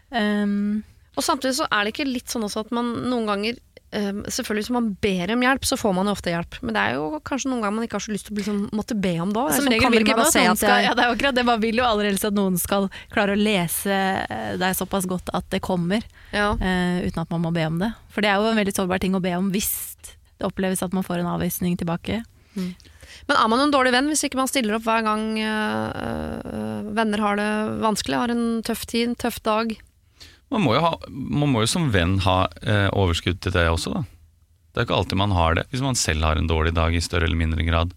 Um, 0.09 0.83
Og 1.15 1.23
samtidig 1.25 1.55
så 1.57 1.67
er 1.71 1.85
det 1.85 1.93
ikke 1.93 2.09
litt 2.09 2.29
sånn 2.31 2.45
også 2.45 2.65
at 2.65 2.73
man 2.75 2.91
noen 3.07 3.29
ganger 3.29 3.61
Selvfølgelig 3.91 4.63
Hvis 4.63 4.71
man 4.71 4.85
ber 5.03 5.33
om 5.33 5.41
hjelp, 5.43 5.65
så 5.67 5.75
får 5.75 5.95
man 5.97 6.07
jo 6.07 6.13
ofte 6.15 6.31
hjelp. 6.31 6.57
Men 6.63 6.75
det 6.77 6.83
er 6.83 6.93
jo 6.95 7.19
kanskje 7.27 7.49
noen 7.51 7.63
ganger 7.65 7.75
man 7.75 7.87
ikke 7.87 7.97
har 7.97 8.05
så 8.05 8.13
lyst 8.13 8.29
til 8.29 8.35
å 8.35 8.39
liksom, 8.39 8.61
måtte 8.77 8.95
be 8.95 9.11
om 9.19 9.33
det 9.35 9.41
òg. 9.41 9.51
Som 9.57 9.67
regel 9.67 9.97
vil 9.97 10.07
man 10.07 10.21
at 10.23 10.37
noen 10.37 10.59
skal, 10.61 10.83
ja, 10.85 10.93
det 10.95 11.03
er 11.03 11.09
jo 11.09 11.17
akkurat 11.17 11.35
det, 11.35 11.45
man 11.49 11.63
vil 11.63 11.81
jo 11.81 11.87
aller 11.87 12.07
helst 12.07 12.27
at 12.29 12.37
noen 12.37 12.55
skal 12.61 12.87
klare 13.11 13.35
å 13.35 13.41
lese 13.41 13.97
eh, 14.21 14.53
deg 14.61 14.77
såpass 14.79 15.09
godt 15.11 15.33
at 15.35 15.49
det 15.51 15.59
kommer, 15.65 16.05
ja. 16.31 16.53
uh, 16.55 16.97
uten 17.03 17.25
at 17.25 17.35
man 17.35 17.43
må 17.43 17.51
be 17.55 17.67
om 17.67 17.81
det. 17.83 17.91
For 18.15 18.23
det 18.23 18.31
er 18.31 18.39
jo 18.39 18.53
en 18.53 18.61
veldig 18.61 18.75
sårbar 18.77 19.03
ting 19.03 19.17
å 19.17 19.23
be 19.23 19.35
om 19.35 19.51
hvis 19.51 19.73
det 20.05 20.47
oppleves 20.47 20.81
at 20.85 20.95
man 20.95 21.05
får 21.05 21.21
en 21.21 21.33
avvisning 21.35 21.75
tilbake. 21.79 22.23
Men 23.27 23.37
er 23.37 23.51
man 23.51 23.61
en 23.63 23.73
dårlig 23.73 23.93
venn 23.95 24.09
hvis 24.11 24.23
ikke 24.27 24.39
man 24.39 24.49
stiller 24.49 24.77
opp 24.77 24.87
hver 24.87 25.03
gang 25.05 25.23
øh, 25.39 26.89
venner 26.95 27.23
har 27.23 27.39
det 27.39 27.51
vanskelig, 27.83 28.19
har 28.23 28.33
en 28.33 28.45
tøff 28.65 28.85
tid, 28.89 29.11
en 29.11 29.19
tøff 29.19 29.39
dag? 29.45 29.75
Man 30.51 30.65
må 30.65 30.75
jo, 30.75 30.83
ha, 30.83 30.95
man 31.09 31.51
må 31.53 31.63
jo 31.63 31.71
som 31.71 31.91
venn 31.93 32.17
ha 32.25 32.43
eh, 32.61 32.89
overskudd 32.91 33.39
til 33.43 33.55
det 33.55 33.69
også, 33.71 33.93
da. 33.95 34.03
Det 34.71 34.81
er 34.81 34.87
ikke 34.87 34.97
alltid 34.97 35.19
man 35.19 35.35
har 35.35 35.55
det. 35.57 35.65
Hvis 35.71 35.83
man 35.83 35.99
selv 35.99 36.23
har 36.27 36.39
en 36.39 36.47
dårlig 36.47 36.73
dag 36.75 36.95
i 36.95 37.03
større 37.03 37.27
eller 37.27 37.39
mindre 37.39 37.63
grad, 37.67 37.91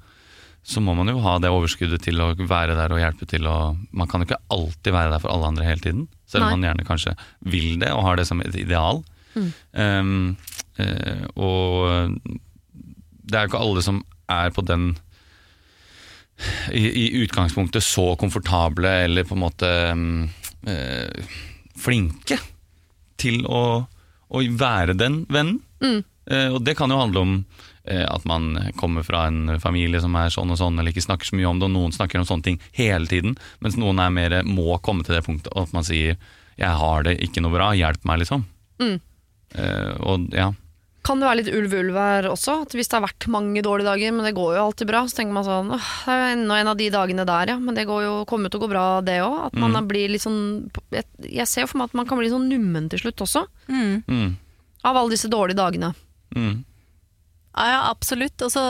så 0.65 0.81
må 0.81 0.95
man 0.97 1.11
jo 1.11 1.21
ha 1.23 1.37
det 1.43 1.53
overskuddet 1.53 2.03
til 2.07 2.23
å 2.25 2.31
være 2.41 2.77
der 2.79 2.95
og 2.95 3.03
hjelpe 3.03 3.29
til. 3.31 3.47
Og 3.51 3.81
man 3.95 4.11
kan 4.11 4.23
jo 4.23 4.31
ikke 4.31 4.41
alltid 4.55 4.97
være 4.97 5.13
der 5.13 5.23
for 5.23 5.35
alle 5.35 5.51
andre 5.53 5.67
hele 5.67 5.85
tiden, 5.85 6.07
selv 6.31 6.47
om 6.47 6.55
Nei. 6.55 6.57
man 6.57 6.69
gjerne 6.71 6.87
kanskje 6.89 7.15
vil 7.53 7.77
det 7.83 7.93
og 7.93 8.07
har 8.07 8.19
det 8.19 8.27
som 8.31 8.43
et 8.43 8.57
ideal. 8.59 9.03
Mm. 9.35 9.51
Um, 9.75 10.37
uh, 10.79 11.25
og 11.37 12.17
det 13.25 13.39
er 13.39 13.45
jo 13.45 13.53
ikke 13.53 13.65
alle 13.67 13.85
som 13.85 14.03
er 14.31 14.55
på 14.55 14.65
den 14.67 14.93
i, 16.75 16.83
i 16.83 17.05
utgangspunktet 17.23 17.85
så 17.85 18.15
komfortable 18.19 18.91
eller 19.05 19.27
på 19.29 19.37
en 19.37 19.43
måte 19.45 19.69
um, 19.95 20.25
eh, 20.67 21.35
flinke 21.85 22.41
til 23.21 23.45
å, 23.47 23.85
å 23.85 24.43
være 24.59 24.97
den 24.99 25.23
vennen. 25.29 25.61
Mm. 25.85 26.03
Eh, 26.31 26.51
og 26.55 26.63
det 26.65 26.77
kan 26.79 26.93
jo 26.93 26.99
handle 26.99 27.23
om 27.25 27.35
eh, 27.85 28.05
at 28.09 28.25
man 28.29 28.57
kommer 28.81 29.05
fra 29.07 29.27
en 29.29 29.59
familie 29.63 30.01
som 30.03 30.17
er 30.19 30.33
sånn 30.33 30.55
og 30.55 30.61
sånn, 30.61 30.79
eller 30.81 30.95
ikke 30.95 31.05
snakker 31.05 31.29
så 31.29 31.39
mye 31.39 31.51
om 31.51 31.61
det, 31.61 31.69
og 31.69 31.77
noen 31.77 31.95
snakker 31.95 32.21
om 32.21 32.29
sånne 32.29 32.49
ting 32.49 32.61
hele 32.77 33.09
tiden, 33.11 33.37
mens 33.65 33.79
noen 33.81 34.01
er 34.03 34.15
mer 34.15 34.41
må 34.49 34.79
komme 34.85 35.07
til 35.07 35.19
det 35.19 35.25
punktet 35.27 35.53
at 35.57 35.77
man 35.77 35.87
sier 35.87 36.17
'jeg 36.55 36.71
har 36.79 37.03
det 37.03 37.19
ikke 37.19 37.43
noe 37.43 37.51
bra, 37.51 37.73
hjelp 37.75 38.05
meg', 38.07 38.21
liksom. 38.23 38.45
Mm. 38.79 39.01
Eh, 39.55 39.93
og 40.01 40.29
ja. 40.35 40.53
Kan 41.05 41.21
det 41.21 41.27
være 41.29 41.37
litt 41.43 41.51
ulv-ulv 41.53 41.97
her 42.01 42.27
også? 42.31 42.63
At 42.65 42.73
hvis 42.73 42.89
det 42.89 42.97
har 42.97 43.03
vært 43.05 43.27
mange 43.29 43.61
dårlige 43.61 43.85
dager, 43.91 44.13
men 44.17 44.25
det 44.25 44.33
går 44.39 44.55
jo 44.57 44.63
alltid 44.65 44.89
bra, 44.89 45.03
så 45.05 45.19
tenker 45.19 45.37
man 45.37 45.45
sånn 45.45 45.73
åh, 45.77 45.89
det 46.07 46.15
er 46.15 46.31
enda 46.39 46.57
en 46.63 46.71
av 46.73 46.79
de 46.81 46.87
dagene 46.95 47.27
der, 47.29 47.53
ja. 47.53 47.57
Men 47.61 47.77
det 47.77 47.85
går 47.91 48.03
jo, 48.07 48.13
kommer 48.31 48.49
jo 48.49 48.55
til 48.55 48.63
å 48.63 48.65
gå 48.65 48.71
bra, 48.73 48.85
det 49.05 49.19
òg. 49.21 49.37
At 49.51 49.59
man 49.61 49.77
Mm. 49.77 49.89
blir 49.91 50.09
litt 50.09 50.25
sånn 50.25 50.71
jeg, 50.95 51.05
jeg 51.29 51.47
ser 51.51 51.61
jo 51.67 51.67
for 51.75 51.79
meg 51.83 51.91
at 51.93 51.95
man 52.01 52.07
kan 52.09 52.17
bli 52.19 52.31
sånn 52.33 52.49
nummen 52.49 52.89
til 52.89 52.99
slutt 53.05 53.21
også. 53.21 53.45
Mm. 53.69 54.03
Mm, 54.09 54.37
Av 54.85 54.97
alle 54.97 55.11
disse 55.13 55.29
dårlige 55.29 55.57
dagene. 55.61 55.93
mm, 56.35 56.65
Ja, 57.57 57.67
ja, 57.71 57.81
absolutt. 57.91 58.41
Og 58.43 58.51
så 58.51 58.65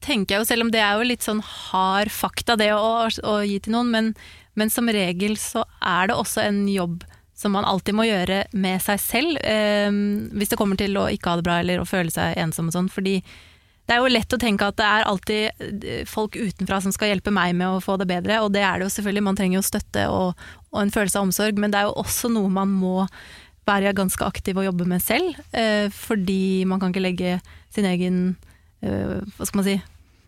tenker 0.00 0.34
jeg 0.36 0.40
jo, 0.42 0.44
selv 0.48 0.62
om 0.62 0.70
det 0.70 0.80
er 0.80 0.94
jo 0.98 1.04
litt 1.10 1.22
sånn 1.26 1.42
hard 1.42 2.08
fakta 2.10 2.56
det 2.56 2.70
å, 2.74 3.06
å 3.26 3.34
gi 3.46 3.58
til 3.62 3.72
noen, 3.74 3.90
men, 3.90 4.14
men 4.54 4.70
som 4.70 4.86
regel 4.86 5.36
så 5.38 5.64
er 5.82 6.06
det 6.10 6.16
også 6.16 6.42
en 6.46 6.66
jobb 6.70 7.04
som 7.42 7.54
man 7.56 7.66
alltid 7.68 7.96
må 7.98 8.06
gjøre 8.06 8.44
med 8.54 8.82
seg 8.84 9.00
selv, 9.02 9.38
eh, 9.42 9.90
hvis 10.32 10.52
det 10.52 10.58
kommer 10.60 10.78
til 10.78 10.94
å 10.98 11.08
ikke 11.10 11.32
ha 11.32 11.40
det 11.40 11.46
bra 11.48 11.58
eller 11.62 11.82
å 11.82 11.88
føle 11.88 12.14
seg 12.14 12.38
ensom 12.40 12.70
og 12.70 12.76
sånn. 12.76 12.92
Fordi 12.92 13.18
det 13.82 13.96
er 13.96 13.98
jo 13.98 14.12
lett 14.12 14.34
å 14.34 14.38
tenke 14.40 14.66
at 14.70 14.78
det 14.78 14.86
er 14.86 15.08
alltid 15.10 15.64
eh, 15.82 16.02
folk 16.08 16.38
utenfra 16.38 16.78
som 16.84 16.94
skal 16.94 17.12
hjelpe 17.12 17.34
meg 17.34 17.56
med 17.58 17.66
å 17.68 17.82
få 17.82 17.98
det 18.00 18.08
bedre, 18.10 18.38
og 18.44 18.52
det 18.54 18.62
er 18.62 18.78
det 18.78 18.86
jo 18.86 18.94
selvfølgelig. 18.94 19.26
Man 19.26 19.38
trenger 19.38 19.58
jo 19.58 19.66
støtte 19.66 20.06
og, 20.12 20.44
og 20.70 20.82
en 20.84 20.94
følelse 20.94 21.18
av 21.18 21.26
omsorg, 21.26 21.58
men 21.58 21.74
det 21.74 21.80
er 21.80 21.90
jo 21.90 21.98
også 22.04 22.30
noe 22.32 22.52
man 22.52 22.70
må 22.72 23.08
være 23.68 23.94
ganske 23.94 24.26
aktiv 24.26 24.58
og 24.58 24.66
jobbe 24.66 24.86
med 24.90 25.02
selv, 25.02 25.36
eh, 25.54 25.88
fordi 25.94 26.64
man 26.68 26.82
kan 26.82 26.94
ikke 26.94 27.04
legge 27.04 27.34
sin 27.74 27.86
egen 27.86 28.22
eh, 28.82 29.18
hva 29.36 29.46
skal 29.46 29.60
man 29.60 29.68
si, 29.68 29.76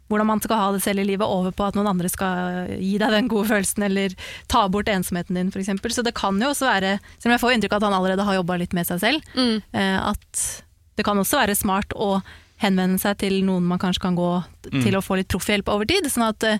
hvordan 0.08 0.26
man 0.28 0.40
skal 0.44 0.58
ha 0.60 0.66
det 0.74 0.82
selv 0.84 1.00
i 1.00 1.06
livet 1.08 1.24
over 1.26 1.50
på 1.56 1.64
at 1.66 1.74
noen 1.78 1.88
andre 1.94 2.08
skal 2.12 2.68
gi 2.76 2.98
deg 3.00 3.10
den 3.14 3.28
gode 3.32 3.48
følelsen 3.48 3.86
eller 3.86 4.12
ta 4.52 4.66
bort 4.68 4.88
ensomheten 4.92 5.34
din 5.38 5.48
f.eks. 5.54 5.70
Så 5.96 6.04
det 6.04 6.14
kan 6.18 6.36
jo 6.42 6.50
også 6.52 6.68
være, 6.68 6.98
selv 7.18 7.30
om 7.30 7.36
jeg 7.36 7.42
får 7.44 7.54
inntrykk 7.56 7.72
av 7.76 7.82
at 7.82 7.88
han 7.88 7.98
allerede 8.00 8.26
har 8.28 8.38
jobba 8.40 8.58
litt 8.60 8.72
med 8.76 8.86
seg 8.86 9.00
selv, 9.00 9.22
Mm. 9.34 9.62
eh, 9.72 9.98
at 10.10 10.62
det 10.96 11.04
kan 11.04 11.18
også 11.18 11.40
være 11.40 11.56
smart 11.56 11.94
å 11.96 12.22
henvende 12.62 13.00
seg 13.02 13.16
til 13.18 13.40
noen 13.44 13.64
man 13.66 13.78
kanskje 13.82 14.00
kan 14.04 14.14
gå 14.16 14.28
til 14.70 14.94
å 14.94 15.02
få 15.02 15.16
litt 15.18 15.28
proffhjelp 15.32 15.68
over 15.72 15.84
tid, 15.88 16.04
sånn 16.12 16.28
at 16.28 16.44
eh, 16.44 16.58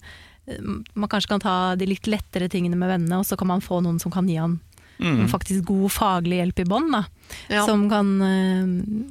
man 0.94 1.08
kanskje 1.08 1.28
kan 1.30 1.40
ta 1.40 1.74
de 1.76 1.86
litt 1.86 2.08
lettere 2.10 2.48
tingene 2.50 2.76
med 2.76 2.88
vennene, 2.90 3.20
og 3.20 3.24
så 3.28 3.36
kan 3.38 3.48
man 3.48 3.62
få 3.64 3.78
noen 3.84 4.00
som 4.02 4.10
kan 4.12 4.26
gi 4.28 4.36
han 4.40 4.58
mm. 4.98 5.28
faktisk 5.32 5.64
god 5.68 5.90
faglig 5.92 6.36
hjelp 6.42 6.58
i 6.60 6.64
bånd. 6.68 6.94
Ja. 7.48 7.64
Som 7.66 7.88
kan 7.90 8.10
eh, 8.22 8.64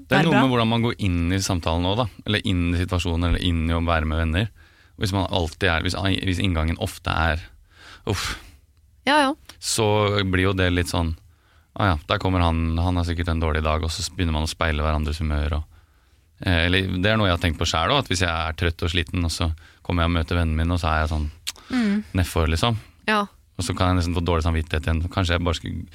Det 0.10 0.18
er 0.20 0.24
noe 0.28 0.32
bra. 0.36 0.42
med 0.44 0.50
hvordan 0.54 0.70
man 0.72 0.82
går 0.86 0.96
inn 1.00 1.32
i 1.34 1.40
samtalen 1.44 1.86
òg. 1.90 2.06
Eller 2.26 2.42
inn 2.48 2.74
i 2.76 2.80
situasjonen, 2.84 3.30
eller 3.32 3.44
inn 3.44 3.66
i 3.70 3.74
å 3.74 3.82
være 3.86 4.06
med 4.06 4.18
venner. 4.24 4.50
Hvis 5.02 5.12
man 5.16 5.26
alltid 5.34 5.70
er 5.70 5.82
Hvis, 5.82 5.96
hvis 5.98 6.40
inngangen 6.40 6.78
ofte 6.78 7.10
er 7.10 7.42
uff, 8.06 8.36
Ja, 9.06 9.18
ja. 9.20 9.32
så 9.60 10.22
blir 10.30 10.44
jo 10.46 10.54
det 10.54 10.70
litt 10.72 10.88
sånn 10.92 11.16
Å 11.76 11.88
ja, 11.90 11.96
der 12.08 12.20
kommer 12.22 12.40
han, 12.46 12.78
han 12.78 12.96
har 12.96 13.04
sikkert 13.08 13.28
en 13.34 13.42
dårlig 13.42 13.64
dag, 13.66 13.82
og 13.84 13.90
så 13.92 14.06
begynner 14.14 14.34
man 14.38 14.46
å 14.46 14.52
speile 14.52 14.84
hverandres 14.86 15.18
humør. 15.20 15.56
Og, 15.58 15.64
eh, 16.46 16.68
eller 16.68 16.86
Det 17.02 17.10
er 17.10 17.18
noe 17.18 17.28
jeg 17.32 17.34
har 17.40 17.42
tenkt 17.42 17.58
på 17.60 17.66
sjæl 17.66 17.90
òg, 17.90 18.04
at 18.04 18.12
hvis 18.14 18.22
jeg 18.22 18.30
er 18.30 18.54
trøtt 18.54 18.84
og 18.86 18.92
sliten, 18.94 19.26
og 19.26 19.32
så 19.34 19.50
kommer 19.82 20.04
jeg 20.06 20.12
og 20.12 20.18
møter 20.20 20.38
vennen 20.38 20.56
min, 20.56 20.72
og 20.72 20.80
så 20.80 20.92
er 20.94 21.00
jeg 21.08 21.10
sånn 21.16 21.32
Mm. 21.74 22.04
nedfor, 22.14 22.46
liksom. 22.52 22.78
ja. 23.08 23.26
Og 23.64 23.70
så 23.70 23.76
kan 23.80 23.94
jeg 23.94 24.02
nesten 24.02 24.16
få 24.18 24.22
dårlig 24.28 24.44
samvittighet 24.44 24.90
igjen. 24.90 24.98
Kanskje 25.12 25.38
jeg 25.38 25.44
bare 25.48 25.56
skulle 25.56 25.86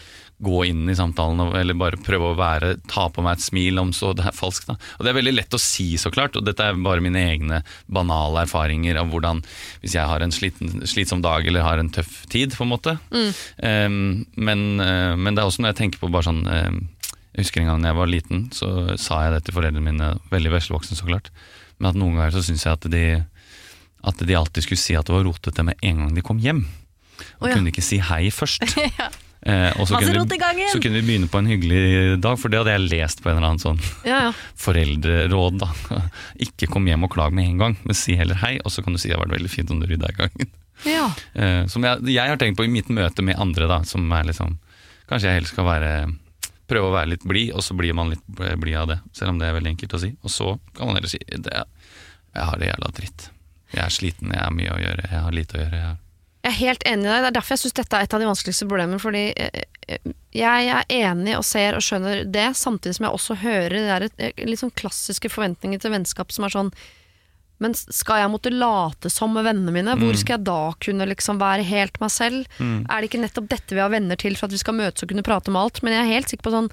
gå 0.40 0.62
inn 0.70 0.88
i 0.88 0.94
samtalen 0.96 1.42
og, 1.42 1.52
eller 1.58 1.76
bare 1.76 1.98
prøve 2.00 2.30
å 2.30 2.36
være, 2.38 2.76
ta 2.88 3.08
på 3.12 3.24
meg 3.26 3.36
et 3.36 3.44
smil 3.44 3.80
om 3.82 3.90
så 3.92 4.14
det 4.16 4.24
er 4.30 4.36
falskt. 4.36 4.70
Da. 4.70 4.78
Og 4.96 5.04
Det 5.04 5.10
er 5.10 5.18
veldig 5.18 5.34
lett 5.34 5.56
å 5.56 5.60
si, 5.60 5.90
så 6.00 6.12
klart, 6.14 6.38
og 6.38 6.46
dette 6.46 6.64
er 6.64 6.78
bare 6.80 7.04
mine 7.04 7.20
egne 7.20 7.60
banale 7.92 8.46
erfaringer 8.46 9.00
av 9.02 9.12
hvordan 9.12 9.42
Hvis 9.82 9.98
jeg 9.98 10.08
har 10.08 10.24
en 10.24 10.32
sliten, 10.32 10.86
slitsom 10.88 11.20
dag 11.24 11.46
eller 11.46 11.66
har 11.66 11.82
en 11.82 11.92
tøff 11.92 12.22
tid, 12.32 12.56
på 12.56 12.64
en 12.64 12.72
måte. 12.72 12.96
Em, 13.12 14.24
men, 14.34 14.64
uh, 14.80 15.14
men 15.18 15.34
det 15.34 15.42
er 15.42 15.50
også 15.50 15.62
når 15.62 15.74
jeg 15.74 15.80
tenker 15.82 16.00
på 16.00 16.10
bare 16.14 16.30
sånn 16.30 16.40
em, 16.48 16.80
Jeg 17.34 17.44
husker 17.44 17.62
en 17.62 17.68
gang 17.72 17.84
da 17.84 17.92
jeg 17.92 17.98
var 18.00 18.10
liten, 18.10 18.48
så 18.56 18.96
sa 18.98 19.20
jeg 19.26 19.36
det 19.36 19.44
til 19.46 19.58
foreldrene 19.58 19.84
mine, 19.84 20.14
veldig 20.32 20.54
veslevoksen 20.56 20.98
så 20.98 21.06
klart, 21.06 21.28
men 21.78 21.92
at 21.92 21.98
noen 21.98 22.16
ganger 22.16 22.34
så 22.34 22.42
syns 22.46 22.64
jeg 22.66 22.74
at 22.74 22.88
de, 22.90 23.04
at 24.10 24.24
de 24.26 24.38
alltid 24.38 24.66
skulle 24.66 24.82
si 24.82 24.96
at 24.98 25.06
det 25.06 25.14
var 25.14 25.26
rotete 25.28 25.66
med 25.66 25.78
en 25.86 26.02
gang 26.02 26.16
de 26.16 26.24
kom 26.26 26.40
hjem. 26.42 26.64
Og 27.38 27.46
oh, 27.46 27.48
ja. 27.50 27.56
kunne 27.56 27.72
ikke 27.72 27.84
si 27.84 28.02
hei 28.10 28.28
først. 28.34 28.66
Ja. 28.98 29.08
Eh, 29.46 29.70
og 29.78 29.86
så 29.86 29.94
kunne, 30.02 30.24
vi, 30.26 30.64
så 30.72 30.80
kunne 30.82 30.98
vi 30.98 31.06
begynne 31.12 31.28
på 31.30 31.38
en 31.38 31.46
hyggelig 31.46 32.16
dag, 32.18 32.34
for 32.42 32.50
det 32.50 32.58
hadde 32.58 32.72
jeg 32.74 32.88
lest 32.90 33.20
på 33.22 33.30
en 33.30 33.36
eller 33.38 33.52
annen 33.52 33.62
sånn 33.62 33.78
ja, 34.02 34.18
ja. 34.26 34.32
foreldreråd. 34.58 35.60
da. 35.62 36.00
Ikke 36.48 36.66
kom 36.66 36.88
hjem 36.90 37.06
og 37.06 37.12
klag 37.14 37.36
med 37.36 37.46
en 37.46 37.62
gang, 37.62 37.76
men 37.84 37.96
si 37.96 38.16
heller 38.18 38.40
hei, 38.42 38.56
og 38.64 38.74
så 38.74 38.82
kan 38.82 38.96
du 38.96 39.00
si 39.00 39.12
det 39.12 39.14
har 39.14 39.22
vært 39.22 39.36
veldig 39.36 39.52
fint 39.52 39.70
om 39.70 39.78
du 39.78 39.86
rydda 39.86 40.10
i 40.10 40.18
gangen. 40.22 40.56
ja. 40.86 41.10
Eh, 41.38 41.64
som 41.70 41.86
jeg, 41.86 42.02
jeg 42.10 42.32
har 42.34 42.40
tenkt 42.40 42.58
på 42.58 42.66
i 42.66 42.72
mitt 42.72 42.90
møte 42.90 43.22
med 43.22 43.38
andre, 43.38 43.70
da, 43.70 43.84
som 43.86 44.10
er 44.14 44.26
liksom 44.32 44.58
Kanskje 45.08 45.30
jeg 45.30 45.38
heller 45.38 45.48
skal 45.48 45.64
være 45.64 45.92
prøve 46.68 46.90
å 46.90 46.92
være 46.92 47.14
litt 47.14 47.24
blid, 47.24 47.54
og 47.56 47.64
så 47.64 47.72
blir 47.78 47.94
man 47.96 48.10
litt 48.12 48.24
blid 48.28 48.76
av 48.76 48.90
det. 48.90 48.98
Selv 49.16 49.32
om 49.32 49.38
det 49.40 49.48
er 49.48 49.56
veldig 49.56 49.70
enkelt 49.72 49.94
å 49.96 50.00
si. 50.02 50.10
Og 50.20 50.32
så 50.32 50.50
kan 50.76 50.90
man 50.90 50.98
heller 50.98 51.08
si 51.08 51.20
det, 51.32 51.62
jeg 52.34 52.44
har 52.50 52.60
det 52.60 52.68
jævla 52.68 52.90
dritt. 52.98 53.30
Jeg 53.72 53.84
er 53.84 53.94
sliten, 53.94 54.34
jeg 54.34 54.42
har 54.42 54.52
mye 54.52 54.74
å 54.74 54.82
gjøre, 54.82 55.06
jeg 55.08 55.22
har 55.24 55.36
lite 55.36 55.56
å 55.56 55.62
gjøre. 55.62 55.80
Jeg 55.80 55.86
har 55.86 55.96
Jeg 56.48 56.54
er 56.54 56.62
helt 56.64 56.84
enig 56.88 57.04
i 57.04 57.10
deg. 57.10 57.22
Det 57.22 57.28
er 57.28 57.34
derfor 57.36 57.54
jeg 57.54 57.60
syns 57.60 57.76
dette 57.76 57.98
er 57.98 58.06
et 58.06 58.14
av 58.16 58.22
de 58.22 58.28
vanskeligste 58.28 58.68
problemene. 58.68 59.00
Fordi 59.02 59.24
eh, 59.36 59.64
eh, 59.84 60.12
jeg 60.32 60.70
er 60.72 60.94
enig 60.96 61.34
og 61.36 61.44
ser 61.44 61.76
og 61.76 61.84
skjønner 61.84 62.22
det, 62.24 62.46
samtidig 62.56 62.96
som 62.96 63.08
jeg 63.08 63.18
også 63.18 63.36
hører 63.42 63.74
det 63.76 63.82
der, 63.88 64.06
eh, 64.16 64.46
litt 64.48 64.62
sånn 64.62 64.72
klassiske 64.78 65.28
forventninger 65.32 65.82
til 65.82 65.92
vennskap 65.92 66.32
som 66.32 66.48
er 66.48 66.54
sånn 66.54 66.72
Men 67.58 67.72
skal 67.74 68.20
jeg 68.22 68.30
måtte 68.30 68.52
late 68.54 69.10
som 69.10 69.32
med 69.34 69.42
vennene 69.42 69.72
mine? 69.74 69.96
Hvor 69.98 70.14
skal 70.14 70.36
jeg 70.36 70.46
da 70.46 70.60
kunne 70.78 71.08
liksom 71.10 71.40
være 71.40 71.66
helt 71.66 71.96
meg 71.98 72.12
selv? 72.14 72.46
Er 72.62 73.00
det 73.00 73.08
ikke 73.08 73.18
nettopp 73.18 73.48
dette 73.50 73.74
vi 73.74 73.82
har 73.82 73.90
venner 73.90 74.14
til, 74.14 74.36
for 74.38 74.46
at 74.46 74.54
vi 74.54 74.60
skal 74.62 74.76
møtes 74.78 75.02
og 75.02 75.10
kunne 75.10 75.26
prate 75.26 75.50
om 75.50 75.58
alt? 75.58 75.82
Men 75.82 75.96
jeg 75.96 76.04
er 76.04 76.12
helt 76.14 76.30
sikker 76.30 76.46
på 76.46 76.54
sånn 76.54 76.70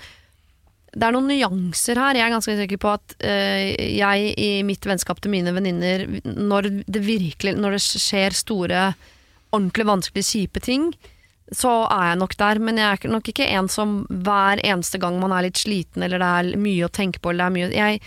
det 0.95 1.03
er 1.03 1.11
noen 1.11 1.27
nyanser 1.27 1.99
her. 1.99 2.15
Jeg 2.15 2.23
er 2.23 2.31
ganske 2.31 2.53
sikker 2.55 2.79
på 2.79 2.91
at 2.93 3.15
eh, 3.19 3.73
jeg 3.97 4.29
i 4.39 4.51
mitt 4.63 4.85
vennskap 4.87 5.19
til 5.19 5.33
mine 5.33 5.51
venninner, 5.55 6.05
når 6.23 6.69
det 6.87 7.01
virkelig 7.03 7.57
Når 7.59 7.75
det 7.75 7.81
skjer 7.83 8.37
store, 8.37 8.85
ordentlig 9.55 9.87
vanskelig 9.89 10.25
kjipe 10.27 10.61
ting, 10.63 10.89
så 11.53 11.71
er 11.93 12.11
jeg 12.11 12.19
nok 12.21 12.35
der. 12.41 12.61
Men 12.63 12.81
jeg 12.81 12.99
er 12.99 13.13
nok 13.13 13.31
ikke 13.31 13.49
en 13.55 13.69
som 13.71 13.97
hver 14.09 14.61
eneste 14.65 15.01
gang 15.01 15.19
man 15.21 15.35
er 15.35 15.47
litt 15.47 15.61
sliten, 15.61 16.05
eller 16.05 16.21
det 16.21 16.31
er 16.39 16.61
mye 16.61 16.87
å 16.87 16.93
tenke 16.93 17.21
på, 17.21 17.31
eller 17.33 17.45
det 17.45 17.49
er 17.49 17.57
mye 17.57 17.71
Jeg, 17.75 18.03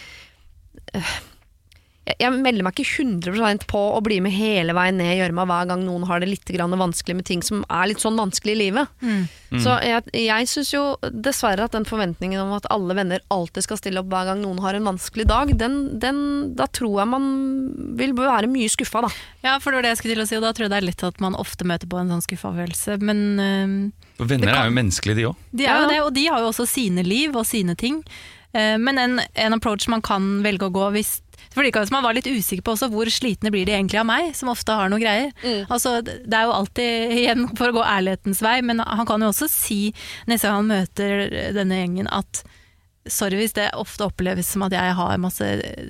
jeg, 2.19 2.33
melder 2.43 2.65
meg 2.67 2.79
ikke 2.79 3.03
100% 3.05 3.67
på 3.71 3.81
å 3.97 4.01
bli 4.05 4.21
med 4.25 4.33
hele 4.33 4.75
veien 4.77 4.97
ned 5.01 5.11
i 5.13 5.19
gjørma 5.21 5.45
hver 5.51 5.69
gang 5.71 5.83
noen 5.87 6.07
har 6.09 6.21
det 6.23 6.29
litt 6.31 6.51
grann 6.55 6.73
vanskelig 6.79 7.17
med 7.19 7.27
ting 7.29 7.43
som 7.45 7.65
er 7.69 7.91
litt 7.91 8.01
sånn 8.03 8.17
vanskelig 8.19 8.55
i 8.55 8.61
livet. 8.63 8.89
Mm. 9.03 9.27
Så 9.65 9.75
jeg, 9.85 10.05
jeg 10.13 10.49
syns 10.51 10.73
jo 10.75 10.83
dessverre 11.11 11.65
at 11.69 11.73
den 11.77 11.87
forventningen 11.89 12.41
om 12.43 12.53
at 12.57 12.69
alle 12.73 12.97
venner 12.99 13.23
alltid 13.33 13.65
skal 13.67 13.81
stille 13.81 14.01
opp 14.03 14.11
hver 14.13 14.31
gang 14.31 14.43
noen 14.45 14.61
har 14.65 14.77
en 14.79 14.89
vanskelig 14.91 15.27
dag, 15.29 15.53
den, 15.61 15.77
den, 16.01 16.23
da 16.59 16.67
tror 16.69 17.01
jeg 17.03 17.11
man 17.13 17.29
vil 17.99 18.15
være 18.19 18.51
mye 18.53 18.69
skuffa, 18.73 19.05
da. 19.07 19.13
Ja, 19.45 19.59
for 19.61 19.71
det 19.73 19.81
var 19.81 19.89
det 19.89 19.93
jeg 19.97 20.03
skulle 20.03 20.17
til 20.19 20.25
å 20.25 20.29
si, 20.31 20.39
og 20.41 20.45
da 20.47 20.53
tror 20.57 20.69
jeg 20.69 20.75
det 20.75 20.81
er 20.83 20.89
lett 20.89 21.07
at 21.09 21.21
man 21.25 21.37
ofte 21.39 21.69
møter 21.69 21.91
på 21.91 22.01
en 22.01 22.13
sånn 22.15 22.25
skuffa 22.25 22.55
følelse. 22.57 22.99
Men 23.05 23.23
øh, 23.43 23.77
For 24.21 24.31
venner 24.31 24.53
kan- 24.53 24.65
er 24.65 24.73
jo 24.73 24.77
menneskelige, 24.81 25.17
de 25.21 25.29
òg. 25.31 25.47
de 25.53 25.69
er 25.69 25.81
jo 25.83 25.89
det, 25.93 26.01
og 26.07 26.13
de 26.17 26.27
har 26.29 26.45
jo 26.45 26.51
også 26.53 26.69
sine 26.69 27.05
liv 27.07 27.37
og 27.37 27.47
sine 27.49 27.77
ting. 27.79 28.03
Eh, 28.57 28.77
men 28.81 28.99
en, 28.99 29.19
en 29.37 29.57
approach 29.59 29.89
man 29.93 30.01
kan 30.05 30.39
velge 30.45 30.69
å 30.69 30.73
gå 30.73 30.87
hvis 30.95 31.19
for 31.59 31.67
det 31.67 31.73
kan 31.75 31.89
man 31.91 32.05
var 32.07 32.15
litt 32.15 32.29
usikker 32.31 32.63
på 32.63 32.77
også 32.77 32.91
hvor 32.93 33.11
slitne 33.11 33.51
blir 33.51 33.67
de 33.67 33.75
egentlig 33.75 33.99
av 33.99 34.07
meg, 34.07 34.31
som 34.39 34.53
ofte 34.53 34.77
har 34.79 34.93
noe 34.93 35.03
greier. 35.03 35.33
Mm. 35.43 35.67
Altså, 35.67 35.99
det 36.05 36.37
er 36.39 36.47
jo 36.47 36.55
alltid 36.55 37.17
igjen 37.19 37.49
for 37.59 37.71
å 37.73 37.81
gå 37.81 37.83
ærlighetens 37.83 38.43
vei, 38.47 38.61
men 38.63 38.85
han 38.85 39.09
kan 39.09 39.25
jo 39.25 39.33
også 39.33 39.51
si 39.51 39.81
neste 40.31 40.47
gang 40.47 40.63
han 40.63 40.71
møter 40.71 41.27
denne 41.57 41.83
gjengen 41.83 42.11
at 42.15 42.45
sorry 43.09 43.39
hvis 43.41 43.57
det 43.57 43.71
ofte 43.79 44.07
oppleves 44.07 44.51
som 44.53 44.65
at 44.67 44.75
jeg 44.77 44.95
har 44.99 45.21
masse 45.21 45.45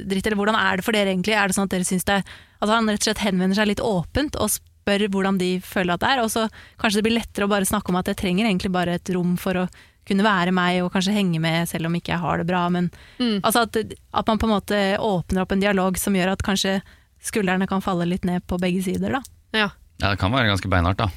dritt, 0.09 0.27
eller 0.27 0.39
hvordan 0.39 0.59
er 0.59 0.79
det 0.79 0.87
for 0.87 0.97
dere 0.97 1.12
egentlig? 1.12 1.37
Er 1.37 1.51
det 1.51 1.57
sånn 1.59 1.69
at 1.69 1.75
dere 1.75 1.89
syns 1.89 2.07
det 2.09 2.23
At 2.23 2.71
han 2.71 2.89
rett 2.91 3.03
og 3.03 3.09
slett 3.11 3.23
henvender 3.23 3.59
seg 3.59 3.71
litt 3.71 3.85
åpent 3.85 4.39
og 4.39 4.51
spør 4.55 5.05
hvordan 5.12 5.39
de 5.41 5.51
føler 5.62 5.95
at 5.95 6.03
det 6.03 6.11
er, 6.14 6.23
og 6.25 6.33
så 6.33 6.47
kanskje 6.81 7.01
det 7.01 7.07
blir 7.07 7.19
lettere 7.19 7.47
å 7.47 7.53
bare 7.53 7.69
snakke 7.69 7.93
om 7.93 7.99
at 8.01 8.09
jeg 8.11 8.19
trenger 8.23 8.49
egentlig 8.49 8.73
bare 8.75 8.97
et 8.99 9.12
rom 9.14 9.37
for 9.41 9.64
å 9.64 9.69
kunne 10.09 10.24
være 10.26 10.52
meg 10.56 10.80
og 10.82 10.90
kanskje 10.94 11.14
henge 11.16 11.40
med 11.40 11.68
selv 11.70 11.86
om 11.88 11.94
ikke 11.98 12.12
jeg 12.14 12.22
har 12.22 12.38
det 12.42 12.46
bra. 12.48 12.64
Men 12.72 12.90
Mm. 13.18 13.40
altså 13.42 13.62
at, 13.66 13.76
at 13.76 14.26
man 14.26 14.38
på 14.38 14.48
en 14.48 14.54
måte 14.56 14.80
åpner 14.98 15.42
opp 15.44 15.52
en 15.52 15.61
dialog 15.61 15.98
som 15.98 16.14
gjør 16.16 16.32
at 16.34 16.42
kanskje 16.42 16.80
skuldrene 17.22 17.66
kan 17.68 17.80
falle 17.84 18.06
litt 18.06 18.24
ned 18.24 18.44
på 18.46 18.59
begge 18.61 18.82
sider. 18.84 19.12
da. 19.18 19.22
Ja. 19.52 19.70
Ja, 20.00 20.11
det 20.12 20.18
kan 20.20 20.30
være 20.32 20.46
ganske 20.52 20.68
beinhardt, 20.70 20.98
da. 20.98 21.09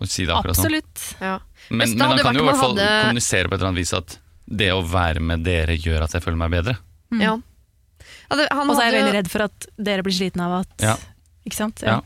Å 0.00 0.06
si 0.08 0.24
det 0.24 0.32
akkurat 0.32 0.56
sånn. 0.56 0.64
Absolutt. 0.64 1.20
ja. 1.20 1.38
Men, 1.70 1.90
men 1.98 2.00
han 2.00 2.18
kan 2.24 2.34
jo 2.34 2.40
i 2.42 2.48
hvert 2.48 2.56
fall 2.62 2.76
hadde- 2.78 3.02
kommunisere 3.04 3.48
på 3.50 3.54
et 3.54 3.60
eller 3.60 3.68
annet 3.68 3.82
vis 3.82 3.92
at 3.92 4.18
det 4.48 4.70
å 4.72 4.80
være 4.82 5.20
med 5.20 5.44
dere 5.44 5.76
gjør 5.76 6.02
at 6.06 6.12
jeg 6.16 6.22
føler 6.24 6.38
meg 6.40 6.50
bedre. 6.56 6.78
ja. 7.20 7.36
Ja, 8.30 8.36
det, 8.38 8.46
Og 8.54 8.70
så 8.76 8.80
er 8.80 8.92
jeg 8.92 9.02
veldig 9.02 9.12
redd 9.18 9.28
for 9.30 9.42
at 9.42 9.66
dere 9.76 10.02
blir 10.06 10.14
slitne 10.14 10.44
av 10.46 10.52
at 10.62 10.82
Ja. 10.86 10.96
Ikke 11.44 11.56
sant? 11.58 11.82
Ja. 11.82 12.00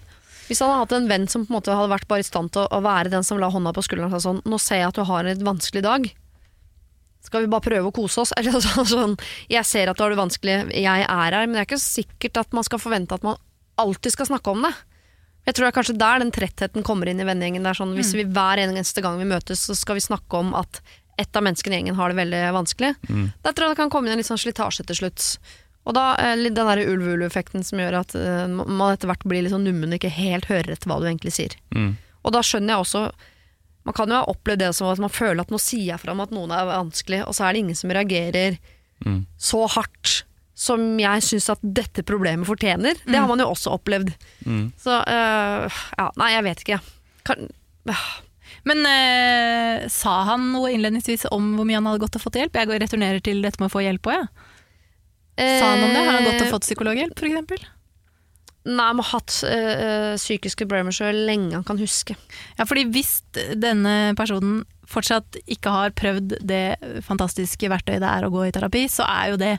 Hvis 0.48 0.58
han 0.60 0.70
hadde 0.72 0.80
hatt 0.82 0.92
en 0.96 1.08
venn 1.08 1.28
som 1.28 1.44
på 1.46 1.52
en 1.52 1.56
måte 1.60 1.72
hadde 1.76 1.92
vært 1.92 2.08
bare 2.08 2.20
i 2.24 2.26
stand 2.26 2.50
til 2.52 2.64
å, 2.64 2.68
å 2.72 2.80
være 2.82 3.10
den 3.12 3.22
som 3.24 3.38
la 3.38 3.48
hånda 3.52 3.72
på 3.76 3.84
skulderen 3.84 4.12
og 4.12 4.20
sa 4.20 4.28
sånn 4.32 4.42
Nå 4.44 4.58
ser 4.60 4.80
jeg 4.82 4.88
at 4.88 4.94
du 4.98 5.04
har 5.04 5.24
en 5.30 5.44
vanskelig 5.46 5.82
dag. 5.84 6.08
Skal 7.24 7.44
vi 7.44 7.50
bare 7.52 7.64
prøve 7.64 7.90
å 7.90 7.94
kose 7.94 8.22
oss? 8.22 8.34
Eller 8.38 8.60
sånn, 8.60 8.88
sånn 8.88 9.14
Jeg 9.52 9.64
ser 9.68 9.90
at 9.90 9.98
du 9.98 10.04
har 10.04 10.14
det 10.14 10.20
vanskelig, 10.20 10.58
jeg 10.76 11.06
er 11.06 11.08
her. 11.08 11.46
Men 11.46 11.56
det 11.56 11.64
er 11.64 11.70
ikke 11.70 11.82
sikkert 11.82 12.42
at 12.44 12.56
man 12.56 12.66
skal 12.66 12.82
forvente 12.82 13.16
at 13.16 13.24
man 13.26 13.40
alltid 13.80 14.14
skal 14.14 14.30
snakke 14.30 14.52
om 14.52 14.66
det. 14.66 14.74
Jeg 15.44 15.56
tror 15.56 15.66
det 15.66 15.70
er 15.72 15.76
kanskje 15.76 15.96
der 16.00 16.22
den 16.22 16.32
trettheten 16.32 16.84
kommer 16.86 17.10
inn 17.10 17.20
i 17.20 17.26
vennegjengen. 17.28 17.66
Sånn, 17.76 17.96
Hvis 17.98 18.14
vi 18.16 18.24
hver 18.24 18.62
eneste 18.62 19.02
gang 19.04 19.18
vi 19.20 19.28
møtes, 19.28 19.66
så 19.66 19.76
skal 19.76 19.98
vi 19.98 20.04
snakke 20.06 20.40
om 20.40 20.54
at 20.56 20.80
ett 21.20 21.36
av 21.36 21.44
menneskene 21.46 21.76
i 21.76 21.78
gjengen 21.78 21.98
har 21.98 22.10
det 22.10 22.18
veldig 22.22 22.40
vanskelig. 22.56 22.94
Da 23.44 23.52
tror 23.52 23.68
jeg 23.68 23.74
det 23.74 23.82
kan 23.82 23.92
komme 23.92 24.08
inn 24.08 24.16
en 24.16 24.22
litt 24.22 24.30
sånn 24.30 24.40
slitasje 24.40 24.86
til 24.88 25.02
slutt. 25.02 25.26
Og 25.84 25.94
da 25.96 26.14
eh, 26.16 26.36
den 26.48 26.56
der 26.56 26.80
ulv-ulv-effekten 26.80 27.64
som 27.66 27.82
gjør 27.82 28.00
at 28.00 28.16
eh, 28.16 28.46
man 28.48 28.94
etter 28.94 29.10
hvert 29.10 29.26
blir 29.28 29.44
litt 29.44 29.52
sånn 29.52 29.66
nummen 29.68 29.92
og 29.92 30.00
ikke 30.00 30.14
helt 30.16 30.48
hører 30.48 30.74
etter 30.74 30.90
hva 30.90 30.96
du 31.00 31.06
egentlig 31.10 31.34
sier. 31.36 31.56
Mm. 31.76 31.94
Og 32.24 32.32
da 32.34 32.40
skjønner 32.40 32.74
jeg 32.74 32.86
også 32.86 33.04
Man 33.84 33.94
kan 33.96 34.08
jo 34.08 34.16
ha 34.20 34.28
opplevd 34.32 34.62
det 34.64 34.70
som 34.76 34.88
at 34.88 35.00
man 35.02 35.12
føler 35.12 35.40
at 35.44 35.50
nå 35.52 35.58
sier 35.60 35.90
jeg 35.92 36.00
fra 36.00 36.14
om 36.14 36.22
at 36.24 36.30
noen 36.32 36.52
er 36.56 36.64
vanskelig, 36.70 37.22
og 37.28 37.34
så 37.36 37.44
er 37.48 37.52
det 37.56 37.64
ingen 37.66 37.76
som 37.82 37.90
reagerer 37.94 38.60
Mm. 39.04 39.24
så 39.36 39.66
hardt 39.68 40.22
som 40.56 40.80
jeg 41.02 41.20
syns 41.26 41.48
at 41.52 41.58
dette 41.76 42.04
problemet 42.06 42.46
fortjener. 42.46 42.94
Det 43.04 43.18
har 43.18 43.26
man 43.28 43.42
jo 43.42 43.48
også 43.50 43.72
opplevd. 43.74 44.12
Mm. 44.46 44.68
Så 44.80 44.94
øh, 45.02 45.66
ja, 45.98 46.06
nei, 46.16 46.28
jeg 46.32 46.44
vet 46.46 46.62
ikke. 46.62 46.78
Kan, 47.26 47.48
Men 48.64 48.80
øh, 48.88 49.88
sa 49.92 50.14
han 50.30 50.46
noe 50.54 50.70
innledningsvis 50.72 51.26
om 51.34 51.50
hvor 51.58 51.66
mye 51.68 51.76
han 51.82 51.90
hadde 51.90 52.00
gått 52.06 52.16
og 52.16 52.22
fått 52.24 52.38
hjelp? 52.40 52.54
Jeg 52.56 52.70
returnerer 52.86 53.20
til 53.20 53.42
dette 53.44 53.60
med 53.60 53.68
å 53.68 53.74
få 53.74 53.82
hjelp 53.84 54.08
òg, 54.08 54.14
jeg. 54.22 54.30
Sa 55.58 55.72
han 55.74 55.82
om 55.82 55.90
det? 55.90 56.04
Har 56.06 56.14
han 56.14 56.28
gått 56.30 56.46
og 56.46 56.52
fått 56.54 56.68
psykologhjelp, 56.70 57.18
f.eks.? 57.18 57.66
Nei, 58.64 58.86
han 58.88 59.00
har 59.02 59.10
hatt 59.10 59.38
øh, 59.44 60.14
psykiske 60.16 60.64
problemer 60.64 60.94
så 60.96 61.10
lenge 61.12 61.52
han 61.52 61.66
kan 61.68 61.80
huske. 61.80 62.16
Ja, 62.56 62.64
fordi 62.64 62.86
hvis 62.94 63.18
denne 63.60 64.14
personen 64.16 64.62
fortsatt 64.88 65.36
ikke 65.44 65.72
har 65.72 65.94
prøvd 65.96 66.38
det 66.44 66.66
fantastiske 67.04 67.68
verktøyet 67.72 68.02
det 68.04 68.10
er 68.10 68.26
å 68.26 68.32
gå 68.32 68.46
i 68.46 68.52
terapi, 68.54 68.86
så 68.92 69.06
er 69.08 69.32
jo 69.32 69.40
det 69.40 69.54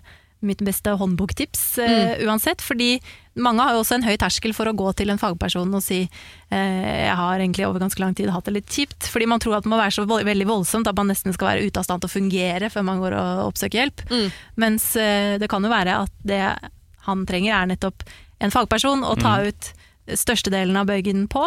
mitt 0.46 0.62
beste 0.66 0.94
håndboktips 1.00 1.78
eh, 1.82 2.26
uansett. 2.26 2.62
Fordi 2.62 3.00
mange 3.42 3.64
har 3.64 3.76
jo 3.76 3.82
også 3.82 3.98
en 3.98 4.06
høy 4.06 4.14
terskel 4.22 4.54
for 4.56 4.70
å 4.70 4.76
gå 4.78 4.92
til 5.00 5.12
en 5.12 5.20
fagperson 5.22 5.74
og 5.76 5.84
si 5.84 6.04
eh, 6.06 7.06
jeg 7.08 7.18
har 7.20 7.40
egentlig 7.40 7.68
over 7.68 7.84
ganske 7.84 8.02
lang 8.04 8.16
tid 8.18 8.32
hatt 8.34 8.48
det 8.48 8.58
litt 8.60 8.72
kjipt. 8.72 9.10
Fordi 9.12 9.30
man 9.32 9.44
tror 9.44 9.58
at 9.58 9.66
det 9.66 9.74
må 9.74 9.80
være 9.82 9.96
så 9.98 10.06
vold 10.10 10.28
veldig 10.28 10.50
voldsomt 10.50 10.90
at 10.92 10.98
man 10.98 11.12
nesten 11.12 11.36
skal 11.36 11.54
være 11.54 11.68
ute 11.68 11.82
av 11.82 11.88
stand 11.88 12.04
til 12.04 12.12
å 12.12 12.16
fungere 12.16 12.72
før 12.74 12.88
man 12.88 13.04
går 13.04 13.18
og 13.20 13.44
oppsøker 13.50 13.82
hjelp. 13.82 14.06
Mm. 14.12 14.26
Mens 14.66 14.90
eh, 15.02 15.36
det 15.42 15.52
kan 15.52 15.66
jo 15.66 15.74
være 15.74 16.02
at 16.06 16.18
det 16.26 16.44
han 17.06 17.26
trenger 17.26 17.54
er 17.54 17.68
nettopp 17.72 18.04
en 18.42 18.52
fagperson 18.52 19.04
å 19.08 19.16
ta 19.20 19.38
ut 19.46 19.72
størstedelen 20.08 20.76
av 20.78 20.88
bøygen 20.88 21.28
på 21.32 21.46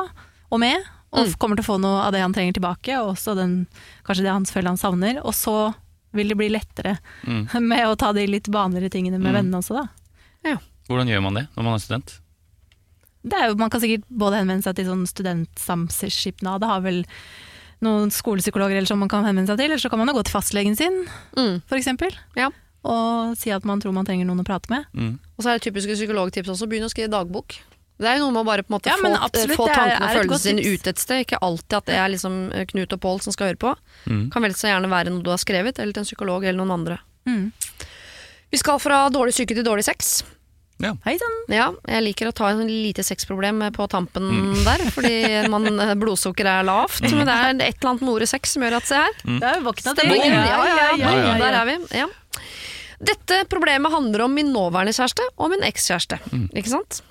og 0.50 0.60
med, 0.60 0.80
og 1.12 1.26
Mm. 1.26 1.34
kommer 1.38 1.56
til 1.56 1.64
å 1.64 1.70
få 1.76 1.80
noe 1.80 2.02
av 2.06 2.12
det 2.12 2.20
han 2.20 2.32
trenger 2.34 2.54
tilbake, 2.54 2.96
og 3.00 3.14
også 3.16 3.34
den, 3.36 3.66
kanskje 4.04 4.22
det 4.24 4.32
han 4.32 4.44
føler 4.44 4.68
han 4.68 4.76
savner. 4.80 5.20
Og 5.24 5.32
så 5.32 5.74
vil 6.12 6.28
det 6.28 6.36
bli 6.36 6.48
lettere 6.48 6.98
Mm. 7.26 7.48
med 7.68 7.84
å 7.86 7.96
ta 7.96 8.12
de 8.12 8.26
litt 8.26 8.46
vanligere 8.48 8.90
tingene 8.90 9.18
med 9.20 9.32
Mm. 9.32 9.36
vennene 9.38 9.58
også, 9.62 9.74
da. 9.82 10.58
Hvordan 10.88 11.06
gjør 11.08 11.22
man 11.22 11.34
det 11.34 11.48
når 11.54 11.62
man 11.64 11.74
er 11.74 11.78
student? 11.84 12.20
Det 13.28 13.34
er 13.36 13.48
jo, 13.48 13.54
man 13.56 13.68
kan 13.68 13.80
sikkert 13.82 14.04
både 14.08 14.38
henvende 14.40 14.62
seg 14.64 14.74
til 14.76 14.86
sånn 14.86 15.04
studentsamskipnad, 15.06 16.64
har 16.64 16.80
vel 16.80 17.04
noen 17.84 18.08
skolepsykologer 18.10 18.78
eller 18.78 18.86
som 18.88 18.98
man 18.98 19.08
kan 19.10 19.24
henvende 19.26 19.48
seg 19.52 19.58
til, 19.60 19.66
eller 19.70 19.82
så 19.82 19.90
kan 19.90 19.98
man 20.00 20.08
jo 20.08 20.14
gå 20.14 20.24
til 20.24 20.32
fastlegen 20.34 20.76
sin, 20.76 21.06
Mm. 21.36 21.62
for 21.68 21.76
eksempel. 21.76 22.10
Ja. 22.36 22.48
Og 22.84 23.36
si 23.36 23.50
at 23.50 23.64
man 23.64 23.80
tror 23.80 23.92
man 23.92 24.06
trenger 24.06 24.24
noen 24.26 24.40
å 24.40 24.44
prate 24.46 24.70
med. 24.70 24.86
Mm. 24.94 25.18
Og 25.38 25.44
så 25.44 25.52
er 25.52 25.58
det 25.58 25.68
typiske 25.68 25.94
psykologtips 25.94 26.50
også, 26.50 26.66
begynn 26.70 26.86
å 26.88 26.90
skrive 26.90 27.10
dagbok. 27.12 27.60
Det 27.98 28.06
er 28.06 28.20
jo 28.20 28.28
noe 28.28 28.34
med 28.34 28.44
å 28.44 28.46
bare 28.46 28.62
på 28.62 28.70
en 28.70 28.76
måte 28.76 28.90
Ja, 28.90 28.96
få, 28.98 29.10
absolutt, 29.26 29.58
få 29.58 29.66
tankene 29.70 30.06
og 30.06 30.16
følelsene 30.20 30.62
sine 30.62 30.74
ut 30.74 30.90
et 30.90 31.02
sted. 31.02 31.24
Ikke 31.24 31.40
alltid 31.42 31.76
at 31.80 31.88
det 31.90 31.98
er 31.98 32.10
liksom 32.12 32.36
eh, 32.54 32.66
Knut 32.70 32.94
og 32.94 33.00
Pål 33.02 33.22
som 33.24 33.34
skal 33.34 33.50
høre 33.50 33.58
på. 33.62 33.72
Mm. 34.06 34.24
Kan 34.34 34.46
vel 34.46 34.54
så 34.58 34.70
gjerne 34.70 34.90
være 34.90 35.14
noe 35.14 35.26
du 35.26 35.30
har 35.34 35.40
skrevet, 35.42 35.78
eller 35.78 35.96
til 35.96 36.04
en 36.04 36.10
psykolog 36.10 36.46
eller 36.46 36.58
noen 36.60 36.74
andre. 36.76 36.98
Mm. 37.26 37.48
Vi 38.54 38.60
skal 38.60 38.78
fra 38.82 39.04
dårlig 39.12 39.34
syke 39.36 39.56
til 39.58 39.66
dårlig 39.66 39.86
sex. 39.88 40.20
Ja. 40.78 40.92
Hei 41.02 41.16
sann! 41.18 41.34
Ja, 41.50 41.72
jeg 41.90 42.04
liker 42.06 42.30
å 42.30 42.34
ta 42.38 42.52
en 42.52 42.62
lite 42.70 43.02
sexproblem 43.02 43.64
på 43.74 43.88
tampen 43.90 44.28
Mm. 44.30 44.60
der, 44.68 44.84
fordi 44.94 45.14
man, 45.50 45.66
blodsukkeret 45.66 45.98
blodsukker 45.98 46.50
er 46.52 46.68
lavt. 46.70 47.02
Men 47.02 47.26
det 47.26 47.34
er 47.34 47.50
et 47.66 47.80
eller 47.80 47.90
annet 47.90 48.06
med 48.06 48.14
ordet 48.14 48.30
sex 48.30 48.54
som 48.54 48.62
gjør 48.62 48.78
at 48.78 48.86
se 48.86 49.02
her. 49.02 49.18
Mm. 49.26 49.40
Det 49.42 49.50
er 49.50 49.58
jo 49.58 49.66
våkna 49.66 49.94
til 49.98 50.14
ja, 50.14 50.62
ja, 50.70 50.88
ja. 51.02 51.34
Der 51.42 51.58
er 51.64 51.66
vi. 51.66 51.78
Ja. 51.98 52.06
Dette 52.98 53.44
problemet 53.50 53.92
handler 53.92 54.24
om 54.24 54.34
min 54.34 54.50
nåværende 54.52 54.94
kjæreste 54.96 55.22
og 55.38 55.52
min 55.52 55.62
ekskjæreste. 55.66 56.18
Ikke 56.58 56.72
sant? 56.72 57.02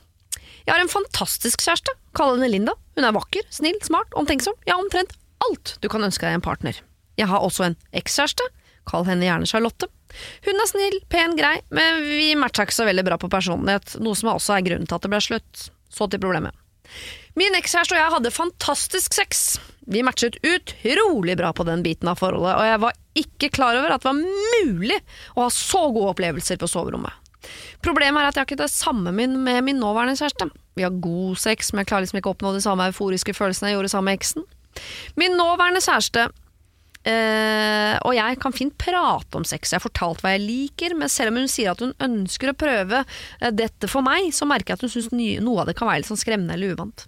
Jeg 0.68 0.74
har 0.76 0.84
en 0.84 0.92
fantastisk 0.92 1.64
kjæreste. 1.64 1.94
Kall 2.18 2.36
henne 2.36 2.50
Linda. 2.52 2.74
Hun 2.98 3.08
er 3.08 3.16
vakker, 3.16 3.46
snill, 3.54 3.78
smart, 3.86 4.12
omtenksom. 4.20 4.58
Ja, 4.68 4.76
omtrent 4.82 5.16
alt 5.48 5.78
du 5.82 5.88
kan 5.92 6.04
ønske 6.04 6.26
deg 6.26 6.36
i 6.36 6.40
en 6.42 6.44
partner. 6.44 6.82
Jeg 7.18 7.30
har 7.32 7.46
også 7.46 7.70
en 7.70 7.78
ekskjæreste. 7.96 8.44
Kall 8.88 9.08
henne 9.08 9.28
gjerne 9.28 9.48
Charlotte. 9.48 9.88
Hun 10.46 10.60
er 10.60 10.70
snill, 10.70 11.00
pen, 11.12 11.36
grei, 11.40 11.58
men 11.72 12.04
vi 12.08 12.34
matcha 12.40 12.66
ikke 12.68 12.76
så 12.76 12.88
veldig 12.88 13.04
bra 13.08 13.18
på 13.22 13.30
personlighet, 13.32 13.98
noe 14.04 14.16
som 14.16 14.32
også 14.34 14.56
er 14.56 14.64
grunnen 14.68 14.88
til 14.88 14.98
at 14.98 15.04
det 15.08 15.12
ble 15.12 15.20
slutt. 15.24 15.68
Så 15.92 16.08
til 16.12 16.20
problemet. 16.24 16.56
Min 17.38 17.58
ekskjæreste 17.58 17.96
og 17.96 18.02
jeg 18.02 18.14
hadde 18.16 18.34
fantastisk 18.34 19.18
sex. 19.18 19.46
Vi 19.88 20.02
matchet 20.04 20.40
utrolig 20.42 21.38
bra 21.40 21.54
på 21.56 21.66
den 21.68 21.84
biten 21.86 22.10
av 22.12 22.20
forholdet, 22.20 22.56
og 22.58 22.66
jeg 22.68 22.82
var 22.84 22.98
ikke 23.18 23.52
klar 23.56 23.78
over 23.80 23.94
at 23.94 24.04
det 24.04 24.10
var 24.10 24.20
mulig 24.66 24.98
å 25.36 25.46
ha 25.46 25.52
så 25.54 25.86
gode 25.94 26.16
opplevelser 26.16 26.60
på 26.60 26.70
soverommet. 26.70 27.14
Problemet 27.86 28.20
er 28.20 28.28
at 28.28 28.36
jeg 28.36 28.42
har 28.42 28.50
ikke 28.50 28.64
det 28.64 28.74
samme 28.74 29.14
min 29.16 29.38
med 29.46 29.62
min 29.64 29.80
nåværende 29.80 30.18
kjæreste. 30.20 30.50
Vi 30.76 30.84
har 30.84 30.98
god 31.02 31.38
sex, 31.40 31.72
men 31.72 31.84
jeg 31.84 31.92
klarer 31.92 32.06
liksom 32.06 32.20
ikke 32.20 32.34
å 32.34 32.36
oppnå 32.36 32.52
de 32.56 32.64
samme 32.66 32.90
euforiske 32.92 33.36
følelsene 33.38 33.72
jeg 33.72 33.78
gjorde 33.78 33.94
sammen 33.94 34.12
med 34.12 34.20
eksen. 34.20 34.48
Min 35.18 35.38
nåværende 35.40 35.82
kjæreste 35.86 36.28
og 37.08 38.16
jeg 38.16 38.40
kan 38.42 38.56
fint 38.56 38.76
prate 38.80 39.40
om 39.40 39.46
sex. 39.48 39.72
Jeg 39.72 39.80
har 39.80 39.86
fortalt 39.86 40.24
hva 40.24 40.34
jeg 40.36 40.44
liker, 40.44 40.96
men 40.98 41.12
selv 41.12 41.34
om 41.34 41.42
hun 41.42 41.52
sier 41.52 41.72
at 41.74 41.84
hun 41.84 41.96
ønsker 42.04 42.52
å 42.52 42.58
prøve 42.58 43.04
eh, 43.04 43.54
dette 43.54 43.90
for 43.92 44.06
meg, 44.06 44.30
så 44.36 44.48
merker 44.50 44.74
jeg 44.74 44.80
at 44.80 44.86
hun 44.88 44.94
syns 44.94 45.10
noe 45.14 45.64
av 45.64 45.70
det 45.70 45.78
kan 45.78 45.90
være 45.90 46.04
litt 46.04 46.12
sånn 46.12 46.20
skremmende 46.20 46.58
eller 46.58 46.78
uvant. 46.78 47.08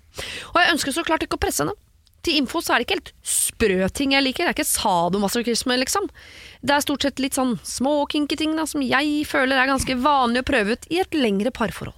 Og 0.53 0.59
jeg 0.61 0.73
ønsker 0.75 0.95
så 0.95 1.05
klart 1.07 1.25
ikke 1.25 1.39
å 1.39 1.43
presse 1.43 1.65
henne. 1.65 1.77
Til 2.25 2.35
info 2.41 2.59
så 2.59 2.73
er 2.75 2.81
det 2.81 2.87
ikke 2.87 2.97
helt 2.97 3.13
sprø 3.23 3.87
ting 3.95 4.11
jeg 4.11 4.25
liker, 4.25 4.43
det 4.43 4.51
er 4.51 4.57
ikke 4.57 4.67
sadomasochisme, 4.67 5.77
liksom. 5.79 6.09
Det 6.59 6.75
er 6.75 6.83
stort 6.83 7.05
sett 7.05 7.21
litt 7.23 7.37
sånn 7.37 7.55
små 7.63 8.01
kinky 8.11 8.35
ting 8.39 8.57
da, 8.59 8.65
som 8.67 8.83
jeg 8.83 9.23
føler 9.29 9.55
er 9.55 9.71
ganske 9.71 9.95
vanlig 10.03 10.43
å 10.43 10.49
prøve 10.49 10.75
ut 10.75 10.89
i 10.91 10.99
et 10.99 11.15
lengre 11.15 11.53
parforhold. 11.55 11.95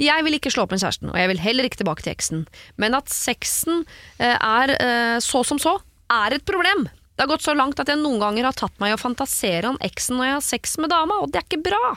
Jeg 0.00 0.24
vil 0.24 0.36
ikke 0.36 0.50
slå 0.52 0.64
opp 0.64 0.72
med 0.72 0.80
kjæresten, 0.82 1.12
og 1.12 1.20
jeg 1.20 1.30
vil 1.30 1.44
heller 1.44 1.68
ikke 1.68 1.80
tilbake 1.82 2.04
til 2.04 2.12
eksen. 2.14 2.42
Men 2.80 2.96
at 2.96 3.12
sexen 3.12 3.84
eh, 4.18 4.36
er 4.36 4.74
eh, 4.76 5.18
så 5.24 5.44
som 5.48 5.60
så, 5.62 5.78
er 6.12 6.36
et 6.36 6.48
problem. 6.48 6.88
Det 7.22 7.28
har 7.28 7.36
gått 7.36 7.44
så 7.46 7.52
langt 7.54 7.78
at 7.78 7.86
jeg 7.86 8.00
noen 8.00 8.18
ganger 8.18 8.48
har 8.48 8.56
tatt 8.58 8.80
meg 8.82 8.90
i 8.90 8.94
å 8.96 8.98
fantasere 8.98 9.68
om 9.68 9.76
eksen 9.86 10.16
når 10.18 10.26
jeg 10.26 10.34
har 10.34 10.42
sex 10.42 10.72
med 10.82 10.90
dama, 10.90 11.20
og 11.22 11.30
det 11.30 11.38
er 11.38 11.44
ikke 11.46 11.60
bra. 11.68 11.90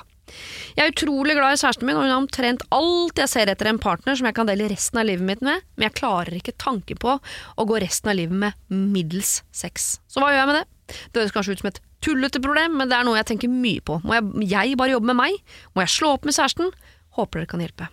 Jeg 0.78 0.84
er 0.84 0.91
utrolig 0.91 1.34
glad 1.34 1.55
i 1.55 1.57
kjæresten 1.63 1.89
min, 1.89 1.97
og 1.97 2.05
hun 2.05 2.13
har 2.13 2.19
omtrent 2.21 2.65
alt 2.78 3.21
jeg 3.23 3.32
ser 3.32 3.49
etter 3.49 3.71
en 3.71 3.82
partner 3.82 4.19
som 4.19 4.30
jeg 4.30 4.38
kan 4.38 4.45
dele 4.45 4.69
resten 4.69 5.01
av 5.01 5.09
livet 5.09 5.26
mitt 5.26 5.41
med, 5.41 5.65
men 5.73 5.88
jeg 5.88 5.95
klarer 5.97 6.38
ikke 6.38 6.53
tanken 6.61 7.01
på 7.01 7.17
å 7.17 7.65
gå 7.65 7.82
resten 7.82 8.13
av 8.13 8.19
livet 8.21 8.38
med 8.45 8.69
middels 8.69 9.39
sex. 9.49 9.95
Så 10.05 10.21
hva 10.21 10.30
gjør 10.30 10.43
jeg 10.43 10.51
med 10.51 10.59
det? 10.59 10.63
Det 11.09 11.23
høres 11.23 11.36
kanskje 11.39 11.57
ut 11.57 11.65
som 11.65 11.73
et 11.73 11.84
tullete 12.05 12.45
problem, 12.45 12.78
men 12.78 12.93
det 12.93 13.01
er 13.01 13.09
noe 13.09 13.17
jeg 13.17 13.32
tenker 13.34 13.49
mye 13.49 13.82
på. 13.82 13.97
Må 14.05 14.19
jeg, 14.19 14.49
jeg 14.53 14.78
bare 14.78 14.93
jobbe 14.93 15.09
med 15.09 15.23
meg? 15.23 15.41
Må 15.73 15.88
jeg 15.88 15.95
slå 15.97 16.13
opp 16.19 16.30
med 16.30 16.38
kjæresten? 16.38 16.69
Håper 17.17 17.41
dere 17.41 17.55
kan 17.55 17.65
hjelpe. 17.65 17.89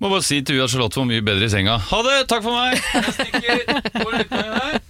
Må 0.00 0.08
bare 0.08 0.24
si 0.24 0.40
til 0.40 0.62
Ua 0.62 0.66
Charlotte 0.68 0.96
hvor 0.96 1.04
mye 1.08 1.20
bedre 1.24 1.44
i 1.44 1.52
senga. 1.52 1.76
Ha 1.90 2.02
det! 2.08 2.18
Takk 2.32 2.44
for 2.44 2.56
meg! 2.56 2.80
Jeg 3.04 3.16
stikker. 3.20 3.64
Går 4.00 4.16
med 4.32 4.32
her. 4.32 4.85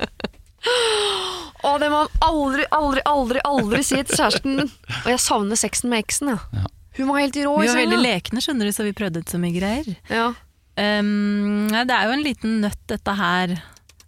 Å, 1.67 1.71
det 1.83 1.89
må 1.91 2.03
man 2.05 2.13
aldri, 2.23 2.65
aldri, 2.71 3.03
aldri 3.11 3.41
aldri 3.49 3.81
si 3.87 3.99
til 4.07 4.19
kjæresten. 4.21 4.61
Og 5.05 5.09
jeg 5.11 5.23
savner 5.23 5.59
sexen 5.59 5.91
med 5.93 6.05
eksen, 6.05 6.31
ja. 6.35 6.41
Ja. 6.55 6.67
Hun 6.97 7.11
var 7.11 7.19
helt 7.21 7.37
rå 7.37 7.55
Vi 7.61 7.67
var 7.69 7.77
veldig 7.77 7.97
senga. 7.99 8.05
lekne, 8.07 8.43
skjønner 8.45 8.69
du, 8.69 8.73
så 8.73 8.85
vi 8.87 8.95
prøvde 8.97 9.21
ut 9.21 9.33
så 9.33 9.41
mye 9.41 9.57
greier. 9.57 9.89
Ja. 10.09 10.29
Um, 10.77 11.67
det 11.73 11.93
er 11.93 12.07
jo 12.09 12.15
en 12.15 12.25
liten 12.25 12.61
nøtt, 12.65 12.81
dette 12.93 13.17
her. 13.19 13.57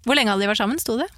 Hvor 0.07 0.17
lenge 0.17 0.33
hadde 0.33 0.45
de 0.45 0.51
vært 0.53 0.61
sammen, 0.63 0.81
sto 0.81 0.97
det? 1.01 1.09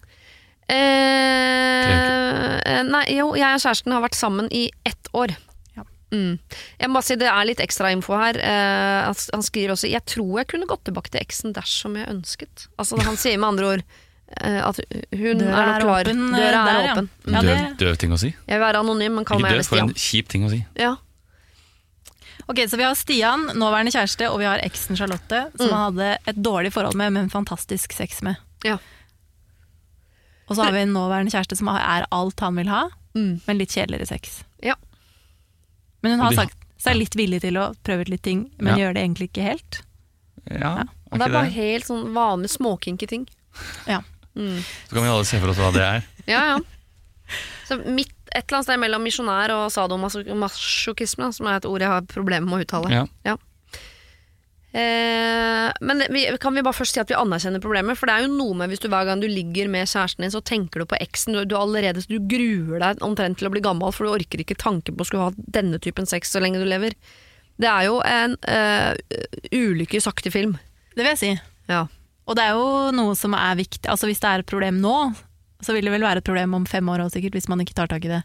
Eh, 0.70 2.80
nei, 2.86 3.04
jo, 3.16 3.32
jeg 3.38 3.56
og 3.56 3.62
kjæresten 3.62 3.94
har 3.94 4.02
vært 4.04 4.18
sammen 4.18 4.48
i 4.54 4.64
ett 4.86 5.10
år. 5.16 5.32
Ja. 5.76 5.84
Mm. 6.14 6.36
Jeg 6.80 6.90
må 6.90 6.98
bare 6.98 7.06
si 7.06 7.16
Det 7.20 7.28
er 7.30 7.46
litt 7.48 7.62
ekstra 7.62 7.90
info 7.94 8.16
her. 8.18 8.38
Eh, 8.38 9.00
han, 9.06 9.16
han 9.34 9.44
skriver 9.46 9.74
også 9.74 9.90
Jeg 9.90 10.02
tror 10.10 10.40
jeg 10.40 10.50
kunne 10.52 10.68
gått 10.70 10.84
tilbake 10.88 11.12
til 11.12 11.22
eksen 11.22 11.54
dersom 11.56 11.98
jeg 11.98 12.10
ønsket. 12.10 12.66
Altså 12.80 12.98
Han 13.06 13.18
sier 13.20 13.38
med 13.38 13.50
andre 13.52 13.66
ord 13.74 13.84
eh, 13.84 14.08
at 14.38 14.80
hun 15.12 15.38
Døra 15.38 15.60
er 15.60 15.74
er 15.74 15.80
klar. 15.80 16.04
åpen, 16.04 16.34
eh, 16.34 16.40
Døra 16.40 16.60
er 16.60 16.72
der, 16.72 16.92
åpen. 16.92 17.08
Ja, 17.26 17.40
døv, 17.42 17.56
det- 17.56 17.78
døv 17.78 17.96
ting 17.98 18.10
å 18.12 18.18
si. 18.18 18.28
Jeg 18.46 18.58
vil 18.58 18.60
være 18.66 18.80
anonym, 18.80 19.14
men 19.14 19.24
kall 19.24 19.38
Ikke 19.38 19.42
meg 19.42 19.52
døv, 19.52 19.58
gjerne 19.60 19.68
for 19.68 19.78
en 19.78 19.94
kjip 19.94 20.28
ting 20.28 20.42
å 20.46 20.50
si. 20.50 20.64
Ja. 20.76 20.96
Ok, 22.48 22.56
Så 22.66 22.76
vi 22.76 22.82
har 22.82 22.94
Stian, 22.94 23.46
nåværende 23.54 23.92
kjæreste, 23.94 24.28
og 24.30 24.38
vi 24.38 24.44
har 24.44 24.58
eksen 24.58 24.96
Charlotte, 24.96 25.50
som 25.56 25.68
Mm. 25.68 25.72
han 25.72 25.92
hadde 25.94 26.18
et 26.26 26.36
dårlig 26.42 26.72
forhold 26.72 26.94
med, 26.94 27.12
men 27.12 27.28
fantastisk 27.30 27.92
sex 27.92 28.22
med. 28.22 28.36
Ja. 28.64 28.78
Og 30.48 30.56
så 30.56 30.64
har 30.64 30.72
vi 30.72 30.78
en 30.82 30.92
nåværende 30.94 31.30
kjæreste 31.30 31.56
som 31.56 31.68
er 31.68 32.06
alt 32.10 32.40
han 32.40 32.56
vil 32.56 32.66
ha, 32.68 32.88
Mm. 33.14 33.40
men 33.46 33.58
litt 33.58 33.70
kjedeligere 33.70 34.06
sex. 34.06 34.42
Ja. 34.62 34.74
Men 36.02 36.12
hun 36.12 36.20
har 36.20 36.32
sagt 36.32 36.56
seg 36.78 36.96
litt 36.96 37.14
villig 37.14 37.40
til 37.42 37.54
å 37.54 37.74
prøve 37.84 38.00
ut 38.00 38.08
litt 38.08 38.22
ting, 38.22 38.50
men 38.58 38.76
Ja. 38.78 38.86
gjør 38.88 38.94
det 38.94 39.02
egentlig 39.04 39.30
ikke 39.32 39.42
helt. 39.42 39.82
Ja, 40.50 40.84
Og 41.12 41.14
er 41.14 41.18
det 41.18 41.26
er 41.28 41.32
bare 41.32 41.50
helt 41.50 41.84
sånn 41.84 42.12
vanlige 42.12 42.56
småkinky 42.58 43.06
ting. 43.06 43.28
Ja. 43.86 44.00
Mm. 44.38 44.60
Så 44.62 44.94
kan 44.94 45.02
vi 45.04 45.10
alle 45.10 45.26
se 45.26 45.40
for 45.42 45.50
oss 45.52 45.58
hva 45.60 45.72
det 45.74 45.82
er. 45.86 46.04
Ja, 46.30 46.42
ja. 46.54 46.58
Så 47.66 47.76
midt, 47.86 48.12
et 48.34 48.44
eller 48.44 48.58
annet 48.60 48.66
sted 48.68 48.78
mellom 48.82 49.02
misjonær 49.06 49.50
og 49.54 49.68
sadomasochisme, 49.74 51.28
som 51.34 51.46
er 51.50 51.58
et 51.60 51.66
ord 51.70 51.82
jeg 51.82 51.90
har 51.90 52.06
problemer 52.10 52.46
med 52.46 52.60
å 52.60 52.64
uttale. 52.66 53.04
Ja. 53.26 53.36
Eh, 54.72 55.72
men 55.80 55.98
det- 55.98 56.08
vi, 56.14 56.24
kan 56.38 56.54
vi 56.54 56.62
bare 56.62 56.74
først 56.74 56.94
si 56.94 57.00
at 57.00 57.08
vi 57.10 57.14
anerkjenner 57.18 57.60
problemet? 57.62 57.98
For 57.98 58.06
det 58.06 58.14
er 58.14 58.26
jo 58.26 58.36
noe 58.36 58.54
med 58.54 58.70
hvis 58.70 58.78
du 58.82 58.88
hver 58.88 59.04
gang 59.06 59.20
du 59.20 59.26
ligger 59.26 59.68
med 59.68 59.88
kjæresten 59.90 60.22
din, 60.22 60.30
så 60.30 60.42
tenker 60.42 60.80
du 60.80 60.86
på 60.86 60.98
eksen. 61.00 61.32
Du, 61.34 61.44
du, 61.44 61.56
allerede, 61.58 62.04
du 62.06 62.18
gruer 62.20 62.78
deg 62.78 63.02
omtrent 63.02 63.38
til 63.38 63.48
å 63.48 63.50
bli 63.54 63.60
gammel, 63.60 63.90
for 63.92 64.06
du 64.06 64.12
orker 64.14 64.38
ikke 64.44 64.54
tanken 64.58 64.94
på 64.94 65.02
å 65.02 65.06
skulle 65.08 65.26
ha 65.30 65.32
denne 65.36 65.78
typen 65.82 66.06
sex 66.06 66.30
så 66.30 66.40
lenge 66.42 66.58
du 66.62 66.66
lever. 66.70 66.94
Det 67.60 67.68
er 67.68 67.88
jo 67.90 67.98
en 68.06 68.36
uh, 68.48 68.94
ulykkesaktig 69.52 70.32
film. 70.32 70.54
Det 70.94 71.02
vil 71.02 71.10
jeg 71.12 71.18
si. 71.18 71.32
Ja. 71.68 71.86
Og 72.28 72.36
det 72.36 72.44
er 72.44 72.52
jo 72.58 72.90
noe 72.94 73.14
som 73.18 73.34
er 73.34 73.56
viktig. 73.58 73.86
Altså 73.90 74.06
Hvis 74.10 74.20
det 74.22 74.28
er 74.30 74.42
et 74.44 74.50
problem 74.50 74.80
nå, 74.82 74.96
så 75.60 75.72
vil 75.76 75.84
det 75.84 75.92
vel 75.92 76.04
være 76.06 76.22
et 76.22 76.26
problem 76.28 76.54
om 76.60 76.66
fem 76.68 76.86
år 76.88 77.02
òg, 77.06 77.10
sikkert, 77.12 77.34
hvis 77.36 77.48
man 77.50 77.60
ikke 77.64 77.74
tar 77.76 77.86
tak 77.90 78.04
i 78.04 78.12
det 78.12 78.22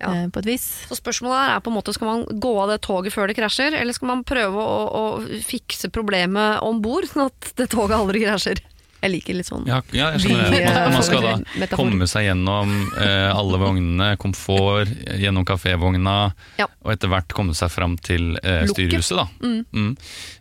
Ja. 0.00 0.10
eh, 0.12 0.26
på 0.28 0.40
et 0.42 0.46
vis. 0.50 0.64
Så 0.90 0.96
spørsmålet 0.98 1.54
er 1.56 1.60
på 1.64 1.70
en 1.70 1.76
måte 1.78 1.92
skal 1.94 2.08
man 2.10 2.24
gå 2.40 2.50
av 2.60 2.68
det 2.68 2.80
toget 2.84 3.12
før 3.14 3.28
det 3.30 3.36
krasjer, 3.38 3.72
eller 3.80 3.92
skal 3.96 4.08
man 4.10 4.24
prøve 4.28 4.60
å, 4.60 4.80
å 4.92 5.04
fikse 5.46 5.88
problemet 5.94 6.60
om 6.62 6.82
bord, 6.84 7.06
sånn 7.08 7.30
at 7.30 7.52
det 7.56 7.68
toget 7.72 7.96
aldri 7.96 8.20
krasjer? 8.26 8.60
Jeg 9.02 9.12
liker 9.12 9.36
litt 9.36 9.46
sånn. 9.46 9.64
Ja, 9.68 9.78
ja, 9.92 10.10
jeg 10.16 10.24
skjønner 10.24 10.50
det. 10.50 10.60
Man, 10.72 10.92
man 10.96 11.02
skal 11.04 11.22
da 11.22 11.32
metafor. 11.62 11.76
komme 11.84 12.06
seg 12.10 12.24
gjennom 12.26 12.70
eh, 12.98 13.28
alle 13.30 13.58
vognene, 13.60 14.08
komfort, 14.18 14.88
gjennom 15.20 15.44
kafévogna, 15.46 16.32
Ja. 16.58 16.66
og 16.82 16.92
etter 16.96 17.12
hvert 17.12 17.28
komme 17.36 17.54
seg 17.54 17.70
fram 17.70 17.96
til 18.00 18.34
eh, 18.42 18.64
styrehuset. 18.72 19.16
Da. 19.20 19.28
Mm. 19.44 19.64
Mm. 19.76 19.96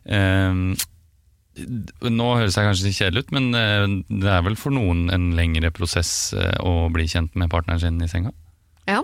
Eh, 0.08 0.86
nå 1.56 2.30
høres 2.36 2.58
jeg 2.58 2.68
kanskje 2.68 2.94
kjedelig 2.96 3.26
ut, 3.26 3.36
men 3.36 3.52
eh, 3.56 3.86
det 4.12 4.32
er 4.32 4.42
vel 4.46 4.58
for 4.60 4.76
noen 4.76 5.08
en 5.14 5.30
lengre 5.38 5.72
prosess 5.76 6.34
eh, 6.36 6.58
å 6.60 6.88
bli 6.94 7.08
kjent 7.10 7.36
med 7.40 7.52
partneren 7.54 7.82
sin 7.84 8.02
i 8.04 8.10
senga? 8.12 8.34
Ja. 8.90 9.02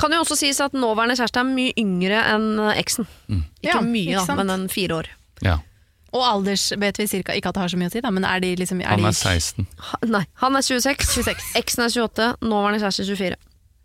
Kan 0.00 0.14
jo 0.16 0.22
også 0.24 0.38
sies 0.40 0.62
at 0.64 0.74
nåværende 0.76 1.18
kjæreste 1.18 1.42
er 1.42 1.50
mye 1.50 1.74
yngre 1.78 2.22
enn 2.32 2.48
eh, 2.56 2.80
eksen. 2.80 3.08
Mm. 3.28 3.44
Ikke 3.60 3.76
Ja, 3.76 3.84
mye, 3.84 4.16
ikke 4.16 4.24
da, 4.32 4.38
men 4.40 4.54
en 4.56 4.66
fire 4.72 4.98
år. 5.02 5.12
Ja. 5.44 5.58
Og 6.12 6.24
alders 6.28 6.66
vet 6.80 6.98
vi 7.00 7.08
cirka, 7.08 7.36
ikke 7.36 7.52
at 7.52 7.56
det 7.56 7.64
har 7.64 7.72
så 7.72 7.78
mye 7.80 7.88
å 7.88 7.94
si, 7.94 8.02
da, 8.04 8.12
men 8.12 8.26
er 8.28 8.42
de 8.44 8.52
liksom 8.60 8.82
er 8.84 8.92
Han 8.92 9.08
er 9.08 9.16
16. 9.16 9.68
Ha, 9.92 10.02
nei, 10.12 10.26
han 10.42 10.58
er 10.58 10.64
26, 10.66 11.08
26. 11.20 11.54
eksen 11.60 11.86
er 11.86 11.94
28, 11.94 12.28
nåværende 12.44 12.82
kjæreste 12.82 13.08
24. 13.12 13.40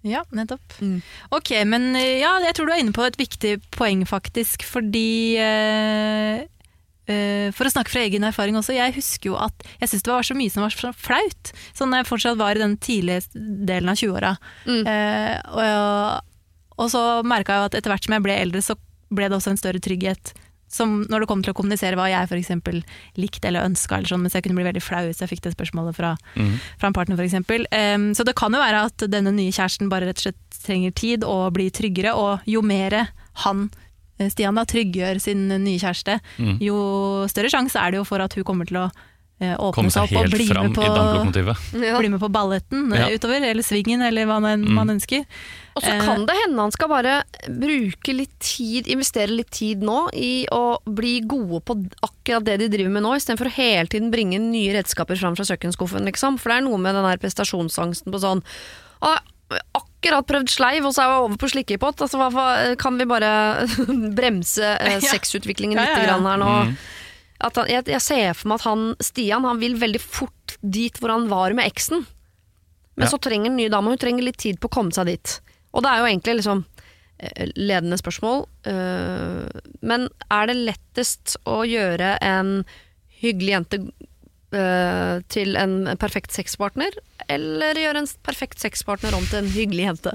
Ja, 0.08 0.22
nettopp. 0.36 0.76
Mm. 0.80 1.00
Ok, 1.36 1.52
men 1.68 1.90
ja, 1.98 2.38
jeg 2.44 2.56
tror 2.56 2.68
du 2.70 2.76
er 2.76 2.84
inne 2.84 2.96
på 2.96 3.04
et 3.04 3.18
viktig 3.20 3.58
poeng, 3.76 4.06
faktisk. 4.08 4.64
Fordi 4.68 5.36
eh, 5.42 6.46
For 7.08 7.68
å 7.68 7.72
snakke 7.72 7.94
fra 7.94 8.04
egen 8.04 8.26
erfaring 8.28 8.58
også, 8.60 8.76
jeg 8.76 8.96
husker 8.98 9.32
jo 9.32 9.38
at 9.40 9.66
jeg 9.80 9.90
syntes 9.90 10.06
det 10.08 10.12
var 10.12 10.28
så 10.28 10.36
mye 10.36 10.52
som 10.52 10.66
var 10.66 10.76
så 10.76 10.92
flaut. 10.92 11.54
Sånn 11.78 11.94
når 11.94 12.04
jeg 12.04 12.10
fortsatt 12.10 12.42
var 12.42 12.58
i 12.58 12.64
den 12.64 12.76
tidlige 12.84 13.24
delen 13.68 13.94
av 13.94 14.00
20-åra. 14.00 14.34
Mm. 14.68 14.82
Eh, 14.92 15.38
og, 15.56 16.82
og 16.82 16.92
så 16.92 17.06
merka 17.28 17.56
jeg 17.56 17.64
jo 17.64 17.70
at 17.72 17.80
etter 17.80 17.94
hvert 17.94 18.10
som 18.10 18.18
jeg 18.18 18.26
ble 18.28 18.36
eldre, 18.36 18.66
så 18.66 18.76
ble 19.14 19.30
det 19.30 19.40
også 19.40 19.54
en 19.54 19.62
større 19.62 19.82
trygghet. 19.84 20.34
Som 20.68 21.06
når 21.08 21.24
det 21.24 21.30
kom 21.32 21.42
til 21.44 21.54
å 21.54 21.56
kommunisere 21.56 21.96
hva 21.96 22.10
jeg 22.12 22.28
f.eks. 22.28 22.52
likte 23.16 23.48
eller 23.48 23.70
ønska, 23.70 23.98
eller 23.98 24.12
sånn, 24.12 24.26
mens 24.26 24.36
jeg 24.36 24.44
kunne 24.44 24.60
bli 24.60 24.68
veldig 24.68 24.84
flau 24.84 25.06
hvis 25.08 25.24
jeg 25.24 25.32
fikk 25.32 25.46
det 25.46 25.54
spørsmålet 25.56 25.96
fra, 25.96 26.12
mm. 26.36 26.54
fra 26.82 26.90
en 26.90 26.98
partner 26.98 27.22
f.eks. 27.22 27.38
Um, 27.40 28.10
så 28.18 28.28
det 28.28 28.36
kan 28.40 28.52
jo 28.52 28.60
være 28.60 28.84
at 28.90 29.08
denne 29.08 29.32
nye 29.36 29.54
kjæresten 29.56 29.92
bare 29.92 30.10
rett 30.10 30.20
og 30.20 30.28
slett 30.28 30.60
trenger 30.66 30.96
tid 30.98 31.24
og 31.24 31.54
blir 31.56 31.72
tryggere, 31.72 32.18
og 32.20 32.44
jo 32.50 32.64
mer 32.66 33.00
han 33.46 33.70
eh, 33.70 33.84
Stian 34.30 34.56
da 34.58 34.64
tryggjør 34.66 35.20
sin 35.22 35.48
nye 35.48 35.78
kjæreste, 35.78 36.20
Mm. 36.40 36.58
jo 36.60 37.28
større 37.30 37.50
sjanse 37.54 37.78
er 37.80 37.92
det 37.92 37.98
jo 38.02 38.04
for 38.10 38.20
at 38.22 38.34
hun 38.34 38.44
kommer 38.44 38.66
til 38.66 38.78
å 38.78 38.92
eh, 39.40 39.54
åpne 39.54 39.74
Komme 39.76 39.92
seg 39.94 40.08
opp 40.10 40.18
og 40.18 40.32
bli 40.34 40.48
med, 40.50 40.74
på. 40.74 40.82
Ja. 41.78 42.00
bli 42.00 42.10
med 42.10 42.20
på 42.20 42.30
balletten 42.34 42.92
eh, 42.92 43.04
Ja. 43.04 43.10
utover, 43.14 43.44
eller 43.46 43.62
svingen, 43.62 44.02
eller 44.02 44.26
hva 44.26 44.40
man, 44.42 44.64
Mm. 44.66 44.74
man 44.74 44.90
ønsker. 44.98 45.26
Og 45.76 45.84
så 45.84 45.94
kan 46.02 46.26
det 46.26 46.34
hende 46.42 46.58
han 46.58 46.72
skal 46.72 46.88
bare 46.90 47.24
bruke 47.48 48.16
litt 48.18 48.34
tid, 48.40 48.88
investere 48.88 49.30
litt 49.30 49.52
tid 49.52 49.82
nå 49.86 50.10
i 50.18 50.48
å 50.52 50.80
bli 50.90 51.22
gode 51.22 51.62
på 51.62 51.78
akkurat 52.02 52.44
det 52.46 52.58
de 52.64 52.68
driver 52.70 52.90
med 52.90 53.04
nå, 53.04 53.14
istedenfor 53.14 53.46
å 53.46 53.54
hele 53.54 53.86
tiden 53.86 54.10
bringe 54.10 54.40
nye 54.42 54.74
redskaper 54.74 55.16
fram 55.16 55.36
fra 55.38 55.46
kjøkkenskuffen, 55.46 56.04
liksom. 56.10 56.40
For 56.40 56.50
det 56.50 56.58
er 56.58 56.66
noe 56.72 56.78
med 56.82 56.96
den 56.96 57.04
der 57.06 57.18
prestasjonsangsten 57.22 58.10
på 58.12 58.18
sånn 58.20 58.42
«Å, 59.06 59.18
Akkurat 59.48 59.97
prøvd 60.28 60.50
sleiv, 60.52 60.86
og 60.88 60.94
så 60.96 61.04
er 61.04 61.10
vi 61.12 61.18
over 61.26 61.38
på 61.42 61.50
slikkepott. 61.52 62.02
Altså, 62.06 62.18
hva, 62.32 62.46
kan 62.80 62.98
vi 63.00 63.06
bare 63.10 63.32
bremse 64.18 64.64
eh, 64.78 64.98
Ja. 64.98 65.12
sexutviklingen 65.14 65.78
litt 65.80 65.92
ja, 65.94 66.00
ja. 66.00 66.06
grann 66.08 66.26
her 66.30 66.38
nå? 66.42 66.54
Mm. 66.70 66.78
At 67.48 67.56
han, 67.60 67.68
jeg, 67.70 67.86
jeg 67.94 68.02
ser 68.02 68.34
for 68.34 68.50
meg 68.50 68.62
at 68.62 68.66
han, 68.70 68.86
Stian 69.04 69.46
han 69.46 69.60
vil 69.62 69.76
veldig 69.78 70.02
fort 70.02 70.56
dit 70.64 70.98
hvor 70.98 71.14
han 71.14 71.28
var 71.30 71.54
med 71.58 71.68
eksen. 71.70 72.06
Men 72.98 73.06
Ja. 73.06 73.12
så 73.14 73.20
trenger 73.22 73.52
den 73.52 73.58
nye 73.60 73.70
dama 73.70 73.92
hun 73.94 74.00
trenger 74.02 74.26
litt 74.26 74.40
tid 74.42 74.58
på 74.60 74.72
å 74.72 74.74
komme 74.74 74.96
seg 74.96 75.06
dit. 75.12 75.36
Og 75.78 75.84
det 75.86 75.92
er 75.92 76.00
jo 76.02 76.08
egentlig 76.10 76.38
liksom 76.40 76.64
eh, 77.20 77.46
ledende 77.56 78.00
spørsmål. 78.02 78.46
Øh, 78.66 79.62
Men 79.86 80.08
er 80.34 80.48
det 80.50 80.56
lettest 80.64 81.36
å 81.46 81.60
gjøre 81.68 82.16
en 82.26 82.64
hyggelig 83.22 83.54
jente 83.54 83.80
øh, 84.54 85.22
til 85.30 85.56
en 85.62 85.78
perfekt 86.02 86.34
sexpartner, 86.34 86.94
eller 87.30 87.80
gjøre 87.82 88.04
en 88.04 88.10
perfekt 88.26 88.62
sexpartner 88.64 89.16
om 89.18 89.26
til 89.28 89.44
en 89.44 89.52
hyggelig 89.52 89.88
jente? 89.90 90.14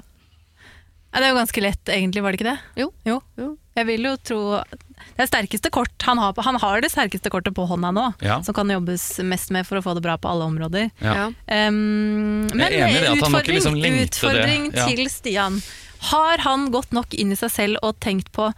Ja, 1.13 1.21
det 1.21 1.27
er 1.27 1.35
jo 1.35 1.41
ganske 1.43 1.61
lett, 1.61 1.91
egentlig, 1.93 2.23
var 2.25 2.33
det 2.33 2.39
ikke 2.41 2.49
det? 2.49 2.61
Jo. 2.81 2.87
jo. 3.05 3.19
Jo. 3.37 3.51
Jeg 3.77 3.87
vil 3.89 4.05
jo 4.07 4.13
tro 4.21 4.39
Det 4.63 5.21
er 5.25 5.29
sterkeste 5.29 5.69
kort 5.73 6.05
han 6.07 6.21
har, 6.21 6.33
på, 6.37 6.45
han 6.45 6.57
har 6.61 6.81
det 6.85 6.89
sterkeste 6.93 7.29
kortet 7.33 7.53
på 7.57 7.67
hånda 7.69 7.91
nå, 7.93 8.05
Ja. 8.25 8.39
som 8.45 8.57
kan 8.57 8.71
jobbes 8.73 9.19
mest 9.29 9.51
med 9.53 9.67
for 9.69 9.77
å 9.77 9.83
få 9.85 9.93
det 9.99 10.03
bra 10.05 10.17
på 10.17 10.31
alle 10.31 10.47
områder. 10.49 10.89
Ja. 11.05 11.27
Um, 11.49 12.49
men 12.49 12.77
utfordring, 13.19 13.57
liksom 13.59 13.81
det. 13.81 13.93
utfordring 14.09 14.71
Ja. 14.73 14.87
til 14.89 15.05
Stian. 15.13 15.61
Har 16.13 16.39
han 16.39 16.71
gått 16.73 16.93
nok 16.97 17.13
inn 17.15 17.33
i 17.33 17.37
seg 17.37 17.51
selv 17.51 17.83
og 17.83 17.99
tenkt 18.01 18.33
på 18.33 18.53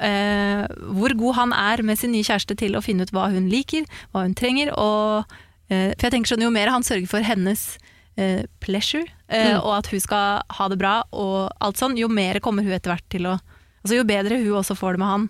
Uh, 0.00 0.64
hvor 0.96 1.12
god 1.12 1.34
han 1.36 1.50
er 1.52 1.82
med 1.84 1.98
sin 2.00 2.14
nye 2.14 2.24
kjæreste 2.24 2.54
til 2.56 2.72
å 2.72 2.80
finne 2.80 3.04
ut 3.04 3.10
hva 3.12 3.26
hun 3.28 3.50
liker, 3.52 3.84
hva 4.14 4.22
hun 4.24 4.32
trenger? 4.32 4.70
Og, 4.72 5.26
uh, 5.68 5.90
for 5.92 6.06
jeg 6.06 6.14
tenker 6.14 6.30
sånn, 6.30 6.44
Jo 6.46 6.48
mer 6.54 6.70
han 6.72 6.86
sørger 6.86 7.10
for 7.10 7.20
hennes 7.20 7.76
eh, 8.20 8.42
pleasure, 8.60 9.06
eh, 9.28 9.54
Mm. 9.54 9.60
og 9.64 9.72
at 9.78 9.88
hun 9.92 10.00
skal 10.04 10.42
ha 10.58 10.68
det 10.68 10.78
bra, 10.80 11.02
og 11.12 11.50
alt 11.60 11.80
sånn, 11.80 11.96
jo 11.98 12.08
mer 12.12 12.38
kommer 12.44 12.62
hun 12.66 12.72
etter 12.76 12.92
hvert 12.94 13.08
til 13.12 13.26
å 13.30 13.38
altså 13.80 13.96
Jo 13.96 14.04
bedre 14.04 14.36
hun 14.36 14.58
også 14.60 14.74
får 14.76 14.92
det 14.92 15.00
med 15.00 15.08
han, 15.08 15.22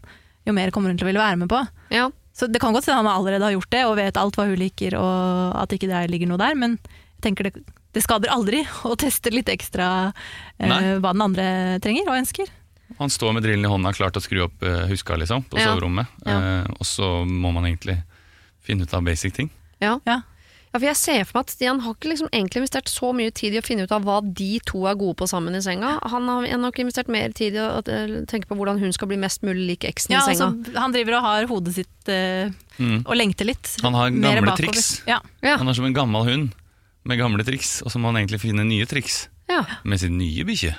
jo 0.49 0.53
mer 0.57 0.73
kommer 0.75 0.91
hun 0.91 0.97
til 0.99 1.07
å 1.07 1.11
ville 1.13 1.23
være 1.23 1.39
med 1.39 1.49
på. 1.53 1.61
Ja. 1.95 2.09
Så 2.35 2.49
det 2.51 2.59
kan 2.61 2.73
godt 2.75 2.87
hende 2.89 3.05
han 3.05 3.11
allerede 3.13 3.45
har 3.47 3.53
gjort 3.55 3.71
det, 3.71 3.85
og 3.87 3.95
vet 4.01 4.17
alt 4.19 4.35
hva 4.35 4.47
hun 4.49 4.59
liker, 4.59 4.97
og 4.99 5.55
at 5.63 5.71
ikke 5.77 5.87
det 5.87 6.11
ligger 6.11 6.27
noe 6.33 6.39
der, 6.41 6.57
men 6.59 6.75
jeg 6.83 7.23
tenker 7.29 7.47
det, 7.47 7.63
det 7.95 8.03
skader 8.03 8.31
aldri 8.35 8.65
å 8.91 8.97
teste 8.99 9.31
litt 9.31 9.47
ekstra 9.53 10.13
eh, 10.59 10.99
hva 10.99 11.13
den 11.15 11.23
andre 11.23 11.79
trenger 11.85 12.09
og 12.11 12.19
ønsker. 12.25 12.51
Han 12.99 13.09
står 13.13 13.37
med 13.37 13.45
drillen 13.47 13.65
i 13.65 13.71
hånda 13.71 13.93
klar 13.95 14.11
til 14.11 14.19
å 14.19 14.25
skru 14.27 14.41
opp 14.49 14.63
uh, 14.67 14.83
huska 14.91 15.15
liksom, 15.21 15.45
på 15.47 15.61
Ja. 15.61 15.69
soverommet. 15.71 16.11
Ja. 16.27 16.41
Eh, 16.65 16.67
og 16.75 16.87
så 16.91 17.23
må 17.25 17.53
man 17.55 17.69
egentlig 17.71 18.01
finne 18.67 18.83
ut 18.83 18.95
av 18.99 19.05
basic 19.07 19.33
ting. 19.37 19.51
Ja. 19.79 20.01
Ja. 20.11 20.23
Ja, 20.71 20.79
for 20.79 20.87
jeg 20.87 20.97
ser 21.01 21.25
for 21.27 21.39
meg 21.41 21.47
at 21.49 21.51
Stian 21.51 21.81
har 21.83 21.95
ikke 21.97 22.11
liksom 22.13 22.29
egentlig 22.31 22.61
investert 22.63 22.87
så 22.93 23.09
mye 23.17 23.33
tid 23.35 23.57
i 23.57 23.59
å 23.59 23.65
finne 23.67 23.83
ut 23.89 23.91
av 23.97 24.05
hva 24.07 24.21
de 24.23 24.61
to 24.65 24.85
er 24.87 24.95
gode 24.95 25.17
på 25.19 25.27
sammen 25.27 25.57
i 25.59 25.63
senga. 25.65 25.97
Han 26.13 26.29
har 26.31 26.47
nok 26.63 26.79
investert 26.79 27.09
mer 27.11 27.33
tid 27.35 27.57
i 27.59 27.59
å 27.59 27.81
eh, 27.83 28.13
tenke 28.31 28.47
på 28.47 28.55
hvordan 28.55 28.79
hun 28.79 28.93
skal 28.95 29.11
bli 29.11 29.19
mest 29.19 29.43
mulig 29.43 29.67
lik 29.73 29.89
eksen 29.91 30.15
Ja, 30.15 30.21
i 30.31 30.37
senga. 30.39 30.53
altså, 30.55 30.77
han 30.79 30.95
driver 30.95 31.19
og 31.19 31.23
har 31.27 31.47
hodet 31.51 31.75
sitt 31.81 32.09
eh, 32.09 32.51
Mm. 32.81 33.03
og 33.05 33.13
lengter 33.19 33.45
litt. 33.45 33.75
Han 33.83 33.93
har 33.93 34.09
gamle 34.15 34.55
triks. 34.57 35.03
Ja. 35.11 35.19
Ja. 35.45 35.59
Han 35.61 35.69
er 35.69 35.75
som 35.77 35.85
en 35.85 35.93
gammel 35.93 36.25
hund. 36.25 36.53
med 37.05 37.19
gamle 37.19 37.43
triks, 37.45 37.83
og 37.83 37.91
så 37.91 37.99
må 37.99 38.11
han 38.13 38.17
egentlig 38.23 38.41
finne 38.41 38.65
nye 38.65 38.85
triks 38.87 39.27
Ja. 39.49 39.65
med 39.85 39.99
sin 40.01 40.17
nye 40.19 40.45
bikkje. 40.45 40.75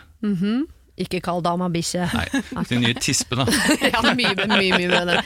Ikke 1.01 1.21
kall 1.23 1.41
dama 1.45 1.69
bikkje. 1.73 2.07
Nei, 2.13 2.63
sin 2.69 2.83
nye 2.83 2.95
tispe, 2.97 3.37
da. 3.39 3.45
ja, 3.93 4.01
mye, 4.17 4.33
mye, 4.45 4.71
mye 4.77 4.91
bedre. 4.91 5.23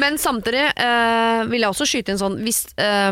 Men 0.00 0.18
samtidig 0.20 0.66
eh, 0.72 1.44
vil 1.50 1.64
jeg 1.64 1.70
også 1.70 1.88
skyte 1.88 2.14
inn 2.14 2.20
sånn 2.20 2.38
hvis, 2.44 2.64
eh, 2.80 3.10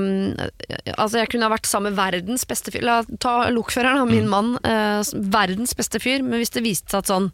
Altså, 0.97 1.23
jeg 1.23 1.33
kunne 1.33 1.49
ha 1.49 1.55
vært 1.55 1.71
sammen 1.71 1.93
med 1.93 2.01
verdens 2.01 2.47
beste 2.49 2.75
fyr. 2.75 2.85
La 2.87 3.01
ta 3.23 3.49
lokføreren, 3.53 4.05
min 4.11 4.31
mann. 4.31 4.55
eh, 4.67 5.01
verdens 5.33 5.75
beste 5.79 6.03
fyr. 6.03 6.23
Men 6.23 6.43
hvis 6.43 6.55
det 6.55 6.65
viste 6.67 6.93
seg 6.93 7.03
at 7.03 7.13
sånn 7.13 7.33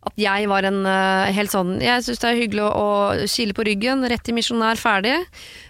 at 0.00 0.16
jeg 0.16 0.46
var 0.48 0.64
en 0.64 0.78
uh, 0.88 1.28
helt 1.36 1.52
sånn 1.52 1.74
Jeg 1.84 2.04
syns 2.06 2.22
det 2.22 2.28
er 2.30 2.38
hyggelig 2.38 2.62
å, 2.64 2.70
å 2.72 3.26
kile 3.28 3.56
på 3.56 3.66
ryggen, 3.68 4.06
rett 4.08 4.30
i 4.32 4.34
misjonær, 4.36 4.80
ferdig. 4.80 5.18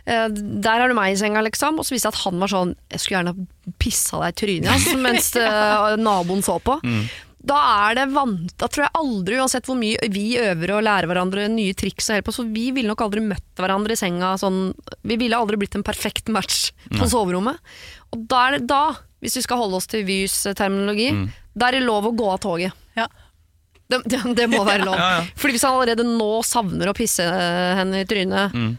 Uh, 0.06 0.28
der 0.30 0.84
har 0.84 0.90
du 0.90 0.94
meg 0.94 1.16
i 1.16 1.18
senga, 1.18 1.42
liksom. 1.42 1.80
Og 1.80 1.86
så 1.86 1.96
viste 1.96 2.10
det 2.10 2.14
at 2.14 2.22
han 2.28 2.38
var 2.42 2.52
sånn 2.52 2.76
Jeg 2.92 3.02
skulle 3.02 3.18
gjerne 3.18 3.34
ha 3.34 3.74
pissa 3.82 4.20
deg 4.22 4.30
i 4.30 4.38
trynet 4.42 4.70
altså, 4.76 4.94
mens 5.06 5.32
uh, 5.34 5.96
naboen 5.98 6.46
så 6.46 6.60
på. 6.62 6.78
Da 7.40 7.56
er 7.88 7.94
det 7.96 8.02
vant, 8.12 8.50
da 8.60 8.66
tror 8.68 8.84
jeg 8.84 8.92
aldri, 9.00 9.38
uansett 9.40 9.64
hvor 9.64 9.78
mye 9.80 10.10
vi 10.12 10.34
øver 10.36 10.74
og 10.76 10.82
lærer 10.84 11.08
hverandre 11.08 11.46
nye 11.48 11.72
triks 11.78 12.10
og 12.10 12.18
helt 12.18 12.26
på, 12.26 12.34
så 12.36 12.44
vi 12.44 12.66
ville 12.76 12.90
nok 12.90 13.00
aldri 13.06 13.22
møtt 13.24 13.56
hverandre 13.56 13.96
i 13.96 14.00
senga 14.00 14.34
sånn 14.40 14.58
Vi 15.08 15.16
ville 15.16 15.38
aldri 15.38 15.56
blitt 15.62 15.78
en 15.78 15.86
perfekt 15.86 16.28
match 16.28 16.66
på 16.98 17.08
soverommet. 17.08 17.56
Og 18.12 18.26
da 18.28 18.42
er 18.50 18.58
det 18.58 18.66
da, 18.68 18.82
hvis 19.24 19.38
vi 19.40 19.44
skal 19.46 19.62
holde 19.62 19.80
oss 19.80 19.88
til 19.88 20.04
Vys 20.04 20.36
terminologi, 20.58 21.08
da 21.56 21.70
er 21.70 21.78
det 21.78 21.86
lov 21.88 22.10
å 22.10 22.12
gå 22.16 22.28
av 22.34 22.38
toget. 22.44 22.76
Ja. 22.98 23.08
Det, 23.90 24.02
det, 24.06 24.20
det 24.36 24.46
må 24.52 24.60
være 24.68 24.84
lov. 24.86 24.94
Ja, 25.00 25.08
ja. 25.16 25.24
Fordi 25.40 25.56
hvis 25.56 25.64
han 25.66 25.74
allerede 25.80 26.04
nå 26.06 26.28
savner 26.46 26.92
å 26.92 26.94
pisse 26.94 27.24
eh, 27.24 27.72
henne 27.80 28.04
i 28.04 28.06
trynet, 28.06 28.52
Mm. 28.54 28.76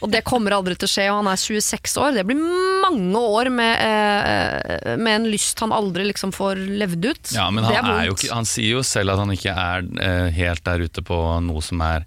Og 0.00 0.10
det 0.12 0.22
kommer 0.26 0.56
aldri 0.56 0.76
til 0.78 0.88
å 0.88 0.90
skje, 0.90 1.06
og 1.12 1.20
han 1.20 1.30
er 1.32 1.40
26 1.40 1.96
år, 2.02 2.16
det 2.16 2.26
blir 2.28 2.40
mange 2.40 3.22
år 3.22 3.50
med, 3.54 3.72
eh, 3.82 4.96
med 5.00 5.12
en 5.14 5.30
lyst 5.32 5.60
han 5.64 5.74
aldri 5.74 6.06
liksom 6.10 6.34
får 6.36 6.60
levd 6.82 7.08
ut. 7.10 7.32
Ja, 7.36 7.48
men 7.50 7.66
han, 7.66 7.90
er 7.94 8.08
jo 8.10 8.16
ikke, 8.16 8.32
han 8.34 8.48
sier 8.48 8.78
jo 8.78 8.84
selv 8.86 9.14
at 9.14 9.22
han 9.22 9.34
ikke 9.34 9.54
er 9.54 9.88
eh, 10.02 10.28
helt 10.36 10.64
der 10.66 10.86
ute 10.86 11.04
på 11.06 11.20
noe 11.46 11.64
som 11.64 11.82
er 11.84 12.06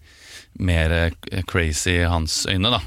mer 0.60 0.96
eh, 0.96 1.44
crazy 1.48 2.00
i 2.02 2.08
hans 2.10 2.44
øyne, 2.50 2.72
da. 2.74 2.82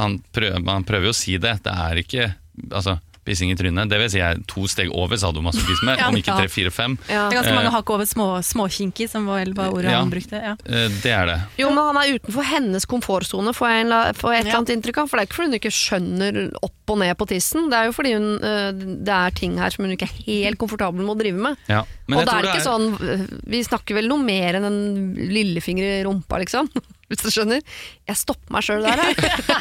Han 0.00 0.20
prøver, 0.32 0.64
han 0.64 0.86
prøver 0.88 1.10
jo 1.10 1.14
å 1.14 1.20
si 1.20 1.36
det. 1.40 1.58
Det 1.66 1.72
er 1.74 2.00
ikke 2.00 2.28
altså, 2.70 2.96
pissing 3.24 3.50
i 3.52 3.56
trynet. 3.58 3.88
Det 3.90 3.98
vil 4.00 4.10
si 4.10 4.18
er 4.24 4.38
to 4.48 4.64
steg 4.66 4.88
over 4.96 5.16
sadomasochisme, 5.20 5.96
Ja, 6.00 6.08
om 6.08 6.16
ikke 6.16 6.34
tre, 6.38 6.48
fire, 6.48 6.70
fem. 6.72 6.96
Ja. 7.08 7.28
Det 7.28 7.36
er 7.36 7.42
ganske 7.42 7.54
mange 7.54 7.68
Eh, 7.70 7.74
hakk 7.76 7.90
over 7.94 8.04
små, 8.08 8.26
småkinky, 8.42 9.06
som 9.08 9.26
var 9.28 9.42
vel 9.44 9.52
var 9.54 9.70
ordet 9.74 9.90
Ja. 9.92 9.98
han 10.00 10.10
brukte. 10.10 10.40
Ja. 10.40 10.54
Eh, 10.64 10.88
Det 11.02 11.12
er 11.12 11.26
det. 11.26 11.38
Jo, 11.60 11.68
men 11.70 11.84
han 11.90 11.96
er 12.00 12.18
utenfor 12.18 12.42
hennes 12.48 12.86
komfortsone, 12.88 13.52
får 13.54 13.68
jeg, 13.68 13.80
en 13.84 13.88
la- 13.92 14.12
får 14.12 14.32
et 14.34 14.44
eller 14.46 14.56
annet 14.60 14.72
inntrykk 14.76 14.98
av. 15.02 15.08
For 15.10 15.16
det 15.16 15.22
er 15.22 15.28
ikke 15.28 15.36
fordi 15.40 15.50
hun 15.50 15.58
ikke 15.60 15.74
skjønner 15.76 16.40
opp 16.62 16.90
og 16.90 16.98
ned 16.98 17.16
på 17.20 17.26
tissen, 17.30 17.68
det 17.70 17.76
er 17.78 17.84
jo 17.86 17.92
fordi 17.94 18.12
hun, 18.16 18.28
øh, 18.42 18.72
det 19.04 19.14
er 19.14 19.30
ting 19.30 19.58
her 19.58 19.70
som 19.70 19.84
hun 19.84 19.92
ikke 19.94 20.08
er 20.08 20.22
helt 20.26 20.58
komfortabel 20.58 21.04
med 21.04 21.14
å 21.14 21.18
drive 21.20 21.38
med. 21.38 21.56
Ja. 21.68 21.84
Men 22.08 22.18
og 22.18 22.24
jeg 22.24 22.26
det 22.26 22.32
tror 22.34 22.40
er 22.40 22.50
ikke 22.50 22.66
sånn 22.66 22.88
øh, 22.98 23.26
Vi 23.46 23.60
snakker 23.62 23.94
vel 23.94 24.08
noe 24.10 24.18
mer 24.24 24.54
enn 24.58 24.64
en 24.66 25.14
lillefinger 25.30 26.00
i 26.00 26.04
rumpa, 26.08 26.40
liksom. 26.42 26.68
Hvis 27.10 27.24
du 27.24 27.30
skjønner. 27.34 27.62
Jeg 28.06 28.18
stopper 28.20 28.54
meg 28.54 28.62
sjøl 28.62 28.84
der. 28.86 29.00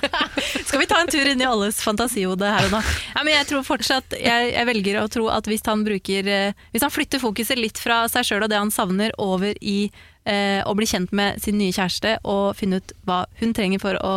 Skal 0.67 0.83
vi 0.83 0.87
ta 0.89 0.99
en 1.01 1.09
tur 1.09 1.25
inn 1.25 1.41
i 1.41 1.47
alles 1.49 1.79
fantasihode 1.81 2.45
her 2.45 2.67
og 2.67 2.75
nå? 2.77 2.81
Ja, 3.15 3.23
men 3.23 3.33
jeg 3.33 3.47
tror 3.49 3.65
fortsatt, 3.65 4.13
jeg, 4.13 4.51
jeg 4.53 4.69
velger 4.69 4.99
å 5.01 5.07
tro 5.09 5.25
at 5.33 5.49
hvis 5.49 5.65
han 5.65 5.81
bruker 5.87 6.29
eh, 6.29 6.67
Hvis 6.73 6.85
han 6.85 6.93
flytter 6.93 7.21
fokuset 7.23 7.57
litt 7.57 7.81
fra 7.81 8.03
seg 8.11 8.27
sjøl 8.27 8.45
og 8.45 8.53
det 8.53 8.61
han 8.61 8.73
savner, 8.73 9.15
over 9.17 9.57
i 9.65 9.79
eh, 10.29 10.61
å 10.61 10.75
bli 10.77 10.87
kjent 10.89 11.13
med 11.15 11.41
sin 11.41 11.57
nye 11.57 11.73
kjæreste 11.73 12.19
og 12.29 12.53
finne 12.59 12.83
ut 12.83 12.93
hva 13.09 13.23
hun 13.41 13.55
trenger 13.57 13.81
for 13.81 13.97
å 14.05 14.13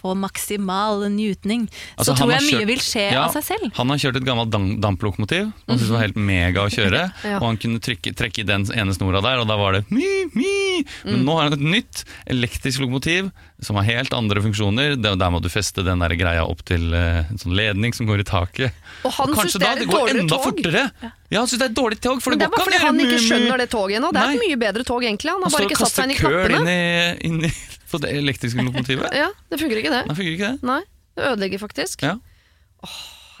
få 0.00 0.14
maksimal 0.16 1.04
njutning, 1.12 1.66
Altså, 1.96 2.12
så 2.12 2.16
tror 2.18 2.32
jeg 2.34 2.42
mye 2.46 2.56
kjørt- 2.60 2.66
vil 2.70 2.82
skje 2.84 3.06
Ja, 3.12 3.24
av 3.26 3.34
seg 3.36 3.44
selv. 3.44 3.70
Han 3.76 3.88
har 3.92 4.00
kjørt 4.02 4.16
et 4.20 4.24
gammelt 4.26 4.50
damplokomotiv, 4.80 5.50
som 5.52 5.68
han 5.74 5.78
syntes 5.78 5.92
var 5.94 6.04
helt 6.06 6.16
mega 6.16 6.64
å 6.64 6.70
kjøre. 6.76 7.02
Ja. 7.24 7.36
Og 7.40 7.46
han 7.50 7.60
kunne 7.60 7.80
trykke, 7.84 8.14
trekke 8.16 8.42
i 8.42 8.48
den 8.48 8.66
ene 8.74 8.94
snora 8.96 9.20
der, 9.24 9.42
og 9.44 9.48
da 9.50 9.56
var 9.60 9.76
det 9.78 9.84
mi, 9.92 10.08
mi. 10.34 10.84
Men 11.04 11.24
nå 11.26 11.36
har 11.38 11.50
han 11.50 11.58
et 11.58 11.66
nytt 11.76 12.04
elektrisk 12.30 12.80
lokomotiv 12.84 13.30
som 13.60 13.76
har 13.76 13.84
helt 13.84 14.14
andre 14.16 14.40
funksjoner. 14.40 14.94
Der, 14.96 15.16
der 15.20 15.30
må 15.34 15.40
du 15.44 15.50
feste 15.52 15.84
den 15.84 16.00
der 16.00 16.14
greia 16.16 16.46
opp 16.48 16.62
til 16.64 16.94
eh, 16.96 17.26
en 17.28 17.40
sånn 17.40 17.52
ledning 17.56 17.92
som 17.96 18.08
går 18.08 18.22
i 18.22 18.28
taket. 18.28 18.72
Og 19.04 19.12
han 19.18 19.34
syns 19.36 19.58
det 19.60 19.68
er 19.68 19.82
det 19.82 19.88
et 19.88 19.92
dårligere 19.92 20.28
tog. 20.30 20.46
fortere. 20.48 20.86
Ja, 21.30 21.42
han 21.42 21.46
syns 21.50 21.60
det 21.60 21.66
er 21.68 21.72
et 21.74 21.76
dårlig 21.76 21.98
tog, 22.02 22.22
for 22.24 22.32
det, 22.32 22.40
det 22.40 22.48
er 22.48 22.54
bare 22.56 22.64
fordi 22.70 22.80
han 22.86 23.02
ikke 23.04 23.18
skjønner 23.20 23.60
det 23.60 23.68
toget 23.70 24.00
ennå. 24.00 24.10
Det 24.16 24.22
er 24.24 24.32
et 24.38 24.44
mye 24.46 24.56
bedre 24.64 24.86
tog, 24.88 25.04
egentlig. 25.04 25.34
Han 25.36 25.44
har 25.44 25.52
bare 25.54 25.68
ikke 25.68 25.78
satt 25.82 25.92
seg 25.98 26.08
inn 26.08 26.14
i 26.14 26.18
køl 26.18 26.38
inn 26.40 26.56
knappene. 26.56 26.72
i, 26.72 27.28
inn 27.28 27.44
i 27.44 27.52
på 27.90 28.00
det 28.02 28.12
elektriske 28.18 28.64
lokomotivet. 28.64 29.10
Ja, 29.16 29.30
det 29.50 29.60
funker 29.60 29.80
ikke, 29.80 29.92
det. 29.94 30.04
Nei, 30.08 30.18
fungerer 30.18 30.36
ikke 30.38 30.52
det? 30.54 30.68
Nei, 30.70 30.80
det 31.18 31.30
ødelegger 31.32 31.62
faktisk. 31.62 32.04
Ja. 32.06 32.16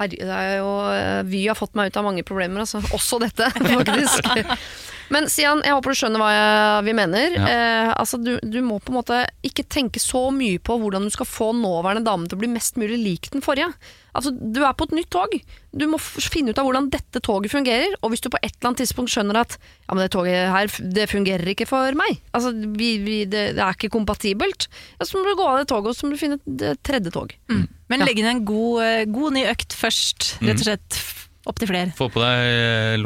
Herre, 0.00 0.08
det 0.16 0.36
er 0.36 0.54
jo, 0.60 0.70
eh, 0.94 1.20
Vy 1.28 1.42
har 1.48 1.58
fått 1.58 1.76
meg 1.78 1.90
ut 1.90 1.98
av 2.00 2.06
mange 2.06 2.24
problemer, 2.26 2.64
altså. 2.64 2.80
Også 2.96 3.20
dette, 3.22 3.50
faktisk. 3.78 4.30
Men 5.10 5.26
Sian, 5.30 5.60
jeg 5.66 5.74
håper 5.74 5.90
du 5.90 5.98
skjønner 5.98 6.22
hva 6.22 6.28
jeg, 6.30 6.84
vi 6.86 6.92
mener. 6.94 7.32
Ja. 7.34 7.46
Eh, 7.50 7.88
altså, 7.98 8.18
du, 8.22 8.36
du 8.46 8.60
må 8.62 8.76
på 8.78 8.92
en 8.92 9.00
måte 9.00 9.24
ikke 9.46 9.64
tenke 9.66 9.98
så 10.02 10.28
mye 10.34 10.60
på 10.62 10.76
hvordan 10.78 11.08
du 11.08 11.10
skal 11.10 11.26
få 11.26 11.48
nåværende 11.58 12.06
dame 12.06 12.28
til 12.30 12.38
å 12.38 12.42
bli 12.44 12.50
mest 12.52 12.78
mulig 12.78 12.98
lik 13.02 13.30
den 13.34 13.42
forrige. 13.42 13.72
Altså, 14.14 14.30
Du 14.34 14.62
er 14.66 14.72
på 14.78 14.86
et 14.88 14.94
nytt 14.94 15.10
tog. 15.14 15.34
Du 15.74 15.84
må 15.90 15.98
finne 16.02 16.50
ut 16.54 16.58
av 16.58 16.66
hvordan 16.66 16.88
dette 16.90 17.20
toget 17.26 17.50
fungerer. 17.52 17.92
Og 18.02 18.10
hvis 18.14 18.22
du 18.22 18.30
på 18.30 18.38
et 18.42 18.52
eller 18.54 18.70
annet 18.70 18.82
tidspunkt 18.84 19.10
skjønner 19.14 19.38
at 19.42 19.54
ja, 19.58 19.94
men 19.94 20.02
det 20.04 20.10
toget 20.14 20.50
her 20.54 20.70
det 20.94 21.08
fungerer 21.10 21.52
ikke 21.52 21.66
for 21.70 21.98
meg, 21.98 22.18
altså, 22.34 22.54
vi, 22.54 22.92
vi, 23.02 23.18
det, 23.30 23.44
det 23.58 23.62
er 23.66 23.74
ikke 23.78 23.90
kompatibelt, 23.94 24.66
ja, 24.98 25.06
så 25.06 25.18
må 25.18 25.26
du 25.26 25.34
gå 25.38 25.46
av 25.46 25.58
det 25.62 25.68
toget 25.70 25.90
og 25.92 25.98
så 25.98 26.06
må 26.06 26.14
du 26.14 26.22
finne 26.22 26.38
et 26.70 26.82
tredje 26.86 27.10
tog. 27.14 27.34
Men 27.50 27.98
Ja. 27.98 28.06
legg 28.06 28.18
inn 28.22 28.30
en 28.30 28.44
god, 28.46 28.82
eh, 28.86 29.04
god 29.10 29.34
ny 29.34 29.42
økt 29.50 29.74
først, 29.74 30.36
rett 30.42 30.58
og 30.62 30.66
slett. 30.68 31.00
Opp 31.48 31.56
til 31.58 31.70
flere. 31.70 31.88
Få 31.96 32.10
på 32.12 32.20
deg 32.20 32.36
eh, 32.46 32.98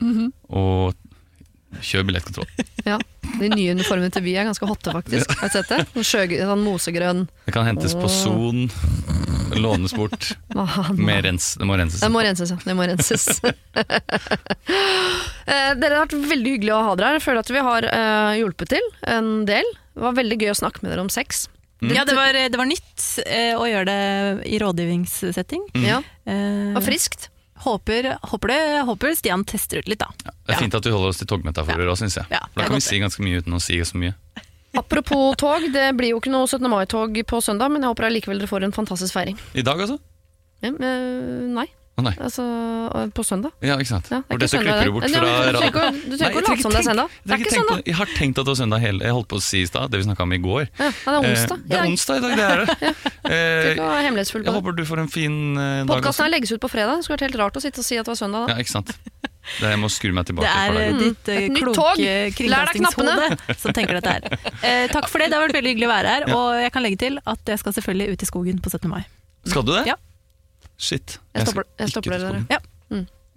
Mhm. 0.00 0.32
og 0.50 0.94
kjør 1.82 2.06
billettkontroll. 2.08 2.48
Ja, 2.86 2.98
De 3.40 3.48
nye 3.50 3.72
uniformene 3.74 4.12
til 4.14 4.22
Vy 4.22 4.36
er 4.38 4.46
ganske 4.46 4.66
hotte, 4.70 4.92
faktisk. 4.94 5.32
Har 5.40 5.50
du 5.50 5.54
sett 5.56 5.68
det? 5.72 5.80
Sånn, 6.06 6.36
sånn 6.46 6.62
mosegrønn. 6.62 7.24
Det 7.48 7.52
kan 7.56 7.66
hentes 7.66 7.96
på 7.98 8.06
Son, 8.08 8.68
lånes 9.58 9.92
bort. 9.96 10.28
Med 10.94 11.24
rens, 11.26 11.56
det 11.58 11.66
må 11.66 11.74
renses. 11.76 12.00
Det 12.04 12.10
må 12.14 12.22
renses, 12.22 12.52
ja. 12.54 12.58
Det 12.62 12.76
må 12.78 12.86
renses. 12.86 13.26
Eh, 15.46 15.74
Dere 15.78 15.94
har 15.94 16.08
vært 16.08 16.14
veldig 16.26 16.52
hyggelig 16.56 16.72
å 16.74 16.78
ha 16.88 16.94
dere 16.98 17.12
her. 17.12 17.16
Jeg 17.20 17.22
føler 17.22 17.44
at 17.44 17.50
vi 17.54 17.60
har 17.62 17.84
eh, 17.86 18.32
hjulpet 18.40 18.72
til 18.72 18.88
en 19.06 19.28
del. 19.46 19.68
Det 19.94 20.02
var 20.02 20.16
veldig 20.18 20.38
gøy 20.42 20.50
å 20.50 20.56
snakke 20.58 20.82
med 20.82 20.90
dere 20.90 21.04
om 21.04 21.10
sex. 21.12 21.44
Ja, 21.86 22.02
det 22.08 22.16
var, 22.16 22.34
det 22.34 22.58
var 22.58 22.66
nytt 22.66 23.04
eh, 23.22 23.52
å 23.54 23.62
gjøre 23.68 23.86
det 23.86 24.48
i 24.50 24.58
rådgivningssetting. 24.62 25.68
Ja, 25.86 26.02
Eh, 26.26 26.34
det 26.34 26.74
var 26.74 26.82
friskt. 26.82 27.28
Håper, 27.66 28.08
håper, 28.30 28.52
det, 28.52 28.82
håper 28.88 29.14
Stian 29.18 29.44
tester 29.48 29.82
ut 29.82 29.90
litt, 29.90 30.02
da. 30.02 30.32
Det 30.46 30.54
er 30.54 30.62
fint 30.62 30.76
at 30.78 30.86
vi 30.86 30.94
holder 30.94 31.12
oss 31.12 31.20
til 31.20 31.28
togmetaforer 31.30 31.90
òg, 31.90 31.98
syns 32.00 32.18
jeg. 32.20 32.30
Ja, 32.32 32.42
da 32.54 32.66
kan 32.66 32.78
vi 32.78 32.84
si 32.86 33.00
ganske 33.02 33.24
mye 33.26 33.42
uten 33.42 33.56
å 33.56 33.62
si 33.62 33.78
så 33.84 33.98
mye. 34.00 34.14
Apropos 34.76 35.34
tog, 35.42 35.66
det 35.74 35.88
blir 35.98 36.14
jo 36.14 36.20
ikke 36.22 36.32
noe 36.34 36.46
17. 36.48 36.68
mai-tog 36.70 37.18
på 37.26 37.40
søndag, 37.44 37.72
men 37.74 37.84
jeg 37.84 37.92
håper 37.94 38.08
allikevel 38.10 38.42
dere 38.42 38.50
får 38.50 38.68
en 38.68 38.76
fantastisk 38.76 39.16
feiring. 39.16 39.40
I 39.54 39.64
dag, 39.66 39.82
altså? 39.82 39.98
Ja, 40.64 40.72
øh, 40.72 41.42
nei, 41.52 41.66
Nei. 41.96 42.12
altså 42.20 42.44
på 43.16 43.22
søndag. 43.24 43.52
Ja, 43.64 43.78
ikke 43.80 43.88
sant. 43.88 44.08
Ja, 44.12 44.18
det 44.20 44.20
er 44.20 44.28
For 44.28 44.36
ikke 44.36 44.40
dette 44.42 44.52
søndag, 44.52 44.74
klipper 44.76 44.84
du 44.84 44.92
bort 44.92 45.04
fra 45.08 45.20
radio. 45.22 45.52
Du 45.52 45.56
trenger 45.56 45.70
ikke 45.70 45.80
å- 45.80 46.18
jeg 46.20 46.34
late 46.36 46.62
som 46.62 46.70
det 46.74 46.80
er 46.80 46.88
søndag. 46.90 47.08
Det 47.24 47.32
er 47.32 47.38
ikke 47.40 47.54
søndag. 47.56 47.82
Jeg 47.86 47.96
har 47.96 48.06
tenkt 48.18 48.38
at 48.38 48.44
det 48.44 48.52
var 48.52 48.58
søndag 48.60 48.80
hele 48.84 49.00
Jeg 49.06 49.12
holdt 49.16 49.28
på 49.28 49.36
å 49.36 49.42
si 49.42 49.62
i 49.62 49.66
stad, 49.66 49.90
det 49.90 49.96
vi 50.00 50.04
snakka 50.04 50.22
om 50.22 50.32
i 50.32 50.38
går. 50.38 50.68
Ja, 50.76 50.90
det 50.90 51.06
er 51.06 51.30
onsdag. 51.32 51.56
Eh, 51.56 51.68
det 51.68 51.78
er 51.78 51.86
onsdag 51.88 52.16
i 52.16 52.20
dag, 52.20 52.36
det 52.36 52.46
er 52.46 52.64
det. 52.64 52.94
Eh, 53.26 53.74
å 53.82 53.96
jeg 54.06 54.52
håper 54.54 54.76
du 54.76 54.84
får 54.86 55.00
en 55.02 55.08
fin 55.10 55.56
eh, 55.58 55.82
dag 55.82 55.88
Podkasten 55.98 56.30
legges 56.30 56.52
ut 56.52 56.60
på 56.62 56.70
fredag. 56.70 57.00
Det 57.00 57.04
skulle 57.08 57.16
vært 57.18 57.26
helt 57.26 57.38
rart 57.42 57.56
å 57.58 57.62
sitte 57.64 57.82
og 57.82 57.84
si 57.88 57.96
at 57.98 58.06
det 58.06 58.12
var 58.14 58.20
søndag 58.20 58.46
da. 58.46 58.54
Ja, 58.54 58.62
ikke 58.62 58.70
sant. 58.70 58.92
Det, 59.60 59.66
jeg 59.70 59.78
må 59.78 59.88
skru 59.90 60.12
meg 60.14 60.26
tilbake. 60.28 60.46
Det 60.46 60.54
er 60.62 60.78
eh, 60.78 60.98
ditt 61.00 61.28
eh, 61.32 61.48
kloke 61.58 62.14
kringkastingshode 62.38 63.28
som 63.62 63.74
tenker 63.74 63.98
dette 63.98 64.14
her. 64.14 64.38
Eh, 64.62 64.86
takk 64.92 65.08
for 65.10 65.18
det, 65.22 65.30
det 65.32 65.38
har 65.38 65.46
vært 65.46 65.58
veldig 65.58 65.72
hyggelig 65.74 65.88
å 65.88 65.92
være 65.94 66.14
her. 66.14 66.26
Ja. 66.26 66.38
Og 66.38 66.62
jeg 66.62 66.72
kan 66.74 66.86
legge 66.86 67.00
til 67.02 67.18
at 67.24 67.52
jeg 67.54 67.62
skal 67.62 67.76
selvfølgelig 67.78 68.14
ut 68.14 68.22
i 68.26 68.28
skogen 68.30 68.60
på 68.62 68.70
17. 68.74 68.90
mai. 68.90 69.02
Skal 69.46 69.66
du 69.66 69.72
det? 69.74 69.84
Ja. 69.90 69.98
Shit. 70.76 71.18
Jeg 71.34 71.46
stopper, 71.48 71.68
jeg 71.80 71.92
stopper 71.94 72.16
dere. 72.16 72.32
skogen. 72.32 72.48
Ja. 72.50 72.60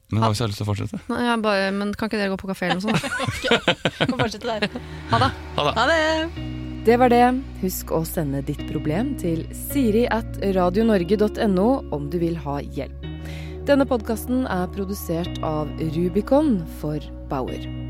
Men 0.09 0.23
har 0.23 0.33
har 0.33 0.47
lyst 0.49 0.57
til 0.57 0.65
å 0.65 0.69
fortsette? 0.71 0.99
Nei, 1.11 1.19
jeg 1.21 1.41
bare, 1.45 1.65
men 1.75 1.91
kan 1.93 2.09
ikke 2.09 2.17
dere 2.17 2.31
gå 2.33 2.37
på 2.41 2.49
kafé 2.49 2.71
eller 2.71 2.79
noe 2.81 2.97
sånt? 2.97 4.39
Der. 4.49 4.65
Ha 5.11 5.19
det. 5.21 5.29
Ha 5.59 5.65
det. 5.67 5.73
Ha 5.77 5.83
det! 5.91 6.47
Det 6.87 6.95
var 6.97 7.11
det. 7.13 7.25
Husk 7.61 7.91
å 7.93 7.99
sende 8.07 8.41
ditt 8.47 8.63
problem 8.71 9.11
til 9.21 9.43
siri 9.53 10.07
at 10.09 10.39
radionorge.no 10.55 11.67
om 11.93 12.09
du 12.09 12.17
vil 12.23 12.39
ha 12.41 12.57
hjelp. 12.63 13.05
Denne 13.69 13.85
podkasten 13.85 14.47
er 14.49 14.65
produsert 14.73 15.37
av 15.45 15.69
Rubicon 15.93 16.63
for 16.79 17.03
Bauer. 17.29 17.88